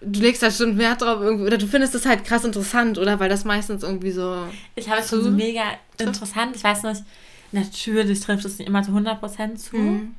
du 0.00 0.20
legst 0.20 0.42
da 0.42 0.50
schon 0.50 0.78
Wert 0.78 1.02
drauf 1.02 1.20
irgendwie, 1.20 1.46
oder 1.46 1.58
du 1.58 1.66
findest 1.66 1.94
das 1.94 2.06
halt 2.06 2.24
krass 2.24 2.44
interessant, 2.44 2.98
oder? 2.98 3.18
Weil 3.18 3.28
das 3.28 3.44
meistens 3.44 3.82
irgendwie 3.82 4.12
so... 4.12 4.46
Ich 4.76 4.88
habe 4.88 5.00
es 5.00 5.08
schon 5.08 5.24
so 5.24 5.30
mega 5.30 5.64
interessant. 5.98 6.54
Ich 6.54 6.62
weiß 6.62 6.84
nicht, 6.84 7.02
natürlich 7.50 8.20
trifft 8.20 8.44
es 8.44 8.58
nicht 8.58 8.68
immer 8.68 8.82
zu 8.82 8.92
100% 8.92 9.56
zu. 9.56 9.76
Mhm. 9.76 10.14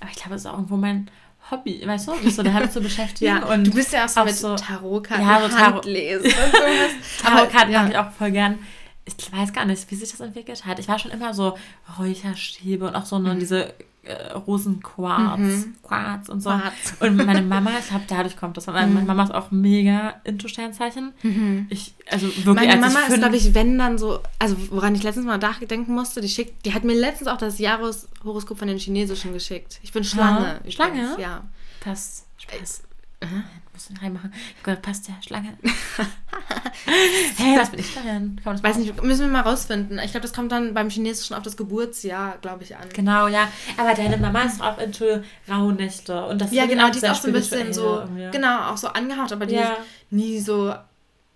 Aber 0.00 0.10
ich 0.10 0.16
glaube, 0.16 0.34
es 0.34 0.42
ist 0.42 0.46
auch 0.46 0.54
irgendwo 0.54 0.76
mein 0.76 1.10
Hobby, 1.50 1.82
weißt 1.84 2.08
du, 2.08 2.14
mich 2.16 2.34
so 2.34 2.42
damit 2.42 2.72
zu 2.72 2.80
beschäftigen. 2.80 3.36
Ja, 3.36 3.44
und 3.46 3.66
du 3.66 3.70
bist 3.72 3.92
ja 3.92 4.04
auch 4.06 4.08
so 4.08 4.24
mit 4.24 4.34
so- 4.34 4.56
Tarotkarten, 4.56 5.26
Ja, 5.26 5.40
so 5.42 5.46
Tarot- 5.48 5.74
Handlesen 5.74 6.24
und 6.26 6.32
sowas. 6.52 7.22
Tarotkarten 7.22 7.72
ja. 7.72 7.82
mache 7.82 7.92
ich 7.92 7.98
auch 7.98 8.10
voll 8.12 8.30
gern. 8.30 8.58
Ich 9.06 9.32
weiß 9.32 9.52
gar 9.52 9.64
nicht, 9.66 9.90
wie 9.90 9.94
sich 9.96 10.10
das 10.10 10.20
entwickelt 10.20 10.64
hat. 10.64 10.78
Ich 10.78 10.88
war 10.88 10.98
schon 10.98 11.10
immer 11.10 11.34
so 11.34 11.58
Räucherstäbe 11.98 12.86
und 12.86 12.94
auch 12.96 13.04
so 13.04 13.18
nur 13.18 13.34
diese 13.34 13.74
äh, 14.04 14.32
Rosenquarz, 14.32 15.38
Mhm. 15.40 15.74
Quarz 15.82 16.28
und 16.28 16.40
so. 16.42 16.50
Quarz. 16.50 16.94
Und 17.00 17.16
meine 17.16 17.42
Mama, 17.42 17.70
ich 17.78 17.88
glaube, 17.88 18.04
dadurch 18.06 18.36
kommt 18.36 18.56
das. 18.56 18.66
Meine, 18.66 18.92
meine 18.92 19.06
Mama 19.06 19.24
ist 19.24 19.34
auch 19.34 19.50
mega 19.50 20.14
into 20.24 20.48
Sternzeichen. 20.48 21.12
Ich, 21.70 21.94
also 22.10 22.26
wirklich, 22.28 22.54
Meine 22.54 22.76
Mama 22.80 23.00
ist, 23.08 23.18
glaube 23.18 23.36
ich, 23.36 23.54
wenn 23.54 23.78
dann 23.78 23.98
so, 23.98 24.20
also 24.38 24.56
woran 24.70 24.94
ich 24.94 25.02
letztens 25.02 25.26
mal 25.26 25.38
nachdenken 25.38 25.92
musste, 25.94 26.20
die 26.20 26.28
schickt, 26.28 26.64
die 26.66 26.74
hat 26.74 26.84
mir 26.84 26.94
letztens 26.94 27.28
auch 27.28 27.38
das 27.38 27.58
Jahreshoroskop 27.58 28.58
von 28.58 28.68
den 28.68 28.78
Chinesischen 28.78 29.32
geschickt. 29.32 29.80
Ich 29.82 29.92
bin 29.92 30.04
Schlange. 30.04 30.60
Ja, 30.64 30.70
Schlange? 30.70 31.16
Ja. 31.18 31.44
Passt. 31.80 32.26
Spaß. 32.38 32.82
Äh, 33.24 33.72
musst 33.72 33.90
du 33.90 33.94
reinmachen. 34.00 34.32
Ich 34.56 34.62
gedacht, 34.62 34.82
passt 34.82 35.08
ja, 35.08 35.14
Schlange. 35.26 35.56
hey, 37.36 37.58
was 37.58 37.70
bin 37.70 37.80
ich 37.80 37.94
darin? 37.94 38.36
Kann 38.36 38.44
man 38.44 38.54
das 38.54 38.62
Weiß 38.62 38.76
nicht, 38.76 39.02
müssen 39.02 39.26
wir 39.26 39.28
mal 39.28 39.40
rausfinden. 39.40 39.98
Ich 39.98 40.12
glaube, 40.12 40.22
das 40.22 40.32
kommt 40.32 40.52
dann 40.52 40.74
beim 40.74 40.90
Chinesischen 40.90 41.34
auf 41.34 41.42
das 41.42 41.56
Geburtsjahr, 41.56 42.38
glaube 42.40 42.62
ich, 42.62 42.76
an. 42.76 42.88
Genau, 42.92 43.28
ja. 43.28 43.48
Aber 43.76 43.94
deine 43.94 44.16
Mama 44.16 44.42
ist 44.42 44.62
auch 44.62 44.78
into 44.78 45.22
Rauhnächte. 45.48 46.26
Und 46.26 46.40
das 46.40 46.52
ja, 46.52 46.66
genau, 46.66 46.90
die 46.90 46.98
ist 46.98 47.08
auch 47.08 47.14
so 47.14 47.28
ein 47.28 47.34
bisschen 47.34 47.72
so, 47.72 48.00
irgendwie. 48.00 48.30
genau, 48.30 48.70
auch 48.70 48.76
so 48.76 48.88
angehaucht, 48.88 49.32
aber 49.32 49.46
die 49.46 49.54
ja. 49.54 49.72
ist 49.72 49.78
nie 50.10 50.40
so 50.40 50.74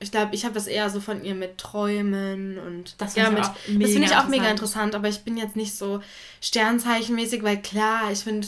ich 0.00 0.12
glaube, 0.12 0.34
ich 0.34 0.44
habe 0.44 0.54
das 0.54 0.66
eher 0.66 0.90
so 0.90 1.00
von 1.00 1.24
ihr 1.24 1.34
mit 1.34 1.58
Träumen 1.58 2.58
und 2.58 2.94
das 2.98 3.16
ja, 3.16 3.30
mit, 3.30 3.40
das 3.40 3.50
finde 3.66 4.06
ich 4.06 4.16
auch 4.16 4.28
mega 4.28 4.48
interessant, 4.48 4.94
aber 4.94 5.08
ich 5.08 5.24
bin 5.24 5.36
jetzt 5.36 5.56
nicht 5.56 5.76
so 5.76 6.00
sternzeichenmäßig, 6.40 7.42
weil 7.42 7.60
klar, 7.60 8.12
ich 8.12 8.20
finde, 8.20 8.46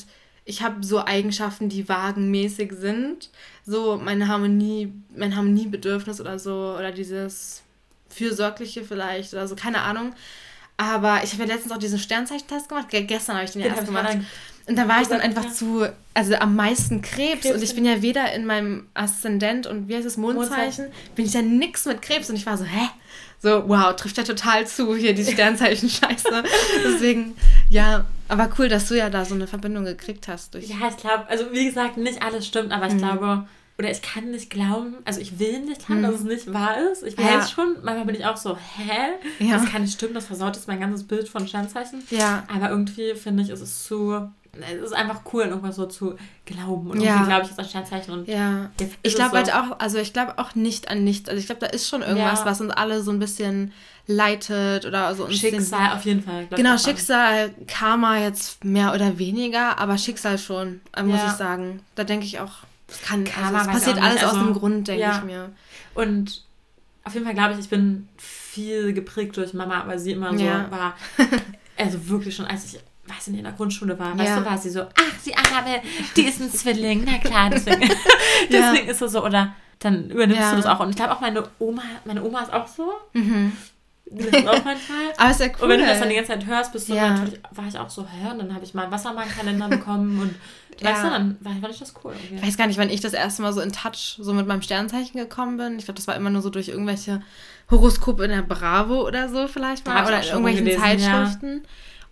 ich 0.51 0.63
habe 0.63 0.85
so 0.85 1.05
Eigenschaften, 1.05 1.69
die 1.69 1.89
wagenmäßig 1.89 2.73
sind, 2.73 3.31
so 3.65 4.01
meine 4.03 4.27
Harmonie, 4.27 4.93
mein 5.17 5.37
Harmoniebedürfnis 5.37 6.21
oder 6.21 6.41
so 6.41 6.75
oder 6.77 6.91
dieses 6.91 7.63
fürsorgliche 8.09 8.83
vielleicht 8.83 9.33
oder 9.33 9.47
so, 9.47 9.55
keine 9.55 9.83
Ahnung. 9.83 10.13
Aber 10.77 11.23
ich 11.23 11.33
habe 11.35 11.45
ja 11.45 11.55
letztens 11.55 11.73
auch 11.73 11.79
diesen 11.79 12.01
Sternzeichentest 12.01 12.69
gemacht. 12.69 12.89
Gestern 12.91 13.37
habe 13.37 13.45
ich 13.45 13.53
den 13.53 13.63
ja 13.63 13.69
erst 13.69 13.87
gemacht. 13.87 14.19
Und 14.67 14.77
da 14.77 14.89
war 14.89 15.01
ich 15.01 15.09
dann 15.09 15.21
einfach 15.21 15.53
zu, 15.53 15.87
also 16.15 16.35
am 16.35 16.57
meisten 16.57 17.01
Krebs. 17.01 17.43
Krebs. 17.43 17.55
Und 17.55 17.63
ich 17.63 17.75
bin 17.75 17.85
ja 17.85 18.03
weder 18.03 18.33
in 18.33 18.45
meinem 18.45 18.89
Aszendent 18.95 19.67
und 19.69 19.89
wie 19.89 19.95
heißt 19.95 20.07
es, 20.07 20.17
Mondzeichen, 20.17 20.87
bin 21.15 21.27
ich 21.27 21.35
ja 21.35 21.43
nix 21.43 21.87
mit 21.87 22.03
Krebs. 22.03 22.29
Und 22.29 22.37
ich 22.37 22.47
war 22.47 22.59
so, 22.59 22.65
hä? 22.65 22.89
So, 23.43 23.69
wow, 23.69 23.97
trifft 23.97 24.19
ja 24.19 24.23
total 24.23 24.67
zu, 24.67 24.95
hier 24.95 25.15
die 25.15 25.25
Sternzeichen-Scheiße. 25.25 26.43
Deswegen, 26.85 27.37
ja, 27.71 28.05
aber 28.29 28.51
cool, 28.59 28.69
dass 28.69 28.89
du 28.89 28.97
ja 28.97 29.09
da 29.09 29.25
so 29.25 29.35
eine 29.35 29.47
Verbindung 29.47 29.85
gekriegt 29.85 30.29
hast. 30.29 30.55
Durch 30.55 30.69
ja, 30.69 30.77
ich 30.89 30.97
glaube, 30.99 31.27
also 31.29 31.47
wie 31.51 31.65
gesagt, 31.65 31.97
nicht 31.97 32.23
alles 32.23 32.47
stimmt, 32.47 32.71
aber 32.71 32.87
ich 32.89 32.95
mhm. 32.95 32.99
glaube, 32.99 33.47
oder 33.79 33.91
ich 33.91 34.03
kann 34.03 34.31
nicht 34.31 34.51
glauben, 34.51 34.97
also 35.07 35.21
ich 35.21 35.39
will 35.39 35.61
nicht 35.61 35.87
glauben, 35.87 36.03
mhm. 36.03 36.07
dass 36.07 36.17
es 36.17 36.25
nicht 36.25 36.53
wahr 36.53 36.77
ist. 36.93 37.03
Ich 37.03 37.17
weiß 37.17 37.27
ja. 37.27 37.49
schon, 37.49 37.77
manchmal 37.83 38.05
bin 38.05 38.15
ich 38.15 38.27
auch 38.27 38.37
so, 38.37 38.59
hä? 38.77 39.15
Ja. 39.39 39.55
Das 39.55 39.65
kann 39.71 39.83
nicht 39.83 39.95
stimmen, 39.95 40.13
das 40.13 40.27
versaut 40.27 40.55
jetzt 40.55 40.69
mein 40.69 40.81
ganzes 40.81 41.05
Bild 41.05 41.31
von 41.31 41.49
Sternzeichen. 41.49 42.03
Ja. 42.11 42.45
Aber 42.55 42.69
irgendwie 42.69 43.15
finde 43.15 43.43
ich, 43.43 43.49
ist 43.49 43.63
es 43.63 43.85
zu 43.85 44.31
es 44.63 44.83
ist 44.83 44.93
einfach 44.93 45.23
cool, 45.33 45.45
irgendwas 45.45 45.77
so 45.77 45.87
zu 45.87 46.17
glauben. 46.45 46.91
Und 46.91 47.01
ja. 47.01 47.25
glaube 47.25 47.45
ich, 47.45 47.51
ist 47.51 47.59
ein 47.59 47.65
Sternzeichen. 47.65 48.13
Und 48.13 48.29
ja. 48.29 48.71
Ich 49.03 49.15
glaube 49.15 49.31
so. 49.31 49.37
halt 49.37 49.55
auch, 49.55 49.79
also 49.79 49.99
ich 49.99 50.13
glaube 50.13 50.39
auch 50.39 50.55
nicht 50.55 50.89
an 50.89 51.05
nichts. 51.05 51.29
Also 51.29 51.41
ich 51.41 51.47
glaube, 51.47 51.61
da 51.61 51.67
ist 51.67 51.89
schon 51.89 52.03
irgendwas, 52.03 52.41
ja. 52.41 52.47
was 52.47 52.61
uns 52.61 52.73
alle 52.73 53.03
so 53.03 53.11
ein 53.11 53.19
bisschen 53.19 53.73
leitet 54.07 54.87
oder 54.87 55.15
so. 55.15 55.29
Schicksal 55.31 55.81
den, 55.81 55.93
auf 55.93 56.05
jeden 56.05 56.23
Fall. 56.23 56.47
Genau, 56.51 56.77
Schicksal, 56.77 57.51
Karma 57.67 58.19
jetzt 58.19 58.65
mehr 58.65 58.95
oder 58.95 59.19
weniger, 59.19 59.79
aber 59.79 59.99
Schicksal 59.99 60.39
schon, 60.39 60.81
äh, 60.97 61.03
muss 61.03 61.21
ja. 61.21 61.27
ich 61.29 61.33
sagen. 61.33 61.81
Da 61.95 62.05
denke 62.05 62.27
ich 62.27 62.41
auch, 62.41 62.53
es 62.89 63.03
kann, 63.03 63.25
Karma 63.25 63.59
also, 63.59 63.71
es 63.71 63.77
passiert 63.77 64.03
alles 64.03 64.23
also, 64.23 64.37
aus 64.37 64.45
dem 64.45 64.55
Grund, 64.55 64.89
denke 64.89 65.11
ich 65.17 65.25
mir. 65.25 65.51
Und 65.95 66.45
auf 67.05 67.15
jeden 67.15 67.25
Fall 67.25 67.35
glaube 67.35 67.55
ich, 67.55 67.61
ich 67.61 67.69
bin 67.69 68.09
viel 68.17 68.93
geprägt 68.93 69.37
durch 69.37 69.55
Mama, 69.55 69.85
weil 69.87 69.99
sie 69.99 70.13
immer 70.13 70.37
so 70.37 70.45
war. 70.45 70.95
Also 71.77 72.11
wirklich 72.11 72.37
schon, 72.37 72.45
als 72.45 72.67
ich 72.67 72.81
weiß 73.11 73.29
nicht, 73.29 73.39
in 73.39 73.45
der 73.45 73.53
Grundschule 73.53 73.99
war, 73.99 74.17
weißt 74.17 74.29
ja. 74.29 74.41
du, 74.41 74.45
war 74.45 74.59
sie 74.59 74.71
so, 74.71 74.83
ach, 74.83 75.23
die 75.25 75.35
Arabe, 75.37 75.83
die 76.17 76.23
ist 76.23 76.41
ein 76.41 76.51
Zwilling, 76.51 77.05
na 77.05 77.19
klar, 77.19 77.51
deswegen, 77.51 77.81
deswegen 78.51 78.87
ja. 78.87 78.93
ist 78.93 79.03
es 79.03 79.13
so, 79.13 79.25
oder 79.25 79.55
dann 79.81 80.11
übernimmst 80.11 80.43
ja. 80.43 80.51
du 80.51 80.57
das 80.57 80.67
auch. 80.67 80.81
Und 80.81 80.91
ich 80.91 80.97
glaube 80.97 81.13
auch 81.13 81.21
meine 81.21 81.43
Oma, 81.59 81.83
meine 82.05 82.23
Oma 82.23 82.43
ist 82.43 82.53
auch 82.53 82.67
so. 82.67 82.93
Mhm. 83.15 83.53
Das 84.11 84.27
ist 84.27 84.49
auch 84.49 84.65
manchmal. 84.65 84.99
Aber 85.17 85.31
ist 85.31 85.41
ja 85.41 85.47
cool. 85.47 85.63
Und 85.63 85.69
wenn 85.71 85.81
du 85.81 85.87
das 85.87 86.01
dann 86.01 86.09
die 86.09 86.17
ganze 86.17 86.33
Zeit 86.33 86.47
hörst, 86.47 86.73
bist 86.73 86.89
du 86.89 86.95
ja. 86.95 87.11
natürlich, 87.11 87.41
war 87.53 87.67
ich 87.67 87.79
auch 87.79 87.89
so, 87.89 88.07
hör, 88.07 88.33
und 88.33 88.41
dann 88.41 88.55
habe 88.55 88.65
ich 88.65 88.75
mal 88.75 88.83
einen 88.83 88.93
Wassermann-Kalender 88.93 89.69
bekommen 89.69 90.21
und 90.21 90.35
ja. 90.81 90.91
weißt 90.91 91.05
du, 91.05 91.11
dann 91.11 91.39
fand 91.43 91.71
ich 91.71 91.79
das 91.79 91.95
cool. 92.05 92.13
Irgendwie. 92.13 92.37
Ich 92.37 92.43
weiß 92.43 92.57
gar 92.57 92.67
nicht, 92.67 92.79
wann 92.79 92.91
ich 92.91 93.01
das 93.01 93.13
erste 93.13 93.43
Mal 93.43 93.53
so 93.53 93.61
in 93.61 93.73
Touch 93.73 94.19
so 94.19 94.33
mit 94.33 94.47
meinem 94.47 94.63
Sternzeichen 94.63 95.19
gekommen 95.19 95.57
bin. 95.57 95.79
Ich 95.79 95.85
glaube, 95.85 95.97
das 95.97 96.09
war 96.09 96.17
immer 96.17 96.31
nur 96.31 96.43
so 96.43 96.51
durch 96.51 96.69
irgendwelche 96.69 97.23
Horoskope 97.71 98.25
in 98.25 98.31
der 98.31 98.43
Bravo 98.43 99.07
oder 99.07 99.29
so 99.29 99.47
vielleicht 99.47 99.87
mal. 99.87 100.05
Oder 100.05 100.19
in 100.19 100.27
irgendwelchen 100.27 100.65
gelesen, 100.65 100.83
Zeitschriften. 100.83 101.63
Ja. 101.63 101.69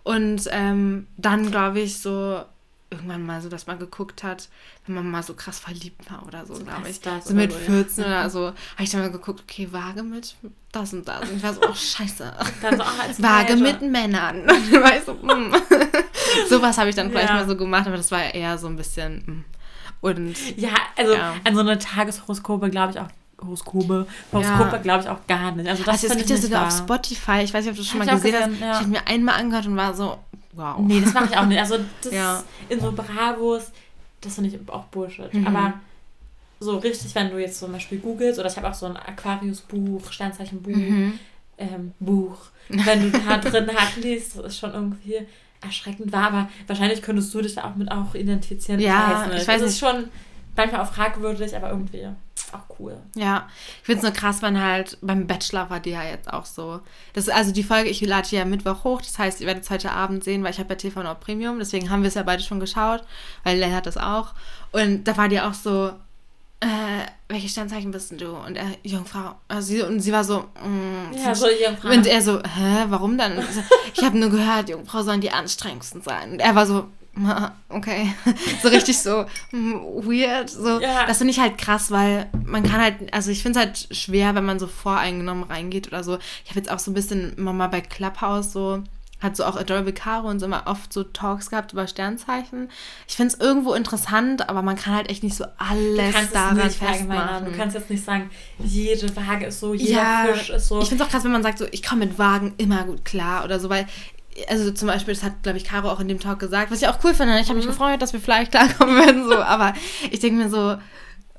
Und 0.09 0.49
ähm, 0.49 1.05
dann 1.17 1.51
glaube 1.51 1.81
ich 1.81 1.99
so 1.99 2.43
irgendwann 2.89 3.27
mal 3.27 3.43
so, 3.43 3.47
dass 3.47 3.67
man 3.67 3.77
geguckt 3.77 4.23
hat, 4.23 4.49
wenn 4.87 4.95
man 4.95 5.11
mal 5.11 5.21
so 5.21 5.35
krass 5.35 5.59
verliebt 5.59 6.09
war 6.09 6.25
oder 6.25 6.47
so, 6.47 6.55
so 6.55 6.63
glaube 6.63 6.89
ich. 6.89 6.99
So 7.23 7.35
mit 7.35 7.53
14 7.53 8.05
oder 8.05 8.27
so, 8.31 8.47
habe 8.47 8.55
ich 8.79 8.89
dann 8.89 9.01
mal 9.01 9.11
geguckt, 9.11 9.41
okay, 9.43 9.67
Waage 9.71 10.01
mit 10.01 10.33
das 10.71 10.93
und 10.93 11.07
das. 11.07 11.29
Und 11.29 11.37
ich 11.37 11.43
war 11.43 11.53
so, 11.53 11.61
oh 11.61 11.75
scheiße. 11.75 12.33
Dann 12.59 12.77
so, 12.77 12.83
oh, 12.83 13.13
Waage 13.19 13.55
mit 13.57 13.83
Männern. 13.83 14.41
Und 14.49 14.73
ich 14.73 14.81
war 14.81 14.99
so, 15.05 15.13
mm. 15.13 15.53
Sowas 16.49 16.79
habe 16.79 16.89
ich 16.89 16.95
dann 16.95 17.11
vielleicht 17.11 17.29
ja. 17.29 17.35
mal 17.35 17.47
so 17.47 17.55
gemacht, 17.55 17.85
aber 17.85 17.97
das 17.97 18.09
war 18.09 18.33
eher 18.33 18.57
so 18.57 18.65
ein 18.65 18.77
bisschen. 18.77 19.17
Mm. 19.17 19.45
Und, 20.01 20.57
ja, 20.57 20.73
also 20.95 21.13
ja. 21.13 21.35
an 21.43 21.53
so 21.53 21.61
eine 21.61 21.77
Tageshoroskope 21.77 22.71
glaube 22.71 22.93
ich 22.93 22.99
auch 22.99 23.09
Horoskope, 23.41 24.07
Horoskope 24.31 24.71
ja. 24.71 24.77
glaube 24.77 25.03
ich 25.03 25.09
auch 25.09 25.25
gar 25.27 25.51
nicht. 25.53 25.69
Also 25.69 25.83
das 25.83 26.03
also, 26.03 26.15
gibt 26.15 26.29
ja 26.29 26.37
sogar 26.37 26.67
auf 26.67 26.77
Spotify. 26.77 27.41
Ich 27.43 27.53
weiß 27.53 27.65
nicht, 27.65 27.71
ob 27.71 27.75
du 27.75 27.81
das 27.81 27.87
schon 27.87 27.99
mal 27.99 28.07
gesehen 28.07 28.35
hast. 28.35 28.59
Ja. 28.59 28.71
Ich 28.71 28.77
habe 28.79 28.87
mir 28.89 29.07
einmal 29.07 29.39
angehört 29.39 29.67
und 29.67 29.77
war 29.77 29.93
so, 29.93 30.17
wow. 30.53 30.77
Nee, 30.79 31.01
das 31.01 31.13
mache 31.13 31.25
ich 31.31 31.37
auch 31.37 31.45
nicht. 31.45 31.59
Also 31.59 31.77
das 32.03 32.13
ja. 32.13 32.43
in 32.69 32.79
so 32.79 32.91
Bravos, 32.91 33.71
das 34.21 34.35
finde 34.35 34.49
ich 34.49 34.69
auch 34.69 34.85
Bullshit. 34.85 35.33
Mhm. 35.33 35.47
Aber 35.47 35.73
so 36.59 36.77
richtig, 36.77 37.13
wenn 37.15 37.29
du 37.29 37.37
jetzt 37.37 37.59
zum 37.59 37.71
Beispiel 37.71 37.99
googelst, 37.99 38.39
oder 38.39 38.49
ich 38.49 38.57
habe 38.57 38.69
auch 38.69 38.73
so 38.73 38.85
ein 38.85 38.97
Aquarius-Buch, 38.97 40.11
Sternzeichen-Buch, 40.11 40.75
mhm. 40.75 41.19
ähm, 41.57 41.93
Buch. 41.99 42.37
Wenn 42.67 43.11
du 43.11 43.19
da 43.27 43.37
drin 43.37 43.69
halt 43.73 44.03
liest, 44.03 44.37
das 44.37 44.45
ist 44.45 44.59
schon 44.59 44.73
irgendwie 44.73 45.25
erschreckend 45.61 46.11
wahr, 46.11 46.27
aber 46.27 46.49
wahrscheinlich 46.67 47.01
könntest 47.01 47.33
du 47.33 47.41
dich 47.41 47.55
da 47.55 47.65
auch 47.65 47.75
mit 47.75 47.91
auch 47.91 48.15
identifizieren. 48.15 48.79
Ja, 48.79 49.25
ich 49.25 49.31
weiß, 49.31 49.41
ich 49.41 49.47
weiß 49.47 49.61
nicht. 49.61 49.69
ist 49.69 49.79
schon 49.79 50.05
manchmal 50.55 50.81
auch 50.81 50.93
fragwürdig, 50.93 51.55
aber 51.55 51.69
irgendwie 51.69 52.07
auch 52.53 52.79
cool. 52.79 52.97
Ja, 53.15 53.47
ich 53.79 53.85
finde 53.85 53.97
es 53.99 54.03
nur 54.03 54.13
krass, 54.13 54.41
wenn 54.41 54.59
halt 54.59 54.97
beim 55.01 55.27
Bachelor 55.27 55.69
war 55.69 55.79
die 55.79 55.91
ja 55.91 56.03
jetzt 56.03 56.31
auch 56.31 56.45
so. 56.45 56.81
Das 57.13 57.27
ist 57.27 57.33
also 57.33 57.51
die 57.51 57.63
Folge, 57.63 57.89
ich 57.89 58.01
lade 58.01 58.27
die 58.27 58.35
ja 58.35 58.45
Mittwoch 58.45 58.83
hoch, 58.83 59.01
das 59.01 59.17
heißt, 59.17 59.41
ihr 59.41 59.47
werdet 59.47 59.63
es 59.63 59.69
heute 59.69 59.91
Abend 59.91 60.23
sehen, 60.23 60.43
weil 60.43 60.51
ich 60.51 60.59
habe 60.59 60.69
ja 60.69 60.75
TV 60.75 61.03
Now 61.03 61.15
Premium, 61.15 61.59
deswegen 61.59 61.89
haben 61.89 62.03
wir 62.03 62.07
es 62.07 62.15
ja 62.15 62.23
beide 62.23 62.43
schon 62.43 62.59
geschaut, 62.59 63.03
weil 63.43 63.57
Len 63.57 63.75
hat 63.75 63.85
das 63.85 63.97
auch. 63.97 64.33
Und 64.71 65.05
da 65.05 65.17
war 65.17 65.27
die 65.27 65.41
auch 65.41 65.53
so, 65.53 65.91
äh, 66.61 67.05
welche 67.29 67.47
Sternzeichen 67.47 67.91
bist 67.91 68.19
du? 68.19 68.35
Und 68.35 68.57
er, 68.57 68.65
Jungfrau. 68.83 69.35
Also 69.47 69.67
sie, 69.67 69.81
und 69.81 70.01
sie 70.01 70.11
war 70.11 70.23
so, 70.23 70.39
mm, 70.61 71.15
ja, 71.17 71.33
so 71.33 71.47
Jungfrau. 71.47 71.89
Und 71.89 72.05
er 72.05 72.21
so, 72.21 72.39
hä, 72.39 72.85
warum 72.89 73.17
dann? 73.17 73.37
So, 73.37 73.61
ich 73.95 74.03
habe 74.03 74.17
nur 74.17 74.29
gehört, 74.29 74.69
Jungfrau 74.69 75.01
sollen 75.03 75.21
die 75.21 75.31
anstrengendsten 75.31 76.01
sein. 76.01 76.33
Und 76.33 76.39
er 76.39 76.55
war 76.55 76.65
so, 76.65 76.87
okay. 77.69 78.13
so 78.61 78.69
richtig 78.69 78.97
so 78.97 79.25
weird. 79.51 80.49
So. 80.49 80.79
Ja. 80.79 81.05
Das 81.05 81.17
finde 81.17 81.31
ich 81.31 81.39
halt 81.39 81.57
krass, 81.57 81.91
weil 81.91 82.27
man 82.45 82.63
kann 82.63 82.81
halt, 82.81 83.13
also 83.13 83.31
ich 83.31 83.43
finde 83.43 83.59
es 83.59 83.65
halt 83.65 83.87
schwer, 83.97 84.35
wenn 84.35 84.45
man 84.45 84.59
so 84.59 84.67
voreingenommen 84.67 85.43
reingeht 85.43 85.87
oder 85.87 86.03
so. 86.03 86.17
Ich 86.43 86.51
habe 86.51 86.59
jetzt 86.59 86.71
auch 86.71 86.79
so 86.79 86.91
ein 86.91 86.93
bisschen 86.93 87.35
immer 87.37 87.53
mal 87.53 87.67
bei 87.67 87.81
Clubhouse 87.81 88.53
so, 88.53 88.83
hat 89.21 89.35
so 89.35 89.43
auch 89.43 89.57
Adorable 89.57 89.93
Caro 89.93 90.29
und 90.29 90.39
so 90.39 90.45
immer 90.45 90.63
oft 90.65 90.93
so 90.93 91.03
Talks 91.03 91.49
gehabt 91.49 91.73
über 91.73 91.87
Sternzeichen. 91.87 92.69
Ich 93.07 93.15
finde 93.15 93.33
es 93.33 93.39
irgendwo 93.39 93.73
interessant, 93.73 94.47
aber 94.47 94.61
man 94.61 94.77
kann 94.77 94.95
halt 94.95 95.09
echt 95.09 95.23
nicht 95.23 95.35
so 95.35 95.45
alles 95.57 96.31
daran 96.31 96.57
festmachen. 96.69 97.45
Du 97.45 97.51
kannst 97.51 97.75
jetzt 97.75 97.89
nicht 97.89 98.03
sagen, 98.03 98.29
jede 98.59 99.13
Waage 99.15 99.47
ist 99.47 99.59
so, 99.59 99.73
jeder 99.73 100.01
ja, 100.01 100.25
Fisch 100.31 100.49
ist 100.49 100.67
so. 100.69 100.81
Ich 100.81 100.87
finde 100.87 101.03
es 101.03 101.07
auch 101.07 101.11
krass, 101.11 101.23
wenn 101.25 101.33
man 101.33 101.43
sagt, 101.43 101.57
so, 101.57 101.65
ich 101.71 101.83
komme 101.83 102.05
mit 102.05 102.17
Wagen 102.17 102.53
immer 102.57 102.83
gut 102.83 103.03
klar 103.03 103.43
oder 103.43 103.59
so, 103.59 103.69
weil 103.69 103.87
also 104.47 104.71
zum 104.71 104.87
Beispiel, 104.87 105.13
das 105.13 105.23
hat, 105.23 105.43
glaube 105.43 105.57
ich, 105.57 105.63
Caro 105.63 105.89
auch 105.89 105.99
in 105.99 106.07
dem 106.07 106.19
Talk 106.19 106.39
gesagt, 106.39 106.71
was 106.71 106.81
ich 106.81 106.87
auch 106.87 107.03
cool 107.03 107.13
finde. 107.13 107.39
Ich 107.39 107.47
habe 107.47 107.55
mich 107.55 107.65
mhm. 107.65 107.71
gefreut, 107.71 108.01
dass 108.01 108.13
wir 108.13 108.19
vielleicht 108.19 108.51
klarkommen 108.51 108.95
werden, 108.95 109.27
so, 109.27 109.37
aber 109.37 109.73
ich 110.09 110.19
denke 110.19 110.43
mir 110.43 110.49
so, 110.49 110.77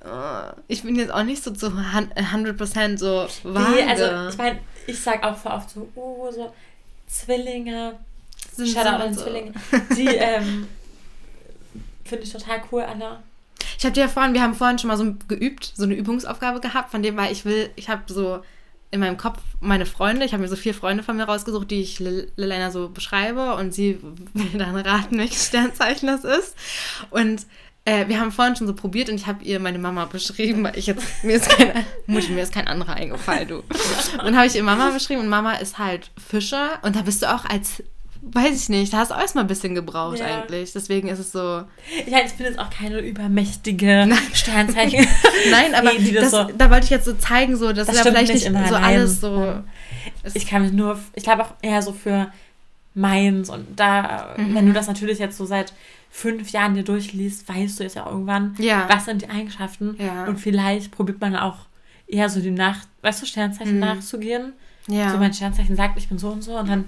uh, 0.05 0.53
ich 0.69 0.83
bin 0.83 0.97
jetzt 0.97 1.13
auch 1.13 1.23
nicht 1.23 1.43
so 1.43 1.51
zu 1.51 1.69
100% 1.69 2.99
so 2.99 3.27
vage. 3.43 3.71
Nee, 3.71 3.83
also 3.89 4.29
ich 4.29 4.39
meine, 4.39 4.59
ich 4.87 5.01
sage 5.01 5.25
auch 5.25 5.37
voll 5.37 5.53
oft 5.53 5.71
so, 5.71 5.89
oh, 5.95 6.31
so 6.31 6.53
Zwillinge, 7.07 7.99
sind 8.53 8.69
Shoutout 8.69 8.89
an 8.89 9.15
so. 9.15 9.23
Zwillinge, 9.23 9.53
die 9.97 10.07
ähm, 10.07 10.69
finde 12.05 12.25
ich 12.25 12.33
total 12.33 12.63
cool, 12.73 12.83
Anna. 12.83 13.23
Ich 13.79 13.85
habe 13.85 13.95
dir 13.95 14.03
ja 14.03 14.09
vorhin, 14.09 14.35
wir 14.35 14.43
haben 14.43 14.55
vorhin 14.55 14.79
schon 14.79 14.89
mal 14.89 14.97
so 14.97 15.15
geübt, 15.29 15.73
so 15.75 15.85
eine 15.85 15.95
Übungsaufgabe 15.95 16.61
gehabt, 16.61 16.91
von 16.91 17.03
dem 17.03 17.17
war, 17.17 17.31
ich 17.31 17.45
will, 17.45 17.71
ich 17.77 17.89
habe 17.89 18.03
so 18.07 18.41
in 18.91 19.01
meinem 19.01 19.17
Kopf 19.17 19.41
meine 19.61 19.87
Freunde. 19.87 20.25
Ich 20.25 20.33
habe 20.33 20.43
mir 20.43 20.49
so 20.49 20.57
vier 20.57 20.75
Freunde 20.75 21.03
von 21.03 21.17
mir 21.17 21.25
rausgesucht, 21.25 21.71
die 21.71 21.81
ich 21.81 22.01
Lelena 22.01 22.71
so 22.71 22.89
beschreibe 22.89 23.55
und 23.55 23.73
sie 23.73 23.99
will 24.35 24.59
dann 24.59 24.77
raten, 24.77 25.19
welches 25.19 25.47
Sternzeichen 25.47 26.09
das 26.09 26.25
ist. 26.25 26.57
Und 27.11 27.47
äh, 27.85 28.09
wir 28.09 28.21
haben 28.21 28.33
vorhin 28.33 28.57
schon 28.57 28.67
so 28.67 28.75
probiert 28.75 29.09
und 29.09 29.15
ich 29.15 29.27
habe 29.27 29.43
ihr 29.45 29.59
meine 29.61 29.79
Mama 29.79 30.05
beschrieben, 30.05 30.65
weil 30.65 30.77
ich 30.77 30.87
jetzt, 30.87 31.05
mir 31.23 31.37
ist 31.37 31.49
keine, 31.49 31.85
Mutti, 32.07 32.33
mir 32.33 32.43
ist 32.43 32.53
kein 32.53 32.69
anderer 32.69 32.95
eingefallen, 32.95 33.49
du. 33.49 33.63
Und 34.25 34.37
habe 34.37 34.47
ich 34.47 34.55
ihr 34.55 34.63
Mama 34.63 34.91
beschrieben 34.91 35.21
und 35.21 35.29
Mama 35.29 35.55
ist 35.55 35.79
halt 35.79 36.11
Fischer 36.19 36.79
und 36.83 36.97
da 36.97 37.03
bist 37.03 37.23
du 37.23 37.33
auch 37.33 37.45
als 37.45 37.83
weiß 38.23 38.63
ich 38.63 38.69
nicht, 38.69 38.93
da 38.93 38.99
hast 38.99 39.11
du 39.11 39.15
auch 39.15 39.21
erstmal 39.21 39.45
ein 39.45 39.49
bisschen 39.49 39.75
gebraucht 39.75 40.19
ja. 40.19 40.27
eigentlich. 40.27 40.73
Deswegen 40.73 41.09
ist 41.09 41.19
es 41.19 41.33
so. 41.33 41.39
Ja, 42.07 42.19
ich 42.25 42.33
bin 42.35 42.47
jetzt 42.47 42.59
auch 42.59 42.71
keine 42.71 43.01
übermächtige 43.01 44.09
Sternzeichen. 44.33 45.07
Nein, 45.51 45.75
aber 45.75 45.93
nee, 45.99 46.13
das, 46.13 46.31
so, 46.31 46.45
da 46.45 46.71
wollte 46.71 46.85
ich 46.85 46.91
jetzt 46.91 47.07
so 47.07 47.15
zeigen, 47.15 47.57
so, 47.57 47.73
dass 47.73 47.87
das 47.87 47.97
da 47.97 48.03
vielleicht 48.05 48.33
nicht, 48.33 48.51
nicht 48.51 48.69
so 48.69 48.75
alles 48.75 49.21
so. 49.21 49.55
Ich 50.35 50.47
kann 50.47 50.63
mich 50.63 50.73
nur, 50.73 50.99
ich 51.15 51.25
glaube 51.25 51.45
auch 51.45 51.55
eher 51.63 51.83
so 51.83 51.93
für 51.93 52.31
meins 52.95 53.49
und 53.49 53.67
da, 53.79 54.35
mhm. 54.37 54.55
wenn 54.55 54.67
du 54.67 54.73
das 54.73 54.87
natürlich 54.87 55.19
jetzt 55.19 55.37
so 55.37 55.45
seit 55.45 55.73
fünf 56.11 56.51
Jahren 56.51 56.75
dir 56.75 56.83
durchliest, 56.83 57.49
weißt 57.49 57.79
du 57.79 57.85
jetzt 57.85 57.95
ja 57.97 58.05
irgendwann, 58.07 58.55
Ja. 58.59 58.87
was 58.89 59.05
sind 59.05 59.23
die 59.23 59.31
Eigenschaften. 59.31 59.97
Ja. 59.99 60.25
Und 60.27 60.39
vielleicht 60.39 60.91
probiert 60.91 61.21
man 61.21 61.37
auch 61.37 61.59
eher 62.07 62.29
so 62.29 62.41
die 62.41 62.51
Nacht, 62.51 62.89
weißt 63.03 63.23
du, 63.23 63.27
Sternzeichen 63.27 63.75
Mhm. 63.75 63.81
nachzugehen. 63.81 64.53
Ja. 64.89 65.11
So 65.11 65.19
mein 65.19 65.33
Sternzeichen 65.33 65.77
sagt, 65.77 65.97
ich 65.97 66.09
bin 66.09 66.19
so 66.19 66.31
und 66.31 66.43
so 66.43 66.59
und 66.59 66.69
dann 66.69 66.87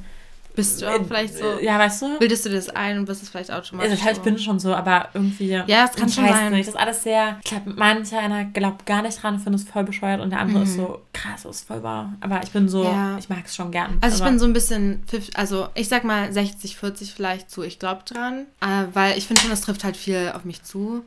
Bist 0.54 0.82
du 0.82 0.86
auch 0.86 1.04
vielleicht 1.06 1.38
so. 1.38 1.58
Ja, 1.60 1.78
weißt 1.78 2.02
du? 2.02 2.18
Bildest 2.18 2.44
du 2.44 2.50
das 2.50 2.68
ein 2.68 2.98
und 2.98 3.04
bist 3.06 3.22
es 3.22 3.30
vielleicht 3.30 3.50
automatisch? 3.50 3.90
Also, 3.92 4.10
ich 4.10 4.16
so? 4.16 4.22
bin 4.22 4.38
schon 4.38 4.58
so, 4.60 4.74
aber 4.74 5.08
irgendwie. 5.14 5.48
Ja, 5.48 5.64
das 5.66 5.96
kann 5.96 6.08
schon 6.10 6.28
sein. 6.28 6.52
Nicht. 6.52 6.68
Das 6.68 6.74
ist 6.74 6.80
alles 6.80 7.02
sehr. 7.02 7.38
Ich 7.42 7.50
glaube, 7.50 7.70
mancher 7.74 8.18
einer 8.18 8.44
glaubt 8.44 8.84
gar 8.84 9.02
nicht 9.02 9.22
dran 9.22 9.34
und 9.34 9.40
findet 9.40 9.62
es 9.62 9.68
voll 9.68 9.84
bescheuert 9.84 10.20
und 10.20 10.30
der 10.30 10.40
andere 10.40 10.64
ist 10.64 10.74
so, 10.76 11.00
krass, 11.12 11.44
ist 11.44 11.66
voll 11.66 11.82
wahr. 11.82 12.12
Aber 12.20 12.40
ich 12.42 12.50
bin 12.50 12.68
so, 12.68 12.80
Mhm. 12.84 12.90
Ja. 12.92 13.18
ich 13.18 13.28
mag 13.28 13.44
es 13.46 13.54
schon 13.56 13.70
gern. 13.70 13.98
Also 14.00 14.16
ich 14.18 14.24
bin 14.28 14.38
so 14.38 14.44
ein 14.44 14.52
bisschen, 14.52 15.02
50 15.06 15.36
also 15.38 15.68
ich 15.74 15.88
sag 15.88 16.04
mal 16.04 16.32
60, 16.32 16.76
40 16.76 17.14
vielleicht 17.14 17.50
zu, 17.50 17.62
ich 17.62 17.78
glaube 17.78 18.02
dran. 18.04 18.46
Äh, 18.60 18.84
weil 18.92 19.16
ich 19.16 19.26
finde 19.26 19.40
schon, 19.42 19.50
das 19.50 19.62
trifft 19.62 19.84
halt 19.84 19.96
viel 19.96 20.32
auf 20.34 20.44
mich 20.44 20.62
zu. 20.62 21.04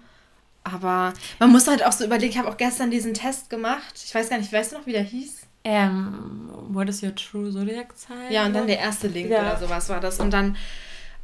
Aber 0.64 1.14
man 1.38 1.52
muss 1.52 1.68
halt 1.68 1.86
auch 1.86 1.92
so 1.92 2.04
überlegen, 2.06 2.32
ich 2.32 2.38
habe 2.40 2.50
auch 2.50 2.58
gestern 2.58 2.90
diesen 2.90 3.14
Test 3.14 3.52
gemacht. 3.52 3.94
Ich 4.04 4.16
weiß 4.16 4.30
gar 4.30 4.40
nicht, 4.40 4.52
weißt 4.52 4.72
du 4.72 4.78
noch, 4.80 4.88
wie 4.88 4.94
der 4.94 5.04
hieß? 5.04 5.42
Ähm, 5.66 6.50
what 6.70 6.88
is 6.88 7.02
your 7.04 7.14
true 7.16 7.52
Zodiac 7.52 7.92
Sign? 7.96 8.32
Ja, 8.32 8.46
und 8.46 8.54
dann 8.54 8.68
der 8.68 8.80
erste 8.80 9.08
Link 9.08 9.30
Ja. 9.32 9.42
oder 9.42 9.58
sowas 9.58 9.90
war 9.90 10.00
das. 10.00 10.20
Und 10.20 10.32
dann 10.32 10.56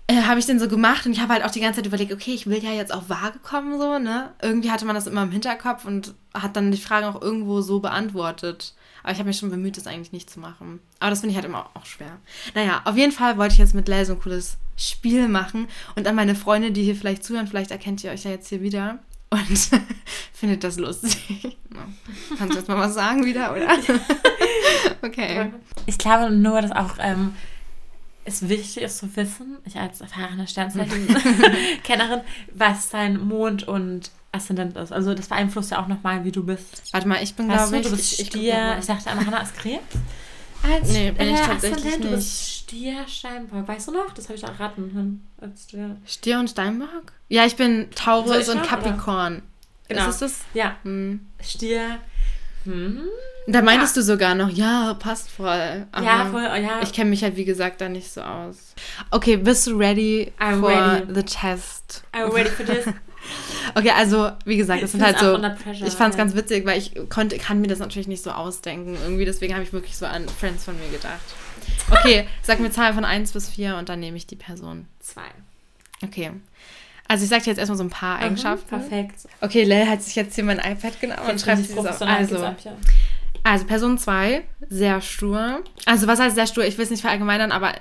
äh, 0.07 0.23
habe 0.23 0.39
ich 0.39 0.47
den 0.47 0.59
so 0.59 0.67
gemacht 0.67 1.05
und 1.05 1.11
ich 1.13 1.21
habe 1.21 1.33
halt 1.33 1.45
auch 1.45 1.51
die 1.51 1.59
ganze 1.61 1.77
Zeit 1.77 1.85
überlegt, 1.85 2.11
okay, 2.11 2.33
ich 2.33 2.47
will 2.47 2.61
ja 2.61 2.71
jetzt 2.71 2.93
auch 2.93 3.07
vage 3.07 3.39
kommen, 3.39 3.79
so, 3.79 3.99
ne? 3.99 4.31
Irgendwie 4.41 4.71
hatte 4.71 4.85
man 4.85 4.95
das 4.95 5.05
immer 5.07 5.23
im 5.23 5.31
Hinterkopf 5.31 5.85
und 5.85 6.15
hat 6.33 6.55
dann 6.55 6.71
die 6.71 6.77
Fragen 6.79 7.05
auch 7.05 7.21
irgendwo 7.21 7.61
so 7.61 7.79
beantwortet. 7.79 8.73
Aber 9.03 9.11
ich 9.13 9.19
habe 9.19 9.27
mich 9.27 9.37
schon 9.37 9.49
bemüht, 9.51 9.77
das 9.77 9.87
eigentlich 9.87 10.11
nicht 10.11 10.29
zu 10.29 10.39
machen. 10.39 10.79
Aber 10.99 11.11
das 11.11 11.19
finde 11.21 11.31
ich 11.31 11.35
halt 11.35 11.45
immer 11.45 11.69
auch 11.75 11.85
schwer. 11.85 12.17
Naja, 12.55 12.81
auf 12.85 12.97
jeden 12.97 13.11
Fall 13.11 13.37
wollte 13.37 13.53
ich 13.53 13.59
jetzt 13.59 13.73
mit 13.75 13.87
Lel 13.87 14.05
so 14.05 14.13
ein 14.13 14.19
cooles 14.19 14.57
Spiel 14.77 15.27
machen. 15.27 15.67
Und 15.95 16.07
an 16.07 16.15
meine 16.15 16.35
Freunde, 16.35 16.71
die 16.71 16.83
hier 16.83 16.95
vielleicht 16.95 17.23
zuhören, 17.23 17.47
vielleicht 17.47 17.71
erkennt 17.71 18.03
ihr 18.03 18.11
euch 18.11 18.23
ja 18.23 18.31
jetzt 18.31 18.49
hier 18.49 18.61
wieder. 18.61 18.99
Und 19.31 19.69
findet 20.33 20.63
das 20.63 20.77
lustig. 20.77 21.57
Kannst 22.37 22.53
du 22.53 22.59
jetzt 22.59 22.67
mal 22.67 22.77
was 22.77 22.93
sagen 22.93 23.25
wieder, 23.25 23.53
oder? 23.53 23.77
okay. 25.01 25.51
Ich 25.85 25.97
glaube 25.97 26.31
nur, 26.31 26.61
dass 26.61 26.71
auch 26.73 26.95
ähm, 26.99 27.33
es 28.25 28.47
wichtig 28.49 28.83
ist 28.83 28.97
zu 28.97 29.15
wissen, 29.15 29.57
ich 29.65 29.77
als 29.77 30.01
erfahrene 30.01 30.47
Sternzeichen-Kennerin, 30.47 32.21
was 32.53 32.89
dein 32.89 33.19
Mond 33.19 33.63
und 33.67 34.11
Aszendent 34.33 34.75
ist. 34.77 34.91
Also 34.91 35.13
das 35.13 35.27
beeinflusst 35.27 35.71
ja 35.71 35.81
auch 35.81 35.87
nochmal, 35.87 36.23
wie 36.25 36.31
du 36.31 36.43
bist. 36.43 36.83
Warte 36.91 37.07
mal, 37.07 37.23
ich 37.23 37.33
bin, 37.35 37.47
Weißt 37.47 37.69
glaube 37.69 37.71
du, 37.71 37.77
ich, 37.79 37.89
du 37.89 37.95
bist 37.95 38.13
ich, 38.13 38.19
ich 38.19 38.27
Stier. 38.27 38.53
mal. 38.53 38.79
Ich 38.79 38.85
dachte, 38.85 39.09
Anna 39.09 39.41
ist 39.41 39.57
Krebs. 39.57 39.81
Als 40.63 40.89
Nee, 40.91 41.11
bin 41.11 41.27
ich 41.33 41.39
äh, 41.39 41.43
tatsächlich 41.45 41.85
Aszendent, 41.85 42.03
Du 42.11 42.15
nicht. 42.15 42.47
Stier, 42.49 43.05
Steinbock. 43.07 43.67
Weißt 43.67 43.87
du 43.87 43.91
noch? 43.93 44.13
Das 44.13 44.25
habe 44.25 44.35
ich 44.35 44.43
erraten. 44.43 45.27
Als 45.39 45.67
du, 45.67 45.97
Stier 46.05 46.39
und 46.39 46.49
Steinbock? 46.49 47.13
Ja, 47.29 47.45
ich 47.45 47.55
bin 47.55 47.89
Taurus 47.95 48.47
ich 48.47 48.55
und 48.55 48.61
Capricorn. 48.63 49.41
Genau. 49.87 50.07
Ist 50.09 50.15
es 50.15 50.19
das? 50.19 50.39
ja, 50.53 50.75
Hm. 50.83 51.19
Stier. 51.41 51.99
Hm. 52.63 53.01
Da 53.47 53.61
meintest 53.63 53.97
du 53.97 54.03
sogar 54.03 54.35
noch, 54.35 54.49
ja, 54.49 54.93
passt 54.93 55.31
voll. 55.31 55.87
Aber 55.91 56.05
Ja, 56.05 56.25
voll, 56.27 56.47
oh, 56.49 56.55
ja. 56.55 56.79
Ich 56.83 56.93
kenne 56.93 57.09
mich 57.09 57.23
halt, 57.23 57.35
wie 57.35 57.43
gesagt, 57.45 57.81
da 57.81 57.89
nicht 57.89 58.11
so 58.11 58.21
aus. 58.21 58.75
Okay, 59.09 59.35
bist 59.37 59.65
du 59.65 59.75
ready 59.77 60.31
I'm 60.39 60.59
for 60.59 60.69
ready. 60.69 61.11
the 61.13 61.23
test? 61.23 62.03
I'm 62.13 62.31
ready 62.31 62.49
for 62.49 62.63
this. 62.65 62.85
Okay, 63.75 63.91
also, 63.91 64.31
wie 64.45 64.57
gesagt, 64.57 64.83
das 64.83 64.91
sind 64.91 65.03
halt 65.03 65.19
so... 65.19 65.37
pressure, 65.37 65.87
Ich 65.87 65.93
fand 65.93 66.13
es 66.13 66.17
ja. 66.17 66.23
ganz 66.23 66.35
witzig, 66.35 66.65
weil 66.65 66.77
ich 66.77 66.93
konnte, 67.09 67.37
kann 67.37 67.61
mir 67.61 67.67
das 67.67 67.79
natürlich 67.79 68.07
nicht 68.07 68.23
so 68.23 68.31
ausdenken. 68.31 68.97
Irgendwie, 69.03 69.25
deswegen 69.25 69.53
habe 69.53 69.63
ich 69.63 69.73
wirklich 69.73 69.97
so 69.97 70.05
an 70.05 70.27
Friends 70.27 70.65
von 70.65 70.77
mir 70.77 70.89
gedacht. 70.89 71.21
Okay, 71.89 72.27
sag 72.41 72.59
mir 72.59 72.71
Zahlen 72.71 72.95
von 72.95 73.05
1 73.05 73.31
bis 73.31 73.49
4 73.49 73.77
und 73.77 73.89
dann 73.89 73.99
nehme 73.99 74.17
ich 74.17 74.27
die 74.27 74.35
Person. 74.35 74.87
Zwei. 74.99 75.29
Okay. 76.03 76.31
Also 77.07 77.23
ich 77.25 77.29
sage 77.29 77.43
dir 77.43 77.49
jetzt 77.49 77.59
erstmal 77.59 77.77
so 77.77 77.83
ein 77.83 77.89
paar 77.89 78.19
Eigenschaften. 78.19 78.73
Mhm, 78.73 78.79
perfekt. 78.79 79.27
Okay, 79.41 79.63
Lel 79.63 79.87
hat 79.87 80.01
sich 80.01 80.15
jetzt 80.15 80.35
hier 80.35 80.45
mein 80.45 80.59
iPad 80.59 80.99
genommen 81.01 81.29
und 81.29 81.41
schreibt 81.41 81.65
sich 81.65 81.75
das 81.75 82.01
auf. 82.01 82.07
Also, 82.07 82.55
also 83.43 83.65
Person 83.65 83.97
2, 83.97 84.43
sehr 84.69 85.01
stur. 85.01 85.61
Also 85.85 86.07
was 86.07 86.19
heißt 86.19 86.35
sehr 86.35 86.47
stur? 86.47 86.63
Ich 86.63 86.77
will 86.77 86.85
es 86.85 86.91
nicht 86.91 87.01
verallgemeinern, 87.01 87.51
aber 87.51 87.73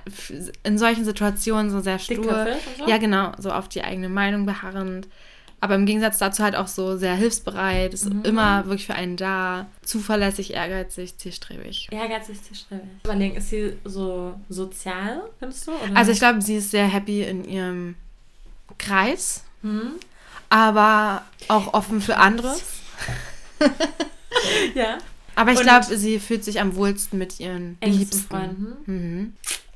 in 0.65 0.79
solchen 0.79 1.05
Situationen 1.05 1.71
so 1.71 1.81
sehr 1.81 1.99
stur. 1.99 2.17
Dickköpfig 2.17 2.55
und 2.55 2.85
so? 2.85 2.91
Ja, 2.91 2.99
genau, 2.99 3.33
so 3.39 3.53
auf 3.53 3.69
die 3.69 3.85
eigene 3.85 4.09
Meinung 4.09 4.47
beharrend. 4.47 5.07
Aber 5.63 5.75
im 5.75 5.85
Gegensatz 5.85 6.17
dazu 6.19 6.43
halt 6.43 6.57
auch 6.57 6.69
so 6.69 6.97
sehr 6.97 7.15
hilfsbereit, 7.15 7.93
ist 7.93 8.07
Mhm. 8.13 8.23
immer 8.25 8.65
wirklich 8.67 8.87
für 8.87 8.95
einen 8.95 9.17
da, 9.19 9.67
zuverlässig, 9.83 10.55
ehrgeizig, 10.55 11.19
zielstrebig. 11.19 11.89
Ehrgeizig, 11.91 12.43
zielstrebig. 12.43 12.87
Überlegen, 13.05 13.37
ist 13.37 13.51
sie 13.51 13.75
so 13.85 14.41
sozial, 14.49 15.23
findest 15.39 15.67
du? 15.67 15.73
Oder? 15.73 15.95
Also 15.97 16.13
ich 16.13 16.19
glaube, 16.19 16.41
sie 16.41 16.57
ist 16.57 16.71
sehr 16.71 16.87
happy 16.87 17.23
in 17.25 17.45
ihrem 17.45 17.95
Kreis, 18.79 19.45
Hm? 19.63 19.93
aber 20.49 21.25
auch 21.49 21.75
offen 21.75 22.01
für 22.01 22.17
anderes. 22.17 22.63
Ja. 24.75 24.99
Aber 25.35 25.53
ich 25.53 25.61
glaube, 25.61 25.85
sie 25.97 26.19
fühlt 26.19 26.45
sich 26.45 26.61
am 26.61 26.75
wohlsten 26.77 27.19
mit 27.19 27.41
ihren 27.41 27.77
Liebsten. 27.85 28.27
Freunden. 28.29 28.77
Mhm. 28.87 29.33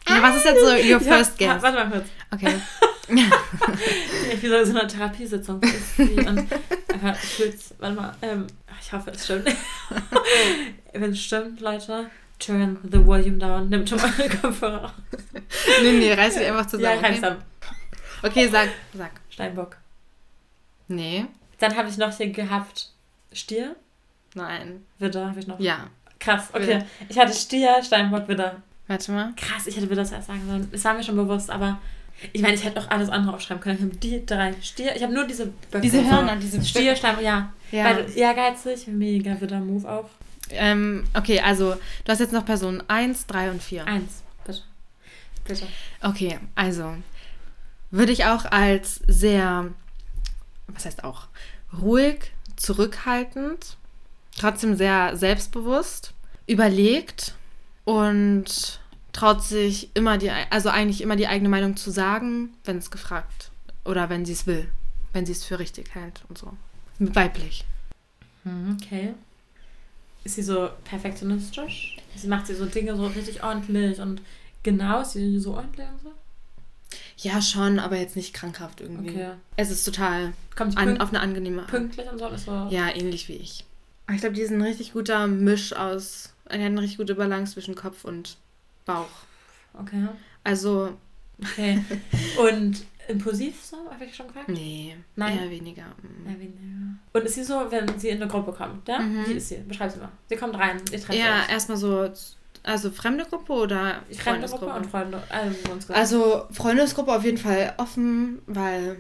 Ja, 0.09 0.23
was 0.23 0.37
ist 0.37 0.45
jetzt 0.45 0.61
so 0.61 0.95
your 0.95 1.01
first 1.01 1.39
ja, 1.41 1.55
guess? 1.55 1.63
Warte 1.63 1.77
mal 1.77 1.91
kurz. 1.91 2.07
Okay. 2.33 2.55
Ich 3.09 4.43
wie 4.43 4.49
so 4.49 4.65
so 4.65 4.79
eine 4.79 4.87
Therapiesitzung 4.87 5.63
ist 5.63 5.97
sie 5.97 6.15
und 6.15 6.47
einfach 6.93 7.17
fühlt's, 7.17 7.75
warte 7.79 7.95
mal, 7.95 8.17
ähm, 8.23 8.47
ich 8.81 8.93
hoffe, 8.93 9.11
es 9.11 9.25
stimmt. 9.25 9.47
Wenn 10.93 11.11
es 11.11 11.23
stimmt, 11.23 11.61
Leute, 11.61 12.11
turn 12.39 12.79
the 12.91 13.05
volume 13.05 13.39
down, 13.39 13.69
nimm 13.69 13.87
schon 13.87 13.99
mal 13.99 14.11
den 14.13 14.41
Kopfhörer 14.41 14.85
raus. 14.85 14.93
nee, 15.83 15.93
nee, 15.93 16.13
reiß 16.13 16.35
dich 16.35 16.47
einfach 16.47 16.67
zusammen. 16.67 17.03
Ja, 17.03 17.09
okay? 17.09 17.37
okay, 18.23 18.49
sag, 18.49 18.69
sag. 18.97 19.11
Steinbock. 19.29 19.77
Nee, 20.89 21.27
Dann 21.59 21.77
habe 21.77 21.89
ich 21.89 21.97
noch 21.97 22.17
hier 22.17 22.31
gehabt 22.31 22.91
Stier, 23.33 23.75
nein. 24.35 24.85
Widder 24.99 25.29
habe 25.29 25.41
ich 25.41 25.47
noch. 25.47 25.59
Ja. 25.59 25.89
Krass, 26.21 26.49
okay. 26.53 26.67
Widder. 26.67 26.87
Ich 27.09 27.19
hatte 27.19 27.35
Stier, 27.35 27.83
Steinbock, 27.83 28.29
Widder. 28.29 28.63
Warte 28.87 29.13
mal. 29.13 29.33
Krass, 29.37 29.67
ich 29.67 29.77
hätte 29.77 29.91
Widder 29.91 30.05
zuerst 30.05 30.29
sagen 30.29 30.47
sollen. 30.47 30.69
Das 30.71 30.85
war 30.85 30.95
mir 30.95 31.03
schon 31.03 31.17
bewusst, 31.17 31.51
aber 31.51 31.81
ich 32.33 32.43
meine, 32.43 32.55
ich 32.55 32.65
hätte 32.65 32.81
auch 32.81 32.91
alles 32.91 33.09
andere 33.09 33.35
aufschreiben 33.35 33.63
können. 33.63 33.77
Ich 33.77 33.83
habe 33.83 33.97
die 33.97 34.27
drei 34.27 34.55
Stier. 34.63 34.95
Ich 34.97 35.03
habe 35.03 35.13
nur 35.13 35.27
diese 35.27 35.47
Böcke. 35.47 35.81
Diese. 35.81 36.05
Hörner, 36.05 36.37
diese 36.37 36.65
Stier, 36.65 36.97
Steinbock, 36.97 37.25
ja. 37.25 37.53
Ja. 37.71 37.85
Weil 37.85 38.07
ehrgeizig, 38.17 38.87
mega 38.87 39.41
Widder-Move 39.41 39.89
auch. 39.91 40.09
Ähm, 40.51 41.05
okay, 41.15 41.41
also 41.41 41.75
du 42.05 42.13
hast 42.13 42.21
jetzt 42.21 42.33
noch 42.33 42.45
Personen 42.45 42.83
1, 42.89 43.27
3 43.27 43.51
und 43.51 43.63
4. 43.63 43.87
Eins, 43.87 44.23
bitte. 44.47 44.63
Bitte. 45.45 45.67
Okay, 46.03 46.39
also 46.55 46.95
würde 47.91 48.13
ich 48.13 48.25
auch 48.27 48.45
als 48.45 49.01
sehr, 49.07 49.71
was 50.67 50.85
heißt 50.85 51.05
auch, 51.05 51.29
ruhig, 51.81 52.33
zurückhaltend, 52.57 53.77
trotzdem 54.39 54.77
sehr 54.77 55.17
selbstbewusst, 55.17 56.13
überlegt 56.47 57.35
und 57.85 58.81
traut 59.15 59.43
sich 59.43 59.89
immer 59.95 60.19
die, 60.19 60.31
also 60.51 60.69
eigentlich 60.69 61.01
immer 61.01 61.17
die 61.17 61.27
eigene 61.29 61.49
Meinung 61.49 61.77
zu 61.77 61.91
sagen, 61.91 62.53
wenn 62.65 62.77
es 62.77 62.91
gefragt 62.91 63.51
oder 63.87 64.11
wenn 64.11 64.27
sie 64.27 64.35
es 64.35 64.47
will, 64.47 64.69
wenn 65.15 65.25
sie 65.25 65.33
es 65.33 65.45
für 65.45 65.59
richtig 65.59 65.95
hält 65.95 66.23
und 66.29 66.37
so. 66.37 66.53
Weiblich. 66.99 67.65
Hm, 68.43 68.77
okay. 68.81 69.15
Ist 70.25 70.35
sie 70.35 70.43
so 70.43 70.69
perfektionistisch? 70.85 71.97
Sie 72.17 72.29
macht 72.29 72.47
sie 72.47 72.55
so 72.55 72.67
Dinge 72.67 72.97
so 72.97 73.07
richtig 73.07 73.43
ordentlich 73.43 74.01
und 74.01 74.21
genau, 74.63 75.01
ist 75.01 75.13
sie 75.13 75.39
so 75.39 75.55
ordentlich 75.55 75.87
und 75.89 76.03
so? 76.03 76.13
Ja, 77.17 77.41
schon, 77.41 77.79
aber 77.79 77.97
jetzt 77.97 78.17
nicht 78.17 78.35
krankhaft 78.35 78.81
irgendwie. 78.81 79.11
Okay. 79.11 79.31
Es 79.57 79.71
ist 79.71 79.85
total 79.85 80.33
Kommt 80.57 80.77
an, 80.77 81.01
auf 81.01 81.11
eine 81.11 81.21
angenehme 81.21 81.63
Art. 81.63 81.71
pünktlich 81.71 82.11
und 82.11 82.19
so? 82.19 82.29
Ist 82.29 82.47
so 82.47 82.69
Ja, 82.71 82.89
ähnlich 82.95 83.29
wie 83.29 83.35
ich. 83.35 83.65
Ich 84.13 84.21
glaube, 84.21 84.35
die 84.35 84.43
ist 84.43 84.51
ein 84.51 84.61
richtig 84.63 84.93
guter 84.93 85.27
Misch 85.27 85.73
aus. 85.73 86.33
Er 86.47 86.59
hat 86.59 86.67
eine 86.67 86.81
richtig 86.81 86.99
gute 86.99 87.15
Balance 87.15 87.55
zwischen 87.55 87.75
Kopf 87.75 88.05
und 88.05 88.37
Bauch. 88.85 89.09
Okay. 89.75 90.07
Also, 90.43 90.97
Okay. 91.43 91.83
und 92.39 92.85
impulsiv 93.09 93.61
so, 93.63 93.77
habe 93.91 94.05
ich 94.05 94.15
schon 94.15 94.29
gefragt? 94.29 94.49
nee, 94.49 94.97
Nein. 95.17 95.39
eher 95.39 95.51
weniger. 95.51 95.83
Mm. 95.83 96.27
Ja, 96.29 96.39
weniger. 96.39 96.99
Und 97.13 97.23
ist 97.25 97.35
sie 97.35 97.45
so, 97.45 97.67
wenn 97.71 97.99
sie 97.99 98.09
in 98.11 98.23
eine 98.23 98.31
Gruppe 98.31 98.53
kommt, 98.53 98.87
ja? 98.89 99.01
Mhm. 99.01 99.27
Wie 99.27 99.33
ist 99.33 99.49
sie? 99.49 99.57
Beschreib 99.67 99.91
sie 99.91 99.99
mal. 99.99 100.11
Sie 100.29 100.37
kommt 100.37 100.55
rein, 100.57 100.81
ihr 100.93 101.01
trefft 101.01 101.19
Ja, 101.19 101.45
erstmal 101.51 101.77
so, 101.77 102.09
also 102.63 102.91
fremde 102.91 103.25
Gruppe 103.25 103.53
oder 103.53 104.03
Fremde 104.17 104.49
Gruppe 104.49 104.67
und 104.67 104.87
Freunde. 104.87 105.23
Also, 105.29 105.93
Also 105.93 106.47
Freundesgruppe 106.53 107.13
auf 107.13 107.25
jeden 107.25 107.39
Fall 107.39 107.75
offen, 107.77 108.41
weil, 108.47 108.97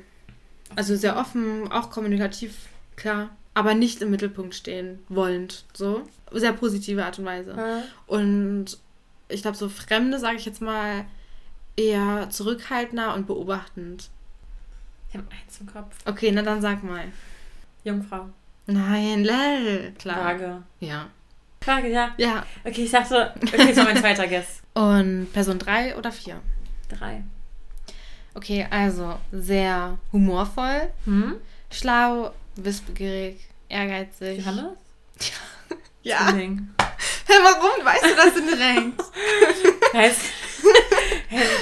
also 0.76 0.96
sehr 0.96 1.16
offen, 1.16 1.70
auch 1.70 1.88
kommunikativ, 1.90 2.56
klar, 2.96 3.30
aber 3.54 3.74
nicht 3.74 4.02
im 4.02 4.10
Mittelpunkt 4.10 4.54
stehen 4.54 4.98
wollend, 5.08 5.64
so. 5.72 6.02
Sehr 6.32 6.52
positive 6.52 7.04
Art 7.04 7.18
und 7.20 7.24
Weise. 7.26 7.52
Äh, 7.52 7.82
Und 8.12 8.78
ich 9.28 9.42
glaube, 9.42 9.56
so 9.56 9.68
Fremde, 9.68 10.18
sage 10.18 10.36
ich 10.36 10.44
jetzt 10.44 10.60
mal, 10.62 11.04
eher 11.76 12.28
zurückhaltender 12.30 13.14
und 13.14 13.26
beobachtend. 13.26 14.10
ich 15.10 15.16
habe 15.16 15.26
eins 15.30 15.60
im 15.60 15.66
Kopf. 15.66 15.96
Okay, 16.04 16.30
na 16.32 16.42
dann 16.42 16.60
sag 16.60 16.82
mal. 16.84 17.04
Jungfrau. 17.84 18.28
Nein, 18.66 19.24
Lel. 19.24 19.92
Klar. 19.98 20.16
Frage. 20.16 20.62
Ja. 20.80 21.08
Frage, 21.60 21.90
ja. 21.90 22.14
Ja. 22.18 22.44
Okay, 22.64 22.84
ich 22.84 22.90
dachte, 22.90 23.34
okay, 23.42 23.76
war 23.76 23.84
mein 23.84 23.96
zweiter 23.96 24.26
Guess. 24.26 24.62
Und 24.74 25.32
Person 25.32 25.58
3 25.58 25.96
oder 25.96 26.12
4? 26.12 26.40
Drei. 26.88 27.22
Okay, 28.34 28.66
also 28.70 29.18
sehr 29.32 29.96
humorvoll, 30.12 30.90
Hm? 31.04 31.36
schlau, 31.70 32.32
wissbegierig, 32.56 33.46
ehrgeizig. 33.68 34.38
Johannes? 34.38 34.76
Ja. 36.02 36.28
Zwilling. 36.28 36.68
Warum 37.42 37.84
weißt 37.84 38.04
du 38.04 38.14
das 38.16 38.34
denn 38.34 38.46
direkt? 38.46 39.02
Heißt, 39.94 40.20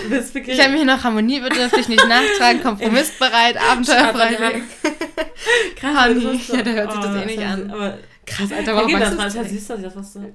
wissbegierig. 0.08 0.58
Ich 0.58 0.64
habe 0.64 0.74
mich 0.76 0.84
noch 0.84 1.02
harmoniebedürftig, 1.04 1.88
nicht 1.88 2.06
nachtragen, 2.06 2.62
kompromissbereit, 2.62 3.56
abenteuerfreudig. 3.56 4.62
Krass, 5.76 6.04
Honey. 6.04 6.14
das 6.14 6.24
wusste. 6.24 6.56
Ja, 6.56 6.62
da 6.62 6.70
hört 6.70 6.92
sich 6.92 7.00
das 7.00 7.14
eh 7.14 7.18
ist 7.20 7.26
nicht 7.26 7.40
ja- 7.40 7.50
an. 7.52 7.70
Aber 7.70 7.98
Krass, 8.24 8.52
Alter, 8.52 8.74
warum 8.76 8.92
weißt 8.92 9.02
das 9.02 9.10
du 9.10 9.18
war 9.18 9.24
das 9.42 9.50
süß, 9.50 9.66
dass 9.66 9.78
ich 9.78 9.84
das 9.84 9.96
wusste. 9.96 10.32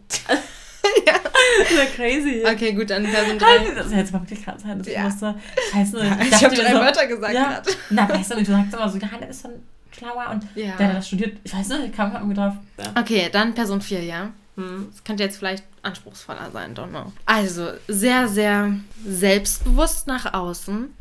Ja. 1.05 1.13
Das 1.59 1.71
ist 1.71 1.77
ja 1.77 1.85
crazy. 1.95 2.43
Okay, 2.45 2.73
gut, 2.73 2.89
dann 2.89 3.03
Person 3.03 3.39
Halt, 3.41 3.67
3. 3.67 3.73
Das 3.75 3.85
ist 3.87 3.93
jetzt 3.93 4.13
mal 4.13 4.21
wirklich 4.21 4.43
krass 4.43 4.61
sein, 4.61 4.77
dass 4.77 4.87
Ja. 4.87 4.99
ich 5.07 5.13
wusste. 5.13 5.35
Ich 5.69 5.75
weiß 5.75 5.91
nur, 5.93 6.01
Ich 6.03 6.29
dachte 6.29 6.45
habe 6.45 6.55
drei 6.55 6.71
so, 6.73 6.79
Wörter 6.79 7.07
gesagt 7.07 7.33
ja. 7.33 7.43
gerade. 7.49 7.71
Na, 7.89 8.09
weißt 8.09 8.31
du 8.31 8.35
nicht, 8.35 8.47
du 8.47 8.51
sagst 8.53 8.73
immer 8.73 8.89
so, 8.89 8.97
Johannes 8.97 9.29
ist 9.29 9.41
so 9.41 9.47
ein 9.49 9.63
schlauer 9.97 10.29
und 10.31 10.43
Ja. 10.55 10.75
der, 10.77 10.87
der 10.87 10.93
das 10.95 11.07
studiert, 11.07 11.37
ich 11.43 11.53
weiß 11.53 11.67
nicht, 11.69 11.85
ich 11.87 11.91
kam 11.93 12.13
irgendwie 12.13 12.35
drauf. 12.35 12.53
Ja. 12.77 13.01
Okay, 13.01 13.29
dann 13.31 13.53
Person 13.53 13.81
4, 13.81 14.03
ja. 14.03 14.29
Hm. 14.57 14.87
Das 14.91 15.03
könnte 15.03 15.23
jetzt 15.23 15.37
vielleicht 15.37 15.63
anspruchsvoller 15.83 16.51
sein, 16.51 16.75
don't 16.75 16.89
know. 16.89 17.13
Also, 17.25 17.71
sehr, 17.87 18.27
sehr 18.27 18.73
selbstbewusst 19.05 20.07
nach 20.07 20.33
außen. 20.33 20.93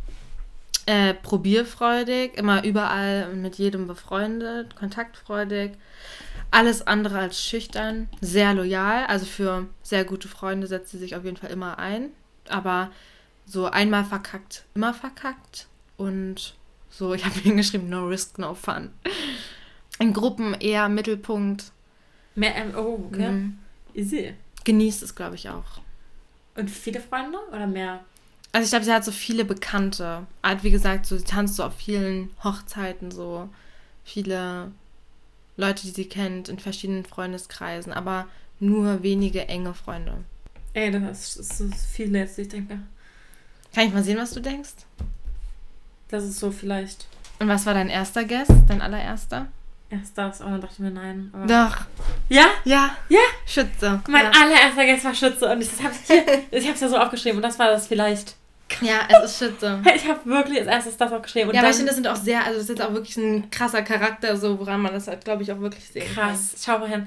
Äh, 0.88 1.14
probierfreudig, 1.14 2.36
immer 2.36 2.62
überall 2.62 3.34
mit 3.34 3.56
jedem 3.56 3.88
befreundet, 3.88 4.76
kontaktfreudig. 4.76 5.72
Alles 6.52 6.86
andere 6.86 7.18
als 7.18 7.42
schüchtern, 7.42 8.08
sehr 8.20 8.54
loyal. 8.54 9.06
Also 9.06 9.26
für 9.26 9.66
sehr 9.82 10.04
gute 10.04 10.28
Freunde 10.28 10.68
setzt 10.68 10.92
sie 10.92 10.98
sich 10.98 11.16
auf 11.16 11.24
jeden 11.24 11.38
Fall 11.38 11.50
immer 11.50 11.80
ein. 11.80 12.10
Aber 12.48 12.92
so 13.46 13.66
einmal 13.66 14.04
verkackt, 14.04 14.64
immer 14.74 14.94
verkackt. 14.94 15.66
Und 15.96 16.54
so, 16.88 17.14
ich 17.14 17.24
habe 17.24 17.40
hingeschrieben, 17.40 17.88
no 17.88 18.06
risk, 18.06 18.38
no 18.38 18.54
fun. 18.54 18.90
In 19.98 20.12
Gruppen 20.12 20.54
eher 20.54 20.88
Mittelpunkt. 20.88 21.72
Mehr, 22.36 22.54
ähm, 22.54 22.74
oh, 22.76 23.08
okay. 23.10 23.30
Mhm. 23.30 23.58
Easy. 23.94 24.34
Genießt 24.64 25.02
es, 25.02 25.14
glaube 25.14 25.34
ich, 25.34 25.48
auch. 25.48 25.80
Und 26.54 26.70
viele 26.70 27.00
Freunde 27.00 27.38
oder 27.48 27.66
mehr? 27.66 28.04
Also 28.52 28.64
ich 28.64 28.70
glaube, 28.70 28.84
sie 28.84 28.92
hat 28.92 29.04
so 29.04 29.12
viele 29.12 29.44
Bekannte. 29.44 30.26
Halt, 30.42 30.62
wie 30.62 30.70
gesagt, 30.70 31.06
so, 31.06 31.16
sie 31.16 31.24
tanzt 31.24 31.56
so 31.56 31.64
auf 31.64 31.74
vielen 31.76 32.30
Hochzeiten, 32.44 33.10
so 33.10 33.48
viele 34.04 34.70
Leute, 35.56 35.82
die 35.82 35.92
sie 35.92 36.08
kennt, 36.08 36.48
in 36.48 36.58
verschiedenen 36.58 37.04
Freundeskreisen, 37.04 37.92
aber 37.92 38.26
nur 38.60 39.02
wenige 39.02 39.48
enge 39.48 39.74
Freunde. 39.74 40.18
Ey, 40.74 40.90
das 40.90 41.36
ist, 41.36 41.60
ist 41.60 41.86
viel 41.86 42.14
jetzt, 42.14 42.38
ich 42.38 42.48
denke. 42.48 42.78
Kann 43.74 43.86
ich 43.86 43.92
mal 43.92 44.04
sehen, 44.04 44.18
was 44.18 44.32
du 44.32 44.40
denkst? 44.40 44.74
Das 46.08 46.24
ist 46.24 46.38
so 46.38 46.50
vielleicht 46.50 47.06
Und 47.38 47.48
was 47.48 47.66
war 47.66 47.74
dein 47.74 47.88
erster 47.88 48.24
Guest? 48.24 48.52
Dein 48.68 48.80
allererster? 48.80 49.46
Erst 49.90 50.18
das, 50.18 50.40
aber 50.40 50.52
dann 50.52 50.60
dachte 50.62 50.74
ich 50.74 50.80
mir 50.80 50.90
nein. 50.90 51.30
Aber 51.32 51.46
Doch. 51.46 51.76
ja, 52.28 52.46
Ja. 52.64 52.90
Ja. 53.08 53.20
Schütze. 53.46 54.02
mein 54.08 54.24
ja. 54.24 54.30
allererster 54.30 54.86
Gast 54.86 55.04
war 55.04 55.14
Schütze 55.14 55.50
und 55.50 55.60
ich, 55.60 55.70
das 55.70 55.82
hab 55.82 55.92
ich, 56.50 56.68
hab's 56.68 56.80
ja 56.80 56.88
so 56.88 56.96
aufgeschrieben 56.96 57.38
und 57.38 57.42
das 57.42 57.58
war 57.58 57.68
das 57.68 57.86
vielleicht. 57.86 58.36
Ja, 58.80 59.00
es 59.08 59.30
ist 59.32 59.38
Schütze. 59.38 59.80
Ich 59.96 60.06
habe 60.08 60.20
wirklich 60.26 60.58
als 60.58 60.66
erstes 60.68 60.96
das 60.96 61.12
aufgeschrieben 61.12 61.48
und 61.50 61.54
ja, 61.54 61.60
aber 61.62 61.70
ich 61.70 61.76
finde, 61.76 61.88
das 61.90 61.96
sind 61.96 62.06
auch 62.08 62.16
sehr, 62.16 62.40
also 62.44 62.54
das 62.54 62.62
ist 62.64 62.68
jetzt 62.68 62.82
auch 62.82 62.92
wirklich 62.92 63.16
ein 63.16 63.50
krasser 63.50 63.82
Charakter, 63.82 64.36
so 64.36 64.58
woran 64.58 64.80
man 64.82 64.92
das 64.92 65.06
halt, 65.08 65.24
glaube 65.24 65.42
ich, 65.42 65.52
auch 65.52 65.60
wirklich 65.60 65.84
sehen 65.88 66.04
kann. 66.14 66.30
krass. 66.30 66.54
Schau 66.64 66.78
mal 66.78 66.88
hin. 66.88 67.06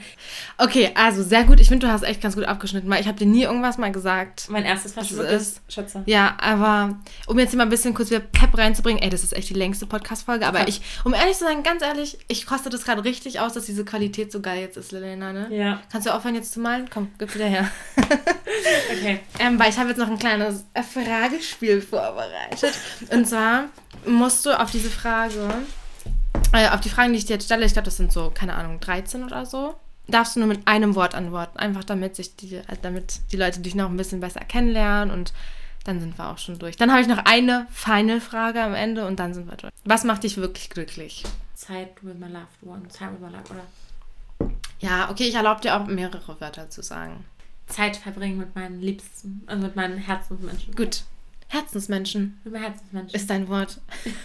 Okay, 0.57 0.91
also 0.95 1.21
sehr 1.23 1.43
gut. 1.43 1.59
Ich 1.59 1.67
finde, 1.67 1.85
du 1.87 1.91
hast 1.93 2.03
echt 2.03 2.21
ganz 2.21 2.35
gut 2.35 2.45
abgeschnitten, 2.45 2.89
weil 2.89 3.01
ich 3.01 3.07
habe 3.07 3.17
dir 3.17 3.25
nie 3.27 3.43
irgendwas 3.43 3.77
mal 3.77 3.91
gesagt. 3.91 4.47
Mein 4.49 4.63
erstes 4.65 4.95
Das 4.95 5.11
wirklich 5.15 5.31
ist- 5.35 5.61
Schütze. 5.69 6.03
Ja, 6.05 6.35
aber 6.39 6.97
um 7.27 7.37
jetzt 7.37 7.49
hier 7.51 7.57
mal 7.57 7.63
ein 7.63 7.69
bisschen 7.69 7.93
kurz 7.93 8.09
wieder 8.09 8.21
Pep 8.21 8.57
reinzubringen, 8.57 9.01
ey, 9.03 9.09
das 9.09 9.23
ist 9.23 9.33
echt 9.33 9.49
die 9.49 9.53
längste 9.53 9.85
Podcast-Folge, 9.85 10.47
aber 10.47 10.67
ich, 10.67 10.81
um 11.03 11.13
ehrlich 11.13 11.37
zu 11.37 11.43
sein, 11.45 11.61
ganz 11.63 11.83
ehrlich, 11.83 12.17
ich 12.27 12.45
koste 12.45 12.69
das 12.69 12.83
gerade 12.83 13.03
richtig 13.03 13.39
aus, 13.39 13.53
dass 13.53 13.65
diese 13.65 13.85
Qualität 13.85 14.31
so 14.31 14.39
geil 14.41 14.59
jetzt 14.61 14.77
ist, 14.77 14.91
Lelena, 14.91 15.33
ne? 15.33 15.47
Ja, 15.51 15.81
Kannst 15.91 16.07
du 16.07 16.13
aufhören 16.13 16.35
jetzt 16.35 16.53
zu 16.53 16.59
malen? 16.59 16.89
Komm, 16.91 17.09
gib 17.19 17.33
wieder 17.35 17.45
her. 17.45 17.69
okay. 18.91 19.19
Ähm, 19.39 19.59
weil 19.59 19.69
ich 19.69 19.77
habe 19.77 19.89
jetzt 19.89 19.97
noch 19.97 20.07
ein 20.09 20.19
kleines 20.19 20.65
äh, 20.73 20.83
Fragespiel 21.49 21.81
vorbereitet. 21.81 22.73
Und 23.11 23.27
zwar 23.27 23.65
musst 24.05 24.45
du 24.45 24.59
auf 24.59 24.71
diese 24.71 24.89
Frage, 24.89 25.49
äh, 26.53 26.69
auf 26.69 26.81
die 26.81 26.89
Fragen, 26.89 27.13
die 27.13 27.19
ich 27.19 27.25
dir 27.25 27.33
jetzt 27.33 27.45
stelle, 27.45 27.65
ich 27.65 27.73
glaube, 27.73 27.85
das 27.85 27.97
sind 27.97 28.11
so, 28.11 28.31
keine 28.33 28.55
Ahnung, 28.55 28.79
13 28.79 29.23
oder 29.23 29.45
so, 29.45 29.75
darfst 30.07 30.35
du 30.35 30.39
nur 30.39 30.47
mit 30.47 30.67
einem 30.67 30.95
Wort 30.95 31.15
antworten. 31.15 31.57
Einfach 31.59 31.83
damit 31.83 32.15
sich 32.15 32.35
die, 32.35 32.55
äh, 32.55 32.63
damit 32.81 33.19
die 33.31 33.37
Leute 33.37 33.59
dich 33.59 33.75
noch 33.75 33.89
ein 33.89 33.97
bisschen 33.97 34.19
besser 34.19 34.41
kennenlernen 34.41 35.11
und 35.11 35.33
dann 35.85 35.99
sind 35.99 36.17
wir 36.17 36.29
auch 36.29 36.37
schon 36.37 36.59
durch. 36.59 36.75
Dann 36.75 36.91
habe 36.91 37.01
ich 37.01 37.07
noch 37.07 37.23
eine 37.25 37.65
Final-Frage 37.71 38.61
am 38.61 38.73
Ende 38.73 39.07
und 39.07 39.19
dann 39.19 39.33
sind 39.33 39.49
wir 39.49 39.55
durch. 39.55 39.73
Was 39.85 40.03
macht 40.03 40.23
dich 40.23 40.37
wirklich 40.37 40.69
glücklich? 40.69 41.23
Zeit 41.55 42.03
with 42.03 42.15
my 42.19 42.27
loved 42.27 42.47
one. 42.63 42.87
Zeit 42.89 43.11
with 43.11 43.19
my 43.19 43.29
loved 43.29 43.49
oder 43.51 44.51
Ja, 44.79 45.09
okay, 45.09 45.27
ich 45.27 45.35
erlaube 45.35 45.61
dir 45.61 45.75
auch 45.75 45.87
mehrere 45.87 46.39
Wörter 46.39 46.69
zu 46.69 46.81
sagen. 46.81 47.25
Zeit 47.67 47.97
verbringen 47.97 48.37
mit 48.37 48.55
meinen 48.55 48.81
Liebsten, 48.81 49.43
also 49.45 49.63
mit 49.63 49.75
meinen 49.75 49.97
Herzensmenschen. 49.97 50.75
Gut. 50.75 51.03
Herzensmenschen 51.51 52.39
meinen 52.45 52.61
Herzensmenschen. 52.63 53.15
ist 53.19 53.29
dein 53.29 53.47
Wort. 53.49 53.79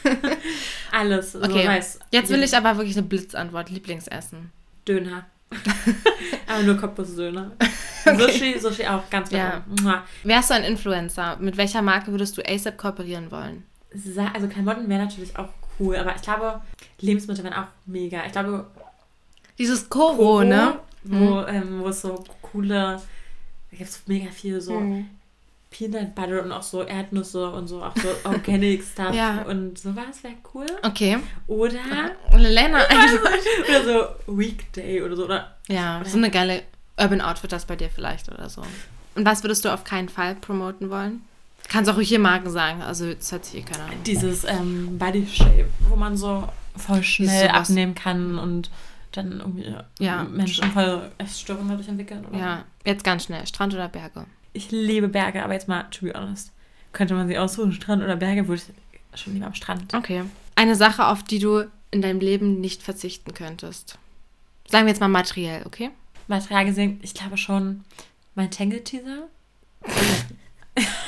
alles. 0.92 1.34
Also 1.34 1.50
Okay, 1.50 1.66
weiß, 1.66 1.98
Jetzt 2.10 2.30
will 2.30 2.42
ich 2.42 2.56
aber 2.56 2.76
wirklich 2.76 2.96
eine 2.96 3.06
Blitzantwort. 3.06 3.70
Lieblingsessen. 3.70 4.50
Döner. 4.86 5.26
aber 6.46 6.62
nur 6.62 6.76
Cottbus-Döner. 6.76 7.52
Okay. 8.06 8.18
Sushi, 8.20 8.58
Sushi 8.58 8.86
auch 8.86 9.08
ganz 9.08 9.32
weit 9.32 9.62
Ja. 9.82 10.04
Wärst 10.24 10.50
du 10.50 10.54
ein 10.54 10.64
Influencer? 10.64 11.38
Mit 11.40 11.56
welcher 11.56 11.80
Marke 11.80 12.10
würdest 12.10 12.36
du 12.36 12.42
ASAP 12.46 12.76
kooperieren 12.76 13.30
wollen? 13.30 13.64
Also 14.34 14.46
Klamotten 14.46 14.86
wäre 14.90 15.04
natürlich 15.04 15.34
auch 15.38 15.48
cool, 15.80 15.96
aber 15.96 16.14
ich 16.14 16.20
glaube, 16.20 16.60
Lebensmittel 17.00 17.44
wären 17.44 17.54
auch 17.54 17.68
mega. 17.86 18.26
Ich 18.26 18.32
glaube, 18.32 18.66
Dieses 19.56 19.88
Koro, 19.88 20.44
ne? 20.44 20.80
Wo, 21.04 21.40
ähm, 21.46 21.80
wo 21.80 21.88
es 21.88 22.02
so 22.02 22.22
coole, 22.42 23.00
da 23.70 23.76
gibt 23.76 23.88
es 23.88 24.02
mega 24.06 24.30
viel 24.30 24.60
so 24.60 24.78
Mhm. 24.78 25.08
Peanut 25.76 26.14
Butter 26.14 26.40
und 26.44 26.52
auch 26.52 26.62
so 26.62 26.82
Erdnüsse 26.84 27.50
und 27.50 27.66
so, 27.66 27.82
auch 27.82 27.94
so 27.96 28.08
Organic 28.28 28.84
Stuff 28.84 29.12
Ja. 29.12 29.42
und 29.42 29.76
sowas 29.76 30.22
wäre 30.22 30.34
cool. 30.54 30.66
Okay. 30.82 31.18
Oder, 31.48 31.72
Lena, 32.36 32.78
einfach. 32.78 33.32
oder 33.68 33.84
so 34.26 34.38
Weekday 34.38 35.02
oder 35.02 35.16
so. 35.16 35.24
Oder 35.24 35.56
Ja, 35.68 36.00
so 36.04 36.16
eine 36.16 36.30
geile 36.30 36.62
Urban 36.96 37.20
Outfit 37.20 37.50
das 37.50 37.64
bei 37.64 37.74
dir 37.74 37.90
vielleicht 37.90 38.30
oder 38.30 38.48
so. 38.48 38.62
Und 39.16 39.26
was 39.26 39.42
würdest 39.42 39.64
du 39.64 39.72
auf 39.72 39.82
keinen 39.82 40.08
Fall 40.08 40.36
promoten 40.36 40.90
wollen? 40.90 41.22
Kannst 41.68 41.90
auch 41.90 41.96
ruhig 41.96 42.08
hier 42.08 42.18
Marken 42.20 42.50
sagen, 42.50 42.80
also 42.82 43.12
das 43.12 43.32
hat 43.32 43.44
sich 43.44 43.54
hier 43.54 43.64
keiner 43.64 43.86
an. 43.86 44.02
dieses 44.06 44.44
ähm, 44.44 44.96
Body 44.98 45.26
Shape, 45.26 45.66
wo 45.88 45.96
man 45.96 46.16
so 46.16 46.46
voll 46.76 47.02
schnell 47.02 47.48
abnehmen 47.48 47.94
kann 47.96 48.38
und 48.38 48.70
dann 49.12 49.40
irgendwie 49.40 49.74
Ja. 49.98 50.24
Menschen 50.24 50.70
voll 50.72 51.10
Essstörungen 51.18 51.68
dadurch 51.70 51.88
entwickeln. 51.88 52.24
Oder? 52.26 52.38
Ja, 52.38 52.64
jetzt 52.84 53.02
ganz 53.02 53.24
schnell. 53.24 53.44
Strand 53.46 53.74
oder 53.74 53.88
Berge? 53.88 54.26
Ich 54.56 54.70
liebe 54.70 55.08
Berge, 55.08 55.42
aber 55.42 55.52
jetzt 55.52 55.66
mal, 55.66 55.82
to 55.90 56.06
be 56.06 56.12
honest, 56.14 56.52
könnte 56.92 57.14
man 57.14 57.26
sich 57.26 57.36
aussuchen, 57.38 57.72
Strand 57.72 58.02
oder 58.02 58.16
Berge, 58.16 58.46
würde 58.46 58.62
ich 59.12 59.20
schon 59.20 59.34
lieber 59.34 59.46
am 59.46 59.54
Strand. 59.54 59.92
Okay. 59.92 60.22
Eine 60.54 60.76
Sache, 60.76 61.08
auf 61.08 61.24
die 61.24 61.40
du 61.40 61.64
in 61.90 62.00
deinem 62.00 62.20
Leben 62.20 62.60
nicht 62.60 62.82
verzichten 62.82 63.34
könntest. 63.34 63.98
Sagen 64.70 64.86
wir 64.86 64.92
jetzt 64.92 65.00
mal 65.00 65.08
materiell, 65.08 65.62
okay? 65.66 65.90
Material 66.28 66.64
gesehen, 66.66 67.00
ich 67.02 67.14
glaube 67.14 67.36
schon 67.36 67.84
mein 68.34 68.50
Tangle-Teaser. 68.50 69.28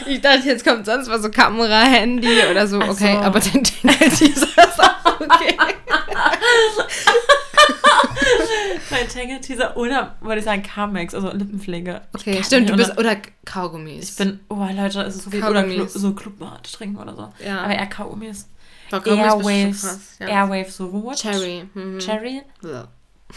Ich 0.07 0.21
dachte, 0.21 0.47
jetzt 0.47 0.65
kommt 0.65 0.87
sonst 0.87 1.09
was 1.09 1.23
so 1.23 1.31
Kamera, 1.31 1.83
Handy 1.83 2.41
oder 2.49 2.69
so. 2.69 2.81
Okay, 2.81 3.15
so. 3.15 3.19
aber 3.19 3.41
den 3.41 3.65
Teaser 3.65 4.45
ist 4.45 4.81
auch 4.81 5.21
okay. 5.21 5.57
mein 8.91 9.09
Tangle-Teaser 9.09 9.77
oder, 9.77 10.17
würde 10.21 10.39
ich 10.39 10.45
sagen, 10.45 10.63
Carmex, 10.63 11.15
also 11.15 11.31
Lippenpflege. 11.31 12.03
Okay, 12.15 12.43
stimmt, 12.43 12.69
du 12.71 12.77
bist. 12.77 12.97
Oder 12.99 13.17
Kaugummis. 13.45 14.11
Ich 14.11 14.17
bin, 14.17 14.41
oh 14.49 14.67
Leute, 14.73 15.03
es 15.03 15.17
ist 15.17 15.25
so 15.25 15.31
viel, 15.31 15.43
oder 15.45 15.63
Kaugummis. 15.63 15.93
so 15.93 16.13
Clubmate 16.15 16.71
trinken 16.71 16.99
oder 16.99 17.15
so. 17.15 17.33
Ja. 17.45 17.63
Aber 17.63 17.75
eher 17.75 17.87
Kaugummis. 17.87 18.49
Boah, 18.91 19.05
Airwaves, 19.05 19.81
krass, 19.81 20.01
ja. 20.21 20.29
Airwaves 20.29 20.77
so 20.77 20.87
rot. 20.87 21.17
Cherry. 21.17 21.69
Mhm. 21.75 21.99
Cherry. 21.99 22.43
Ja. 22.63 22.89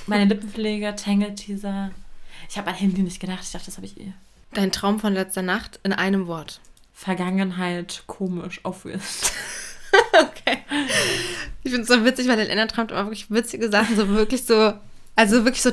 Meine 0.05 0.25
Lippenpflege, 0.25 0.95
Tangle-Teaser. 0.95 1.91
Ich 2.49 2.57
habe 2.57 2.69
an 2.69 2.75
Handy 2.75 3.01
nicht 3.01 3.19
gedacht, 3.19 3.39
ich 3.43 3.51
dachte, 3.51 3.65
das 3.65 3.77
habe 3.77 3.85
ich 3.85 3.99
eh. 3.99 4.13
Dein 4.53 4.71
Traum 4.71 4.99
von 4.99 5.13
letzter 5.13 5.41
Nacht 5.41 5.79
in 5.83 5.93
einem 5.93 6.27
Wort. 6.27 6.59
Vergangenheit, 6.93 8.03
komisch, 8.07 8.59
aufwühlend. 8.63 9.01
Okay. 10.13 10.59
Ich 11.63 11.71
finde 11.71 11.83
es 11.83 11.87
so 11.87 12.05
witzig, 12.05 12.27
weil 12.27 12.37
der 12.37 12.45
Lennart 12.45 12.71
träumt 12.71 12.91
immer 12.91 13.05
wirklich 13.05 13.29
witzige 13.29 13.69
Sachen, 13.69 13.95
so 13.95 14.09
wirklich 14.09 14.45
so, 14.45 14.73
also 15.15 15.45
wirklich 15.45 15.61
so 15.61 15.71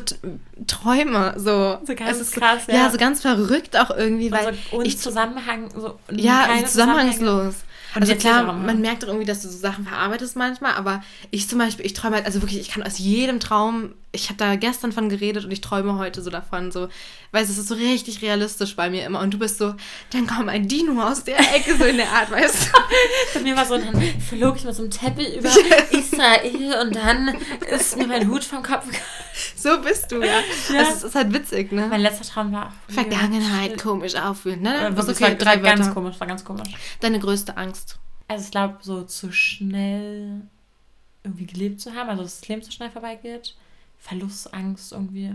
Träume, 0.66 1.34
so. 1.36 1.78
So 1.84 1.94
ganz 1.94 2.18
ist 2.18 2.32
krass, 2.32 2.66
ja. 2.66 2.74
ja. 2.74 2.90
so 2.90 2.98
ganz 2.98 3.22
verrückt 3.22 3.76
auch 3.76 3.90
irgendwie, 3.90 4.30
weil 4.30 4.46
Also, 4.46 4.58
und 4.72 4.86
ich 4.86 4.98
Zusammenhang, 4.98 5.70
so 5.74 5.98
ja, 6.10 6.48
zusammenhangslos. 6.64 7.56
Und 7.96 8.02
also 8.02 8.14
klar, 8.14 8.46
ja. 8.46 8.52
man 8.52 8.82
merkt 8.82 9.02
doch 9.02 9.08
irgendwie, 9.08 9.24
dass 9.24 9.40
du 9.40 9.48
so 9.48 9.56
Sachen 9.56 9.86
verarbeitest 9.86 10.36
manchmal, 10.36 10.74
aber 10.74 11.02
ich 11.30 11.48
zum 11.48 11.58
Beispiel, 11.58 11.86
ich 11.86 11.94
träume 11.94 12.16
halt, 12.16 12.26
also 12.26 12.42
wirklich, 12.42 12.60
ich 12.60 12.68
kann 12.68 12.82
aus 12.82 12.98
jedem 12.98 13.40
Traum, 13.40 13.94
ich 14.12 14.28
habe 14.28 14.36
da 14.36 14.54
gestern 14.56 14.92
von 14.92 15.08
geredet 15.08 15.46
und 15.46 15.50
ich 15.50 15.62
träume 15.62 15.96
heute 15.96 16.20
so 16.20 16.28
davon, 16.28 16.70
so, 16.70 16.88
weil 17.32 17.42
es 17.42 17.48
ist 17.48 17.68
so 17.68 17.74
richtig 17.74 18.20
realistisch 18.20 18.76
bei 18.76 18.90
mir 18.90 19.06
immer 19.06 19.20
und 19.20 19.32
du 19.32 19.38
bist 19.38 19.56
so, 19.56 19.74
dann 20.10 20.26
kommt 20.26 20.50
ein 20.50 20.68
Dino 20.68 21.02
aus 21.02 21.24
der 21.24 21.38
Ecke, 21.38 21.74
so 21.74 21.84
in 21.84 21.96
der 21.96 22.12
Art, 22.12 22.30
weißt 22.30 22.66
du. 22.66 22.78
Bei 23.34 23.40
mir 23.40 23.56
war 23.56 23.64
so, 23.64 23.78
dann 23.78 23.98
flog 24.20 24.56
ich 24.56 24.64
mit 24.64 24.74
so 24.74 24.82
einem 24.82 24.90
Teppich 24.90 25.34
über 25.34 25.48
Israel 25.90 26.86
und 26.86 26.96
dann 26.96 27.34
ist 27.74 27.96
mir 27.96 28.06
mein 28.06 28.28
Hut 28.28 28.44
vom 28.44 28.62
Kopf 28.62 28.86
gefallen. 28.86 29.25
So 29.56 29.80
bist 29.82 30.10
du, 30.12 30.20
ja. 30.20 30.40
Ja. 30.72 30.78
Also, 30.78 30.92
es 30.92 31.04
ist 31.04 31.14
halt 31.14 31.32
witzig, 31.32 31.72
ne? 31.72 31.86
Mein 31.88 32.00
letzter 32.00 32.24
Traum 32.24 32.52
war 32.52 32.66
auch 32.66 32.92
Vergangenheit 32.92 33.72
Shit. 33.72 33.82
komisch 33.82 34.14
aufführen, 34.14 34.62
ne? 34.62 34.90
Was 34.94 35.06
wirklich, 35.06 35.28
okay, 35.28 35.38
war, 35.38 35.44
drei 35.44 35.62
war 35.62 35.70
ganz 35.70 35.80
Wörter. 35.80 35.94
komisch, 35.94 36.20
war 36.20 36.26
ganz 36.26 36.44
komisch. 36.44 36.74
Deine 37.00 37.18
größte 37.18 37.56
Angst. 37.56 37.98
Also 38.28 38.44
ich 38.44 38.50
glaube, 38.50 38.78
so 38.80 39.02
zu 39.02 39.32
schnell 39.32 40.42
irgendwie 41.22 41.46
gelebt 41.46 41.80
zu 41.80 41.94
haben, 41.94 42.08
also 42.08 42.22
dass 42.22 42.40
das 42.40 42.48
Leben 42.48 42.62
zu 42.62 42.72
schnell 42.72 42.90
vorbeigeht. 42.90 43.56
Verlustangst 43.98 44.92
irgendwie. 44.92 45.34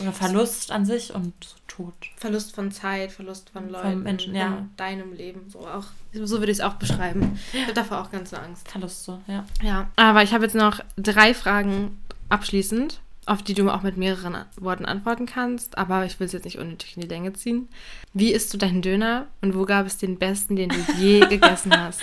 Oder 0.00 0.12
Verlust 0.12 0.72
an 0.72 0.84
sich 0.84 1.14
und 1.14 1.32
Tod. 1.68 1.94
Verlust 2.16 2.54
von 2.54 2.72
Zeit, 2.72 3.12
Verlust 3.12 3.50
von 3.50 3.70
Leuten. 3.70 4.02
Menschen, 4.02 4.34
ja. 4.34 4.58
in 4.58 4.70
deinem 4.76 5.12
Leben. 5.12 5.48
So, 5.48 5.60
auch, 5.60 5.86
so 6.12 6.40
würde 6.40 6.50
ich 6.50 6.58
es 6.58 6.64
auch 6.64 6.74
beschreiben. 6.74 7.38
Ich 7.52 7.62
habe 7.62 7.74
davor 7.74 8.02
auch 8.02 8.10
ganz 8.10 8.30
so 8.30 8.36
Angst. 8.36 8.68
Verlust 8.68 9.04
so, 9.04 9.20
ja. 9.28 9.44
Ja, 9.62 9.88
aber 9.94 10.22
ich 10.24 10.34
habe 10.34 10.44
jetzt 10.44 10.56
noch 10.56 10.80
drei 10.96 11.32
Fragen 11.32 12.00
abschließend, 12.28 13.00
auf 13.26 13.42
die 13.42 13.54
du 13.54 13.70
auch 13.70 13.82
mit 13.82 13.96
mehreren 13.96 14.36
Worten 14.60 14.84
antworten 14.84 15.26
kannst. 15.26 15.78
Aber 15.78 16.04
ich 16.04 16.18
will 16.20 16.26
es 16.26 16.32
jetzt 16.32 16.44
nicht 16.44 16.58
unnötig 16.58 16.96
in 16.96 17.02
die 17.02 17.08
Länge 17.08 17.32
ziehen. 17.32 17.68
Wie 18.12 18.32
isst 18.32 18.52
du 18.52 18.58
deinen 18.58 18.82
Döner 18.82 19.26
und 19.40 19.54
wo 19.56 19.64
gab 19.64 19.86
es 19.86 19.98
den 19.98 20.18
besten, 20.18 20.56
den 20.56 20.68
du 20.70 20.76
je 20.98 21.20
gegessen 21.28 21.72
hast? 21.76 22.00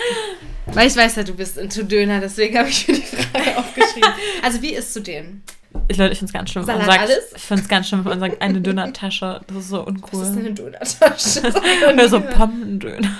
Weil 0.66 0.88
ich 0.88 0.96
weiß 0.96 1.16
ja, 1.16 1.22
du 1.24 1.34
bist 1.34 1.58
into 1.58 1.82
Döner, 1.82 2.20
deswegen 2.20 2.58
habe 2.58 2.68
ich 2.68 2.88
mir 2.88 2.94
die 2.94 3.02
Frage 3.02 3.56
aufgeschrieben. 3.58 4.10
Also, 4.42 4.62
wie 4.62 4.74
isst 4.74 4.94
du 4.96 5.00
den? 5.00 5.42
Ich, 5.88 5.96
Leute, 5.96 6.12
ich 6.12 6.18
finde 6.18 6.30
es 6.30 6.34
ganz 6.34 6.50
schlimm, 6.50 6.66
wenn 6.66 6.76
man 6.76 6.84
Salat 6.84 7.00
sagt, 7.00 7.10
alles? 7.10 7.32
ich 7.34 7.42
finde 7.42 7.62
es 7.62 7.68
ganz 7.68 7.88
schlimm, 7.88 8.04
wenn 8.04 8.10
man 8.10 8.20
sagt, 8.20 8.42
eine 8.42 8.60
Dönertasche. 8.60 9.40
Das 9.46 9.56
ist 9.56 9.68
so 9.70 9.86
Was 9.86 10.28
ist 10.28 10.34
denn 10.34 10.46
uncool. 10.46 10.46
eine 10.46 10.52
Dönertasche? 10.52 11.40
Oder 11.92 12.08
so. 12.08 12.20
Pommendöner. 12.20 13.10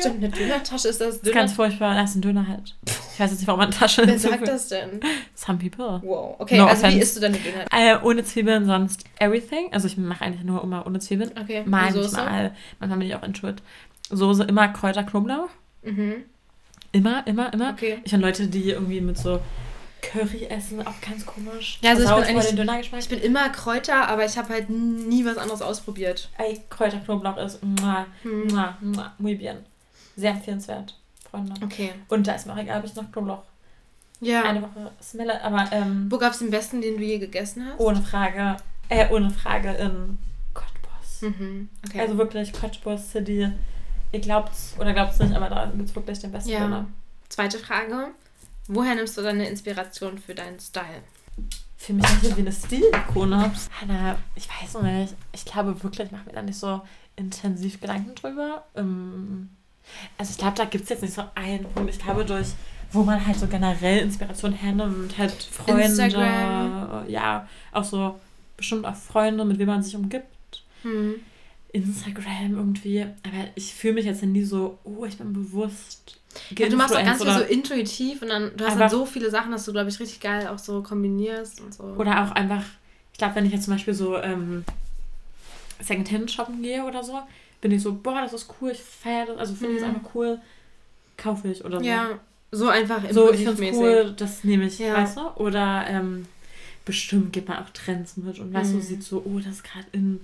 Stimmt, 0.00 0.16
eine 0.16 0.28
Dönertasche 0.30 0.88
ist 0.88 1.00
das 1.00 1.08
Das 1.08 1.14
ist 1.16 1.26
Döner. 1.26 1.34
ganz 1.34 1.52
furchtbar. 1.52 1.94
Das 1.94 2.10
ist 2.10 2.16
ein 2.16 2.22
Döner 2.22 2.48
halt. 2.48 2.74
Ich 2.86 3.20
weiß 3.20 3.30
jetzt 3.30 3.40
nicht, 3.40 3.46
warum 3.46 3.58
man 3.60 3.68
eine 3.68 3.76
Tasche 3.78 4.02
Wer 4.06 4.18
sagt 4.18 4.48
das 4.48 4.68
denn? 4.68 5.00
Some 5.34 5.58
people. 5.58 6.00
Wow. 6.02 6.36
Okay, 6.38 6.58
No 6.58 6.66
also 6.66 6.82
wie 6.82 6.86
offense. 6.86 7.02
isst 7.02 7.16
du 7.16 7.20
deine 7.20 7.36
Döner? 7.38 7.64
Äh, 7.70 7.98
ohne 8.04 8.24
Zwiebeln, 8.24 8.66
sonst 8.66 9.04
everything. 9.18 9.68
Also 9.72 9.86
ich 9.86 9.96
mache 9.96 10.24
eigentlich 10.24 10.44
nur 10.44 10.62
immer 10.62 10.86
ohne 10.86 10.98
Zwiebeln. 10.98 11.30
Okay. 11.40 11.62
Mal 11.66 11.88
und 11.88 11.94
nicht 11.96 12.04
Soße? 12.10 12.16
mal. 12.16 12.54
Manchmal 12.80 12.98
bin 12.98 13.08
ich 13.08 13.14
auch 13.14 13.22
intuit. 13.22 13.62
Soße 14.10 14.44
immer 14.44 14.68
Kräuter, 14.68 15.04
Knoblauch. 15.04 15.48
Mhm. 15.82 16.24
Immer, 16.92 17.26
immer, 17.26 17.52
immer. 17.52 17.70
Okay. 17.70 17.98
Ich 18.04 18.10
finde 18.10 18.26
Leute, 18.26 18.46
die 18.48 18.70
irgendwie 18.70 19.00
mit 19.00 19.16
so 19.18 19.40
Curry 20.02 20.44
essen, 20.46 20.84
auch 20.86 21.00
ganz 21.00 21.24
komisch. 21.24 21.78
Ja, 21.80 21.90
also 21.90 22.02
ich 22.02 22.08
bin 22.10 22.24
eigentlich- 22.24 22.46
den 22.48 22.56
Dönergeschmack. 22.56 23.00
Ich 23.00 23.08
bin 23.08 23.20
immer 23.20 23.48
Kräuter, 23.50 24.08
aber 24.08 24.24
ich 24.26 24.36
habe 24.36 24.52
halt 24.52 24.68
nie 24.68 25.24
was 25.24 25.38
anderes 25.38 25.62
ausprobiert. 25.62 26.28
Ey, 26.38 26.60
Kräuter, 26.68 26.98
Knoblauch 26.98 27.36
ist 27.38 27.62
mua, 27.62 28.06
Hm. 28.22 28.48
mua, 28.48 28.76
mua, 28.80 29.12
muy 29.18 29.36
bien. 29.36 29.58
Sehr 30.16 30.32
empfehlenswert, 30.32 30.98
Freunde. 31.30 31.54
Okay. 31.64 31.92
Und 32.08 32.26
da 32.26 32.34
ist 32.34 32.46
mir 32.46 32.52
auch 32.52 32.58
egal, 32.58 32.80
ob 32.80 32.84
ich 32.84 32.94
noch 32.94 33.10
Knoblauch 33.12 33.44
Ja. 34.20 34.42
eine 34.42 34.60
Woche 34.62 34.90
smelle, 35.02 35.42
aber 35.42 35.66
ähm, 35.72 36.06
Wo 36.10 36.18
gab 36.18 36.32
es 36.32 36.40
den 36.40 36.50
besten, 36.50 36.80
den 36.82 36.96
du 36.98 37.02
je 37.02 37.18
gegessen 37.18 37.64
hast? 37.66 37.80
ohne 37.80 38.02
Frage, 38.02 38.56
äh, 38.88 39.08
ohne 39.10 39.30
Frage 39.30 39.70
in 39.70 40.18
Cottbus. 40.52 41.22
Mhm. 41.22 41.68
Okay. 41.88 42.00
Also 42.00 42.18
wirklich 42.18 42.52
Cottbus 42.52 43.12
City. 43.12 43.48
Ihr 44.10 44.20
glaubt's 44.20 44.74
oder 44.78 44.92
glaubt's 44.92 45.18
nicht, 45.20 45.34
aber 45.34 45.48
da 45.48 45.66
gibt 45.74 45.88
es 45.88 45.94
wirklich 45.96 46.18
den 46.18 46.32
besten 46.32 46.50
ja. 46.50 46.60
Döner. 46.60 46.86
Zweite 47.30 47.58
Frage. 47.58 48.08
Woher 48.74 48.94
nimmst 48.94 49.16
du 49.18 49.22
deine 49.22 49.48
Inspiration 49.48 50.18
für 50.18 50.34
deinen 50.34 50.58
Style? 50.58 51.02
Für 51.76 51.92
mich 51.92 52.04
ist 52.04 52.24
das 52.24 52.36
wie 52.36 52.40
eine 52.40 52.52
Stilikone. 52.52 53.52
Hanna, 53.80 54.16
ich 54.34 54.48
weiß 54.48 54.74
noch 54.74 54.82
nicht. 54.82 55.14
Ich 55.32 55.44
glaube 55.44 55.82
wirklich, 55.82 56.06
ich 56.06 56.12
mache 56.12 56.26
mir 56.26 56.32
da 56.32 56.42
nicht 56.42 56.58
so 56.58 56.80
intensiv 57.16 57.80
Gedanken 57.80 58.14
drüber. 58.14 58.64
Ähm, 58.76 59.50
Also 60.16 60.30
ich 60.30 60.38
glaube, 60.38 60.56
da 60.56 60.64
gibt 60.64 60.84
es 60.84 60.90
jetzt 60.90 61.02
nicht 61.02 61.14
so 61.14 61.24
einen 61.34 61.64
Punkt. 61.64 61.90
Ich 61.90 61.98
glaube, 61.98 62.24
durch 62.24 62.48
wo 62.92 63.02
man 63.02 63.26
halt 63.26 63.38
so 63.38 63.46
generell 63.46 63.98
Inspiration 64.00 64.52
hernimmt, 64.52 65.16
halt 65.16 65.32
Freunde, 65.32 65.84
Instagram. 65.84 67.08
ja, 67.08 67.48
auch 67.72 67.84
so 67.84 68.20
bestimmt 68.56 68.84
auch 68.84 68.94
Freunde, 68.94 69.44
mit 69.44 69.58
wem 69.58 69.66
man 69.66 69.82
sich 69.82 69.96
umgibt. 69.96 70.62
Hm. 70.82 71.14
Instagram 71.72 72.56
irgendwie. 72.56 73.00
Aber 73.02 73.48
ich 73.54 73.74
fühle 73.74 73.94
mich 73.94 74.04
jetzt 74.04 74.22
nie 74.22 74.44
so, 74.44 74.78
oh, 74.84 75.04
ich 75.04 75.16
bin 75.18 75.32
bewusst. 75.32 76.18
Ja, 76.58 76.68
du 76.68 76.76
machst 76.76 76.94
auch 76.96 77.04
ganz 77.04 77.22
viel 77.22 77.32
so 77.32 77.40
intuitiv 77.42 78.22
und 78.22 78.28
dann 78.28 78.56
du 78.56 78.64
hast 78.64 78.78
dann 78.78 78.88
so 78.90 79.04
viele 79.04 79.30
Sachen, 79.30 79.52
dass 79.52 79.64
du, 79.64 79.72
glaube 79.72 79.90
ich, 79.90 80.00
richtig 80.00 80.20
geil 80.20 80.46
auch 80.48 80.58
so 80.58 80.82
kombinierst 80.82 81.60
und 81.60 81.74
so. 81.74 81.82
Oder 81.84 82.22
auch 82.24 82.32
einfach, 82.32 82.64
ich 83.12 83.18
glaube, 83.18 83.34
wenn 83.34 83.46
ich 83.46 83.52
jetzt 83.52 83.64
zum 83.64 83.74
Beispiel 83.74 83.92
so 83.94 84.16
ähm, 84.16 84.64
Secondhand 85.80 86.30
shoppen 86.30 86.62
gehe 86.62 86.84
oder 86.84 87.02
so, 87.02 87.18
bin 87.60 87.72
ich 87.72 87.82
so, 87.82 87.94
boah, 87.94 88.20
das 88.22 88.32
ist 88.32 88.48
cool, 88.60 88.70
ich 88.70 88.80
feiere 88.82 89.26
das, 89.26 89.38
also 89.38 89.54
finde 89.54 89.76
ich 89.76 89.82
Mhm. 89.82 89.88
einfach 89.96 90.14
cool, 90.14 90.38
kaufe 91.16 91.48
ich 91.48 91.64
oder 91.64 91.80
so. 91.80 91.84
ja, 91.86 92.18
so 92.50 92.68
einfach 92.68 93.02
so, 93.10 93.32
ich 93.32 93.42
finde 93.44 93.66
es 93.66 93.76
cool, 93.76 94.14
das 94.16 94.44
nehme 94.44 94.66
ich, 94.66 94.78
Ja. 94.78 94.94
weißt 94.94 95.16
du? 95.16 95.26
Oder 95.36 95.86
ähm, 95.88 96.26
bestimmt 96.84 97.32
gibt 97.32 97.48
man 97.48 97.58
auch 97.58 97.70
Trends 97.70 98.16
mit 98.16 98.38
und 98.38 98.52
weißt 98.52 98.72
du, 98.72 98.76
Mhm. 98.78 98.82
sieht 98.82 99.02
so, 99.02 99.22
oh, 99.24 99.38
das 99.38 99.56
ist 99.56 99.64
gerade 99.64 99.86
in, 99.92 100.20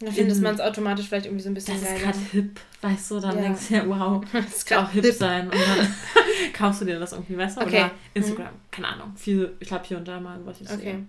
Dann 0.00 0.12
findest 0.12 0.38
in- 0.38 0.42
man 0.44 0.54
es 0.54 0.60
automatisch 0.60 1.06
vielleicht 1.08 1.26
irgendwie 1.26 1.42
so 1.42 1.50
ein 1.50 1.54
bisschen 1.54 1.74
das 1.74 1.82
ist 1.82 1.88
geiler. 1.88 2.00
gerade 2.12 2.18
hip, 2.32 2.60
weißt 2.82 3.10
du, 3.10 3.20
dann 3.20 3.36
Ja. 3.36 3.42
denkst 3.42 3.68
du 3.68 3.74
ja, 3.74 3.88
wow, 3.88 4.24
Das 4.32 4.44
das 4.52 4.64
kann 4.66 4.84
auch 4.86 4.90
hip, 4.90 5.12
sein 5.12 5.46
und 5.46 5.54
dann 5.54 5.94
kaufst 6.52 6.80
du 6.80 6.84
dir 6.84 7.00
das 7.00 7.12
irgendwie, 7.12 7.36
weißt 7.36 7.56
du? 7.56 7.62
Okay. 7.62 7.78
Oder 7.80 7.90
Instagram, 8.14 8.54
keine 8.70 8.88
Ahnung, 8.88 9.12
viel, 9.16 9.54
ich 9.58 9.66
glaube 9.68 9.84
hier 9.86 9.96
und 9.98 10.06
da 10.06 10.20
mal, 10.20 10.38
was 10.44 10.60
ich 10.60 10.70
Okay. 10.70 11.02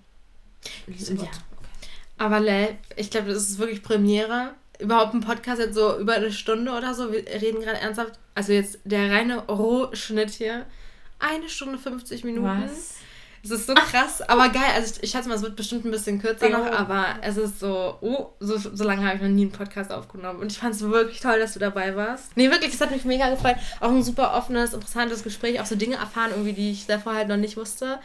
sehe. 0.98 1.16
Ja. 1.18 1.28
Aber 2.18 2.40
Lel, 2.40 2.76
ich 2.96 3.10
glaube, 3.12 3.30
das 3.30 3.44
ist 3.44 3.60
wirklich 3.60 3.82
Premiere. 3.82 4.54
Überhaupt 4.80 5.14
ein 5.14 5.22
Podcast 5.22 5.60
jetzt 5.60 5.76
so 5.76 5.98
über 6.00 6.14
eine 6.14 6.32
Stunde 6.32 6.72
oder 6.72 6.94
so. 6.94 7.12
Wir 7.12 7.26
reden 7.28 7.62
gerade 7.62 7.80
ernsthaft. 7.80 8.18
Also 8.36 8.54
jetzt 8.54 8.80
der 8.86 9.12
reine 9.12 9.46
Rohschnitt 9.48 10.30
hier. 10.32 10.66
Eine 11.20 11.48
Stunde 11.50 11.78
50 11.78 12.24
Minuten. 12.24 12.46
Was? 12.64 12.96
Es 13.44 13.52
ist 13.52 13.68
so 13.68 13.74
krass, 13.74 14.22
aber 14.22 14.50
geil. 14.50 14.62
Also 14.76 14.96
ich, 14.96 15.04
ich 15.04 15.12
schätze 15.12 15.30
mal, 15.30 15.36
es 15.36 15.42
wird 15.42 15.56
bestimmt 15.56 15.86
ein 15.86 15.92
bisschen 15.92 16.22
kürzer 16.22 16.50
noch, 16.50 16.66
Ja. 16.66 16.74
aber 16.78 17.06
es 17.22 17.38
ist 17.38 17.60
so, 17.60 17.98
oh, 18.02 18.28
so, 18.40 18.58
so 18.58 18.84
lange 18.84 19.06
habe 19.06 19.16
ich 19.16 19.22
noch 19.22 19.30
nie 19.30 19.44
einen 19.44 19.52
Podcast 19.52 19.92
aufgenommen. 19.92 20.40
Und 20.40 20.52
ich 20.52 20.58
fand 20.60 20.76
es 20.76 20.82
wirklich 20.82 21.20
toll, 21.22 21.40
dass 21.40 21.54
du 21.54 21.60
dabei 21.60 21.96
warst. 21.96 22.36
Nee, 22.36 22.52
wirklich, 22.52 22.72
das 22.72 22.82
hat 22.82 22.92
mich 22.92 23.06
mega 23.06 23.30
gefreut. 23.30 23.56
Auch 23.80 23.90
ein 23.90 24.04
super 24.04 24.34
offenes, 24.36 24.74
interessantes 24.74 25.24
Gespräch. 25.24 25.60
Auch 25.62 25.66
so 25.66 25.76
Dinge 25.76 25.96
erfahren, 25.96 26.32
irgendwie, 26.32 26.54
die 26.54 26.72
ich 26.72 26.86
davor 26.86 27.14
halt 27.16 27.28
noch 27.30 27.38
nicht 27.38 27.56
wusste. 27.58 28.00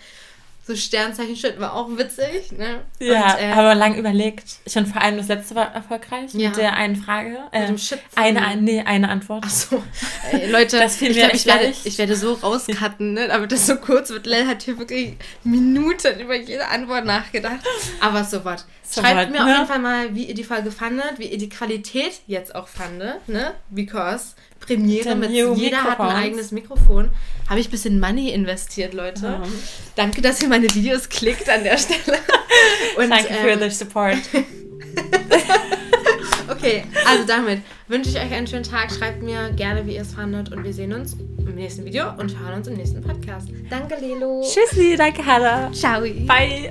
So 0.66 0.74
Sternzeichen-Shit 0.74 1.60
war 1.60 1.74
auch 1.74 1.88
witzig, 1.98 2.52
ne? 2.52 2.80
Ja, 2.98 3.34
Und, 3.34 3.40
äh, 3.40 3.52
aber 3.52 3.74
lang 3.74 3.96
überlegt. 3.96 4.44
Ich 4.64 4.72
finde 4.72 4.90
vor 4.90 5.02
allem 5.02 5.18
das 5.18 5.28
letzte 5.28 5.54
war 5.54 5.74
erfolgreich 5.74 6.32
Ja. 6.32 6.48
mit 6.48 6.56
der 6.56 6.72
einen 6.74 6.96
Frage. 6.96 7.30
mit 7.30 7.38
Äh, 7.52 7.66
dem 7.66 7.76
Shit. 7.76 7.98
eine, 8.14 8.40
ein, 8.46 8.64
nee, 8.64 8.80
eine 8.82 9.10
Antwort. 9.10 9.44
Achso, 9.44 9.82
Ey, 10.32 10.50
Leute, 10.50 10.78
Das 10.78 11.00
ich, 11.02 11.12
glaub, 11.16 11.34
ich, 11.34 11.44
werde, 11.44 11.74
ich 11.84 11.98
werde 11.98 12.16
so 12.16 12.32
rauscutten, 12.32 13.12
ne, 13.12 13.28
damit 13.28 13.52
das 13.52 13.66
so 13.66 13.76
kurz 13.76 14.08
wird. 14.08 14.24
Lel 14.26 14.46
hat 14.46 14.62
hier 14.62 14.78
wirklich 14.78 15.16
Minuten 15.42 16.18
über 16.20 16.34
jede 16.34 16.66
Antwort 16.68 17.04
nachgedacht. 17.04 17.60
Aber 18.00 18.24
so 18.24 18.42
was. 18.44 18.66
So 18.82 19.00
Schreibt 19.02 19.16
what, 19.20 19.30
mir 19.32 19.40
auf 19.40 19.46
ne? 19.46 19.52
jeden 19.54 19.66
Fall 19.66 19.78
mal, 19.80 20.14
wie 20.14 20.24
ihr 20.24 20.34
die 20.34 20.44
Folge 20.44 20.70
fandet, 20.70 21.18
wie 21.18 21.26
ihr 21.26 21.38
die 21.38 21.48
Qualität 21.48 22.20
jetzt 22.26 22.54
auch 22.54 22.68
fandet, 22.68 23.28
ne? 23.28 23.52
Because 23.70 24.34
Premiere 24.66 25.14
mit 25.14 25.30
jeder 25.30 25.82
hat 25.82 26.00
ein 26.00 26.16
eigenes 26.16 26.52
Mikrofon. 26.52 27.10
Habe 27.48 27.60
ich 27.60 27.68
ein 27.68 27.70
bisschen 27.70 28.00
Money 28.00 28.30
investiert, 28.30 28.94
Leute. 28.94 29.26
Ja. 29.26 29.42
Danke, 29.96 30.22
dass 30.22 30.40
ihr 30.40 30.48
meine 30.48 30.72
Videos 30.74 31.08
klickt 31.08 31.48
an 31.48 31.62
der 31.62 31.76
Stelle. 31.76 32.18
Und, 32.96 33.10
Danke 33.10 33.34
für 33.34 33.50
ähm, 33.50 33.60
the 33.60 33.70
support. 33.70 34.16
Okay, 36.48 36.84
also 37.06 37.24
damit 37.26 37.60
wünsche 37.88 38.10
ich 38.10 38.16
euch 38.16 38.32
einen 38.32 38.46
schönen 38.46 38.64
Tag. 38.64 38.90
Schreibt 38.90 39.22
mir 39.22 39.50
gerne, 39.52 39.86
wie 39.86 39.96
ihr 39.96 40.02
es 40.02 40.14
fandet. 40.14 40.52
Und 40.52 40.64
wir 40.64 40.72
sehen 40.72 40.92
uns 40.92 41.14
im 41.38 41.54
nächsten 41.54 41.84
Video 41.84 42.10
und 42.18 42.38
hören 42.38 42.54
uns 42.54 42.68
im 42.68 42.74
nächsten 42.74 43.02
Podcast. 43.02 43.48
Danke, 43.68 43.96
Lelo. 44.00 44.42
Tschüssi, 44.42 44.96
danke 44.96 45.24
Hannah. 45.24 45.70
Ciao. 45.72 46.00
Bye. 46.00 46.70